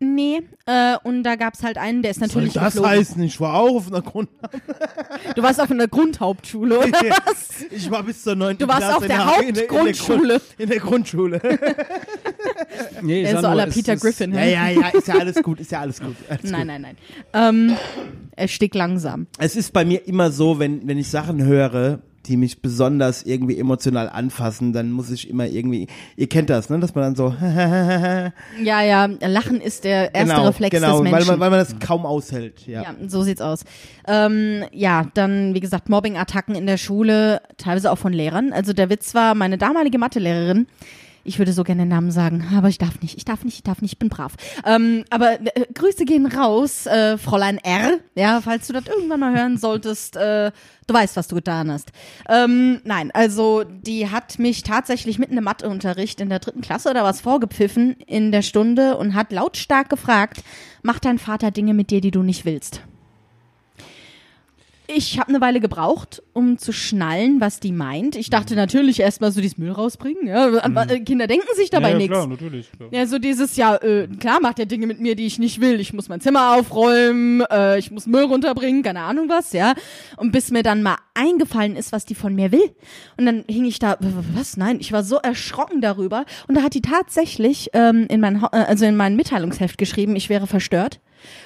Nee, 0.00 0.42
äh, 0.66 0.96
und 1.02 1.24
da 1.24 1.34
gab's 1.34 1.62
halt 1.64 1.76
einen, 1.76 2.02
der 2.02 2.12
ist 2.12 2.20
Soll 2.20 2.28
natürlich 2.28 2.52
das 2.52 2.74
geflogen. 2.74 2.90
heißen? 2.90 3.22
Ich 3.22 3.40
war 3.40 3.54
auch 3.54 3.74
auf 3.76 3.88
einer 3.88 4.02
Grund. 4.02 4.28
Du 5.34 5.42
warst 5.42 5.60
auf 5.60 5.70
einer 5.70 5.88
Grundhauptschule, 5.88 6.78
oder 6.78 6.88
was? 6.92 7.64
Ich 7.70 7.90
war 7.90 8.02
bis 8.02 8.22
zur 8.22 8.34
9. 8.36 8.58
Du 8.58 8.66
warst 8.68 8.80
Klasse 8.80 8.96
auf 8.96 9.02
in 9.02 9.08
der 9.08 9.16
der 9.18 9.26
Hauptgrundschule. 9.26 10.28
Grund- 10.38 10.42
In 10.58 10.68
der 10.68 10.78
Grundschule. 10.80 11.40
Nee, 13.02 13.22
Der 13.22 13.34
ist 13.34 13.40
so 13.42 13.48
es 13.58 13.74
Peter 13.74 13.92
ist- 13.94 14.02
Griffin. 14.02 14.32
ja, 14.32 14.38
hä? 14.40 14.52
ja, 14.52 14.68
ja, 14.68 14.88
ist 14.88 15.08
ja 15.08 15.14
alles 15.18 15.42
gut, 15.42 15.60
ist 15.60 15.70
ja 15.72 15.80
alles 15.80 16.00
gut. 16.00 16.14
Alles 16.28 16.42
Nein, 16.44 16.60
gut. 16.60 16.66
nein, 16.66 16.82
nein. 16.82 16.96
Ähm, 17.32 17.76
er 18.36 18.48
stickt 18.48 18.74
langsam. 18.74 19.26
Es 19.38 19.56
ist 19.56 19.72
bei 19.72 19.84
mir 19.84 20.06
immer 20.06 20.30
so, 20.30 20.58
wenn, 20.58 20.86
wenn 20.86 20.98
ich 20.98 21.08
Sachen 21.08 21.42
höre, 21.42 22.00
die 22.26 22.36
mich 22.36 22.60
besonders 22.60 23.22
irgendwie 23.22 23.58
emotional 23.58 24.08
anfassen, 24.08 24.72
dann 24.72 24.90
muss 24.90 25.10
ich 25.10 25.30
immer 25.30 25.46
irgendwie, 25.46 25.86
ihr 26.16 26.28
kennt 26.28 26.50
das, 26.50 26.68
ne, 26.68 26.78
dass 26.78 26.94
man 26.94 27.04
dann 27.04 27.16
so, 27.16 27.34
Ja, 28.62 28.82
ja, 28.82 29.08
Lachen 29.20 29.60
ist 29.60 29.84
der 29.84 30.14
erste 30.14 30.34
genau, 30.34 30.46
Reflex 30.46 30.74
genau, 30.74 30.98
des 30.98 31.04
weil 31.04 31.12
Menschen. 31.12 31.30
man, 31.30 31.40
weil 31.40 31.50
man 31.50 31.58
das 31.60 31.78
kaum 31.78 32.04
aushält, 32.04 32.66
ja. 32.66 32.82
ja, 32.82 32.94
so 33.06 33.22
sieht's 33.22 33.40
aus. 33.40 33.64
Ähm, 34.06 34.64
ja, 34.72 35.06
dann, 35.14 35.54
wie 35.54 35.60
gesagt, 35.60 35.88
Mobbing-Attacken 35.88 36.54
in 36.54 36.66
der 36.66 36.76
Schule, 36.76 37.40
teilweise 37.56 37.90
auch 37.90 37.98
von 37.98 38.12
Lehrern. 38.12 38.52
Also 38.52 38.72
der 38.72 38.90
Witz 38.90 39.14
war, 39.14 39.34
meine 39.34 39.58
damalige 39.58 39.98
Mathelehrerin, 39.98 40.66
ich 41.28 41.38
würde 41.38 41.52
so 41.52 41.62
gerne 41.62 41.82
den 41.82 41.88
Namen 41.88 42.10
sagen, 42.10 42.44
aber 42.56 42.68
ich 42.68 42.78
darf 42.78 43.00
nicht, 43.02 43.16
ich 43.16 43.24
darf 43.24 43.44
nicht, 43.44 43.56
ich 43.56 43.62
darf 43.62 43.82
nicht, 43.82 43.92
ich 43.92 43.98
bin 43.98 44.08
brav. 44.08 44.34
Ähm, 44.64 45.04
aber 45.10 45.40
äh, 45.40 45.66
Grüße 45.72 46.04
gehen 46.04 46.26
raus, 46.26 46.86
äh, 46.86 47.18
Fräulein 47.18 47.58
R, 47.58 47.98
ja, 48.14 48.40
falls 48.40 48.66
du 48.66 48.72
das 48.72 48.86
irgendwann 48.86 49.20
mal 49.20 49.36
hören 49.36 49.58
solltest, 49.58 50.16
äh, 50.16 50.50
du 50.86 50.94
weißt, 50.94 51.16
was 51.16 51.28
du 51.28 51.36
getan 51.36 51.70
hast. 51.70 51.92
Ähm, 52.28 52.80
nein, 52.84 53.10
also 53.12 53.64
die 53.64 54.10
hat 54.10 54.38
mich 54.38 54.62
tatsächlich 54.62 55.18
mitten 55.18 55.36
im 55.36 55.44
Matheunterricht 55.44 56.20
in 56.20 56.30
der 56.30 56.38
dritten 56.38 56.62
Klasse 56.62 56.90
oder 56.90 57.04
was 57.04 57.20
vorgepfiffen 57.20 57.96
in 58.06 58.32
der 58.32 58.42
Stunde 58.42 58.96
und 58.96 59.14
hat 59.14 59.30
lautstark 59.30 59.90
gefragt, 59.90 60.42
macht 60.82 61.04
dein 61.04 61.18
Vater 61.18 61.50
Dinge 61.50 61.74
mit 61.74 61.90
dir, 61.90 62.00
die 62.00 62.10
du 62.10 62.22
nicht 62.22 62.46
willst? 62.46 62.82
Ich 64.90 65.18
habe 65.18 65.28
eine 65.28 65.42
Weile 65.42 65.60
gebraucht, 65.60 66.22
um 66.32 66.56
zu 66.56 66.72
schnallen, 66.72 67.42
was 67.42 67.60
die 67.60 67.72
meint. 67.72 68.16
Ich 68.16 68.30
dachte 68.30 68.54
natürlich 68.54 69.00
erstmal 69.00 69.30
so 69.30 69.42
dieses 69.42 69.58
Müll 69.58 69.70
rausbringen. 69.70 70.26
Ja, 70.26 70.62
aber, 70.62 70.90
äh, 70.90 71.00
Kinder 71.00 71.26
denken 71.26 71.46
sich 71.56 71.68
dabei 71.68 71.90
ja, 71.90 71.98
nichts. 71.98 72.10
klar, 72.10 72.26
natürlich. 72.26 72.72
Klar. 72.72 72.88
Ja, 72.90 73.06
so 73.06 73.18
dieses, 73.18 73.56
ja, 73.56 73.76
äh, 73.76 74.08
klar 74.18 74.40
macht 74.40 74.58
er 74.58 74.64
Dinge 74.64 74.86
mit 74.86 74.98
mir, 74.98 75.14
die 75.14 75.26
ich 75.26 75.38
nicht 75.38 75.60
will. 75.60 75.78
Ich 75.78 75.92
muss 75.92 76.08
mein 76.08 76.22
Zimmer 76.22 76.56
aufräumen, 76.56 77.42
äh, 77.50 77.78
ich 77.78 77.90
muss 77.90 78.06
Müll 78.06 78.24
runterbringen, 78.24 78.82
keine 78.82 79.00
Ahnung 79.00 79.28
was, 79.28 79.52
ja. 79.52 79.74
Und 80.16 80.32
bis 80.32 80.50
mir 80.50 80.62
dann 80.62 80.82
mal 80.82 80.96
eingefallen 81.12 81.76
ist, 81.76 81.92
was 81.92 82.06
die 82.06 82.14
von 82.14 82.34
mir 82.34 82.50
will. 82.50 82.74
Und 83.18 83.26
dann 83.26 83.44
hing 83.46 83.66
ich 83.66 83.78
da, 83.78 83.98
was? 84.00 84.56
Nein, 84.56 84.78
ich 84.80 84.92
war 84.92 85.04
so 85.04 85.16
erschrocken 85.16 85.82
darüber. 85.82 86.24
Und 86.46 86.54
da 86.54 86.62
hat 86.62 86.72
die 86.72 86.80
tatsächlich 86.80 87.68
ähm, 87.74 88.06
in 88.08 88.20
mein, 88.20 88.36
äh, 88.36 88.56
also 88.56 88.86
in 88.86 88.96
mein 88.96 89.16
Mitteilungsheft 89.16 89.76
geschrieben, 89.76 90.16
ich 90.16 90.30
wäre 90.30 90.46
verstört 90.46 91.00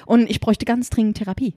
und 0.05 0.29
ich 0.29 0.39
bräuchte 0.39 0.63
ganz 0.63 0.89
dringend 0.89 1.17
Therapie. 1.17 1.55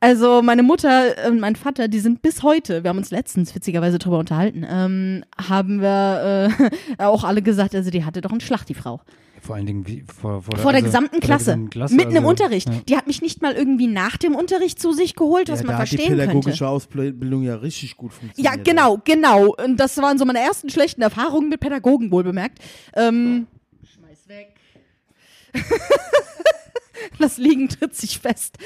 Also 0.00 0.42
meine 0.42 0.62
Mutter 0.62 1.14
und 1.28 1.40
mein 1.40 1.56
Vater, 1.56 1.88
die 1.88 1.98
sind 1.98 2.22
bis 2.22 2.44
heute, 2.44 2.84
wir 2.84 2.90
haben 2.90 2.98
uns 2.98 3.10
letztens 3.10 3.54
witzigerweise 3.54 3.98
drüber 3.98 4.18
unterhalten, 4.18 4.64
ähm, 4.68 5.24
haben 5.48 5.80
wir 5.80 6.50
äh, 6.98 7.02
auch 7.04 7.24
alle 7.24 7.42
gesagt, 7.42 7.74
also 7.74 7.90
die 7.90 8.04
hatte 8.04 8.20
doch 8.20 8.30
einen 8.30 8.40
Schlag, 8.40 8.64
die 8.64 8.74
Frau. 8.74 9.00
Vor 9.40 9.56
allen 9.56 9.66
Dingen 9.66 9.86
wie, 9.86 10.04
vor, 10.06 10.42
vor, 10.42 10.56
Vor 10.56 10.72
der 10.72 10.82
also, 10.82 10.86
gesamten 10.86 11.10
vor 11.10 11.20
der 11.20 11.26
Klasse. 11.28 11.44
gesamten 11.44 11.70
Klasse, 11.70 11.94
Mitten 11.94 12.10
im 12.10 12.18
also, 12.18 12.28
Unterricht. 12.28 12.68
Ja. 12.68 12.80
Die 12.88 12.96
hat 12.96 13.06
mich 13.06 13.22
nicht 13.22 13.42
mal 13.42 13.54
irgendwie 13.54 13.86
nach 13.86 14.16
dem 14.16 14.34
Unterricht 14.34 14.80
zu 14.80 14.92
sich 14.92 15.14
geholt, 15.14 15.48
was 15.48 15.60
ja, 15.60 15.66
man 15.66 15.76
da 15.76 15.82
hat 15.82 15.90
die 15.90 15.96
verstehen 15.96 16.16
pädagogische 16.16 16.58
könnte. 16.58 16.68
Ausbildung 16.68 17.42
ja 17.42 17.56
richtig 17.56 17.96
gut 17.96 18.12
funktioniert. 18.12 18.56
Ja, 18.56 18.62
genau, 18.62 19.00
genau. 19.04 19.54
Und 19.54 19.78
das 19.78 19.96
waren 19.98 20.18
so 20.18 20.24
meine 20.24 20.40
ersten 20.40 20.70
schlechten 20.70 21.02
Erfahrungen 21.02 21.48
mit 21.48 21.60
Pädagogen, 21.60 22.10
wohl 22.10 22.24
bemerkt. 22.24 22.58
Ähm, 22.94 23.46
schmeiß 23.84 24.28
weg. 24.28 24.54
das 27.18 27.38
Liegen 27.38 27.68
tritt 27.68 27.94
sich 27.94 28.18
fest. 28.18 28.56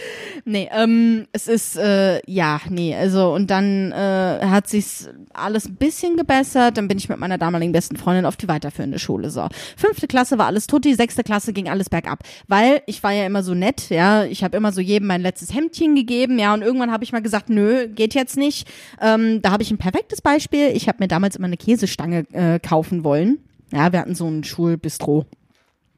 Nee, 0.45 0.69
ähm, 0.73 1.27
es 1.33 1.49
ist, 1.49 1.77
äh, 1.77 2.21
ja, 2.27 2.61
nee, 2.69 2.95
also 2.95 3.33
und 3.33 3.51
dann 3.51 3.93
äh, 3.93 4.41
hat 4.47 4.69
sich's 4.69 5.09
alles 5.33 5.67
ein 5.67 5.77
bisschen 5.77 6.17
gebessert, 6.17 6.77
dann 6.77 6.89
bin 6.89 6.99
ich 6.99 7.09
mit 7.09 7.19
meiner 7.19 7.39
damaligen 7.39 7.73
besten 7.73 7.97
Freundin 7.97 8.27
auf 8.27 8.37
die 8.37 8.49
weiterführende 8.49 8.99
Schule, 8.99 9.31
so. 9.31 9.49
Fünfte 9.77 10.07
Klasse 10.07 10.39
war 10.39 10.47
alles 10.47 10.67
tutti, 10.67 10.95
sechste 10.95 11.23
Klasse 11.23 11.53
ging 11.53 11.69
alles 11.69 11.91
bergab, 11.91 12.21
weil 12.49 12.83
ich 12.87 13.03
war 13.03 13.13
ja 13.13 13.27
immer 13.27 13.43
so 13.43 13.55
nett, 13.55 13.91
ja, 13.91 14.25
ich 14.25 14.45
habe 14.45 14.57
immer 14.57 14.73
so 14.73 14.81
jedem 14.81 15.09
mein 15.09 15.23
letztes 15.23 15.55
Hemdchen 15.55 15.95
gegeben, 15.95 16.39
ja, 16.39 16.55
und 16.55 16.63
irgendwann 16.63 16.93
habe 16.93 17.05
ich 17.05 17.13
mal 17.13 17.23
gesagt, 17.23 17.51
nö, 17.51 17.89
geht 17.89 18.15
jetzt 18.15 18.37
nicht. 18.37 18.69
Ähm, 19.01 19.43
da 19.43 19.51
habe 19.51 19.63
ich 19.63 19.71
ein 19.71 19.79
perfektes 19.79 20.23
Beispiel, 20.23 20.69
ich 20.75 20.89
habe 20.89 20.99
mir 21.01 21.09
damals 21.09 21.37
immer 21.37 21.47
eine 21.47 21.57
Käsestange 21.57 22.25
äh, 22.33 22.59
kaufen 22.59 23.05
wollen, 23.05 23.39
ja, 23.73 23.93
wir 23.93 24.01
hatten 24.01 24.15
so 24.15 24.29
ein 24.29 24.45
Schulbistro. 24.45 25.27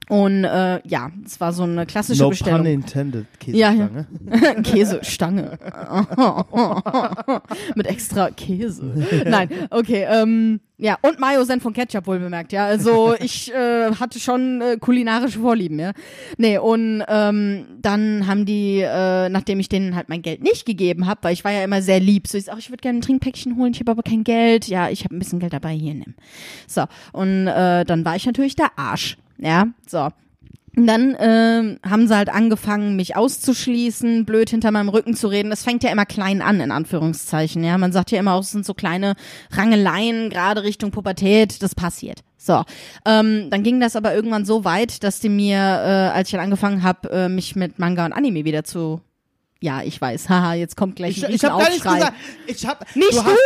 Und 0.09 0.45
äh, 0.45 0.81
ja, 0.87 1.11
es 1.25 1.41
war 1.41 1.53
so 1.53 1.63
eine 1.63 1.87
klassische 1.87 2.23
No 2.23 2.31
Bestellung. 2.31 2.61
pun 2.63 2.67
intended, 2.67 3.27
Ja, 3.47 3.73
ja. 3.73 3.89
Käsestange. 4.63 5.59
Käsestange. 5.59 5.59
Mit 7.75 7.87
extra 7.87 8.31
Käse. 8.31 8.85
Nein, 9.27 9.49
okay. 9.71 10.07
Ähm, 10.09 10.61
ja, 10.77 10.99
und 11.03 11.21
Mayo-Senf 11.21 11.63
von 11.63 11.73
Ketchup 11.73 12.07
wohl 12.07 12.19
bemerkt, 12.19 12.53
ja. 12.53 12.67
Also 12.67 13.15
ich 13.21 13.53
äh, 13.55 13.93
hatte 13.95 14.19
schon 14.19 14.61
äh, 14.61 14.77
kulinarische 14.79 15.39
Vorlieben, 15.39 15.79
ja. 15.79 15.93
Nee, 16.37 16.59
und 16.59 17.05
ähm, 17.09 17.67
dann 17.81 18.27
haben 18.27 18.45
die, 18.45 18.81
äh, 18.81 19.29
nachdem 19.29 19.61
ich 19.61 19.69
denen 19.69 19.95
halt 19.95 20.09
mein 20.09 20.21
Geld 20.23 20.43
nicht 20.43 20.67
gegeben 20.67 21.07
habe, 21.07 21.21
weil 21.23 21.33
ich 21.33 21.45
war 21.45 21.53
ja 21.53 21.63
immer 21.63 21.81
sehr 21.81 22.01
lieb, 22.01 22.27
so 22.27 22.37
ich 22.37 22.45
sag, 22.47 22.59
ich 22.59 22.71
würde 22.71 22.83
gerne 22.83 22.99
ein 22.99 23.03
Trinkpäckchen 23.03 23.57
holen, 23.57 23.73
ich 23.73 23.81
habe 23.81 23.93
aber 23.93 24.03
kein 24.03 24.25
Geld. 24.25 24.67
Ja, 24.67 24.91
ich 24.91 25.05
habe 25.05 25.15
ein 25.15 25.21
bisschen 25.21 25.39
Geld 25.39 25.53
dabei, 25.53 25.75
hier 25.75 25.95
nimm. 25.95 26.15
So, 26.67 26.85
und 27.13 27.47
äh, 27.47 27.85
dann 27.85 28.05
war 28.05 28.17
ich 28.17 28.27
natürlich 28.27 28.57
der 28.57 28.77
Arsch. 28.77 29.17
Ja, 29.45 29.67
so. 29.87 30.09
Und 30.77 30.89
dann 30.89 31.17
ähm, 31.21 31.79
haben 31.89 32.09
sie 32.09 32.17
halt 32.17 32.29
angefangen, 32.29 32.97
mich 32.97 33.15
auszuschließen, 33.15 34.25
blöd 34.25 34.51
hinter 34.51 34.73
meinem 34.73 34.89
Rücken 34.89 35.15
zu 35.15 35.29
reden. 35.29 35.51
Das 35.51 35.63
fängt 35.63 35.85
ja 35.85 35.91
immer 35.91 36.07
klein 36.07 36.43
an, 36.43 36.61
in 36.61 36.73
Anführungszeichen. 36.73 37.63
Ja, 37.63 37.79
man 37.79 37.93
sagt 37.93 38.11
ja 38.11 38.19
immer 38.19 38.33
auch, 38.33 38.41
es 38.41 38.51
sind 38.51 38.67
so 38.67 38.75
kleine 38.75 39.15
Rangeleien, 39.53 40.31
gerade 40.31 40.65
Richtung 40.65 40.91
Pubertät. 40.91 41.63
Das 41.63 41.77
passiert. 41.77 42.21
So, 42.37 42.65
ähm, 43.07 43.49
dann 43.51 43.63
ging 43.63 43.79
das 43.81 43.95
aber 43.95 44.15
irgendwann 44.15 44.45
so 44.45 44.65
weit, 44.65 45.05
dass 45.05 45.21
die 45.21 45.29
mir, 45.29 45.59
äh, 45.59 46.11
als 46.13 46.29
ich 46.29 46.33
dann 46.33 46.41
angefangen 46.41 46.83
habe, 46.83 47.09
äh, 47.11 47.29
mich 47.29 47.55
mit 47.55 47.79
Manga 47.79 48.05
und 48.05 48.13
Anime 48.13 48.45
wieder 48.45 48.65
zu 48.65 49.01
ja, 49.65 49.83
ich 49.83 49.99
weiß. 49.99 50.29
Haha, 50.29 50.53
jetzt 50.55 50.77
kommt 50.77 50.95
gleich 50.97 51.17
Ich, 51.17 51.27
ein 51.27 51.33
ich 51.33 51.43
habe 51.43 51.59
gar 51.63 51.69
Aufschrei. 51.73 51.95
gesagt. 51.95 52.13
Ich 52.47 52.67
hab, 52.67 52.95
Nicht 52.95 53.13
du 53.13 53.25
hast 53.25 53.39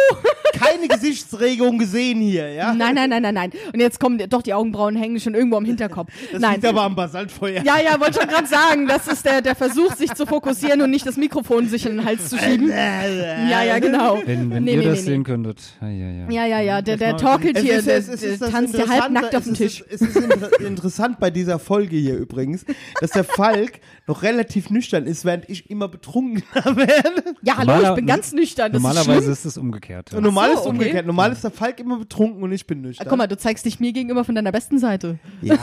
keine 0.60 0.88
Gesichtsregung 0.88 1.78
gesehen 1.78 2.20
hier, 2.20 2.50
ja? 2.52 2.74
Nein, 2.74 2.96
nein, 2.96 3.08
nein, 3.10 3.22
nein, 3.22 3.34
nein. 3.34 3.52
Und 3.72 3.78
jetzt 3.78 4.00
kommen 4.00 4.18
doch 4.28 4.42
die 4.42 4.52
Augenbrauen 4.52 4.96
hängen 4.96 5.20
schon 5.20 5.34
irgendwo 5.34 5.56
am 5.58 5.64
Hinterkopf. 5.64 6.10
Das 6.32 6.40
nein. 6.40 6.54
liegt 6.54 6.64
aber 6.66 6.82
am 6.82 6.96
Basaltfeuer. 6.96 7.62
Ja, 7.62 7.76
ja, 7.80 8.00
wollte 8.00 8.18
schon 8.20 8.28
gerade 8.28 8.48
sagen, 8.48 8.88
das 8.88 9.06
ist 9.06 9.24
der, 9.24 9.42
der 9.42 9.54
Versuch, 9.54 9.94
sich 9.94 10.12
zu 10.14 10.26
fokussieren 10.26 10.82
und 10.82 10.90
nicht 10.90 11.06
das 11.06 11.16
Mikrofon 11.16 11.68
sich 11.68 11.86
in 11.86 11.98
den 11.98 12.04
Hals 12.04 12.28
zu 12.30 12.36
schieben. 12.36 12.68
Ja, 12.68 13.62
ja, 13.62 13.78
genau. 13.78 14.18
Wenn, 14.24 14.50
wenn 14.50 14.64
Nee, 14.64 14.72
ihr 14.72 14.78
nee, 14.78 14.84
das 14.86 14.98
nee, 14.98 15.04
sehen 15.04 15.18
nee. 15.18 15.24
könntet. 15.24 15.60
Ja, 15.80 15.88
ja, 15.88 16.10
ja. 16.10 16.30
Ja, 16.30 16.46
ja, 16.46 16.60
ja, 16.60 16.82
der, 16.82 16.96
der 16.96 17.16
torkelt 17.16 17.56
Es 17.58 17.62
hier, 17.62 17.74
ist- 17.78 17.86
der, 17.86 17.96
es 17.98 18.08
ist- 18.08 18.24
es 18.24 18.38
der 18.40 18.50
tanzt 18.50 18.74
ja 18.76 18.88
halbnackt 18.88 19.36
auf 19.36 19.44
dem 19.44 19.52
es 19.52 19.58
Tisch. 19.58 19.80
Ist, 19.82 20.02
es 20.02 20.16
ist 20.16 20.16
inter 20.16 20.60
interessant 20.66 21.20
bei 21.20 21.30
dieser 21.30 21.60
Folge 21.60 21.96
hier 21.96 22.16
übrigens, 22.16 22.64
dass 23.00 23.12
der 23.12 23.22
Falk 23.24 23.78
noch 24.08 24.22
relativ 24.24 24.70
nüchtern 24.70 25.06
ist, 25.06 25.24
während 25.24 25.48
ich 25.48 25.70
immer 25.70 25.86
betrunken 25.86 26.07
werde. 26.54 27.34
Ja, 27.42 27.58
hallo, 27.58 27.72
Normaler- 27.72 27.90
ich 27.90 27.94
bin 27.96 28.06
ganz 28.06 28.32
nüchtern. 28.32 28.72
Das 28.72 28.82
Normalerweise 28.82 29.30
ist 29.32 29.38
ist 29.38 29.44
es 29.44 29.58
umgekehrt. 29.58 30.12
Ja. 30.12 30.20
Normal 30.20 30.48
so, 30.48 30.52
ist 30.54 30.60
es 30.60 30.66
okay. 30.66 30.70
umgekehrt. 30.76 31.06
Normal 31.06 31.32
ist 31.32 31.44
der 31.44 31.50
Falk 31.50 31.80
immer 31.80 31.98
betrunken 31.98 32.42
und 32.42 32.52
ich 32.52 32.66
bin 32.66 32.80
nüchtern. 32.80 33.06
Guck 33.08 33.18
mal, 33.18 33.26
du 33.26 33.36
zeigst 33.36 33.64
dich 33.64 33.80
mir 33.80 33.92
gegenüber 33.92 34.24
von 34.24 34.34
deiner 34.34 34.52
besten 34.52 34.78
Seite. 34.78 35.18
Ja, 35.42 35.58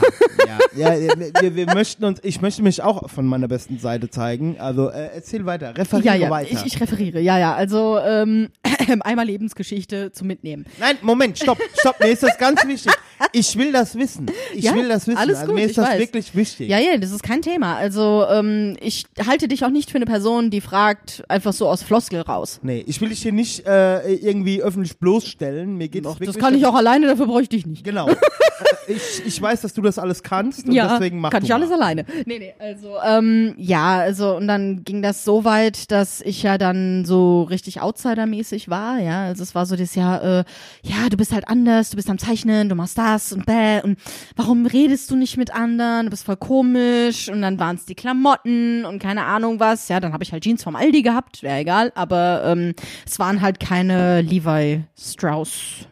ja, 0.76 0.94
ja 0.94 1.12
wir, 1.40 1.54
wir 1.54 1.66
möchten 1.74 2.04
uns, 2.04 2.20
ich 2.22 2.40
möchte 2.40 2.62
mich 2.62 2.82
auch 2.82 3.08
von 3.10 3.26
meiner 3.26 3.48
besten 3.48 3.78
Seite 3.78 4.10
zeigen. 4.10 4.56
Also 4.58 4.88
äh, 4.88 5.10
erzähl 5.14 5.46
weiter, 5.46 5.76
referiere 5.76 6.06
Ja, 6.06 6.14
ja, 6.14 6.30
weiter. 6.30 6.50
ich, 6.52 6.74
ich 6.74 6.80
referiere. 6.80 7.20
Ja, 7.20 7.38
ja, 7.38 7.54
also 7.54 7.98
ähm, 7.98 8.48
einmal 9.00 9.26
Lebensgeschichte 9.26 10.12
zum 10.12 10.26
Mitnehmen. 10.26 10.66
Nein, 10.78 10.96
Moment, 11.02 11.38
stopp, 11.38 11.58
stopp, 11.78 12.00
mir 12.00 12.08
ist 12.08 12.22
das 12.22 12.38
ganz 12.38 12.66
wichtig. 12.66 12.92
Ich 13.32 13.56
will 13.56 13.72
das 13.72 13.96
wissen. 13.96 14.26
Ich 14.54 14.64
Ja, 14.64 14.74
will 14.74 14.88
das 14.88 15.06
wissen. 15.06 15.16
alles 15.18 15.38
also 15.38 15.46
gut, 15.46 15.54
mir 15.54 15.62
ich 15.64 15.70
ist 15.70 15.78
das 15.78 15.88
weiß. 15.88 15.98
wirklich 15.98 16.34
wichtig. 16.34 16.68
Ja, 16.68 16.78
ja, 16.78 16.98
das 16.98 17.10
ist 17.10 17.22
kein 17.22 17.40
Thema. 17.40 17.76
Also 17.76 18.26
ähm, 18.30 18.76
ich 18.80 19.06
halte 19.26 19.48
dich 19.48 19.64
auch 19.64 19.70
nicht 19.70 19.90
für 19.90 19.96
eine 19.96 20.04
Person, 20.04 20.35
die 20.50 20.60
fragt 20.60 21.24
einfach 21.28 21.52
so 21.52 21.68
aus 21.68 21.82
Floskel 21.82 22.20
raus. 22.20 22.60
Nee, 22.62 22.84
ich 22.86 23.00
will 23.00 23.08
dich 23.08 23.22
hier 23.22 23.32
nicht 23.32 23.66
äh, 23.66 24.14
irgendwie 24.14 24.62
öffentlich 24.62 24.98
bloßstellen. 24.98 25.76
Mir 25.76 25.88
geht 25.88 26.04
es 26.04 26.12
Doch, 26.12 26.20
wirklich 26.20 26.36
das 26.36 26.42
kann 26.42 26.54
ich 26.54 26.64
auch 26.66 26.74
alleine, 26.74 27.06
dafür 27.06 27.26
bräuchte 27.26 27.56
ich 27.56 27.64
dich 27.64 27.66
nicht. 27.66 27.84
Genau. 27.84 28.08
ich, 28.88 29.26
ich 29.26 29.42
weiß, 29.42 29.62
dass 29.62 29.72
du 29.74 29.82
das 29.82 29.98
alles 29.98 30.22
kannst 30.22 30.66
und 30.66 30.72
ja, 30.72 30.92
deswegen 30.92 31.18
mach 31.18 31.30
kann 31.30 31.44
ich 31.44 31.52
alles 31.52 31.70
mal. 31.70 31.76
alleine. 31.76 32.04
Nee, 32.24 32.38
nee, 32.38 32.54
also, 32.58 32.96
ähm, 33.04 33.54
ja, 33.58 33.98
also, 33.98 34.36
und 34.36 34.46
dann 34.48 34.84
ging 34.84 35.02
das 35.02 35.24
so 35.24 35.44
weit, 35.44 35.90
dass 35.90 36.20
ich 36.20 36.42
ja 36.42 36.58
dann 36.58 37.04
so 37.04 37.42
richtig 37.42 37.80
Outsider-mäßig 37.80 38.68
war, 38.68 38.98
ja, 38.98 39.24
also 39.24 39.42
es 39.42 39.54
war 39.54 39.66
so 39.66 39.76
das 39.76 39.94
Jahr, 39.94 40.22
äh, 40.22 40.44
ja, 40.82 41.08
du 41.10 41.16
bist 41.16 41.32
halt 41.32 41.48
anders, 41.48 41.90
du 41.90 41.96
bist 41.96 42.10
am 42.10 42.18
Zeichnen, 42.18 42.68
du 42.68 42.74
machst 42.74 42.98
das 42.98 43.32
und 43.32 43.46
bäh, 43.46 43.80
und 43.82 43.98
warum 44.36 44.66
redest 44.66 45.10
du 45.10 45.16
nicht 45.16 45.36
mit 45.36 45.54
anderen, 45.54 46.06
du 46.06 46.10
bist 46.10 46.24
voll 46.24 46.36
komisch, 46.36 47.28
und 47.28 47.42
dann 47.42 47.58
waren 47.58 47.76
es 47.76 47.86
die 47.86 47.94
Klamotten 47.94 48.84
und 48.84 48.98
keine 49.00 49.24
Ahnung 49.24 49.60
was, 49.60 49.88
ja, 49.88 50.00
dann 50.00 50.12
habe 50.12 50.24
ich 50.24 50.25
halt 50.32 50.44
Jeans 50.44 50.62
vom 50.62 50.76
Aldi 50.76 51.02
gehabt, 51.02 51.42
wäre 51.42 51.58
egal, 51.58 51.92
aber 51.94 52.42
ähm, 52.46 52.74
es 53.06 53.18
waren 53.18 53.40
halt 53.40 53.60
keine 53.60 54.20
Levi 54.22 54.82
Strauss 54.98 55.86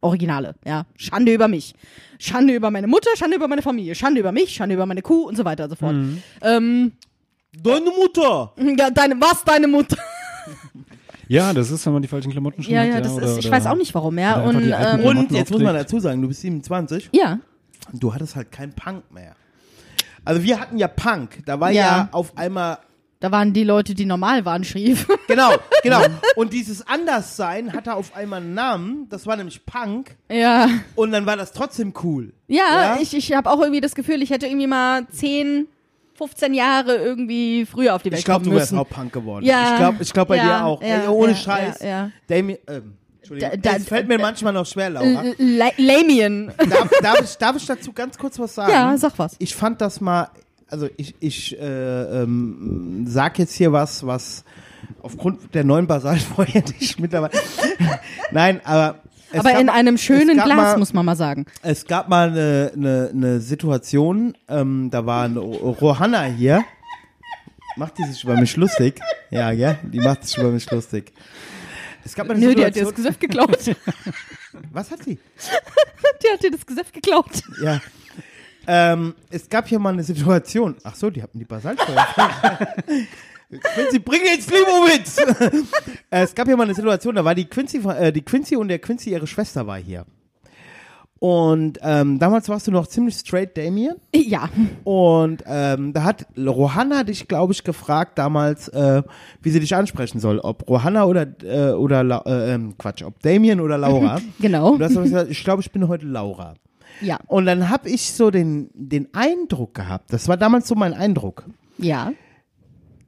Originale, 0.00 0.54
ja. 0.64 0.84
Schande 0.96 1.32
über 1.32 1.46
mich. 1.46 1.74
Schande 2.18 2.54
über 2.54 2.70
meine 2.72 2.88
Mutter, 2.88 3.10
Schande 3.16 3.36
über 3.36 3.46
meine 3.48 3.62
Familie, 3.62 3.94
Schande 3.94 4.20
über 4.20 4.32
mich, 4.32 4.50
Schande 4.54 4.74
über 4.74 4.84
meine 4.86 5.02
Kuh 5.02 5.22
und 5.28 5.36
so 5.36 5.44
weiter 5.44 5.64
und 5.64 5.70
so 5.70 5.76
fort. 5.76 5.94
Ähm, 6.42 6.92
Deine 7.62 7.90
Mutter! 7.90 8.52
ja, 8.78 8.90
deine, 8.90 9.20
was 9.20 9.44
deine 9.44 9.68
Mutter? 9.68 9.96
Ja, 11.28 11.54
das 11.54 11.70
ist, 11.70 11.86
wenn 11.86 11.94
man 11.94 12.02
die 12.02 12.08
falschen 12.08 12.30
Klamotten 12.30 12.62
schon 12.62 12.74
Ja, 12.74 12.80
hat. 12.80 12.88
ja, 12.88 13.00
das 13.00 13.12
oder, 13.12 13.24
ist, 13.26 13.38
ich 13.38 13.46
oder 13.46 13.56
weiß 13.56 13.66
auch 13.66 13.76
nicht 13.76 13.94
warum, 13.94 14.18
ja. 14.18 14.42
Und, 14.42 14.60
ähm, 14.62 15.04
Und 15.04 15.30
jetzt 15.30 15.50
muss 15.50 15.62
man 15.62 15.74
dazu 15.74 15.98
sagen, 15.98 16.20
du 16.20 16.28
bist 16.28 16.42
27, 16.42 17.08
ja, 17.12 17.38
du 17.92 18.12
hattest 18.12 18.36
halt 18.36 18.52
kein 18.52 18.72
Punk 18.74 19.10
mehr. 19.14 19.34
Also 20.26 20.42
wir 20.42 20.60
hatten 20.60 20.76
ja 20.76 20.88
Punk, 20.88 21.42
da 21.46 21.58
war 21.58 21.70
ja, 21.70 21.82
Ja. 21.82 22.08
auf 22.12 22.36
einmal 22.36 22.78
da 23.22 23.30
waren 23.32 23.54
die 23.54 23.64
Leute, 23.64 23.94
die 23.94 24.04
normal 24.04 24.44
waren, 24.44 24.64
schief. 24.64 25.06
Genau, 25.28 25.52
genau. 25.82 26.02
Und 26.36 26.52
dieses 26.52 26.86
Anderssein 26.86 27.72
hatte 27.72 27.94
auf 27.94 28.14
einmal 28.14 28.42
einen 28.42 28.52
Namen, 28.52 29.06
das 29.08 29.26
war 29.26 29.36
nämlich 29.36 29.64
Punk 29.64 30.16
ja. 30.30 30.68
und 30.94 31.10
dann 31.12 31.24
war 31.24 31.36
das 31.38 31.52
trotzdem 31.52 31.94
cool. 32.02 32.34
Ja, 32.48 32.96
Ja? 32.96 32.98
ich, 33.00 33.14
ich 33.16 33.32
habe 33.32 33.48
auch 33.50 33.60
irgendwie 33.60 33.80
das 33.80 33.94
Gefühl, 33.94 34.20
ich 34.22 34.28
hätte 34.30 34.46
irgendwie 34.46 34.66
mal 34.66 35.06
10, 35.10 35.68
15 36.14 36.52
Jahre 36.52 36.96
irgendwie 36.96 37.64
früher 37.64 37.94
auf 37.94 38.02
die 38.02 38.10
Welt 38.10 38.18
Ich 38.18 38.24
glaube, 38.26 38.40
kommen 38.44 38.52
du 38.54 38.58
wärst 38.60 38.72
müssen. 38.72 38.80
auch 38.84 38.88
Punk 38.88 39.12
geworden. 39.12 39.44
Ja, 39.46 39.70
ich 39.72 39.76
glaube 39.78 40.02
ich 40.02 40.12
glaub 40.12 40.28
bei 40.28 40.36
ja, 40.36 40.44
dir 40.58 40.64
auch. 40.66 40.82
ja, 40.82 41.02
Ey, 41.02 41.08
ohne 41.08 41.32
ja, 41.32 41.36
Scheiß. 41.38 41.78
Damien, 42.26 42.58
ähm, 42.68 42.94
Entschuldigung, 43.18 43.50
Da- 43.62 43.70
da- 43.70 43.76
es 43.76 43.86
fällt 43.88 44.08
mir 44.08 44.18
manchmal 44.18 44.52
noch 44.52 44.66
schwer, 44.66 44.90
Laura. 44.90 45.22
L- 45.22 45.34
La 45.38 45.70
Lamien. 45.78 46.52
darf, 46.58 46.90
darf, 47.00 47.20
ich, 47.22 47.36
darf 47.38 47.56
ich 47.56 47.64
dazu 47.66 47.92
ganz 47.92 48.18
kurz 48.18 48.38
was 48.38 48.54
sagen? 48.54 48.70
Ja, 48.72 48.96
sag 48.98 49.18
was. 49.18 49.36
Ich 49.38 49.54
fand 49.54 49.80
das 49.80 50.00
mal, 50.00 50.28
also 50.72 50.88
ich, 50.96 51.14
ich 51.20 51.58
äh, 51.60 52.22
ähm, 52.22 53.04
sag 53.06 53.38
jetzt 53.38 53.54
hier 53.54 53.72
was, 53.72 54.06
was 54.06 54.44
aufgrund 55.02 55.54
der 55.54 55.64
neuen 55.64 55.86
Basaltfeuer, 55.86 56.46
die 56.62 56.74
ich 56.80 56.98
mittlerweile. 56.98 57.32
Nein, 58.32 58.60
aber. 58.64 59.00
Aber 59.34 59.58
in 59.58 59.66
mal- 59.66 59.74
einem 59.74 59.96
schönen 59.96 60.36
Glas, 60.36 60.48
mal, 60.56 60.78
muss 60.78 60.92
man 60.92 61.06
mal 61.06 61.16
sagen. 61.16 61.46
Es 61.62 61.86
gab 61.86 62.08
mal 62.08 62.28
eine, 62.30 62.72
eine, 62.74 63.10
eine 63.14 63.40
Situation, 63.40 64.36
ähm, 64.48 64.90
da 64.90 65.06
war 65.06 65.24
eine 65.24 65.38
Rohanna 65.40 66.24
hier. 66.24 66.64
Macht 67.76 67.96
die 67.96 68.04
sich 68.04 68.22
über 68.24 68.36
mich 68.36 68.54
lustig? 68.56 69.00
Ja, 69.30 69.52
gell? 69.54 69.78
Die 69.84 70.00
macht 70.00 70.26
sich 70.26 70.36
über 70.36 70.50
mich 70.50 70.70
lustig. 70.70 71.12
Es 72.04 72.14
gab 72.14 72.26
mal 72.28 72.34
eine 72.36 72.44
Nö, 72.44 72.54
die 72.54 72.62
hat 72.64 72.74
dir 72.76 72.84
das 72.84 72.88
Situation. 72.90 72.94
Gesöff 72.94 73.18
geklaut. 73.18 73.66
die 73.66 73.76
Was 74.72 74.90
hat 74.90 75.04
sie? 75.04 75.18
hat 76.32 76.42
dir 76.42 76.50
das 76.50 76.66
Gesöff 76.66 76.92
geklaut. 76.92 77.42
Ja. 77.62 77.80
Ähm, 78.66 79.14
es 79.30 79.48
gab 79.48 79.68
hier 79.68 79.78
mal 79.78 79.92
eine 79.92 80.04
Situation. 80.04 80.76
Ach 80.84 80.94
so, 80.94 81.10
die 81.10 81.22
hatten 81.22 81.38
die 81.38 81.44
Basaltfeuer. 81.44 82.06
Quincy, 83.60 83.98
bring 83.98 84.22
jetzt 84.24 84.50
Limowitz! 84.50 85.18
äh, 86.10 86.22
es 86.22 86.34
gab 86.34 86.46
hier 86.46 86.56
mal 86.56 86.64
eine 86.64 86.74
Situation, 86.74 87.14
da 87.14 87.24
war 87.24 87.34
die 87.34 87.44
Quincy, 87.44 87.78
äh, 87.86 88.10
die 88.10 88.22
Quincy 88.22 88.56
und 88.56 88.68
der 88.68 88.78
Quincy, 88.78 89.10
ihre 89.10 89.26
Schwester 89.26 89.66
war 89.66 89.78
hier. 89.78 90.06
Und 91.22 91.78
ähm, 91.82 92.18
damals 92.18 92.48
warst 92.48 92.66
du 92.66 92.72
noch 92.72 92.88
ziemlich 92.88 93.14
straight, 93.14 93.56
Damien. 93.56 93.94
Ja. 94.12 94.48
Und 94.82 95.44
ähm, 95.46 95.92
da 95.92 96.02
hat 96.02 96.26
Rohanna 96.36 97.04
dich, 97.04 97.28
glaube 97.28 97.52
ich, 97.52 97.62
gefragt 97.62 98.18
damals, 98.18 98.66
äh, 98.66 99.04
wie 99.40 99.50
sie 99.50 99.60
dich 99.60 99.76
ansprechen 99.76 100.18
soll. 100.18 100.40
Ob 100.40 100.68
Rohanna 100.68 101.04
oder, 101.04 101.28
äh, 101.44 101.74
oder 101.74 102.02
La 102.02 102.24
äh, 102.26 102.54
ähm, 102.54 102.76
Quatsch, 102.76 103.04
ob 103.04 103.20
Damien 103.22 103.60
oder 103.60 103.78
Laura. 103.78 104.18
Genau. 104.40 104.72
Und 104.72 104.80
du 104.80 104.84
hast 104.84 104.96
gesagt, 104.96 105.30
ich 105.30 105.44
glaube, 105.44 105.62
ich 105.62 105.70
bin 105.70 105.86
heute 105.86 106.06
Laura. 106.06 106.54
Ja. 107.02 107.18
Und 107.26 107.46
dann 107.46 107.68
habe 107.68 107.88
ich 107.90 108.12
so 108.12 108.30
den, 108.30 108.70
den 108.74 109.08
Eindruck 109.14 109.74
gehabt, 109.74 110.12
das 110.12 110.28
war 110.28 110.36
damals 110.36 110.68
so 110.68 110.74
mein 110.74 110.94
Eindruck, 110.94 111.44
Ja. 111.78 112.12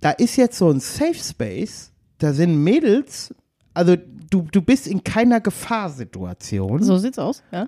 da 0.01 0.11
ist 0.11 0.37
jetzt 0.37 0.59
so 0.59 0.71
ein 0.71 0.81
Safe 0.81 1.15
Space, 1.15 1.93
da 2.19 2.33
sind 2.33 2.63
Mädels, 2.63 3.35
also 3.73 3.97
du, 3.97 4.43
du 4.51 4.63
bist 4.63 4.87
in 4.87 5.03
keiner 5.05 5.41
Gefahrsituation 5.41 6.83
So 6.83 6.97
sieht's 6.99 7.19
aus. 7.19 7.43
Ja. 7.53 7.67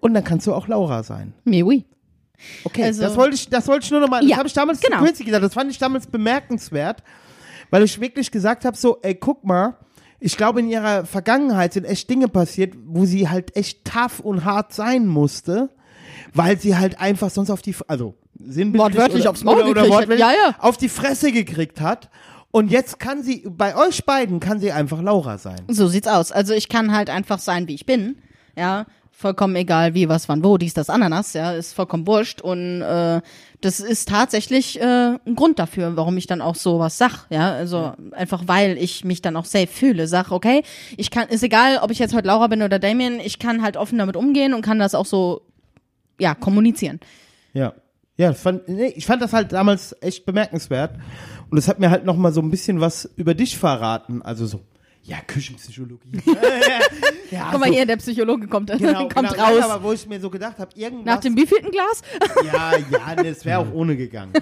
und 0.00 0.14
dann 0.14 0.24
kannst 0.24 0.46
du 0.46 0.54
auch 0.54 0.68
Laura 0.68 1.02
sein. 1.02 1.32
Mais 1.44 1.62
oui. 1.62 1.84
Okay, 2.64 2.84
Also- 2.84 3.02
das 3.02 3.16
wollte 3.16 3.34
ich, 3.34 3.48
das 3.48 3.66
wollte 3.66 3.84
ich 3.84 3.90
nur 3.90 4.00
nochmal, 4.00 4.20
das 4.20 4.30
Ja, 4.30 4.36
habe 4.36 4.46
ich 4.48 4.54
damals 4.54 4.80
genau. 4.80 4.98
zu 4.98 5.04
Quincy 5.04 5.24
gesagt, 5.24 5.44
das 5.44 5.54
fand 5.54 5.70
ich 5.70 5.78
damals 5.78 6.06
bemerkenswert, 6.06 7.02
weil 7.70 7.82
ich 7.82 8.00
wirklich 8.00 8.30
gesagt 8.30 8.64
habe, 8.64 8.76
so, 8.76 8.98
ey, 9.02 9.14
guck 9.14 9.42
mal, 9.44 9.76
ich 10.20 10.36
glaube, 10.36 10.60
in 10.60 10.68
ihrer 10.68 11.04
Vergangenheit 11.04 11.72
sind 11.72 11.84
echt 11.84 12.08
Dinge 12.08 12.28
passiert, 12.28 12.74
wo 12.86 13.04
sie 13.04 13.28
halt 13.28 13.56
echt 13.56 13.84
tough 13.84 14.20
und 14.20 14.44
hart 14.44 14.72
sein 14.72 15.06
musste, 15.06 15.70
weil 16.32 16.58
sie 16.58 16.76
halt 16.76 17.00
einfach 17.00 17.30
sonst 17.30 17.50
auf 17.50 17.62
die, 17.62 17.74
also 17.88 18.14
Wortwörtlich 18.38 19.22
oder, 19.22 19.30
aufs 19.30 19.44
Maul 19.44 19.62
oder, 19.62 19.70
oder 19.70 19.88
wortwörtlich 19.88 20.20
Ja, 20.20 20.30
ja. 20.32 20.56
auf 20.58 20.76
die 20.76 20.88
Fresse 20.88 21.32
gekriegt 21.32 21.80
hat. 21.80 22.10
Und 22.50 22.70
jetzt 22.70 22.98
kann 22.98 23.22
sie, 23.22 23.44
bei 23.48 23.76
euch 23.76 24.04
beiden 24.04 24.40
kann 24.40 24.60
sie 24.60 24.72
einfach 24.72 25.02
Laura 25.02 25.38
sein. 25.38 25.60
So 25.68 25.88
sieht's 25.88 26.08
aus. 26.08 26.32
Also 26.32 26.54
ich 26.54 26.68
kann 26.68 26.92
halt 26.92 27.10
einfach 27.10 27.38
sein, 27.38 27.68
wie 27.68 27.74
ich 27.74 27.86
bin. 27.86 28.16
Ja. 28.56 28.86
Vollkommen 29.16 29.56
egal, 29.56 29.94
wie, 29.94 30.10
was, 30.10 30.28
wann, 30.28 30.44
wo, 30.44 30.58
dies, 30.58 30.74
das, 30.74 30.90
Ananas, 30.90 31.32
ja, 31.32 31.52
ist 31.52 31.72
vollkommen 31.72 32.06
wurscht. 32.06 32.42
Und 32.42 32.82
äh, 32.82 33.22
das 33.62 33.80
ist 33.80 34.10
tatsächlich 34.10 34.78
äh, 34.78 34.84
ein 35.24 35.34
Grund 35.34 35.58
dafür, 35.58 35.96
warum 35.96 36.18
ich 36.18 36.26
dann 36.26 36.42
auch 36.42 36.54
sowas 36.54 36.98
sag, 36.98 37.26
ja. 37.30 37.50
Also 37.52 37.94
einfach 38.12 38.42
weil 38.46 38.76
ich 38.76 39.04
mich 39.04 39.22
dann 39.22 39.36
auch 39.36 39.46
safe 39.46 39.68
fühle. 39.68 40.06
Sag, 40.06 40.32
okay, 40.32 40.62
ich 40.98 41.10
kann, 41.10 41.28
ist 41.28 41.42
egal, 41.42 41.78
ob 41.78 41.90
ich 41.90 41.98
jetzt 41.98 42.14
heute 42.14 42.26
Laura 42.26 42.46
bin 42.48 42.62
oder 42.62 42.78
Damien, 42.78 43.18
ich 43.18 43.38
kann 43.38 43.62
halt 43.62 43.78
offen 43.78 43.96
damit 43.96 44.16
umgehen 44.16 44.52
und 44.52 44.60
kann 44.60 44.78
das 44.78 44.94
auch 44.94 45.06
so, 45.06 45.40
ja, 46.20 46.34
kommunizieren. 46.34 47.00
Ja. 47.54 47.72
Ja, 48.18 48.32
fand, 48.32 48.66
nee, 48.68 48.92
ich 48.96 49.04
fand 49.04 49.20
das 49.20 49.34
halt 49.34 49.52
damals 49.52 49.94
echt 50.00 50.24
bemerkenswert. 50.24 50.92
Und 51.50 51.58
es 51.58 51.68
hat 51.68 51.78
mir 51.78 51.90
halt 51.90 52.04
noch 52.04 52.16
mal 52.16 52.32
so 52.32 52.40
ein 52.40 52.50
bisschen 52.50 52.80
was 52.80 53.10
über 53.16 53.34
dich 53.34 53.58
verraten. 53.58 54.22
Also 54.22 54.46
so, 54.46 54.60
ja, 55.06 55.18
Küchenpsychologie. 55.26 56.20
ja, 57.30 57.48
Guck 57.52 57.60
mal 57.60 57.68
so, 57.68 57.74
hier, 57.74 57.86
der 57.86 57.96
Psychologe 57.96 58.48
kommt, 58.48 58.70
Genau, 58.70 59.08
kommt 59.08 59.30
genau, 59.30 59.42
raus. 59.44 59.62
Aber 59.62 59.82
wo 59.84 59.92
ich 59.92 60.06
mir 60.06 60.20
so 60.20 60.30
gedacht 60.30 60.58
habe, 60.58 60.70
irgendwas. 60.74 61.04
Nach 61.06 61.20
dem 61.20 61.36
wievielten 61.36 61.70
Glas? 61.70 62.02
ja, 62.44 62.72
ja, 62.76 63.14
das 63.14 63.44
wäre 63.44 63.58
auch 63.60 63.72
ohne 63.72 63.96
gegangen. 63.96 64.32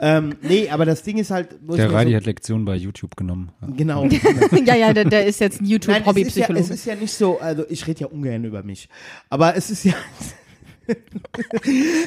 ähm, 0.00 0.36
nee, 0.42 0.68
aber 0.70 0.86
das 0.86 1.02
Ding 1.02 1.18
ist 1.18 1.30
halt, 1.30 1.56
wo 1.62 1.76
Der 1.76 1.92
Reidi 1.92 2.12
so, 2.12 2.16
hat 2.16 2.24
Lektionen 2.26 2.64
bei 2.64 2.76
YouTube 2.76 3.14
genommen. 3.16 3.52
Genau. 3.76 4.06
ja, 4.64 4.74
ja, 4.74 4.92
der, 4.94 5.04
der 5.04 5.26
ist 5.26 5.38
jetzt 5.40 5.60
ein 5.60 5.64
Nein, 5.66 5.76
es 5.76 5.86
ist, 5.86 5.86
ja, 5.88 5.96
YouTube-Hobby-Psychologe. 5.96 6.60
es 6.64 6.70
ist 6.70 6.84
ja 6.86 6.94
nicht 6.94 7.12
so, 7.12 7.38
also 7.38 7.64
ich 7.68 7.86
rede 7.86 8.00
ja 8.00 8.06
ungern 8.06 8.44
über 8.44 8.62
mich, 8.62 8.88
aber 9.28 9.54
es 9.56 9.70
ist 9.70 9.84
ja, 9.84 9.94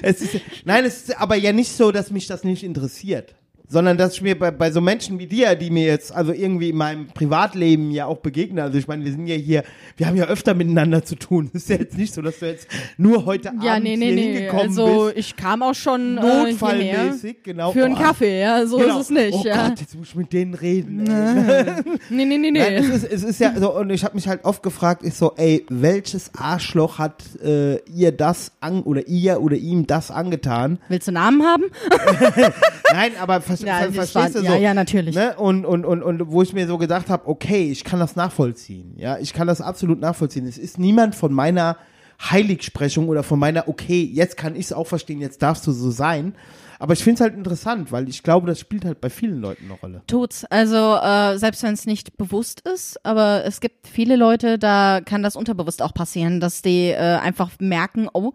es 0.02 0.22
ist, 0.22 0.34
ja- 0.34 0.40
nein, 0.66 0.86
es 0.86 1.04
ist 1.04 1.18
aber 1.20 1.36
ja 1.36 1.54
nicht 1.54 1.72
so, 1.72 1.92
dass 1.92 2.12
mich 2.12 2.28
das 2.28 2.44
nicht 2.44 2.64
interessiert, 2.64 3.36
sondern 3.74 3.98
dass 3.98 4.14
ich 4.14 4.22
mir 4.22 4.38
bei, 4.38 4.52
bei 4.52 4.72
so 4.72 4.82
Menschen 4.82 5.18
wie 5.18 5.26
dir, 5.26 5.56
die 5.56 5.72
mir 5.72 5.86
jetzt 5.86 6.14
also 6.14 6.32
irgendwie 6.32 6.70
in 6.70 6.78
meinem 6.78 7.08
Privatleben 7.08 7.90
ja 7.90 8.06
auch 8.06 8.20
begegnen, 8.20 8.60
also 8.60 8.78
ich 8.78 8.88
meine, 8.88 9.04
wir 9.04 9.12
sind 9.12 9.26
ja 9.26 9.36
hier, 9.36 9.64
wir 9.98 10.06
haben 10.06 10.16
ja 10.16 10.26
öfter 10.26 10.54
miteinander 10.54 11.04
zu 11.04 11.16
tun, 11.16 11.50
es 11.54 11.64
ist 11.64 11.70
ja 11.70 11.78
jetzt 11.78 11.98
nicht 11.98 12.14
so, 12.14 12.22
dass 12.22 12.38
du 12.38 12.46
jetzt 12.46 12.68
nur 12.98 13.26
heute 13.26 13.52
ja, 13.62 13.74
Abend 13.74 13.86
nee, 13.86 13.98
nee, 13.98 14.06
hier 14.06 14.16
nee. 14.16 14.34
hingekommen 14.34 14.68
Also 14.68 15.06
bist, 15.06 15.18
ich 15.18 15.36
kam 15.36 15.64
auch 15.64 15.74
schon 15.74 16.20
äh, 16.20 16.22
notfallmäßig, 16.22 17.44
genau. 17.44 17.72
für 17.72 17.86
einen 17.86 17.96
Oh, 17.96 18.00
Kaffee, 18.00 18.42
ja, 18.42 18.66
so 18.68 18.78
genau. 18.78 19.00
ist 19.00 19.06
es 19.06 19.10
nicht. 19.10 19.34
Oh 19.34 19.44
ja. 19.44 19.70
Gott, 19.70 19.80
jetzt 19.80 19.96
muss 19.96 20.10
ich 20.10 20.16
mit 20.16 20.32
denen 20.32 20.54
reden. 20.54 21.04
Nee, 22.10 22.26
nee, 22.26 22.38
nee, 22.38 22.52
nee. 22.52 22.60
Nein, 22.60 22.74
es 22.74 22.90
ist, 22.90 23.04
es 23.12 23.24
ist 23.24 23.40
ja 23.40 23.54
so, 23.58 23.76
und 23.76 23.90
ich 23.90 24.04
habe 24.04 24.16
mich 24.16 24.28
halt 24.28 24.46
oft 24.46 24.62
gefragt, 24.62 25.04
ist 25.04 25.18
so, 25.18 25.34
ey, 25.36 25.66
welches 25.70 26.32
Arschloch 26.36 27.00
hat 27.00 27.24
äh, 27.44 27.78
ihr 27.90 28.12
das 28.12 28.52
an 28.60 28.84
oder 28.84 29.08
ihr 29.08 29.42
oder 29.42 29.56
ihm 29.56 29.88
das 29.88 30.12
angetan? 30.12 30.80
Willst 30.90 31.08
du 31.08 31.12
Namen 31.12 31.44
haben? 31.44 31.64
Nein, 32.94 33.14
aber 33.20 33.42
ver 33.42 33.58
Ja, 33.66 33.78
ver 33.78 33.88
das 33.88 34.12
verstehst 34.12 34.36
du 34.36 34.40
so? 34.40 34.46
ja, 34.46 34.56
ja, 34.56 34.74
natürlich. 34.74 35.16
Ne? 35.16 35.36
Und, 35.36 35.66
und, 35.66 35.86
und, 35.86 36.04
und 36.04 36.32
wo 36.32 36.42
ich 36.42 36.54
mir 36.54 36.68
so 36.68 36.78
gedacht 36.78 37.10
habe, 37.10 37.28
okay, 37.28 37.72
ich 37.72 37.84
kann 37.84 38.00
das 38.00 38.16
nachvollziehen. 38.16 38.94
Ja, 38.98 39.18
ich 39.18 39.34
kann 39.34 39.48
das 39.48 39.62
absolut 39.62 40.00
nachvollziehen. 40.00 40.48
Es 40.48 40.58
ist 40.58 40.80
niemand 40.80 41.16
von 41.16 41.34
meiner 41.34 41.78
Heiligsprechung 42.22 43.10
oder 43.10 43.24
von 43.24 43.40
meiner, 43.40 43.68
okay, 43.68 44.04
jetzt 44.04 44.38
kann 44.38 44.56
ich 44.56 44.66
es 44.66 44.74
auch 44.74 44.88
verstehen, 44.88 45.20
jetzt 45.22 45.42
darfst 45.42 45.66
du 45.68 45.72
so 45.72 45.92
sein. 45.92 46.36
Aber 46.80 46.94
ich 46.94 47.04
finde 47.04 47.16
es 47.16 47.22
halt 47.22 47.36
interessant, 47.36 47.92
weil 47.92 48.10
ich 48.10 48.24
glaube, 48.24 48.48
das 48.48 48.60
spielt 48.60 48.84
halt 48.84 49.00
bei 49.00 49.10
vielen 49.10 49.40
Leuten 49.40 49.66
eine 49.66 49.74
Rolle. 49.76 50.02
Tut's. 50.08 50.44
Also 50.46 50.98
äh, 50.98 51.38
selbst 51.38 51.64
wenn 51.64 51.74
es 51.74 51.86
nicht 51.86 52.18
bewusst 52.18 52.62
ist, 52.68 53.04
aber 53.06 53.46
es 53.46 53.62
gibt 53.62 53.88
viele 53.88 54.18
Leute, 54.18 54.60
da 54.60 55.00
kann 55.00 55.24
das 55.24 55.36
unterbewusst 55.36 55.82
auch 55.82 55.94
passieren, 55.94 56.40
dass 56.40 56.62
die 56.62 56.90
äh, 56.90 56.98
einfach 56.98 57.52
merken, 57.60 58.10
oh, 58.12 58.34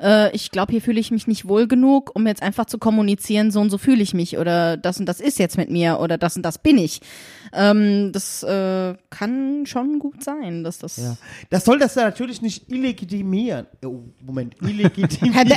äh, 0.00 0.34
ich 0.34 0.50
glaube, 0.50 0.72
hier 0.72 0.80
fühle 0.82 1.00
ich 1.00 1.10
mich 1.10 1.26
nicht 1.26 1.46
wohl 1.48 1.66
genug, 1.68 2.10
um 2.14 2.26
jetzt 2.26 2.42
einfach 2.42 2.66
zu 2.66 2.78
kommunizieren, 2.78 3.50
so 3.50 3.60
und 3.60 3.70
so 3.70 3.78
fühle 3.78 4.02
ich 4.02 4.14
mich 4.14 4.38
oder 4.38 4.76
das 4.76 4.98
und 5.00 5.06
das 5.06 5.20
ist 5.20 5.38
jetzt 5.38 5.56
mit 5.56 5.70
mir 5.70 6.00
oder 6.00 6.18
das 6.18 6.36
und 6.36 6.42
das 6.42 6.58
bin 6.58 6.78
ich. 6.78 7.00
Ähm, 7.52 8.12
das 8.12 8.42
äh, 8.44 8.94
kann 9.10 9.66
schon 9.66 9.98
gut 9.98 10.22
sein, 10.22 10.62
dass 10.62 10.78
das. 10.78 10.96
Ja. 10.98 11.16
Das 11.50 11.64
soll 11.64 11.78
das 11.80 11.96
ja 11.96 12.04
natürlich 12.04 12.42
nicht 12.42 12.70
illegitimieren. 12.70 13.66
Oh, 13.84 14.00
Moment, 14.24 14.54
illegitimieren. 14.62 15.48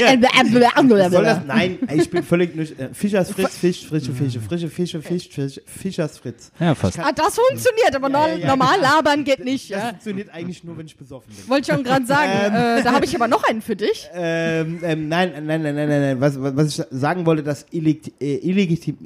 Soll 1.12 1.24
das? 1.24 1.40
Nein, 1.46 1.78
ich 1.96 2.10
bin 2.10 2.24
völlig 2.24 2.56
nicht. 2.56 2.80
Äh, 2.80 2.90
Fischers 2.94 3.32
Fritz, 3.32 3.58
Fisch, 3.58 3.86
frische 3.88 4.12
Fische, 4.12 4.42
frische 4.42 4.70
Fische, 4.70 5.02
Fisch, 5.02 5.30
Fisch, 5.30 5.62
Fischers 5.66 6.18
Fritz. 6.18 6.52
Ja, 6.60 6.74
fast. 6.74 7.00
Ah, 7.00 7.12
das 7.12 7.36
funktioniert, 7.36 7.96
aber 7.96 8.10
Ja, 8.10 8.28
ja, 8.28 8.36
ja. 8.38 8.48
normal 8.48 8.80
labern 8.82 9.24
geht 9.24 9.44
nicht. 9.44 9.72
Das 9.72 9.78
Ja. 9.80 9.90
funktioniert 9.90 10.30
eigentlich 10.34 10.64
nur, 10.64 10.78
wenn 10.78 10.86
ich 10.88 10.98
besoffen 10.98 11.32
bin. 11.36 11.48
Wollte 11.48 11.70
ich 11.70 11.76
schon 11.76 11.84
gerade 11.84 12.06
sagen. 12.06 12.56
äh, 12.56 12.84
da 12.84 12.92
habe 12.94 13.06
ich 13.06 13.16
aber 13.16 13.28
noch 13.28 13.44
einen 13.44 13.62
für 13.62 13.76
dich. 13.76 14.10
Ähm, 14.34 14.80
ähm, 14.84 15.08
nein, 15.08 15.32
nein, 15.46 15.62
nein, 15.62 15.76
nein, 15.76 15.76
nein, 15.76 16.02
nein. 16.02 16.22
Was, 16.22 16.40
was 16.40 16.80
ich 16.80 16.86
sagen 16.92 17.26
wollte, 17.26 17.44
das 17.44 17.66
illegit, 17.72 18.14
äh, 18.22 18.38
illegitim, 18.38 18.98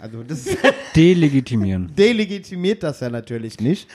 also 0.00 0.22
das 0.22 0.44
Delegitimieren. 0.96 1.92
delegitimiert 1.96 2.82
das 2.82 3.00
ja 3.00 3.10
natürlich 3.10 3.60
nicht. 3.60 3.88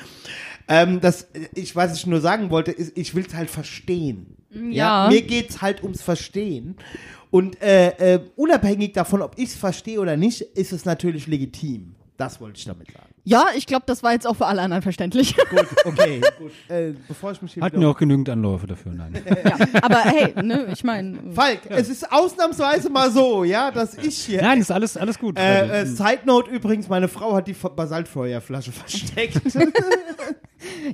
Ähm, 0.67 0.99
das, 1.01 1.27
ich, 1.55 1.75
was 1.75 1.97
ich 1.97 2.05
nur 2.05 2.21
sagen 2.21 2.49
wollte, 2.51 2.71
ist, 2.71 2.97
ich 2.97 3.15
will 3.15 3.25
es 3.27 3.33
halt 3.33 3.49
verstehen. 3.49 4.37
Ja. 4.51 5.07
Mir 5.09 5.21
geht's 5.21 5.61
halt 5.61 5.83
ums 5.83 6.01
Verstehen. 6.01 6.75
Und 7.31 7.61
äh, 7.61 8.15
äh, 8.15 8.19
unabhängig 8.35 8.93
davon, 8.93 9.21
ob 9.21 9.37
ich 9.37 9.49
es 9.49 9.55
verstehe 9.55 9.99
oder 9.99 10.17
nicht, 10.17 10.41
ist 10.41 10.71
es 10.73 10.85
natürlich 10.85 11.27
legitim. 11.27 11.95
Das 12.17 12.41
wollte 12.41 12.57
ich 12.57 12.65
damit 12.65 12.87
sagen. 12.91 13.08
Ja, 13.23 13.47
ich 13.55 13.65
glaube, 13.65 13.83
das 13.85 14.03
war 14.03 14.13
jetzt 14.13 14.25
auch 14.25 14.35
für 14.35 14.45
alle 14.45 14.61
anderen 14.61 14.81
verständlich. 14.81 15.35
Gut, 15.49 15.67
okay, 15.85 16.21
gut. 16.37 16.51
Äh, 16.67 16.93
bevor 17.07 17.31
ich 17.31 17.41
mich 17.41 17.53
hier 17.53 17.63
Hatten 17.63 17.79
wir 17.79 17.89
auch 17.89 17.97
genügend 17.97 18.29
Anläufe 18.29 18.67
dafür, 18.67 18.91
nein. 18.93 19.13
ja, 19.43 19.57
aber 19.81 19.99
hey, 19.99 20.33
ne, 20.41 20.67
ich 20.73 20.83
meine. 20.83 21.17
Falk, 21.33 21.59
es 21.69 21.89
ist 21.89 22.11
ausnahmsweise 22.11 22.89
mal 22.89 23.11
so, 23.11 23.43
ja, 23.43 23.71
dass 23.71 23.97
ich 23.97 24.17
hier. 24.17 24.41
Nein, 24.41 24.61
ist 24.61 24.71
alles, 24.71 24.97
alles 24.97 25.19
gut. 25.19 25.37
Äh, 25.37 25.81
äh, 25.81 25.85
Side 25.85 26.21
Note 26.25 26.49
übrigens, 26.49 26.87
meine 26.89 27.07
Frau 27.07 27.35
hat 27.35 27.47
die 27.47 27.53
Basaltfeuerflasche 27.53 28.71
versteckt. 28.71 29.41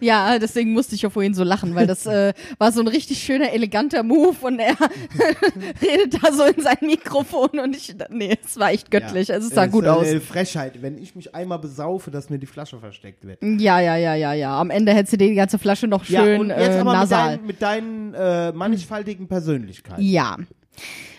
Ja, 0.02 0.40
deswegen 0.40 0.74
musste 0.74 0.96
ich 0.96 1.02
ja 1.02 1.10
vorhin 1.10 1.34
so 1.34 1.44
lachen, 1.44 1.76
weil 1.76 1.88
das 1.88 2.06
äh, 2.06 2.34
war 2.58 2.72
so 2.72 2.82
ein 2.82 2.88
richtig 2.88 3.20
schöner, 3.20 3.52
eleganter 3.52 4.04
Move 4.04 4.36
und 4.42 4.60
er 4.60 4.76
redet 5.82 6.24
da 6.24 6.32
so 6.32 6.44
in 6.44 6.62
sein 6.62 6.78
Mikrofon 6.82 7.60
und 7.60 7.76
ich, 7.76 7.96
nee, 8.10 8.38
es 8.44 8.60
war 8.60 8.72
echt 8.72 8.92
göttlich. 8.92 9.32
Also 9.32 9.48
es 9.48 9.54
sah 9.54 9.66
Das 9.66 9.72
gut 9.72 9.86
ist 9.86 9.90
aus. 9.90 10.08
Eine 10.08 10.22
Frechheit, 10.22 10.82
wenn 10.82 10.98
ich 10.98 11.16
mich 11.16 11.34
einmal 11.34 11.60
besaufe, 11.60 12.12
dass 12.12 12.30
mir 12.30 12.40
die 12.40 12.46
Flasche 12.46 12.80
versteckt 12.80 13.26
wird. 13.26 13.42
Ja, 13.42 13.80
ja, 13.80 13.96
ja, 13.96 14.16
ja, 14.16 14.34
ja. 14.34 14.60
Am 14.60 14.70
Ende 14.70 14.94
hättest 14.94 15.14
du 15.14 15.18
die 15.18 15.34
ganze 15.34 15.58
Flasche 15.60 15.88
noch 15.88 16.06
ja, 16.06 16.24
schön 16.24 16.42
und 16.42 16.50
jetzt 16.50 16.60
äh, 16.60 16.80
aber 16.80 16.92
mit 16.92 17.00
nasal. 17.00 17.30
deinen, 17.30 17.46
mit 17.48 17.62
deinen 17.62 18.14
äh, 18.14 18.52
mannigfaltigen 18.52 19.28
Persönlichkeiten. 19.28 20.02
Ja. 20.02 20.38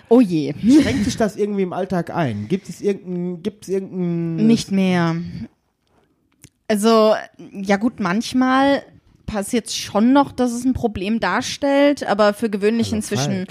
Oh 0.09 0.21
je. 0.21 0.55
Schränkt 0.61 1.05
sich 1.05 1.17
das 1.17 1.37
irgendwie 1.37 1.63
im 1.63 1.73
Alltag 1.73 2.15
ein? 2.15 2.47
Gibt 2.49 2.69
es 2.69 2.81
irgendein, 2.81 3.43
gibt 3.43 3.65
es 3.65 3.69
irgendein 3.71 4.47
Nicht 4.47 4.71
mehr. 4.71 5.17
Also, 6.69 7.15
ja 7.53 7.77
gut, 7.77 8.01
manchmal 8.01 8.83
passiert 9.27 9.67
es 9.67 9.77
schon 9.77 10.13
noch, 10.13 10.33
dass 10.33 10.53
es 10.53 10.65
ein 10.65 10.73
Problem 10.73 11.21
darstellt, 11.21 12.07
aber 12.07 12.33
für 12.33 12.49
gewöhnlich 12.51 12.89
Also 12.89 12.97
inzwischen. 12.97 13.47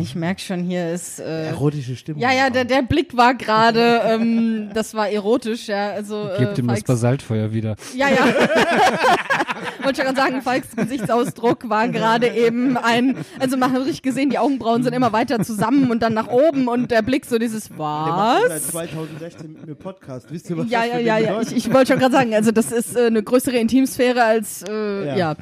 Ich 0.00 0.14
merke 0.14 0.40
schon, 0.40 0.62
hier 0.62 0.92
ist. 0.92 1.20
Äh, 1.20 1.46
erotische 1.48 1.96
Stimmung? 1.96 2.20
ja, 2.22 2.32
ja, 2.32 2.50
der, 2.50 2.64
der 2.64 2.82
Blick 2.82 3.16
war 3.16 3.34
gerade, 3.34 4.02
ähm, 4.04 4.70
das 4.74 4.94
war 4.94 5.08
erotisch, 5.08 5.68
ja. 5.68 5.90
Also, 5.90 6.28
Gebt 6.38 6.58
äh, 6.58 6.60
ihm 6.60 6.68
das 6.68 6.82
Basaltfeuer 6.82 7.52
wieder. 7.52 7.76
ja, 7.96 8.08
ja. 8.10 8.26
Wollte 9.82 10.02
schon 10.02 10.14
gerade 10.14 10.16
sagen, 10.30 10.42
Falks 10.42 10.76
Gesichtsausdruck 10.76 11.68
war 11.70 11.88
gerade 11.88 12.28
eben 12.28 12.76
ein, 12.76 13.16
also 13.38 13.56
man 13.56 13.72
hat 13.72 13.80
richtig 13.80 14.02
gesehen, 14.02 14.28
die 14.28 14.38
Augenbrauen 14.38 14.82
sind 14.82 14.92
immer 14.92 15.12
weiter 15.12 15.40
zusammen 15.40 15.90
und 15.90 16.02
dann 16.02 16.12
nach 16.12 16.28
oben 16.28 16.68
und 16.68 16.90
der 16.90 17.00
Blick 17.02 17.24
so 17.24 17.38
dieses, 17.38 17.68
Der 17.68 17.76
macht 17.78 18.42
seit 18.42 18.50
was? 18.56 18.66
2016 18.68 19.52
mit 19.54 19.66
mir 19.66 19.74
Podcast. 19.74 20.30
Wisst 20.30 20.50
ihr, 20.50 20.58
was 20.58 20.68
Ja, 20.70 20.80
das 20.80 20.88
ja, 20.88 20.98
ja, 20.98 21.18
ja. 21.18 21.28
bedeutet? 21.30 21.52
Ich, 21.56 21.66
ich 21.66 21.72
wollte 21.72 21.92
schon 21.92 22.00
gerade 22.00 22.12
sagen, 22.12 22.34
also 22.34 22.52
das 22.52 22.72
ist 22.72 22.94
äh, 22.96 23.06
eine 23.06 23.22
größere 23.22 23.56
Intimsphäre 23.56 24.22
als, 24.22 24.62
äh, 24.68 25.06
Ja. 25.06 25.16
ja. 25.16 25.34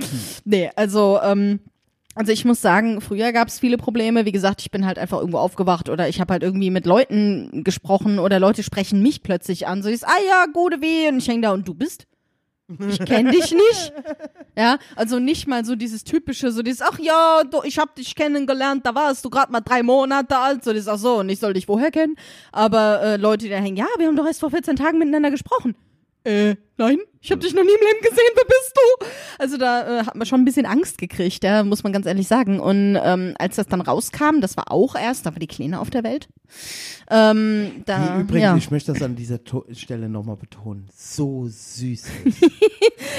Nee, 0.44 0.70
also, 0.76 1.18
ähm, 1.22 1.58
also 2.18 2.32
ich 2.32 2.44
muss 2.44 2.60
sagen, 2.60 3.00
früher 3.00 3.32
gab 3.32 3.46
es 3.46 3.60
viele 3.60 3.78
Probleme. 3.78 4.24
Wie 4.24 4.32
gesagt, 4.32 4.60
ich 4.60 4.72
bin 4.72 4.84
halt 4.84 4.98
einfach 4.98 5.20
irgendwo 5.20 5.38
aufgewacht 5.38 5.88
oder 5.88 6.08
ich 6.08 6.20
habe 6.20 6.32
halt 6.32 6.42
irgendwie 6.42 6.70
mit 6.70 6.84
Leuten 6.84 7.62
gesprochen 7.62 8.18
oder 8.18 8.40
Leute 8.40 8.64
sprechen 8.64 9.02
mich 9.02 9.22
plötzlich 9.22 9.68
an. 9.68 9.84
So 9.84 9.88
ist, 9.88 10.04
ah 10.04 10.20
ja, 10.28 10.46
gute 10.52 10.80
wie 10.80 11.06
und 11.06 11.18
ich 11.18 11.28
häng 11.28 11.42
da 11.42 11.52
und 11.52 11.68
du 11.68 11.74
bist? 11.74 12.08
Ich 12.88 12.98
kenne 13.04 13.30
dich 13.30 13.52
nicht. 13.52 13.92
Ja, 14.58 14.78
also 14.96 15.20
nicht 15.20 15.46
mal 15.46 15.64
so 15.64 15.76
dieses 15.76 16.02
typische, 16.02 16.50
so 16.50 16.62
dieses, 16.62 16.82
ach 16.82 16.98
ja, 16.98 17.44
du, 17.48 17.62
ich 17.62 17.78
hab 17.78 17.94
dich 17.94 18.16
kennengelernt, 18.16 18.84
da 18.84 18.92
warst 18.92 19.24
du 19.24 19.30
gerade 19.30 19.52
mal 19.52 19.60
drei 19.60 19.84
Monate 19.84 20.36
alt, 20.36 20.64
so 20.64 20.72
das, 20.72 20.88
ach 20.88 20.98
so, 20.98 21.20
und 21.20 21.28
ich 21.28 21.38
soll 21.38 21.52
dich 21.52 21.68
woher 21.68 21.92
kennen. 21.92 22.16
Aber 22.50 23.00
äh, 23.00 23.16
Leute, 23.18 23.44
die 23.44 23.50
da 23.50 23.58
hängen, 23.58 23.76
ja, 23.76 23.86
wir 23.98 24.08
haben 24.08 24.16
doch 24.16 24.26
erst 24.26 24.40
vor 24.40 24.50
14 24.50 24.74
Tagen 24.74 24.98
miteinander 24.98 25.30
gesprochen. 25.30 25.76
Äh, 26.24 26.56
nein, 26.78 26.98
ich 27.20 27.30
habe 27.32 27.40
dich 27.42 27.52
noch 27.54 27.62
nie 27.64 27.70
im 27.70 27.86
Leben 27.86 28.00
gesehen, 28.00 28.32
wer 28.34 28.44
bist 28.44 28.72
du? 28.74 29.06
Also 29.38 29.56
da 29.58 30.00
äh, 30.00 30.04
hat 30.04 30.14
man 30.14 30.26
schon 30.26 30.40
ein 30.40 30.44
bisschen 30.44 30.66
Angst 30.66 30.98
gekriegt, 30.98 31.42
ja, 31.44 31.64
muss 31.64 31.82
man 31.82 31.92
ganz 31.92 32.06
ehrlich 32.06 32.28
sagen. 32.28 32.60
Und 32.60 32.96
ähm, 33.02 33.34
als 33.38 33.56
das 33.56 33.66
dann 33.66 33.80
rauskam, 33.80 34.40
das 34.40 34.56
war 34.56 34.70
auch 34.72 34.94
erst, 34.94 35.26
da 35.26 35.32
war 35.32 35.38
die 35.40 35.46
Kleine 35.48 35.80
auf 35.80 35.90
der 35.90 36.04
Welt. 36.04 36.28
Ähm, 37.10 37.82
da, 37.86 38.14
Die 38.16 38.20
übrigens, 38.20 38.42
ja. 38.42 38.56
ich 38.56 38.70
möchte 38.70 38.92
das 38.92 39.02
an 39.02 39.16
dieser 39.16 39.42
to 39.44 39.64
Stelle 39.72 40.08
nochmal 40.08 40.36
betonen, 40.36 40.86
so 40.96 41.46
süß. 41.48 42.04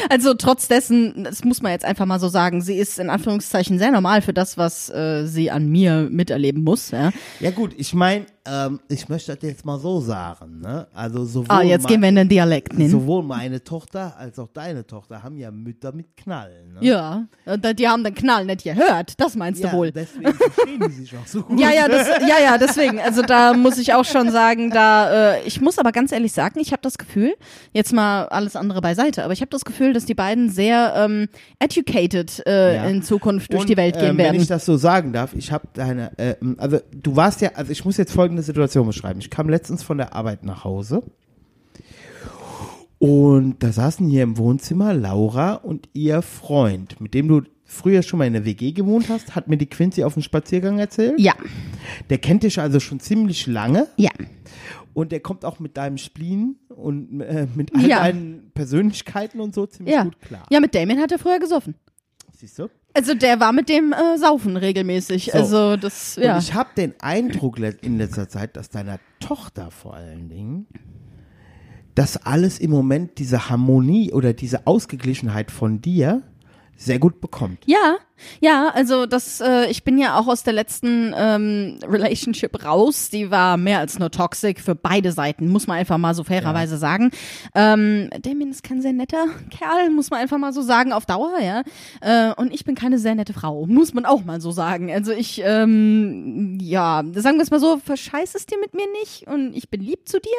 Also 0.10 0.34
trotz 0.34 0.68
dessen, 0.68 1.24
das 1.24 1.44
muss 1.44 1.62
man 1.62 1.72
jetzt 1.72 1.84
einfach 1.86 2.06
mal 2.06 2.20
so 2.20 2.30
sagen, 2.30 2.62
sie 2.62 2.76
ist 2.78 3.00
in 3.00 3.10
Anführungszeichen 3.10 3.78
sehr 3.78 3.92
normal 3.92 4.22
für 4.22 4.34
das, 4.34 4.58
was 4.58 4.90
äh, 4.90 5.26
sie 5.26 5.52
an 5.52 5.68
mir 5.68 6.08
miterleben 6.10 6.64
muss. 6.64 6.92
Ja. 6.92 7.12
ja 7.40 7.52
gut, 7.52 7.74
ich 7.78 7.94
meine, 7.94 8.26
ähm, 8.46 8.80
ich 8.88 9.10
möchte 9.10 9.36
das 9.36 9.44
jetzt 9.48 9.66
mal 9.66 9.78
so 9.80 10.00
sagen, 10.00 10.62
ne? 10.62 10.88
Also 10.94 11.26
sowohl 11.26 11.48
Ah, 11.50 11.62
jetzt 11.64 11.84
mein- 11.84 11.92
gehen 11.94 12.02
wir 12.02 12.10
in 12.10 12.16
den 12.16 12.30
Dialekt. 12.30 12.78
Ne? 12.78 12.90
sowohl 12.90 13.24
meine 13.24 13.49
meine 13.50 13.64
Tochter 13.64 14.16
als 14.16 14.38
auch 14.38 14.48
deine 14.54 14.86
Tochter 14.86 15.24
haben 15.24 15.36
ja 15.36 15.50
Mütter 15.50 15.92
mit 15.92 16.16
Knallen. 16.16 16.74
Ne? 16.74 16.80
Ja, 16.82 17.26
und 17.46 17.80
die 17.80 17.88
haben 17.88 18.04
den 18.04 18.14
Knall 18.14 18.46
nicht 18.46 18.64
gehört. 18.64 19.20
Das 19.20 19.36
meinst 19.36 19.64
Ja, 19.64 19.72
du 19.72 19.78
wohl? 19.78 19.92
deswegen 19.92 20.32
verstehen 20.36 20.80
die 20.88 20.94
sich 20.94 21.18
auch 21.18 21.26
so 21.26 21.42
gut. 21.42 21.60
Ja, 21.60 21.72
ja, 21.72 21.88
das, 21.88 22.08
ja, 22.08 22.40
ja, 22.44 22.58
deswegen. 22.60 23.00
Also 23.00 23.24
da 23.24 23.54
muss 23.54 23.80
ich 23.80 23.96
auch 23.96 24.06
schon 24.06 24.30
sagen, 24.32 24.70
da 24.70 25.34
äh, 25.34 25.48
ich 25.48 25.62
muss 25.62 25.80
aber 25.80 25.92
ganz 25.92 26.12
ehrlich 26.12 26.32
sagen, 26.32 26.60
ich 26.60 26.72
habe 26.72 26.84
das 26.84 27.00
Gefühl, 27.00 27.34
jetzt 27.74 27.92
mal 27.92 28.26
alles 28.28 28.56
andere 28.56 28.82
beiseite, 28.82 29.24
aber 29.24 29.34
ich 29.34 29.42
habe 29.42 29.50
das 29.50 29.66
Gefühl, 29.66 29.94
dass 29.94 30.06
die 30.06 30.14
beiden 30.14 30.50
sehr 30.52 30.94
ähm, 30.96 31.28
educated 31.58 32.44
äh, 32.46 32.76
Ja. 32.76 32.84
in 32.86 33.02
Zukunft 33.02 33.52
durch 33.52 33.62
Und, 33.62 33.70
die 33.70 33.78
Welt 33.78 33.96
gehen 33.98 34.12
ähm, 34.12 34.18
werden. 34.20 34.36
Wenn 34.36 34.42
ich 34.44 34.48
das 34.48 34.64
so 34.64 34.78
sagen 34.78 35.12
darf, 35.12 35.34
ich 35.34 35.52
habe 35.52 35.68
deine, 35.74 36.16
äh, 36.20 36.36
also 36.58 36.78
du 36.92 37.16
warst 37.16 37.42
ja, 37.42 37.50
also 37.56 37.72
ich 37.72 37.84
muss 37.84 37.98
jetzt 37.98 38.14
folgende 38.14 38.44
Situation 38.44 38.86
beschreiben. 38.86 39.20
Ich 39.20 39.32
kam 39.32 39.50
letztens 39.50 39.82
von 39.82 39.98
der 39.98 40.14
Arbeit 40.14 40.44
nach 40.44 40.64
Hause 40.64 41.02
und 43.00 43.56
da 43.64 43.72
saßen 43.72 44.08
hier 44.10 44.24
im 44.24 44.38
Wohnzimmer 44.38 44.94
Laura 44.94 45.54
und 45.56 45.90
ihr 45.94 46.22
Freund, 46.22 47.00
mit 47.02 47.14
dem 47.14 47.28
du 47.28 47.42
früher 47.66 48.02
schon 48.04 48.18
mal 48.20 48.26
in 48.28 48.34
der 48.34 48.46
WG 48.46 48.72
gewohnt 48.72 49.10
hast, 49.10 49.36
hat 49.36 49.48
mir 49.48 49.58
die 49.58 49.68
Quincy 49.68 50.04
auf 50.04 50.14
dem 50.16 50.24
Spaziergang 50.24 50.80
erzählt. 50.80 51.20
ja, 51.20 51.34
Der 52.10 52.18
kennt 52.18 52.44
dich 52.44 52.60
also 52.60 52.80
schon 52.80 53.00
ziemlich 53.00 53.46
lange 53.48 53.88
ja. 53.96 54.10
und 54.94 55.12
der 55.12 55.20
kommt 55.22 55.46
auch 55.46 55.60
mit 55.60 55.78
deinem 55.78 55.98
Spleen 55.98 56.58
und 56.68 57.22
äh, 57.22 57.48
mit 57.56 57.74
all 57.76 57.88
Ja. 57.88 58.00
deinen 58.04 58.52
Persönlichkeiten 58.54 59.40
und 59.40 59.54
so 59.56 59.66
ziemlich 59.66 59.94
Ja. 59.96 60.04
gut 60.04 60.20
klar. 60.22 60.44
ja, 60.50 60.60
mit 60.60 60.74
Damien 60.76 61.00
hat 61.00 61.12
er 61.12 61.20
früher 61.20 61.40
gesoffen. 61.40 61.76
Siehst 62.36 62.58
du? 62.60 62.70
Also 62.94 63.14
der 63.14 63.40
war 63.40 63.54
mit 63.54 63.70
dem 63.70 63.94
äh, 63.94 64.18
Saufen 64.18 64.58
regelmäßig. 64.58 65.26
So. 65.32 65.38
Also 65.38 65.76
das, 65.78 66.16
ja. 66.16 66.34
Und 66.36 66.42
ich 66.44 66.54
habe 66.56 66.70
den 66.76 66.96
Eindruck 67.00 67.60
le- 67.60 67.78
in 67.82 67.98
letzter 67.98 68.28
Zeit, 68.30 68.58
dass 68.58 68.70
deiner 68.70 69.00
Tochter 69.20 69.70
vor 69.72 69.94
allen 69.94 70.28
Dingen 70.30 70.66
das 72.00 72.16
alles 72.16 72.60
im 72.60 72.72
Moment 72.72 73.20
diese 73.20 73.50
Harmonie 73.50 74.14
oder 74.14 74.32
diese 74.32 74.66
Ausgeglichenheit 74.66 75.52
von 75.52 75.82
dir 75.82 76.24
sehr 76.78 76.98
gut 76.98 77.20
bekommt. 77.20 77.60
Ja, 77.66 77.98
ja, 78.40 78.70
also 78.74 79.06
das, 79.06 79.42
äh, 79.42 79.70
ich 79.70 79.84
bin 79.84 79.98
ja 79.98 80.18
auch 80.18 80.28
aus 80.28 80.44
der 80.44 80.54
letzten 80.54 81.14
ähm, 81.14 81.78
Relationship 81.86 82.64
raus. 82.64 83.10
Die 83.10 83.32
war 83.32 83.58
mehr 83.58 83.80
als 83.80 84.00
nur 84.00 84.12
toxic 84.12 84.62
für 84.62 84.76
beide 84.76 85.12
Seiten, 85.12 85.50
muss 85.50 85.68
man 85.68 85.78
einfach 85.78 85.98
mal 85.98 86.14
so 86.14 86.24
fairerweise 86.24 86.78
sagen. 86.78 87.12
Ähm, 87.54 88.10
Damien 88.22 88.52
ist 88.52 88.64
kein 88.64 88.82
sehr 88.82 88.94
netter 88.94 89.26
Kerl, 89.50 89.90
muss 89.90 90.10
man 90.10 90.22
einfach 90.22 90.38
mal 90.38 90.54
so 90.54 90.62
sagen, 90.62 90.94
auf 90.94 91.06
Dauer, 91.06 91.38
ja. 91.42 91.64
Äh, 92.00 92.34
und 92.36 92.54
ich 92.54 92.64
bin 92.64 92.76
keine 92.76 92.98
sehr 92.98 93.16
nette 93.16 93.34
Frau, 93.34 93.66
muss 93.66 93.94
man 93.94 94.06
auch 94.06 94.24
mal 94.24 94.40
so 94.40 94.52
sagen. 94.52 94.90
Also 94.90 95.12
ich, 95.12 95.42
ähm, 95.44 96.60
ja, 96.62 97.04
sagen 97.16 97.36
wir 97.36 97.44
es 97.44 97.52
mal 97.52 97.60
so, 97.60 97.78
verscheiß 97.84 98.36
es 98.36 98.46
dir 98.46 98.58
mit 98.58 98.74
mir 98.74 98.88
nicht 99.02 99.28
und 99.28 99.54
ich 99.54 99.70
bin 99.70 99.82
lieb 99.82 100.08
zu 100.08 100.22
dir. 100.22 100.30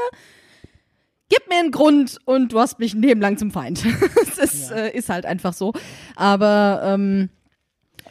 Gib 1.30 1.48
mir 1.48 1.58
einen 1.60 1.70
Grund 1.70 2.18
und 2.26 2.52
du 2.52 2.60
hast 2.60 2.78
mich 2.78 2.92
ein 2.92 3.00
Leben 3.02 3.20
lang 3.20 3.38
zum 3.38 3.50
Feind. 3.50 3.82
Es 4.22 4.38
ist, 4.38 4.70
äh, 4.70 4.90
ist 4.90 5.08
halt 5.08 5.24
einfach 5.26 5.52
so. 5.54 5.72
Aber 6.16 6.82
ähm, 6.84 7.28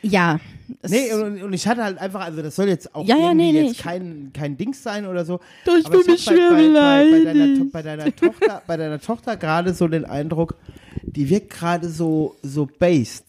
ja. 0.02 0.40
Nee, 0.88 1.12
und, 1.14 1.42
und 1.42 1.54
ich 1.54 1.68
hatte 1.68 1.84
halt 1.84 1.98
einfach, 1.98 2.22
also 2.22 2.42
das 2.42 2.56
soll 2.56 2.68
jetzt 2.68 2.94
auch 2.96 3.06
Ja, 3.06 3.18
ja, 3.18 3.34
nee, 3.34 3.52
nee, 3.52 3.68
jetzt 3.68 3.80
kein, 3.80 4.32
kein 4.34 4.56
Dings 4.58 4.84
sein 4.84 5.06
oder 5.08 5.26
so. 5.26 5.40
Doch, 5.66 5.76
ich 5.76 5.86
hab 5.86 5.94
mich 6.06 6.24
schwer 6.24 6.52
bei, 6.52 6.68
bei, 6.72 7.12
bei, 7.12 7.24
deiner, 7.24 7.66
bei 7.66 7.82
deiner 7.82 8.16
Tochter, 8.16 8.62
bei 8.68 8.78
deiner 8.78 9.00
Tochter 9.02 9.36
gerade 9.38 9.74
so 9.74 9.88
den 9.88 10.06
Eindruck, 10.06 10.56
die 11.04 11.30
wirkt 11.30 11.50
gerade 11.50 11.90
so, 11.90 12.36
so 12.44 12.68
based. 12.68 13.26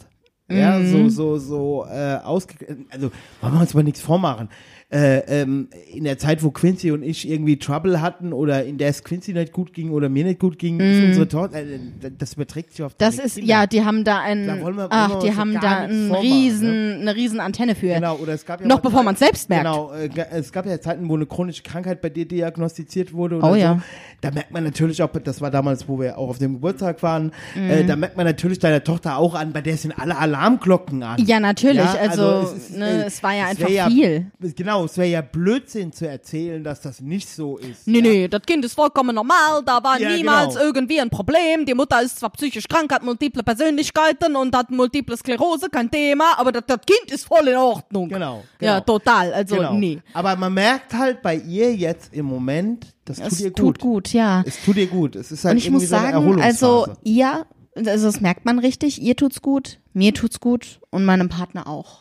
Ja, 0.51 0.79
Mhm. 0.79 1.09
so, 1.11 1.39
so, 1.39 1.39
so, 1.39 1.87
äh, 1.89 2.17
ausge, 2.25 2.55
also, 2.91 3.11
wollen 3.41 3.55
wir 3.55 3.61
uns 3.61 3.73
mal 3.73 3.85
nichts 3.85 4.01
vormachen. 4.01 4.49
Äh, 4.93 5.19
ähm, 5.43 5.69
in 5.95 6.03
der 6.03 6.19
Zeit, 6.19 6.43
wo 6.43 6.51
Quincy 6.51 6.91
und 6.91 7.05
ich 7.05 7.29
irgendwie 7.31 7.59
Trouble 7.61 8.01
hatten 8.01 8.33
oder 8.33 8.65
in 8.65 8.77
der 8.77 8.89
es 8.89 9.05
Quincy 9.05 9.33
nicht 9.33 9.53
gut 9.53 9.73
ging 9.73 9.91
oder 9.93 10.09
mir 10.09 10.25
nicht 10.25 10.41
gut 10.41 10.59
ging, 10.59 10.81
ist 10.81 11.05
unsere 11.05 11.29
Tochter, 11.29 11.59
äh, 11.61 11.79
das 12.19 12.35
überträgt 12.35 12.73
sich 12.73 12.83
auf 12.85 12.91
Mhm. 12.95 12.97
Das 12.99 13.19
ist, 13.21 13.35
Kinder. 13.37 13.49
ja, 13.49 13.67
die 13.69 13.85
haben 13.85 14.03
da 14.03 14.19
einen, 14.19 14.49
Da 14.49 14.55
wollen 14.61 14.75
wir- 14.75 14.83
wollen 14.83 14.89
ach, 14.91 15.21
die 15.21 15.33
haben 15.37 15.55
da 15.61 15.79
einen 15.83 16.09
vormachen, 16.09 16.27
riesen, 16.29 17.01
eine 17.03 17.15
riesen 17.15 17.39
Antenne 17.39 17.77
für. 17.77 17.87
Genau, 17.95 18.17
oder 18.17 18.33
es 18.33 18.45
gab 18.45 18.61
ja 18.62 18.67
Noch 18.67 18.81
bevor 18.81 19.05
man 19.05 19.15
es 19.15 19.21
selbst 19.21 19.49
merkt. 19.49 19.65
Genau, 19.65 19.93
äh, 19.93 20.09
es 20.33 20.51
gab 20.51 20.67
ja 20.67 20.81
Zeiten, 20.81 21.09
wo 21.09 21.15
eine 21.15 21.27
chronische 21.27 21.62
Krankheit 21.62 22.01
bei 22.01 22.09
dir 22.11 22.27
diagnostiziert 22.27 23.12
wurde 23.12 23.37
oder 23.37 23.47
Oh 23.49 23.53
so. 23.53 23.57
ja. 23.61 23.81
Da 24.23 24.33
merkt 24.33 24.51
man 24.51 24.65
natürlich 24.65 25.01
auch, 25.05 25.11
das 25.23 25.41
war 25.41 25.53
damals, 25.53 25.89
wo 25.89 26.01
wir 26.01 26.19
auch 26.19 26.31
auf 26.31 26.39
dem 26.39 26.55
Geburtstag 26.55 27.01
waren, 27.05 27.31
Mhm. 27.55 27.71
äh, 27.71 27.85
da 27.85 27.95
merkt 27.95 28.17
man 28.17 28.27
natürlich 28.27 28.59
deiner 28.59 28.83
Tochter 28.83 29.19
auch 29.19 29.35
an, 29.37 29.53
bei 29.53 29.61
der 29.61 29.77
sind 29.77 29.93
alle 29.97 30.19
Alarmglocken 30.19 31.01
an. 31.05 31.25
Ja, 31.25 31.39
natürlich. 31.39 31.77
Ja, 31.77 31.95
also, 31.95 32.41
es 32.57 32.71
ist, 32.71 32.77
ne, 32.77 33.05
äh, 33.05 33.07
es 33.07 33.23
war 33.23 33.35
ja 33.37 33.47
einfach 33.47 33.69
wär 33.69 33.87
viel. 33.87 34.27
Genau, 34.57 34.80
es 34.85 34.97
wäre 34.98 35.09
ja 35.09 35.20
Blödsinn 35.20 35.93
zu 35.93 36.09
erzählen, 36.09 36.62
dass 36.65 36.81
das 36.81 37.01
nicht 37.01 37.28
so 37.28 37.57
ist. 37.59 37.86
Nee, 37.86 37.98
ja. 37.98 38.02
nee, 38.02 38.28
das 38.28 38.43
Kind 38.43 38.65
ist 38.65 38.74
vollkommen 38.74 39.15
normal, 39.15 39.62
da 39.65 39.82
war 39.82 40.01
Ja, 40.01 40.11
niemals 40.16 40.55
genau. 40.55 40.66
irgendwie 40.66 41.01
ein 41.01 41.11
Problem. 41.11 41.65
Die 41.66 41.74
Mutter 41.74 42.02
ist 42.02 42.19
zwar 42.19 42.31
psychisch 42.31 42.66
krank, 42.69 42.93
hat 42.93 43.02
multiple 43.02 43.43
Persönlichkeiten 43.43 44.36
und 44.36 44.55
hat 44.57 44.70
multiple 44.70 45.16
Sklerose, 45.16 45.69
kein 45.70 45.90
Thema, 45.90 46.39
aber 46.39 46.52
das, 46.52 46.65
das 46.66 46.81
Kind 46.86 47.11
ist 47.12 47.24
voll 47.27 47.48
in 47.48 47.57
Ordnung. 47.57 48.09
Genau, 48.09 48.43
Ja, 48.61 48.81
genau. 48.81 48.98
total, 48.98 49.32
also 49.32 49.57
Genau. 49.57 49.74
nee. 49.74 49.98
Aber 50.12 50.36
man 50.36 50.52
merkt 50.55 50.93
halt 50.94 51.23
bei 51.23 51.36
ihr 51.36 51.74
jetzt 51.74 52.12
im 52.15 52.27
Moment, 52.27 52.86
das 53.05 53.19
tut 53.19 53.27
Es 53.32 53.40
ihr 53.40 53.52
tut 53.52 53.78
gut. 53.78 53.78
gut, 53.81 54.12
ja. 54.12 54.43
Es 54.47 54.62
tut 54.65 54.77
ihr 54.77 54.86
gut. 54.86 55.16
Es 55.16 55.32
ist 55.32 55.44
halt 55.44 55.52
Und 55.52 55.59
ich 55.59 55.66
irgendwie 55.66 55.82
muss 55.82 55.90
so 55.90 55.97
sagen, 55.97 56.15
also 56.40 56.66
Erholungsphase. 56.86 56.97
ja, 57.05 57.44
also 57.77 58.07
das 58.07 58.20
merkt 58.20 58.44
man 58.44 58.59
richtig, 58.59 59.01
ihr 59.01 59.16
tut's 59.16 59.43
gut, 59.43 59.78
mir 59.93 60.12
tut's 60.12 60.40
gut 60.40 60.81
und 60.90 61.05
meinem 61.05 61.28
Partner 61.28 61.66
auch. 61.66 62.00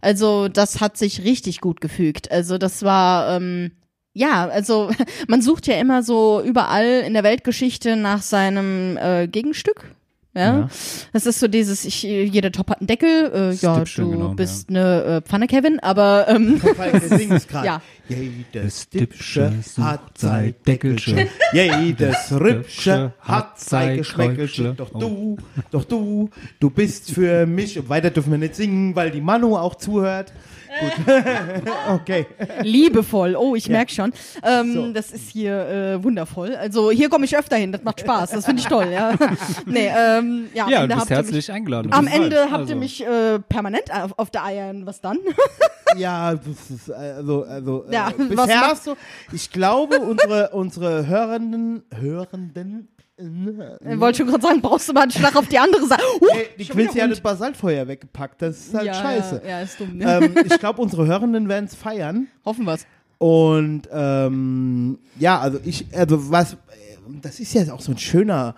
Also 0.00 0.48
das 0.48 0.80
hat 0.80 0.96
sich 0.96 1.24
richtig 1.24 1.60
gut 1.60 1.80
gefügt. 1.80 2.30
Also 2.30 2.58
das 2.58 2.82
war 2.82 3.36
ähm, 3.36 3.72
ja, 4.14 4.48
also 4.48 4.90
man 5.28 5.42
sucht 5.42 5.66
ja 5.66 5.76
immer 5.76 6.02
so 6.02 6.40
überall 6.42 7.02
in 7.06 7.12
der 7.12 7.24
Weltgeschichte 7.24 7.96
nach 7.96 8.22
seinem 8.22 8.96
äh, 8.96 9.28
Gegenstück. 9.28 9.94
Ja? 10.34 10.58
Ja. 10.58 10.68
das 11.12 11.26
ist 11.26 11.38
so 11.40 11.48
dieses, 11.48 11.84
ich, 11.84 12.02
jeder 12.02 12.50
Top 12.50 12.70
hat 12.70 12.80
einen 12.80 12.88
Deckel, 12.88 13.30
äh, 13.32 13.52
ja, 13.54 13.74
Stippchen, 13.76 14.04
du 14.04 14.10
genau, 14.10 14.34
bist 14.34 14.68
eine 14.68 15.04
äh, 15.04 15.20
Pfanne, 15.22 15.46
Kevin, 15.46 15.78
aber 15.80 16.26
ähm. 16.28 16.60
Ja. 17.52 17.80
Jedes 18.08 18.88
Dipsche 18.90 19.52
hat 19.80 20.18
sein 20.18 20.54
Deckelchen. 20.66 21.28
Jedes 21.52 22.32
Rübsche 22.32 23.14
hat 23.20 23.58
sein. 23.58 24.02
Kräuschle. 24.02 24.74
Doch 24.74 24.90
du, 24.90 25.38
doch 25.70 25.84
du, 25.84 26.28
du 26.60 26.70
bist 26.70 27.12
für 27.12 27.46
mich. 27.46 27.78
Und 27.78 27.88
weiter 27.88 28.10
dürfen 28.10 28.32
wir 28.32 28.38
nicht 28.38 28.56
singen, 28.56 28.94
weil 28.94 29.10
die 29.10 29.22
Manu 29.22 29.56
auch 29.56 29.76
zuhört. 29.76 30.32
Gut. 30.80 30.92
okay. 31.90 32.26
liebevoll. 32.62 33.36
Oh, 33.36 33.54
ich 33.54 33.68
merk 33.68 33.90
schon. 33.90 34.12
Ähm, 34.42 34.72
So. 34.72 34.92
Das 34.92 35.10
ist 35.12 35.30
hier 35.30 35.54
äh, 35.68 36.02
wundervoll. 36.02 36.54
Also 36.56 36.90
hier 36.90 37.08
komme 37.08 37.24
ich 37.24 37.36
öfter 37.36 37.56
hin. 37.56 37.72
Das 37.72 37.82
macht 37.82 38.00
Spaß. 38.00 38.30
Das 38.30 38.44
finde 38.44 38.60
ich 38.62 38.68
toll. 38.68 38.88
Ja. 38.92 39.14
nee, 39.66 39.88
ähm, 39.96 40.48
ja, 40.54 40.64
am 40.64 40.70
Ja, 40.70 40.78
du 40.78 40.82
Ende 40.84 40.94
bist 40.94 41.00
habt 41.00 41.10
ihr 41.10 41.16
herzlich 41.16 41.36
mich, 41.36 41.52
eingeladen. 41.52 41.92
Am 41.92 42.06
Ende 42.06 42.36
Fall. 42.36 42.50
habt 42.50 42.60
Also, 42.60 42.72
ihr 42.72 42.76
mich 42.78 43.06
äh, 43.06 43.38
permanent 43.40 43.92
auf, 43.92 44.18
auf 44.18 44.30
der 44.30 44.44
Eiern. 44.44 44.86
Was 44.86 45.00
dann? 45.00 45.18
Ja, 45.96 46.34
das 46.34 46.70
ist, 46.70 46.90
also, 46.90 47.44
also, 47.44 47.84
Ja, 47.88 48.08
äh, 48.08 48.14
was 48.18 48.46
bisher 48.46 48.60
hast 48.62 48.86
du, 48.88 48.94
ich 49.32 49.52
glaube, 49.52 50.00
unsere, 50.00 50.50
unsere 50.50 51.06
Hörenden, 51.06 51.84
Hörenden, 51.94 52.88
äh, 52.93 52.93
Ich 53.16 54.00
wollte 54.00 54.18
schon 54.18 54.26
gerade 54.26 54.42
sagen, 54.42 54.60
brauchst 54.60 54.88
du 54.88 54.92
mal 54.92 55.02
einen 55.02 55.12
Schlag 55.12 55.36
auf 55.36 55.46
die 55.46 55.58
andere 55.58 55.86
Seite. 55.86 56.02
Uh, 56.20 56.26
Ey, 56.34 56.46
die 56.58 56.64
Quincy 56.64 56.98
hat 56.98 57.10
das 57.12 57.20
Basaltfeuer 57.20 57.86
weggepackt. 57.86 58.42
Das 58.42 58.58
ist 58.58 58.74
halt 58.74 58.86
ja, 58.86 58.94
scheiße. 58.94 59.42
Ja, 59.44 59.50
ja, 59.50 59.60
ist 59.60 59.78
dumm. 59.78 59.96
Ne? 59.96 60.04
ähm, 60.04 60.34
ich 60.44 60.58
glaube, 60.58 60.82
unsere 60.82 61.06
Hörenden 61.06 61.48
werden 61.48 61.66
es 61.66 61.76
feiern. 61.76 62.26
Hoffen 62.44 62.64
wir's. 62.66 62.86
Und 63.18 63.82
ähm, 63.92 64.98
ja, 65.18 65.38
also 65.38 65.60
ich, 65.64 65.86
also 65.96 66.30
was, 66.30 66.54
äh, 66.54 66.56
das 67.22 67.38
ist 67.38 67.54
ja 67.54 67.72
auch 67.72 67.80
so 67.80 67.92
ein 67.92 67.98
schöner, 67.98 68.56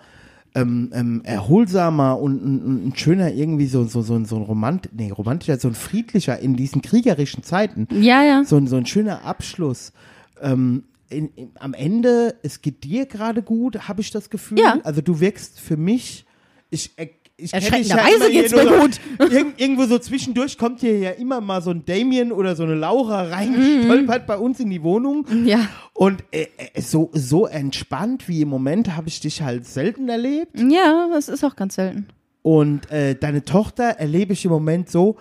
ähm, 0.55 0.91
ähm, 0.93 1.21
erholsamer 1.23 2.19
und 2.19 2.43
ein, 2.43 2.87
ein 2.87 2.95
schöner 2.95 3.31
irgendwie 3.31 3.67
so 3.67 3.83
so 3.83 4.01
so 4.01 4.15
ein 4.15 4.25
so 4.25 4.37
ein 4.37 4.41
Romant, 4.41 4.89
nee, 4.91 5.11
romantischer, 5.11 5.59
so 5.59 5.67
ein 5.67 5.75
friedlicher 5.75 6.39
in 6.39 6.55
diesen 6.55 6.81
kriegerischen 6.81 7.43
Zeiten, 7.43 7.87
Ja, 7.91 8.23
ja. 8.23 8.43
so 8.43 8.57
ein 8.57 8.65
so 8.65 8.75
ein 8.75 8.87
schöner 8.87 9.23
Abschluss. 9.23 9.93
Ähm, 10.41 10.83
in, 11.09 11.29
in, 11.35 11.51
am 11.59 11.73
Ende, 11.73 12.35
es 12.43 12.61
geht 12.61 12.83
dir 12.83 13.05
gerade 13.05 13.41
gut, 13.41 13.87
habe 13.87 14.01
ich 14.01 14.11
das 14.11 14.29
Gefühl. 14.29 14.59
Ja. 14.59 14.79
Also 14.83 15.01
du 15.01 15.19
wirkst 15.19 15.59
für 15.59 15.77
mich, 15.77 16.25
ich, 16.69 16.91
äh, 16.97 17.09
ich 17.37 17.53
Erschreckenderweise 17.53 18.31
geht's 18.31 18.51
mir 18.53 18.63
so- 18.63 18.79
gut. 18.79 18.99
Irgend, 19.31 19.59
irgendwo 19.61 19.85
so 19.85 19.99
zwischendurch 19.99 20.57
kommt 20.57 20.79
hier 20.79 20.97
ja 20.97 21.11
immer 21.11 21.39
mal 21.39 21.61
so 21.61 21.69
ein 21.69 21.85
Damien 21.85 22.31
oder 22.31 22.55
so 22.55 22.63
eine 22.63 22.73
Laura 22.73 23.23
reingestolpert 23.23 24.25
bei 24.25 24.37
uns 24.37 24.59
in 24.59 24.69
die 24.71 24.81
Wohnung. 24.81 25.25
Ja. 25.45 25.67
Und 25.93 26.23
äh, 26.31 26.47
äh, 26.73 26.81
so, 26.81 27.11
so 27.13 27.45
entspannt 27.45 28.27
wie 28.27 28.41
im 28.41 28.49
Moment 28.49 28.95
habe 28.95 29.07
ich 29.07 29.19
dich 29.19 29.41
halt 29.43 29.67
selten 29.67 30.09
erlebt. 30.09 30.59
Ja, 30.59 31.09
das 31.13 31.29
ist 31.29 31.43
auch 31.43 31.55
ganz 31.55 31.75
selten. 31.75 32.07
Und 32.41 32.89
äh, 32.91 33.13
deine 33.15 33.43
Tochter 33.45 33.83
erlebe 33.83 34.33
ich 34.33 34.43
im 34.45 34.51
Moment 34.51 34.89
so 34.89 35.17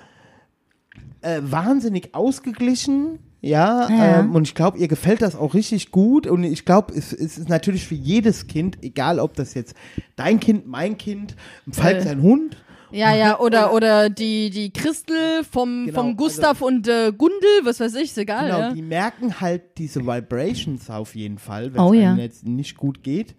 äh, 1.20 1.40
wahnsinnig 1.42 2.14
ausgeglichen. 2.14 3.18
Ja, 3.46 3.88
Ja. 3.88 4.20
Ähm, 4.20 4.34
und 4.34 4.46
ich 4.46 4.54
glaube, 4.54 4.78
ihr 4.78 4.88
gefällt 4.88 5.22
das 5.22 5.36
auch 5.36 5.54
richtig 5.54 5.90
gut. 5.90 6.26
Und 6.26 6.44
ich 6.44 6.64
glaube, 6.64 6.92
es, 6.94 7.12
es 7.12 7.38
ist 7.38 7.48
natürlich 7.48 7.86
für 7.86 7.94
jedes 7.94 8.46
Kind, 8.46 8.78
egal 8.82 9.18
ob 9.20 9.34
das 9.34 9.54
jetzt 9.54 9.74
dein 10.16 10.40
Kind, 10.40 10.66
mein 10.66 10.98
Kind, 10.98 11.36
Falk 11.70 11.98
Äh. 11.98 12.02
sein 12.02 12.22
Hund, 12.22 12.56
Ja, 12.92 13.14
ja, 13.14 13.40
oder, 13.40 13.72
oder 13.74 14.08
die, 14.10 14.50
die 14.50 14.72
Christel 14.72 15.42
vom, 15.50 15.86
Genau, 15.86 16.00
vom 16.00 16.16
Gustav 16.16 16.62
und 16.62 16.86
äh, 16.88 17.12
Gundel, 17.16 17.48
was 17.64 17.80
weiß 17.80 17.94
ich, 17.96 18.04
ist 18.10 18.18
egal. 18.18 18.46
Genau, 18.46 18.58
ja. 18.60 18.72
die 18.72 18.82
merken 18.82 19.40
halt 19.40 19.76
diese 19.78 20.06
Vibrations 20.06 20.88
auf 20.88 21.14
jeden 21.16 21.38
Fall, 21.38 21.74
wenn 21.74 21.80
Oh 21.80 21.92
es 21.92 22.00
ja. 22.00 22.10
ihnen 22.10 22.18
jetzt 22.20 22.46
nicht 22.46 22.76
gut 22.76 23.02
geht. 23.02 23.34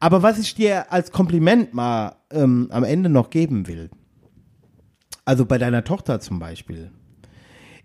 Aber 0.00 0.22
was 0.22 0.38
ich 0.38 0.54
dir 0.54 0.90
als 0.92 1.12
Kompliment 1.12 1.72
mal 1.74 2.16
ähm, 2.30 2.68
am 2.70 2.84
Ende 2.84 3.08
noch 3.10 3.30
geben 3.30 3.66
will, 3.68 3.90
also 5.24 5.46
bei 5.46 5.58
deiner 5.58 5.84
Tochter 5.84 6.20
zum 6.20 6.38
Beispiel, 6.38 6.90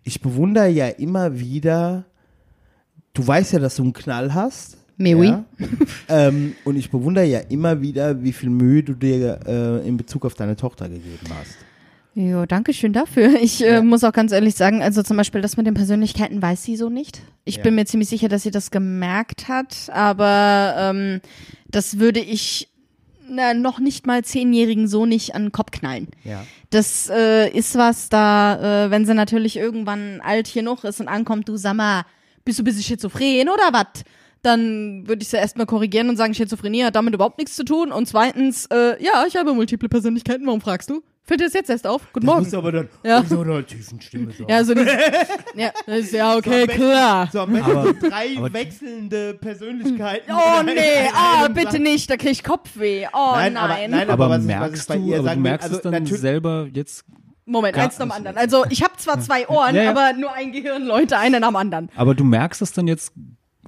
ich 0.10 0.22
bewundere 0.22 0.70
ja 0.70 0.88
immer 0.88 1.40
wieder, 1.40 2.04
du 3.14 3.26
weißt 3.28 3.54
ja, 3.54 3.60
dass 3.60 3.76
du 3.76 3.84
einen 3.84 3.94
Knall 3.94 4.34
hast. 4.34 4.78
Mais 4.98 5.12
ja? 5.28 5.46
ähm, 6.10 6.54
und 6.66 6.76
ich 6.78 6.90
bewundere 6.90 7.26
ja 7.26 7.40
immer 7.42 7.80
wieder, 7.80 8.22
wie 8.24 8.34
viel 8.34 8.50
Mühe 8.50 8.82
du 8.84 8.94
dir 8.94 9.40
äh, 9.46 9.88
in 9.88 9.98
Bezug 9.98 10.26
auf 10.26 10.34
deine 10.34 10.56
Tochter 10.56 10.90
gegeben 10.90 11.28
hast. 11.40 11.56
Jo, 12.16 12.46
danke 12.48 12.74
schön 12.74 12.92
dafür. 12.92 13.36
Ich 13.40 13.64
äh, 13.64 13.76
Ja. 13.76 13.82
muss 13.84 14.04
auch 14.04 14.12
ganz 14.12 14.32
ehrlich 14.32 14.56
sagen, 14.56 14.82
also 14.82 15.04
zum 15.04 15.16
Beispiel 15.16 15.42
das 15.42 15.58
mit 15.58 15.68
den 15.68 15.76
Persönlichkeiten 15.76 16.42
weiß 16.42 16.64
sie 16.64 16.76
so 16.76 16.90
nicht. 16.90 17.22
Ich 17.46 17.58
Ja. 17.58 17.64
bin 17.64 17.76
mir 17.76 17.86
ziemlich 17.86 18.10
sicher, 18.10 18.30
dass 18.30 18.42
sie 18.44 18.52
das 18.52 18.72
gemerkt 18.72 19.48
hat, 19.48 19.90
aber 19.94 20.74
ähm, 20.78 21.22
das 21.70 22.00
würde 22.00 22.20
ich 22.20 22.69
na, 23.30 23.54
noch 23.54 23.80
nicht 23.80 24.08
mal 24.08 24.24
Zehnjährigen 24.24 24.88
so 24.88 25.06
nicht 25.06 25.36
an 25.36 25.44
den 25.44 25.52
Kopf 25.52 25.72
knallen. 25.72 26.08
Ja. 26.24 26.46
Das 26.70 27.10
äh, 27.10 27.50
ist 27.50 27.78
was 27.78 28.10
da, 28.10 28.86
äh, 28.86 28.92
wenn 28.92 29.06
sie 29.06 29.14
natürlich 29.14 29.58
irgendwann 29.58 30.22
alt 30.22 30.54
genug 30.54 30.84
ist 30.84 31.00
und 31.00 31.08
ankommt, 31.08 31.48
du 31.50 31.58
sag 31.58 31.76
mal, 31.76 32.04
bist 32.46 32.60
du 32.60 32.64
ein 32.64 32.66
bisschen 32.66 32.84
schizophren 32.84 33.50
oder 33.50 33.74
was? 33.74 34.04
Dann 34.42 35.08
würde 35.08 35.22
ich 35.22 35.28
sie 35.28 35.38
erstmal 35.38 35.66
korrigieren 35.66 36.10
und 36.10 36.16
sagen, 36.16 36.34
Schizophrenie 36.34 36.84
hat 36.84 36.96
damit 36.96 37.14
überhaupt 37.14 37.38
nichts 37.38 37.56
zu 37.56 37.66
tun. 37.66 37.92
Und 37.92 38.08
zweitens, 38.08 38.68
äh, 38.68 39.02
ja, 39.04 39.26
ich 39.28 39.36
habe 39.36 39.54
multiple 39.54 39.90
Persönlichkeiten, 39.90 40.46
warum 40.46 40.62
fragst 40.62 40.90
du? 40.90 41.04
Fällt 41.30 41.42
dir 41.42 41.46
das 41.46 41.54
jetzt 41.54 41.70
erst 41.70 41.86
auf? 41.86 42.02
Guten 42.12 42.26
Das 42.26 42.34
Morgen. 42.34 42.40
musst 42.42 42.54
du 42.54 42.58
aber 42.58 42.72
dann 42.72 42.90
Ja. 43.06 43.20
mit 43.20 43.30
so 43.30 43.42
einer 43.42 43.64
tiefen 43.64 44.02
Stimme 44.02 44.32
sagen. 44.32 44.46
Ja, 44.50 44.64
so 44.64 44.74
dieses, 44.74 44.94
ja, 45.56 45.70
das 45.86 45.98
ist 46.00 46.14
ja 46.14 46.36
okay, 46.36 46.62
am 46.62 46.68
besten- 46.68 46.82
klar. 46.82 47.30
So, 47.32 47.40
am 47.42 47.54
besten 47.54 47.72
Aber- 47.72 47.84
so 47.86 47.94
drei 48.10 48.28
aber- 48.36 48.54
wexelnde 48.54 49.34
Persönlichkeiten. 49.36 50.32
Oh 50.32 50.64
nee, 50.66 51.08
ah, 51.14 51.44
Satz. 51.44 51.54
bitte 51.54 51.78
nicht, 51.80 52.10
da 52.10 52.18
krieg 52.18 52.32
ich 52.32 52.44
Kopfweh. 52.44 53.06
Oh 53.14 53.34
Nein, 53.34 53.54
nein. 53.54 53.58
aber- 53.64 53.88
nein, 53.90 54.10
Aber, 54.10 54.30
was 54.32 54.42
ich- 54.42 54.48
was 54.48 54.54
ich 54.56 54.60
merkst 54.60 54.88
bei 54.88 54.98
du, 54.98 55.06
ihr 55.06 55.20
aber 55.20 55.36
du 55.36 55.40
merkst 55.40 55.64
also 55.66 55.76
es 55.78 55.82
dann 55.84 55.92
natürlich- 55.94 56.20
selber 56.20 56.68
jetzt, 56.74 57.06
Moment, 57.46 57.76
Gar- 57.76 57.84
eins 57.86 58.00
nach 58.00 58.08
dem 58.08 58.12
anderen. 58.12 58.38
Also 58.38 58.66
ich 58.72 58.82
habe 58.84 58.94
zwar 58.98 59.20
zwei 59.22 59.48
Ohren, 59.50 59.76
Ja, 59.76 59.84
ja. 59.84 59.90
aber 59.92 60.14
nur 60.14 60.34
ein 60.34 60.52
Gehirn, 60.52 60.84
Leute, 60.86 61.20
einer 61.20 61.40
nach 61.40 61.50
dem 61.50 61.56
anderen. 61.58 61.90
aber 61.96 62.16
du 62.16 62.24
merkst 62.24 62.64
es 62.64 62.74
dann 62.74 62.88
jetzt, 62.88 63.14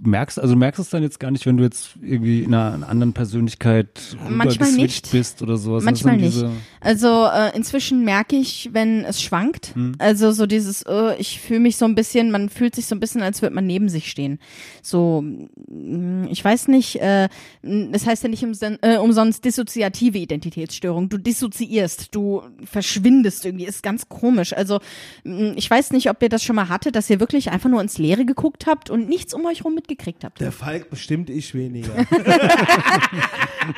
merkst, 0.03 0.39
also 0.39 0.55
merkst 0.55 0.79
es 0.79 0.89
dann 0.89 1.03
jetzt 1.03 1.19
gar 1.19 1.31
nicht, 1.31 1.45
wenn 1.45 1.57
du 1.57 1.63
jetzt 1.63 1.91
irgendwie 2.01 2.41
in 2.41 2.53
einer, 2.53 2.87
anderen 2.87 3.13
Persönlichkeit 3.13 4.17
Manchmal 4.29 4.71
nicht. 4.73 5.11
bist 5.11 5.41
oder 5.41 5.57
sowas. 5.57 5.83
Manchmal 5.83 6.17
nicht. 6.17 6.43
Also 6.79 7.25
äh, 7.25 7.55
inzwischen 7.55 8.03
merke 8.03 8.35
ich, 8.35 8.69
wenn 8.73 9.05
es 9.05 9.21
schwankt. 9.21 9.73
Also 9.99 10.31
so 10.31 10.47
dieses, 10.47 10.81
äh, 10.83 11.15
ich 11.17 11.39
fühle 11.39 11.59
mich 11.59 11.77
so 11.77 11.85
ein 11.85 11.95
bisschen, 11.95 12.31
man 12.31 12.49
fühlt 12.49 12.75
sich 12.75 12.87
so 12.87 12.95
ein 12.95 12.99
bisschen, 12.99 13.21
als 13.21 13.41
würde 13.41 13.55
man 13.55 13.67
neben 13.67 13.89
sich 13.89 14.09
stehen. 14.09 14.39
So, 14.81 15.21
mm, 15.21 16.25
ich 16.29 16.43
weiß 16.43 16.67
nicht, 16.69 16.99
äh, 16.99 17.29
das 17.61 18.05
heißt 18.05 18.23
ja 18.23 18.29
nicht 18.29 18.43
umson 18.43 18.79
äh, 18.81 18.97
umsonst 18.97 19.45
dissoziative 19.45 20.17
Identitätsstörung. 20.17 21.09
Du 21.09 21.17
dissoziierst, 21.17 22.15
du 22.15 22.41
verschwindest 22.63 23.45
irgendwie, 23.45 23.65
ist 23.65 23.83
ganz 23.83 24.09
komisch. 24.09 24.53
Also 24.53 24.79
mm, 25.23 25.51
ich 25.55 25.69
weiß 25.69 25.91
nicht, 25.91 26.09
ob 26.09 26.21
ihr 26.23 26.29
das 26.29 26.43
schon 26.43 26.55
mal 26.55 26.69
hatte, 26.69 26.91
dass 26.91 27.09
ihr 27.09 27.19
wirklich 27.19 27.51
einfach 27.51 27.69
nur 27.69 27.81
ins 27.81 27.99
Leere 27.99 28.25
geguckt 28.25 28.65
habt 28.65 28.89
und 28.89 29.07
nichts 29.07 29.33
um 29.33 29.45
euch 29.45 29.63
rum 29.63 29.75
mitgekriegt 29.91 30.23
habt. 30.23 30.39
Der 30.39 30.51
Falk 30.51 30.89
bestimmt 30.89 31.29
ich 31.29 31.53
weniger. 31.53 31.93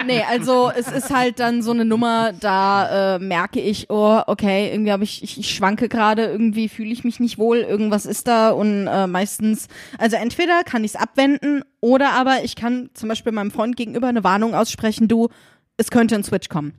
Nee, 0.07 0.23
also 0.30 0.72
es 0.73 0.90
ist 0.90 1.14
halt 1.14 1.40
dann 1.40 1.61
so 1.61 1.72
eine 1.72 1.84
Nummer, 1.84 2.31
da 2.31 3.15
äh, 3.15 3.19
merke 3.19 3.60
ich, 3.60 3.90
oh, 3.90 4.22
okay, 4.27 4.72
irgendwie 4.72 4.94
habe 4.94 5.03
ich, 5.03 5.22
ich, 5.22 5.38
ich 5.38 5.53
schwanke 5.53 5.90
gerade, 5.90 6.26
irgendwie 6.26 6.69
fühle 6.69 6.91
ich 6.91 7.03
mich 7.03 7.19
nicht 7.19 7.38
wohl, 7.38 7.57
irgendwas 7.57 8.06
ist 8.06 8.27
da 8.27 8.52
und 8.52 8.88
äh, 8.88 9.07
meistens, 9.07 9.68
also 9.98 10.15
entweder 10.15 10.64
kann 10.64 10.85
ich 10.85 10.91
es 10.91 10.95
abwenden 10.95 11.64
oder 11.81 12.14
aber 12.14 12.45
ich 12.45 12.56
kann 12.56 12.91
zum 12.94 13.10
Beispiel 13.10 13.34
meinem 13.34 13.52
Freund 13.52 13.76
gegenüber 13.76 14.07
eine 14.07 14.23
Warnung 14.23 14.56
aussprechen, 14.56 15.10
du, 15.10 15.27
es 15.76 15.91
könnte 15.91 16.15
ein 16.15 16.23
Switch 16.23 16.48
kommen. 16.48 16.73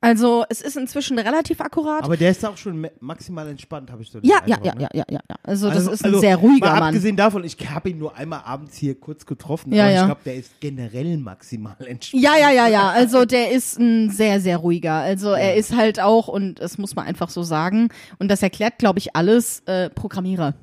Also 0.00 0.44
es 0.48 0.60
ist 0.60 0.76
inzwischen 0.76 1.18
relativ 1.18 1.60
akkurat. 1.60 2.04
Aber 2.04 2.16
der 2.16 2.30
ist 2.30 2.44
auch 2.46 2.56
schon 2.56 2.88
maximal 3.00 3.48
entspannt, 3.48 3.90
habe 3.90 4.02
ich 4.02 4.10
so 4.12 4.20
den 4.20 4.30
ja, 4.30 4.36
ja, 4.46 4.56
Eindruck, 4.56 4.64
ja, 4.66 4.74
ne? 4.74 4.82
ja, 4.82 4.88
ja, 4.94 5.04
ja, 5.10 5.20
ja. 5.28 5.36
Also 5.42 5.66
das 5.68 5.78
Also- 5.78 5.90
ist 5.90 6.02
ein 6.02 6.06
also 6.06 6.20
sehr 6.20 6.36
ruhiger 6.36 6.66
mal 6.66 6.74
Mann. 6.74 6.82
Abgesehen 6.90 7.16
davon, 7.16 7.42
ich 7.42 7.56
habe 7.68 7.90
ihn 7.90 7.98
nur 7.98 8.14
einmal 8.16 8.42
abends 8.44 8.76
hier 8.76 8.94
kurz 8.98 9.26
getroffen, 9.26 9.72
Ja, 9.72 9.84
aber 9.84 9.92
ja. 9.92 10.00
ich 10.02 10.06
glaube, 10.06 10.20
der 10.24 10.34
ist 10.36 10.60
generell 10.60 11.16
maximal 11.18 11.74
entspannt. 11.84 12.22
Ja, 12.22 12.36
ja, 12.36 12.50
ja, 12.52 12.68
ja. 12.68 12.90
Also 12.90 13.24
der 13.24 13.50
ist 13.50 13.78
ein 13.80 14.10
sehr, 14.10 14.40
sehr 14.40 14.58
ruhiger. 14.58 14.92
Also 14.94 15.32
er 15.32 15.56
ist 15.56 15.74
halt 15.76 15.98
auch, 15.98 16.28
und 16.28 16.60
das 16.60 16.78
muss 16.78 16.94
man 16.94 17.04
einfach 17.06 17.28
so 17.30 17.42
sagen, 17.42 17.88
und 18.20 18.28
das 18.30 18.40
erklärt, 18.42 18.78
glaube 18.78 19.00
ich, 19.00 19.16
alles, 19.16 19.60
äh, 19.66 19.90
Programmierer. 19.90 20.54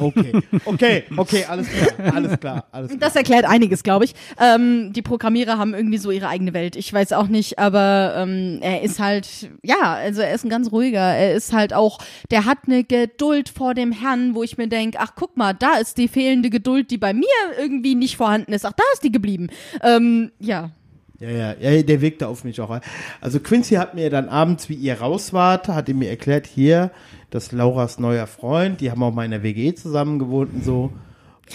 Okay, 0.00 0.32
okay, 0.64 1.04
okay, 1.16 1.44
alles 1.44 1.68
klar, 1.68 2.14
alles 2.14 2.38
klar, 2.38 2.64
alles 2.70 2.88
klar. 2.88 3.00
Das 3.00 3.16
erklärt 3.16 3.44
einiges, 3.44 3.82
glaube 3.82 4.04
ich. 4.04 4.14
Ähm, 4.40 4.92
die 4.92 5.02
Programmierer 5.02 5.58
haben 5.58 5.74
irgendwie 5.74 5.98
so 5.98 6.12
ihre 6.12 6.28
eigene 6.28 6.54
Welt. 6.54 6.76
Ich 6.76 6.92
weiß 6.92 7.12
auch 7.12 7.26
nicht, 7.26 7.58
aber 7.58 8.14
ähm, 8.16 8.58
er 8.60 8.82
ist 8.82 9.00
halt, 9.00 9.50
ja, 9.62 9.94
also 9.94 10.22
er 10.22 10.34
ist 10.34 10.44
ein 10.44 10.50
ganz 10.50 10.70
ruhiger. 10.70 11.00
Er 11.00 11.34
ist 11.34 11.52
halt 11.52 11.74
auch, 11.74 11.98
der 12.30 12.44
hat 12.44 12.58
eine 12.66 12.84
Geduld 12.84 13.48
vor 13.48 13.74
dem 13.74 13.90
Herrn, 13.90 14.36
wo 14.36 14.44
ich 14.44 14.56
mir 14.56 14.68
denke, 14.68 14.98
ach 15.00 15.14
guck 15.16 15.36
mal, 15.36 15.52
da 15.52 15.74
ist 15.78 15.98
die 15.98 16.08
fehlende 16.08 16.48
Geduld, 16.48 16.92
die 16.92 16.98
bei 16.98 17.12
mir 17.12 17.26
irgendwie 17.58 17.96
nicht 17.96 18.16
vorhanden 18.16 18.52
ist. 18.52 18.64
Ach, 18.64 18.72
da 18.72 18.84
ist 18.94 19.02
die 19.02 19.12
geblieben. 19.12 19.48
Ähm, 19.82 20.30
ja. 20.38 20.70
Ja, 21.18 21.30
ja, 21.30 21.54
ja, 21.60 21.82
der 21.82 22.00
wirkte 22.00 22.26
auf 22.26 22.42
mich 22.42 22.60
auch. 22.60 22.80
Also 23.20 23.38
Quincy 23.38 23.76
hat 23.76 23.94
mir 23.94 24.10
dann 24.10 24.28
abends, 24.28 24.68
wie 24.68 24.74
ihr 24.74 25.00
raus 25.00 25.32
wart, 25.32 25.68
hat 25.68 25.88
ihm 25.88 25.98
mir 25.98 26.10
erklärt, 26.10 26.48
hier, 26.48 26.90
das 27.32 27.44
ist 27.46 27.52
Lauras 27.52 27.98
neuer 27.98 28.26
Freund, 28.28 28.80
die 28.80 28.90
haben 28.90 29.02
auch 29.02 29.12
mal 29.12 29.24
in 29.24 29.32
der 29.32 29.42
WG 29.42 29.74
zusammen 29.74 30.18
gewohnt 30.20 30.50
und 30.54 30.64
so. 30.64 30.92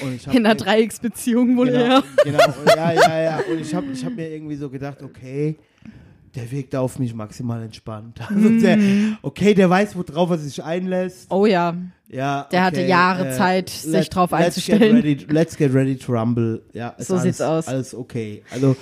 Und 0.03 0.15
ich 0.15 0.27
In 0.27 0.45
einer 0.45 0.55
Dreiecksbeziehung 0.55 1.55
wohl 1.57 1.67
genau, 1.71 1.79
eher. 1.79 2.03
genau, 2.23 2.43
ja, 2.75 2.91
ja, 2.91 3.21
ja. 3.21 3.39
Und 3.49 3.61
ich 3.61 3.73
habe 3.73 3.87
ich 3.93 4.03
hab 4.03 4.13
mir 4.15 4.29
irgendwie 4.29 4.55
so 4.55 4.69
gedacht, 4.69 5.01
okay, 5.01 5.55
der 6.35 6.51
wirkte 6.51 6.79
auf 6.79 6.99
mich 6.99 7.13
maximal 7.15 7.63
entspannt. 7.63 8.19
Also 8.29 8.49
der, 8.59 8.77
okay, 9.21 9.53
der 9.53 9.69
weiß, 9.69 9.95
worauf 9.95 10.29
er 10.31 10.37
sich 10.37 10.61
einlässt. 10.63 11.31
Oh 11.31 11.45
ja. 11.45 11.75
Ja, 12.09 12.47
Der 12.51 12.63
hatte 12.65 12.77
okay, 12.81 12.89
Jahre 12.89 13.29
äh, 13.29 13.31
Zeit, 13.37 13.69
sich 13.69 13.91
let- 13.91 14.15
drauf 14.15 14.31
let's 14.31 14.43
einzustellen. 14.45 14.95
Get 14.97 15.05
ready, 15.05 15.25
let's 15.29 15.57
get 15.57 15.73
ready 15.73 15.97
to 15.97 16.11
rumble. 16.11 16.61
Ja, 16.73 16.95
So 16.99 17.13
alles, 17.13 17.23
sieht's 17.23 17.41
aus. 17.41 17.67
Alles 17.67 17.95
okay. 17.95 18.43
Also 18.51 18.75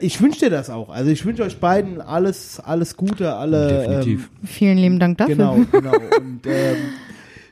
ich 0.00 0.20
wünsche 0.20 0.40
dir 0.40 0.50
das 0.50 0.70
auch. 0.70 0.88
Also 0.88 1.10
ich 1.10 1.24
wünsche 1.24 1.42
euch 1.42 1.58
beiden 1.58 2.00
alles, 2.00 2.60
alles 2.60 2.96
Gute, 2.96 3.34
alle. 3.34 3.68
Definitiv. 3.68 4.30
Vielen 4.44 4.78
lieben 4.78 4.98
Dank 4.98 5.20
Ähm, 5.20 5.38
dafür. 5.38 5.66
genau, 5.70 5.92
genau. 5.98 6.16
Und 6.16 6.46
ähm, 6.46 6.76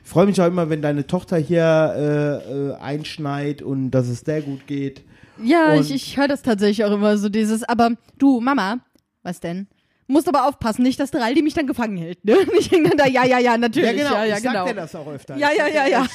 ich 0.03 0.09
freue 0.09 0.25
mich 0.25 0.39
auch 0.41 0.47
immer, 0.47 0.69
wenn 0.69 0.81
deine 0.81 1.07
Tochter 1.07 1.37
hier 1.37 2.41
äh, 2.45 2.51
äh, 2.69 2.75
einschneit 2.75 3.61
und 3.61 3.91
dass 3.91 4.07
es 4.07 4.23
der 4.23 4.41
gut 4.41 4.67
geht. 4.67 5.03
Ja, 5.43 5.73
Und- 5.73 5.81
ich, 5.81 5.93
ich 5.93 6.17
höre 6.17 6.27
das 6.27 6.41
tatsächlich 6.41 6.85
auch 6.85 6.91
immer 6.91 7.17
so 7.17 7.29
dieses, 7.29 7.63
aber 7.63 7.91
du, 8.17 8.39
Mama, 8.39 8.79
was 9.23 9.39
denn? 9.39 9.67
Musst 10.07 10.27
aber 10.27 10.47
aufpassen, 10.47 10.83
nicht, 10.83 10.99
dass 10.99 11.09
der 11.09 11.21
Raldi 11.21 11.41
mich 11.41 11.55
dann 11.55 11.65
gefangen 11.65 11.97
hält. 11.97 12.23
Ne? 12.23 12.37
Und 12.37 12.59
Ich 12.59 12.69
denke 12.69 12.89
dann 12.89 12.97
da, 12.99 13.07
ja, 13.07 13.25
ja, 13.25 13.39
ja, 13.39 13.57
natürlich. 13.57 13.89
Ja, 13.89 14.03
genau. 14.03 14.13
Ja, 14.13 14.25
ja, 14.25 14.37
ich 14.37 14.43
genau. 14.43 14.53
sag 14.53 14.67
dir 14.67 14.75
das 14.75 14.95
auch 14.95 15.07
öfter. 15.07 15.35
Ja, 15.35 15.49
ja, 15.57 15.67
ja, 15.67 15.87
ja. 15.87 16.05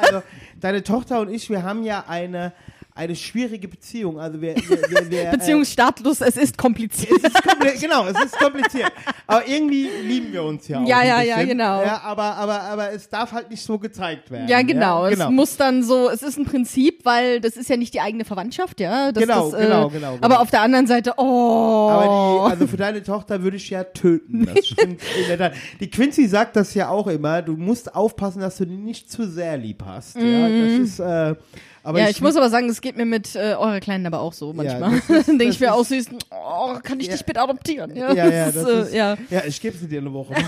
also, 0.00 0.22
deine 0.60 0.84
Tochter 0.84 1.18
und 1.20 1.28
ich, 1.28 1.50
wir 1.50 1.64
haben 1.64 1.82
ja 1.82 2.04
eine, 2.06 2.52
eine 2.94 3.16
schwierige 3.16 3.68
Beziehung. 3.68 4.18
Also 4.20 4.40
wir, 4.40 4.54
wir, 4.56 5.10
wir, 5.10 5.28
äh, 5.28 5.30
Beziehungsstatus, 5.30 6.20
es 6.20 6.36
ist 6.36 6.58
kompliziert. 6.58 7.12
Es 7.22 7.24
ist 7.32 7.36
kompli- 7.42 7.80
genau, 7.80 8.06
es 8.06 8.22
ist 8.24 8.38
kompliziert. 8.38 8.92
Aber 9.26 9.48
irgendwie 9.48 9.88
lieben 10.04 10.32
wir 10.32 10.42
uns 10.42 10.68
ja 10.68 10.80
auch. 10.82 10.86
Ja, 10.86 11.02
ja, 11.02 11.22
ja, 11.22 11.36
bisschen. 11.36 11.48
genau. 11.50 11.82
Ja, 11.82 12.00
aber, 12.02 12.36
aber, 12.36 12.60
aber 12.62 12.92
es 12.92 13.08
darf 13.08 13.32
halt 13.32 13.50
nicht 13.50 13.62
so 13.62 13.78
gezeigt 13.78 14.30
werden. 14.30 14.46
Ja, 14.48 14.60
genau. 14.62 15.06
Ja, 15.08 15.12
Es 15.26 15.30
muss 15.30 15.56
dann 15.56 15.82
so, 15.82 16.10
es 16.10 16.22
ist 16.22 16.38
ein 16.38 16.44
Prinzip, 16.44 17.04
weil 17.04 17.40
das 17.40 17.56
ist 17.56 17.70
ja 17.70 17.76
nicht 17.78 17.94
die 17.94 18.00
eigene 18.00 18.24
Verwandtschaft, 18.26 18.78
ja. 18.80 19.10
Das, 19.10 19.22
Genau, 19.22 19.50
das, 19.50 19.60
äh, 19.60 19.64
genau, 19.64 19.88
genau, 19.88 20.12
genau. 20.14 20.24
Aber 20.26 20.40
auf 20.40 20.50
der 20.50 20.60
anderen 20.60 20.86
Seite, 20.86 21.14
oh. 21.16 21.88
Aber 21.90 22.04
die, 22.48 22.52
also 22.52 22.66
für 22.66 22.76
deine 22.76 23.02
Tochter 23.02 23.42
würde 23.42 23.56
ich 23.56 23.70
ja 23.70 23.84
töten. 23.84 24.46
Das 24.54 24.66
stimmt 24.66 25.00
in 25.18 25.28
der 25.28 25.38
Tat. 25.38 25.52
Die 25.80 25.88
Quincy 25.88 26.26
sagt 26.26 26.56
das 26.56 26.74
ja 26.74 26.88
auch 26.90 27.06
immer. 27.06 27.40
Du 27.42 27.56
musst 27.56 27.94
aufpassen, 27.94 28.40
dass 28.40 28.58
du 28.58 28.66
die 28.66 28.76
nicht 28.76 29.10
zu 29.10 29.26
sehr 29.26 29.56
lieb 29.56 29.82
hast. 29.86 30.16
Ja, 30.16 30.48
das 30.48 30.72
ist, 30.78 30.98
äh, 31.00 31.34
aber 31.84 32.00
ja, 32.00 32.08
ich, 32.08 32.20
muss 32.20 32.36
aber 32.36 32.48
sagen, 32.50 32.68
es 32.68 32.80
geht 32.80 32.96
mir 32.96 33.04
mit 33.06 33.34
äh, 33.34 33.54
eurer 33.58 33.80
Kleinen 33.80 34.06
aber 34.06 34.20
auch 34.20 34.32
so 34.32 34.52
manchmal. 34.52 35.00
das 35.08 35.10
ist- 35.20 35.26
Denke 35.28 35.44
ich 35.48 35.60
mir 35.60 35.66
ist- 35.66 35.72
auch 35.72 35.84
süß, 35.84 36.06
oh, 36.30 36.74
kann 36.82 37.00
ich 37.00 37.06
Ja. 37.06 37.12
dich 37.14 37.24
bitte 37.24 37.40
adoptieren? 37.40 37.94
Ja, 37.96 38.12
ja, 38.12 38.28
ja, 38.28 38.44
das 38.46 38.54
das 38.54 38.62
ist, 38.64 38.68
ist, 38.88 38.92
äh, 38.92 38.96
ja. 38.98 39.16
ja, 39.30 39.42
ich 39.46 39.60
gebe 39.60 39.76
sie 39.76 39.88
dir 39.88 40.00
eine 40.00 40.12
Woche. 40.12 40.34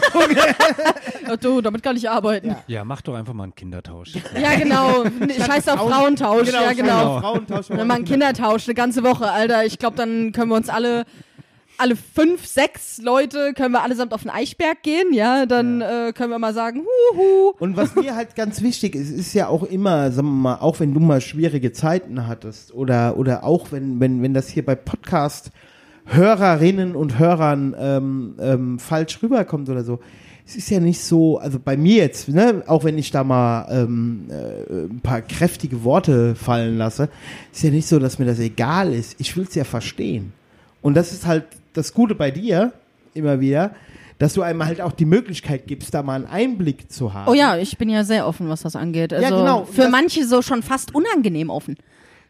Oh, 1.31 1.36
du, 1.40 1.61
damit 1.62 1.82
kann 1.82 1.97
ich 1.97 2.09
arbeiten. 2.09 2.48
Ja. 2.48 2.62
Ja, 2.66 2.85
mach 2.85 3.01
doch 3.01 3.15
einfach 3.15 3.32
mal 3.32 3.44
einen 3.44 3.55
Kindertausch. 3.55 4.12
Ja, 4.40 4.55
genau. 4.56 5.05
Scheiß 5.05 5.69
auf 5.69 5.78
Frauen- 5.81 5.90
Frauentausch. 6.19 6.52
ja, 6.52 6.73
genau. 6.74 7.20
Frauentausch. 7.20 7.69
Dann 7.69 7.86
mal 7.86 7.94
einen 7.94 8.05
Kindertausch, 8.05 8.66
eine 8.69 8.74
ganze 8.74 9.02
Woche, 9.02 9.31
Alter. 9.31 9.65
Ich 9.65 9.78
glaube, 9.78 9.97
dann 9.97 10.32
können 10.32 10.51
wir 10.51 10.56
uns 10.56 10.69
alle, 10.69 11.05
alle 11.78 11.96
fünf, 11.96 12.46
sechs 12.46 12.98
Leute, 12.98 13.52
können 13.55 13.72
wir 13.72 13.82
allesamt 13.82 14.12
auf 14.12 14.22
den 14.22 14.30
Eichberg 14.30 14.82
gehen, 14.82 15.12
ja. 15.12 15.46
Dann 15.46 15.80
Äh, 15.80 16.12
können 16.14 16.30
wir 16.30 16.38
mal 16.38 16.55
sagen, 16.55 16.80
huhu. 16.80 17.52
Und 17.59 17.76
was 17.76 17.94
mir 17.94 18.14
halt 18.14 18.36
ganz 18.36 18.62
wichtig 18.62 18.94
ist, 18.94 19.10
ist 19.10 19.34
ja 19.34 19.48
auch 19.48 19.62
immer, 19.62 20.10
sagen 20.12 20.28
wir 20.28 20.32
mal, 20.32 20.56
auch 20.56 20.80
wenn 20.80 20.94
du 20.94 21.01
mal 21.01 21.20
schwierige 21.20 21.72
Zeiten 21.72 22.26
hattest 22.26 22.72
oder, 22.74 23.16
oder 23.16 23.44
auch 23.44 23.72
wenn, 23.72 24.01
wenn, 24.01 24.22
wenn 24.22 24.34
das 24.34 24.48
hier 24.48 24.64
bei 24.64 24.74
Podcast 24.74 25.51
Hörerinnen 26.06 26.94
und 26.96 27.18
Hörern 27.18 27.74
ähm, 27.78 28.34
ähm, 28.38 28.78
falsch 28.78 29.22
rüberkommt 29.22 29.68
oder 29.70 29.84
so. 29.84 30.01
Es 30.46 30.56
ist 30.56 30.68
ja 30.68 30.78
nicht 30.78 31.01
so, 31.01 31.38
also 31.38 31.59
bei 31.59 31.78
mir 31.78 31.96
jetzt, 31.96 32.28
ne, 32.28 32.62
auch 32.66 32.84
wenn 32.84 32.98
ich 32.98 33.10
da 33.10 33.24
mal 33.24 33.66
ähm, 33.70 34.26
äh, 34.28 34.84
ein 34.84 35.01
paar 35.02 35.22
kräftige 35.22 35.82
Worte 35.84 36.34
fallen 36.34 36.76
lasse, 36.76 37.09
ist 37.51 37.62
ja 37.62 37.70
nicht 37.70 37.88
so, 37.88 37.98
dass 37.98 38.18
mir 38.18 38.26
das 38.26 38.38
egal 38.38 38.92
ist. 38.92 39.16
Ich 39.18 39.34
will 39.36 39.44
es 39.44 39.55
ja 39.55 39.64
verstehen. 39.64 40.34
Und 40.82 40.94
das 40.94 41.12
ist 41.12 41.24
halt 41.26 41.44
das 41.74 41.92
Gute 41.94 42.14
bei 42.14 42.30
dir 42.30 42.72
immer 43.14 43.40
wieder, 43.40 43.74
dass 44.18 44.34
du 44.34 44.42
einem 44.42 44.64
halt 44.64 44.80
auch 44.80 44.92
die 44.92 45.05
Möglichkeit 45.05 45.66
gibst, 45.66 45.92
da 45.94 46.02
mal 46.02 46.14
einen 46.14 46.26
Einblick 46.26 46.90
zu 46.90 47.12
haben. 47.14 47.30
Oh 47.30 47.34
ja, 47.34 47.56
ich 47.56 47.76
bin 47.78 47.88
ja 47.88 48.05
sehr 48.05 48.26
offen, 48.26 48.48
was 48.48 48.62
das 48.62 48.74
angeht. 48.76 49.12
Also 49.12 49.36
genau. 49.36 49.64
für 49.64 49.82
Das- 49.82 49.90
manche 49.90 50.26
so 50.26 50.40
schon 50.42 50.62
fast 50.62 50.94
unangenehm 50.94 51.51
offen. 51.51 51.76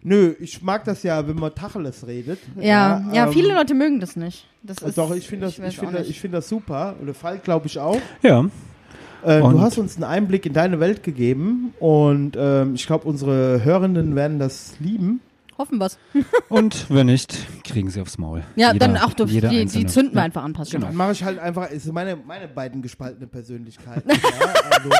Nö, 0.06 0.34
ich 0.38 0.60
mag 0.60 0.84
das 0.84 1.02
ja, 1.02 1.26
wenn 1.26 1.36
man 1.36 1.54
Tacheles 1.54 2.06
redet. 2.06 2.38
Ja, 2.60 3.02
ja, 3.12 3.26
ähm, 3.26 3.32
viele 3.32 3.54
Leute 3.54 3.72
mögen 3.74 4.00
das 4.00 4.16
nicht. 4.16 4.46
Das 4.62 4.78
ist, 4.78 4.98
Doch, 4.98 5.14
ich 5.14 5.26
finde 5.26 5.46
das, 5.46 5.58
ich 5.58 5.78
auch 5.80 5.84
finde, 5.84 6.02
ich 6.02 6.20
finde 6.20 6.36
das 6.38 6.48
super. 6.48 6.94
Und 7.00 7.06
der 7.06 7.14
Falk, 7.14 7.42
glaube 7.42 7.66
ich, 7.66 7.78
auch. 7.78 8.00
Ja, 8.22 8.44
Äh, 9.24 9.40
du 9.40 9.60
hast 9.62 9.78
uns 9.78 9.94
einen 9.96 10.04
Einblick 10.04 10.44
in 10.44 10.52
deine 10.52 10.80
Welt 10.80 11.02
gegeben 11.02 11.72
und 11.80 12.36
ähm, 12.38 12.74
ich 12.74 12.86
glaube, 12.86 13.08
unsere 13.08 13.64
Hörenden 13.64 14.14
werden 14.14 14.38
das 14.38 14.74
lieben. 14.80 15.20
Hoffen 15.58 15.78
wir's. 15.78 15.98
und 16.48 16.90
wenn 16.90 17.06
nicht, 17.06 17.36
kriegen 17.64 17.90
sie 17.90 18.00
aufs 18.00 18.18
Maul. 18.18 18.42
Ja, 18.56 18.72
Jeder- 18.72 18.86
dann 18.88 18.96
auch 18.96 19.12
durch 19.14 19.30
die, 19.30 19.40
die 19.66 19.86
zünden 19.86 20.14
wir 20.14 20.18
Ja. 20.20 20.24
einfach 20.24 20.42
an, 20.42 20.52
passt 20.52 20.72
schon. 20.72 20.80
Dann 20.80 20.94
mache 20.96 21.12
ich 21.12 21.22
halt 21.22 21.38
einfach, 21.38 21.70
ist 21.70 21.90
meine, 21.92 22.16
meine 22.16 22.48
beiden 22.48 22.82
gespaltene 22.82 23.26
Persönlichkeiten. 23.26 24.08
ja, 24.10 24.16
also 24.70 24.90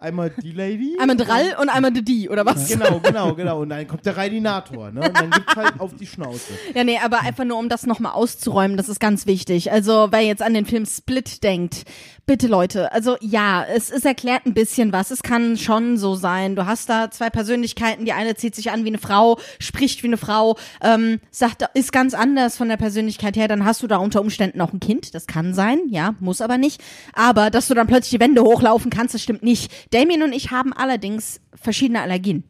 einmal 0.00 0.30
die 0.42 0.52
Lady. 0.52 0.96
Einmal 1.00 1.16
Drall 1.16 1.56
und 1.60 1.68
einmal 1.68 1.92
die 1.92 2.04
die, 2.04 2.28
oder 2.28 2.44
was? 2.44 2.68
Genau, 2.68 3.00
genau, 3.00 3.34
genau. 3.34 3.62
Und 3.62 3.70
dann 3.70 3.86
kommt 3.86 4.04
der 4.04 4.16
Reidinator, 4.16 4.90
ne? 4.90 5.00
Und 5.02 5.16
dann 5.16 5.30
gibt's 5.30 5.56
halt 5.56 5.80
auf 5.80 5.94
die 5.94 6.06
Schnauze. 6.06 6.52
Ja, 6.74 6.84
nee, 6.84 6.98
aber 7.02 7.20
einfach 7.20 7.44
nur, 7.44 7.58
um 7.58 7.68
das 7.68 7.86
nochmal 7.86 8.12
auszuräumen, 8.12 8.76
das 8.76 8.88
ist 8.88 9.00
ganz 9.00 9.26
wichtig. 9.26 9.72
Also, 9.72 10.08
wer 10.10 10.20
jetzt 10.20 10.42
an 10.42 10.52
den 10.54 10.66
Film 10.66 10.84
Split 10.86 11.42
denkt, 11.42 11.84
bitte 12.26 12.46
Leute, 12.46 12.92
also 12.92 13.16
ja, 13.20 13.64
es, 13.64 13.90
es 13.90 14.04
erklärt 14.04 14.46
ein 14.46 14.54
bisschen 14.54 14.92
was. 14.92 15.10
Es 15.10 15.22
kann 15.22 15.56
schon 15.56 15.98
so 15.98 16.14
sein. 16.14 16.56
Du 16.56 16.66
hast 16.66 16.88
da 16.88 17.10
zwei 17.10 17.30
Persönlichkeiten, 17.30 18.04
die 18.04 18.12
eine 18.12 18.34
zieht 18.34 18.54
sich 18.54 18.70
an 18.70 18.84
wie 18.84 18.88
eine 18.88 18.98
Frau, 18.98 19.38
spricht 19.58 20.02
wie 20.02 20.08
eine 20.08 20.16
Frau, 20.16 20.56
ähm, 20.82 21.20
sagt, 21.30 21.64
ist 21.74 21.92
ganz 21.92 22.14
anders 22.14 22.56
von 22.56 22.68
der 22.68 22.76
Persönlichkeit 22.76 23.36
her, 23.36 23.48
dann 23.48 23.64
hast 23.64 23.82
du 23.82 23.86
da 23.86 23.96
unter 23.96 24.20
Umständen 24.20 24.60
auch 24.60 24.72
ein 24.72 24.80
Kind. 24.80 25.14
Das 25.14 25.26
kann 25.26 25.54
sein, 25.54 25.80
ja, 25.88 26.14
muss 26.20 26.40
aber 26.40 26.58
nicht. 26.58 26.82
Aber, 27.12 27.50
dass 27.50 27.68
du 27.68 27.74
dann 27.74 27.86
plötzlich 27.86 28.10
die 28.10 28.20
Wände 28.20 28.42
hochlaufen 28.42 28.90
kannst, 28.90 29.14
das 29.14 29.22
stimmt 29.22 29.42
nicht. 29.42 29.72
Damien 29.92 30.22
und 30.22 30.32
ich 30.32 30.50
haben 30.50 30.72
allerdings 30.72 31.40
verschiedene 31.54 32.00
Allergien. 32.00 32.44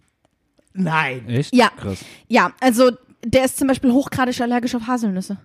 Nein. 0.72 1.28
Echt? 1.28 1.54
Ja. 1.54 1.70
Krass. 1.76 1.98
Ja, 2.28 2.52
also 2.60 2.90
der 3.24 3.44
ist 3.44 3.56
zum 3.58 3.68
Beispiel 3.68 3.92
hochgradig 3.92 4.40
allergisch 4.40 4.74
auf 4.74 4.86
Haselnüsse. 4.86 5.38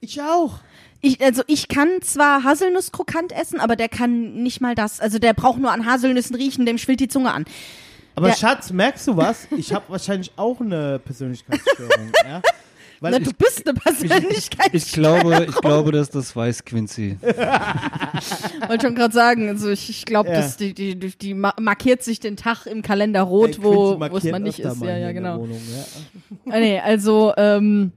Ich 0.00 0.20
auch. 0.20 0.60
Ich, 1.02 1.20
also 1.22 1.42
ich 1.46 1.68
kann 1.68 1.88
zwar 2.02 2.44
Haselnusskrokant 2.44 3.32
essen, 3.32 3.58
aber 3.60 3.76
der 3.76 3.88
kann 3.88 4.34
nicht 4.42 4.60
mal 4.60 4.74
das. 4.74 5.00
Also 5.00 5.18
der 5.18 5.32
braucht 5.34 5.58
nur 5.58 5.72
an 5.72 5.86
Haselnüssen 5.86 6.36
riechen, 6.36 6.66
dem 6.66 6.78
schwillt 6.78 7.00
die 7.00 7.08
Zunge 7.08 7.32
an. 7.32 7.44
Aber 8.16 8.28
Ja. 8.28 8.34
Schatz, 8.36 8.70
merkst 8.70 9.06
du 9.08 9.16
was? 9.16 9.46
Ich 9.56 9.72
habe 9.72 9.84
wahrscheinlich 9.88 10.32
auch 10.36 10.60
eine 10.60 10.98
Persönlichkeitsstörung. 10.98 12.12
ja? 12.26 12.42
Weil 13.02 13.12
Na, 13.12 13.18
du 13.18 13.30
bist 13.32 13.66
eine 13.66 13.78
Persönlichkeit. 13.78 14.70
Ich 14.74 14.92
glaube, 14.92 15.46
ich 15.48 15.54
glaube, 15.56 15.90
dass 15.90 16.10
das 16.10 16.36
weiß 16.36 16.66
Quincy. 16.66 17.16
wollte 18.68 18.86
schon 18.86 18.94
gerade 18.94 19.14
sagen, 19.14 19.48
also 19.48 19.70
ich, 19.70 19.88
ich 19.88 20.04
glaube, 20.04 20.28
Ja. 20.28 20.34
dass 20.36 20.58
die, 20.58 20.74
die, 20.74 20.98
die, 20.98 21.16
die 21.16 21.32
ma- 21.32 21.54
markiert 21.58 22.02
sich 22.02 22.20
den 22.20 22.36
Tag 22.36 22.66
im 22.66 22.82
Kalender 22.82 23.22
rot, 23.22 23.56
Ey, 23.56 23.62
wo, 23.62 23.92
es 24.16 24.24
mal 24.24 24.38
nicht 24.40 24.58
ist. 24.58 24.82
Ja, 24.82 24.88
ja, 24.90 24.98
der 24.98 25.14
genau. 25.14 25.38
Wohnung, 25.40 25.60
ja. 25.74 26.52
Ah, 26.52 26.58
nee, 26.58 26.78
also, 26.78 27.32
ähm, 27.38 27.92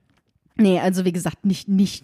nee, 0.64 0.80
also 0.80 1.06
wie 1.06 1.12
gesagt, 1.12 1.46
nicht, 1.46 1.68
nicht 1.68 2.04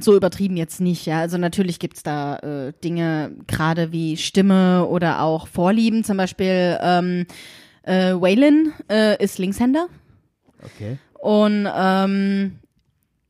so 0.00 0.16
übertrieben 0.16 0.56
jetzt 0.56 0.80
nicht, 0.80 1.06
ja. 1.06 1.20
Also 1.20 1.38
natürlich 1.38 1.78
gibt's 1.78 2.02
da 2.02 2.36
äh, 2.38 2.72
Dinge, 2.82 3.32
gerade 3.46 3.92
wie 3.92 4.16
Stimme 4.16 4.86
oder 4.86 5.22
auch 5.22 5.46
Vorlieben. 5.46 6.02
Zum 6.02 6.16
Beispiel 6.16 6.78
ähm, 6.82 7.26
äh, 7.84 8.14
Waylon 8.14 8.72
äh, 8.90 9.22
ist 9.22 9.38
Linkshänder 9.38 9.86
Okay. 10.64 10.98
und 11.20 11.68
ähm, 11.72 12.58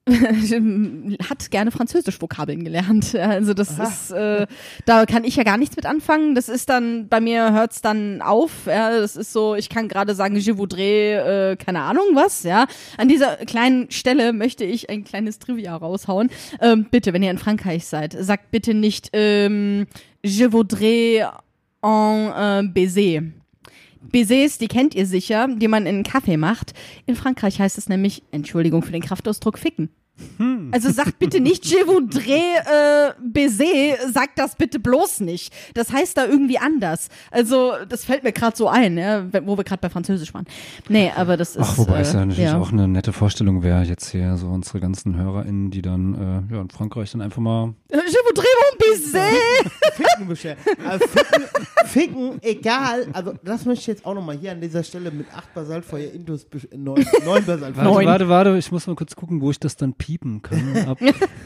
hat 1.29 1.51
gerne 1.51 1.71
Französisch-Vokabeln 1.71 2.65
gelernt. 2.65 3.15
Also 3.29 3.53
das 3.53 3.79
ist, 3.79 4.11
äh, 4.11 4.47
da 4.85 5.05
kann 5.05 5.23
ich 5.23 5.37
ja 5.37 5.43
gar 5.43 5.59
nichts 5.59 5.77
mit 5.77 5.87
anfangen. 5.87 6.35
Das 6.35 6.49
ist 6.49 6.69
dann, 6.69 7.09
bei 7.09 7.21
mir 7.21 7.53
hört's 7.53 7.83
dann 7.83 8.23
auf. 8.23 8.67
Ja, 8.67 8.91
das 8.99 9.17
ist 9.17 9.33
so, 9.33 9.55
ich 9.55 9.69
kann 9.69 9.89
gerade 9.89 10.15
sagen, 10.15 10.37
je 10.37 10.57
voudrais, 10.57 11.53
äh, 11.53 11.57
keine 11.57 11.83
Ahnung 11.83 12.05
was. 12.15 12.43
Ja, 12.43 12.67
an 12.97 13.09
dieser 13.09 13.37
kleinen 13.37 13.91
Stelle 13.91 14.33
möchte 14.33 14.65
ich 14.65 14.89
ein 14.89 15.05
kleines 15.05 15.39
Trivia 15.39 15.77
raushauen. 15.77 16.31
Ähm, 16.61 16.87
bitte, 16.91 17.13
wenn 17.13 17.23
ihr 17.23 17.31
in 17.31 17.39
Frankreich 17.39 17.87
seid, 17.87 18.17
sagt 18.19 18.51
bitte 18.51 18.73
nicht 18.75 19.11
ähm, 19.13 19.87
je 20.25 20.51
voudrais 20.53 21.27
en 21.83 22.33
äh, 22.33 22.69
baiser. 22.69 23.38
Baisers, 24.13 24.59
die 24.59 24.69
kennt 24.69 24.95
ihr 24.95 25.07
sicher, 25.07 25.49
die 25.49 25.69
man 25.69 25.87
in 25.87 26.03
Kaffee 26.03 26.37
macht. 26.37 26.73
In 27.07 27.17
Frankreich 27.17 27.61
heißt 27.61 27.79
es 27.79 27.89
nämlich, 27.89 28.23
Entschuldigung 28.31 28.83
für 28.83 28.93
den 28.93 29.03
Kraftausdruck, 29.03 29.59
ficken. 29.59 29.91
Also 30.73 30.91
sagt 30.91 31.19
bitte 31.19 31.41
nicht 31.41 31.65
Je 31.71 31.85
voudrais 31.87 32.29
äh, 32.31 33.13
baiser, 33.23 34.11
sagt 34.13 34.39
das 34.39 34.57
bitte 34.57 34.79
bloß 34.79 35.21
nicht. 35.21 35.53
Das 35.75 35.93
heißt 35.93 36.17
da 36.17 36.27
irgendwie 36.27 36.59
anders. 36.59 37.09
Also 37.31 37.73
das 37.89 38.05
fällt 38.05 38.23
mir 38.25 38.33
gerade 38.33 38.57
so 38.57 38.69
ein, 38.69 38.99
ja, 38.99 39.25
wo 39.45 39.57
wir 39.57 39.65
gerade 39.65 39.81
bei 39.81 39.91
Französisch 39.91 40.33
waren. 40.35 40.47
Nee, 40.89 41.13
aber 41.15 41.37
das 41.37 41.57
ist 41.57 41.63
Ach, 41.63 41.79
wobei 41.79 42.01
es 42.01 42.13
ja 42.13 42.23
äh, 42.23 42.27
natürlich 42.27 42.45
ja. 42.51 42.59
auch 42.59 42.73
eine 42.73 42.89
nette 42.89 43.13
Vorstellung 43.13 43.63
wäre, 43.63 43.83
jetzt 43.83 44.11
hier 44.11 44.37
so 44.37 44.49
unsere 44.49 44.81
ganzen 44.81 45.17
HörerInnen, 45.17 45.71
die 45.71 45.83
dann 45.83 46.15
äh, 46.51 46.55
ja, 46.55 46.61
in 46.61 46.71
Frankreich 46.71 47.13
dann 47.13 47.21
einfach 47.21 47.41
mal 47.43 47.75
Je 47.91 47.99
voudrais 47.99 48.47
mon 48.63 48.79
baiser. 48.79 49.21
Ficken 49.95 50.29
bestellt. 50.29 50.59
Also 50.87 51.07
ficken, 51.07 51.45
ficken, 51.87 52.39
egal. 52.43 53.07
Also 53.13 53.35
das 53.45 53.65
möchte 53.65 53.81
ich 53.83 53.87
jetzt 53.89 54.07
auch 54.07 54.15
nochmal 54.15 54.37
hier 54.39 54.53
an 54.53 54.61
dieser 54.61 54.83
Stelle 54.83 55.11
mit 55.11 55.27
8 55.35 55.55
Basaltfeuer 55.55 56.13
Indus 56.13 56.47
besch- 56.47 56.75
neun, 56.77 57.05
neun 57.25 57.45
Basaltfeuer. 57.45 57.85
Warte, 57.85 58.07
warte, 58.07 58.29
warte, 58.29 58.59
ich 58.59 58.71
muss 58.71 58.87
mal 58.87 58.95
kurz 58.97 59.17
gucken, 59.17 59.41
wo 59.41 59.51
ich 59.51 59.59
das 59.59 59.77
dann 59.77 59.95
piepen 60.09 60.41
kann. 60.41 60.75
Ab. 60.89 60.99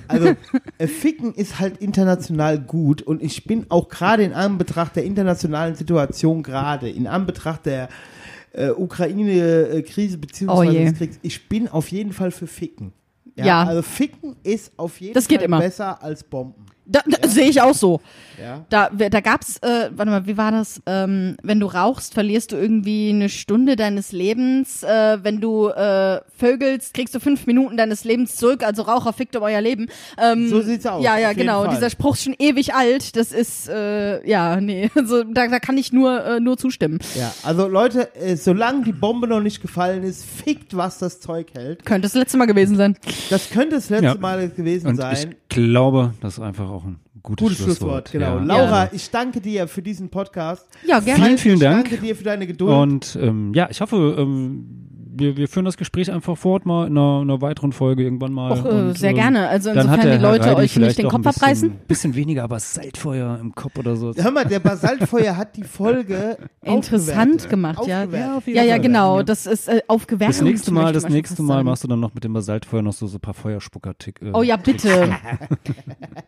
Also 0.07 0.35
äh, 0.79 0.87
Ficken 0.87 1.35
ist 1.35 1.59
halt 1.59 1.79
international 1.79 2.61
gut 2.61 3.03
und 3.03 3.21
ich 3.21 3.43
bin 3.45 3.67
auch 3.71 3.89
gerade 3.89 4.23
in 4.23 4.33
Anbetracht 4.33 4.95
der 4.95 5.03
internationalen 5.03 5.75
Situation 5.75 6.45
gerade, 6.45 6.89
in 6.89 7.09
Anbetracht 7.09 7.67
der 7.67 7.89
äh, 8.53 8.69
Ukraine-Krise 8.71 10.17
Oh 10.17 10.21
beziehungsweise 10.21 10.73
je. 10.79 10.85
des 10.85 10.99
Kriegs, 10.99 11.19
ich 11.23 11.49
bin 11.49 11.67
auf 11.67 11.89
jeden 11.89 12.13
Fall 12.13 12.31
für 12.31 12.47
Ficken. 12.47 12.93
Ja. 13.35 13.65
Also 13.65 13.83
Ficken 13.83 14.37
ist 14.45 14.73
auf 14.77 15.01
jeden 15.01 15.15
Das 15.15 15.27
geht 15.27 15.39
Fall 15.39 15.47
immer. 15.47 15.59
besser 15.59 16.01
als 16.01 16.23
Bomben. 16.23 16.67
Da, 16.93 17.01
da 17.07 17.29
sehe 17.29 17.49
ich 17.49 17.61
auch 17.61 17.75
so. 17.75 18.01
Ja. 18.41 18.65
Da, 18.71 18.89
da 18.91 19.21
gab's, 19.21 19.59
äh, 19.59 19.91
warte 19.95 20.11
mal, 20.11 20.27
wie 20.27 20.37
war 20.37 20.51
das? 20.51 20.81
Ähm, 20.87 21.37
wenn 21.43 21.61
du 21.61 21.67
rauchst, 21.67 22.15
verlierst 22.15 22.53
du 22.53 22.57
irgendwie 22.57 23.11
eine 23.11 23.29
Stunde 23.29 23.77
deines 23.77 24.13
Lebens. 24.13 24.83
Äh, 24.83 25.19
wenn 25.23 25.41
du 25.41 25.69
äh, 25.69 26.21
vögelst, 26.37 26.95
kriegst 26.95 27.15
du 27.15 27.21
fünf 27.21 27.47
Minuten 27.47 27.77
deines 27.77 28.05
Lebens 28.05 28.37
zurück. 28.37 28.65
Also 28.65 28.83
Raucher 28.83 29.13
fickt 29.13 29.37
um 29.37 29.43
euer 29.43 29.61
Leben. 29.61 29.87
Ähm, 30.21 30.49
So 30.49 30.61
sieht's 30.61 30.87
aus, 30.87 31.05
Ja, 31.05 31.19
ja, 31.19 31.33
genau. 31.33 31.65
Fall. 31.65 31.75
Dieser 31.75 31.91
Spruch 31.91 32.15
ist 32.15 32.25
schon 32.25 32.35
ewig 32.39 32.75
alt. 32.75 33.17
Das 33.17 33.33
ist, 33.33 33.69
äh, 33.69 34.27
ja, 34.29 34.61
nee. 34.61 34.91
Also 34.97 35.25
da, 35.25 35.47
da 35.49 35.59
kann 35.59 35.77
ich 35.79 35.93
nur, 35.93 36.25
äh, 36.25 36.41
nur 36.41 36.57
zustimmen. 36.57 36.99
Ja, 37.15 37.33
also 37.43 37.67
Leute, 37.69 38.15
äh, 38.17 38.37
solange 38.37 38.85
die 38.85 38.93
Bombe 38.93 39.27
noch 39.29 39.41
nicht 39.41 39.61
gefallen 39.63 40.03
ist, 40.05 40.25
fickt, 40.25 40.77
was 40.77 40.99
das 40.99 41.21
Zeug 41.21 41.49
hält. 41.55 41.85
Könnte 41.85 42.03
das 42.03 42.15
letzte 42.15 42.39
Mal 42.39 42.47
gewesen 42.47 42.77
sein. 42.77 42.97
Das 43.31 43.51
könnte 43.51 43.77
das 43.77 43.91
letzte 43.91 44.07
Ja. 44.07 44.15
Mal 44.17 44.49
gewesen 44.51 44.89
Und 44.89 44.97
sein. 44.97 45.35
Ich 45.57 45.65
glaube, 45.71 46.15
das 46.21 46.35
ist 46.35 46.41
einfach 46.41 46.69
auch 46.71 46.85
ein 46.85 46.99
gutes, 47.23 47.49
Gutes 47.49 47.65
Schlusswort, 47.65 48.11
genau. 48.13 48.37
Ja. 48.39 48.43
Laura, 48.43 48.85
Ja. 48.85 48.91
ich 48.93 49.11
danke 49.11 49.41
dir 49.41 49.69
für 49.69 49.83
diesen 49.83 50.09
Podcast. 50.11 50.67
Ja, 50.87 51.01
gerne. 51.01 51.25
Vielen, 51.25 51.39
vielen 51.39 51.55
ich 51.57 51.61
Dank. 51.61 51.89
danke 51.91 51.99
dir 52.05 52.17
für 52.17 52.25
deine 52.25 52.47
Geduld. 52.47 52.73
Und 52.75 53.19
ähm, 53.21 53.53
ja, 53.55 53.69
ich 53.71 53.81
hoffe, 53.81 54.17
ähm, 54.19 54.82
wir, 55.15 55.37
wir 55.37 55.49
führen 55.49 55.65
das 55.65 55.77
Gespräch 55.77 56.11
einfach 56.11 56.37
fort 56.37 56.67
mal 56.67 56.87
in 56.87 56.97
einer, 56.97 57.21
einer 57.21 57.41
weiteren 57.41 57.73
Folge 57.73 58.03
irgendwann 58.03 58.33
mal. 58.33 58.53
Auch, 58.53 58.65
äh, 58.65 58.69
Und, 58.69 58.99
sehr 58.99 59.11
ähm, 59.11 59.17
gerne. 59.17 59.49
Also 59.49 59.73
dann 59.75 59.91
hat 59.91 59.99
insofern 60.05 60.19
die 60.19 60.23
Leute 60.25 60.57
euch 60.57 60.63
nicht 60.63 60.73
vielleicht 60.73 60.99
den 60.99 61.09
Kopf 61.09 61.15
ein 61.19 61.23
bisschen, 61.23 61.43
abreißen. 61.43 61.73
bisschen 61.89 62.15
weniger, 62.15 62.45
aber 62.45 62.59
Saltfeuer 62.61 63.39
im 63.41 63.55
Kopf 63.55 63.79
oder 63.79 63.97
so. 63.97 64.13
Hör 64.15 64.31
mal, 64.31 64.45
der 64.45 64.61
Basaltfeuer 64.61 65.37
hat 65.37 65.57
die 65.57 65.65
Folge 65.65 66.37
Interessant 66.63 67.19
aufgewertet. 67.19 67.51
gemacht, 67.51 67.87
ja. 67.87 68.03
Aufgewertet. 68.05 68.55
Ja, 68.55 68.63
ja, 68.63 68.71
Fall. 68.73 68.81
genau. 68.81 69.17
Ja. 69.19 69.23
Das 69.25 69.47
ist 69.47 69.69
äh, 69.69 69.81
aufgewertet. 69.89 70.37
Das 70.37 70.43
nächste 70.43 70.71
Mal, 70.73 70.93
das 70.93 71.09
nächste 71.09 71.43
Mal 71.43 71.63
machst 71.65 71.85
du 71.85 71.89
dann 71.89 72.01
noch 72.01 72.15
mit 72.15 72.25
dem 72.25 72.33
Basaltfeuer 72.33 72.83
noch 72.83 72.93
so, 72.93 73.07
so 73.07 73.19
ein 73.19 73.21
paar 73.21 73.35
Feuerspucker-Tick. 73.35 74.23
Äh, 74.23 74.31
Oh 74.33 74.43
ja, 74.43 74.57
bitte. 74.57 75.11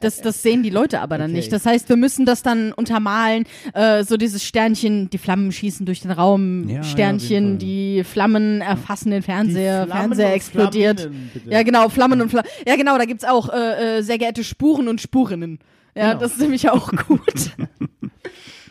Das, 0.01 0.21
das 0.21 0.43
sehen 0.43 0.63
die 0.63 0.71
Leute 0.71 1.01
aber 1.01 1.17
dann 1.19 1.31
Okay. 1.31 1.37
nicht. 1.39 1.53
Das 1.53 1.65
heißt, 1.65 1.89
wir 1.89 1.97
müssen 1.97 2.27
das 2.27 2.43
dann 2.43 2.73
untermalen, 2.73 3.45
äh, 3.73 4.05
so 4.05 4.17
dieses 4.19 4.45
Sternchen, 4.45 5.09
die 5.09 5.17
Flammen 5.19 5.51
schießen 5.51 5.87
durch 5.87 6.01
den 6.01 6.11
Raum, 6.11 6.69
Ja, 6.69 6.77
ja, 6.77 6.83
Sternchen, 6.83 7.49
Fall. 7.53 7.57
die 7.59 8.05
Flammen 8.05 8.61
erfassen 8.77 9.11
den 9.11 9.21
Die 9.21 9.27
Fernseher, 9.27 9.87
Fernseher 9.87 10.35
explodiert. 10.35 11.11
Ja, 11.49 11.63
genau, 11.63 11.89
Flammen 11.89 12.21
und 12.21 12.29
Flammen. 12.31 12.49
Ja, 12.67 12.77
genau, 12.77 12.97
da 12.99 13.05
gibt's 13.05 13.25
auch 13.25 13.49
äh, 13.53 13.99
äh, 13.99 14.03
sehr 14.03 14.19
geehrte 14.19 14.45
Spuren 14.45 14.89
und 14.89 15.01
Spurinnen. 15.01 15.59
Ja, 15.95 16.09
Genau. 16.09 16.21
das 16.21 16.33
ist 16.33 16.41
nämlich 16.41 16.69
auch 16.71 16.91
gut. 17.09 17.51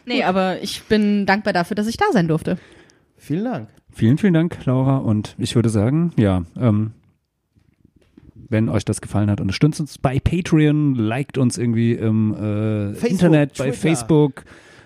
nee, 0.06 0.24
aber 0.24 0.62
ich 0.62 0.84
bin 0.84 1.26
dankbar 1.26 1.54
dafür, 1.54 1.76
dass 1.76 1.88
ich 1.88 1.98
da 1.98 2.06
sein 2.12 2.28
durfte. 2.28 2.58
Vielen 3.18 3.46
Dank. 3.46 3.70
Vielen, 3.92 4.18
vielen 4.18 4.34
Dank, 4.34 4.58
Laura. 4.66 4.98
Und 4.98 5.36
ich 5.38 5.56
würde 5.56 5.70
sagen, 5.70 6.12
ja, 6.18 6.44
ähm, 6.60 6.92
wenn 8.50 8.70
euch 8.70 8.86
das 8.86 9.02
gefallen 9.02 9.30
hat, 9.32 9.40
unterstützt 9.42 9.80
uns 9.80 9.98
bei 9.98 10.20
Patreon, 10.20 10.96
liked 10.96 11.38
uns 11.38 11.58
irgendwie 11.58 11.94
im 11.94 12.34
äh, 12.34 12.94
Facebook, 12.94 13.10
Internet, 13.12 13.58
bei 13.58 13.66
Twitter. 13.70 13.78
Facebook. 13.78 14.44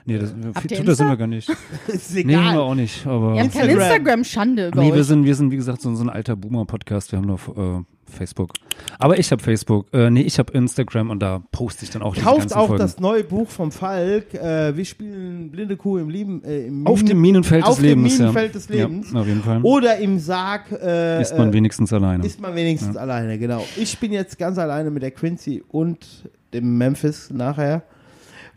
Nee, 0.07 0.19
das, 0.19 0.33
Habt 0.33 0.37
ihr 0.71 0.77
Twitter 0.77 0.79
Insta? 0.79 0.95
sind 0.95 1.07
wir 1.09 1.17
gar 1.17 1.27
nicht. 1.27 1.49
Ist 1.87 2.13
Nee, 2.15 2.21
haben 2.21 2.27
wir 2.29 2.39
egal. 2.51 2.57
auch 2.59 2.75
nicht. 2.75 3.05
Aber 3.05 3.35
Ihr 3.35 3.43
habt 3.43 3.53
kein 3.53 3.69
Instagram. 3.69 3.81
Instagram, 3.81 4.23
Schande 4.23 4.67
über 4.69 4.81
nee, 4.81 4.87
wir 4.93 5.01
euch. 5.01 5.05
sind, 5.07 5.25
wir 5.25 5.35
sind, 5.35 5.51
wie 5.51 5.57
gesagt, 5.57 5.81
so, 5.81 5.93
so 5.95 6.03
ein 6.03 6.09
alter 6.09 6.37
Boomer-Podcast. 6.37 7.11
Wir 7.11 7.19
haben 7.19 7.27
nur 7.27 7.35
äh, 7.37 7.83
Facebook. 8.09 8.53
Aber 8.99 9.19
ich 9.19 9.29
habe 9.33 9.43
Facebook. 9.43 9.87
Äh, 9.93 10.09
nee, 10.09 10.21
ich 10.21 10.39
habe 10.39 10.53
Instagram 10.53 11.09
und 11.09 11.19
da 11.19 11.43
poste 11.51 11.83
ich 11.83 11.91
dann 11.91 12.01
auch 12.03 12.15
die 12.15 12.21
Kauft 12.21 12.39
ganzen 12.39 12.55
auch 12.57 12.67
Folgen. 12.67 12.81
das 12.81 13.01
neue 13.01 13.25
Buch 13.25 13.49
vom 13.49 13.73
Falk. 13.73 14.33
Äh, 14.33 14.77
wir 14.77 14.85
spielen 14.85 15.51
Blinde 15.51 15.75
Kuh 15.75 15.97
im 15.97 16.09
Leben. 16.09 16.41
Äh, 16.45 16.67
im 16.67 16.87
auf 16.87 16.99
Minen- 16.99 17.07
dem 17.09 17.21
Minenfeld 17.21 17.65
auf 17.65 17.75
des 17.75 17.81
Lebens. 17.83 18.13
dem 18.15 18.19
Minenfeld 18.19 18.55
des. 18.55 18.69
Lebens. 18.69 19.11
Ja, 19.11 19.19
auf 19.19 19.27
jeden 19.27 19.41
Fall. 19.43 19.59
Oder 19.63 19.97
im 19.97 20.19
Sarg. 20.19 20.71
Äh, 20.71 21.21
ist 21.21 21.37
man 21.37 21.49
äh, 21.49 21.53
wenigstens 21.53 21.91
alleine. 21.91 22.25
ist 22.25 22.39
man 22.39 22.55
wenigstens 22.55 22.95
alleine, 22.95 23.37
genau. 23.37 23.65
Ich 23.75 23.97
bin 23.99 24.13
jetzt 24.13 24.37
ganz 24.39 24.57
alleine 24.57 24.89
mit 24.89 25.03
der 25.03 25.11
Quincy 25.11 25.63
und 25.67 26.29
dem 26.53 26.77
Memphis 26.77 27.29
nachher. 27.29 27.83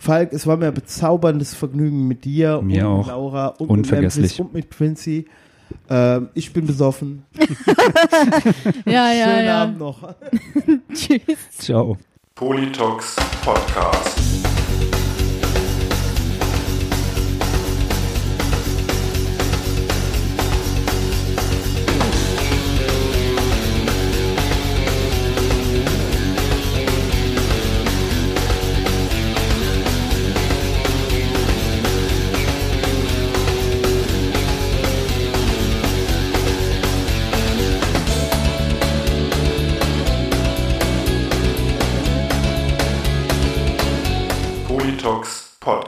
Falk, 0.01 0.33
es 0.33 0.47
war 0.47 0.57
mir 0.57 0.69
ein 0.69 0.75
bezauberndes 0.75 1.55
Vergnügen 1.55 2.09
mit 2.09 2.25
dir 2.25 2.63
Mir 2.63 2.87
und 2.89 2.93
auch. 2.93 2.99
mit 2.99 3.07
Laura 3.09 3.47
und 3.49 3.69
Unvergesslich. 3.69 4.39
mit 4.39 4.39
Memphis 4.39 4.41
und 4.41 4.55
mit 4.55 4.71
Quincy. 4.71 5.27
Ähm, 5.91 6.31
ich 6.35 6.53
bin 6.55 6.67
besoffen. 6.67 7.23
Ja, 8.87 9.13
ja, 9.13 9.25
Schönen 9.27 9.45
ja. 9.47 9.63
Abend 9.63 9.79
noch. 9.79 10.15
Tschüss. 10.95 11.21
Ciao. 11.59 11.99
Politox 12.35 13.17
Podcast. 13.45 14.50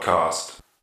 Podcast. 0.03 0.52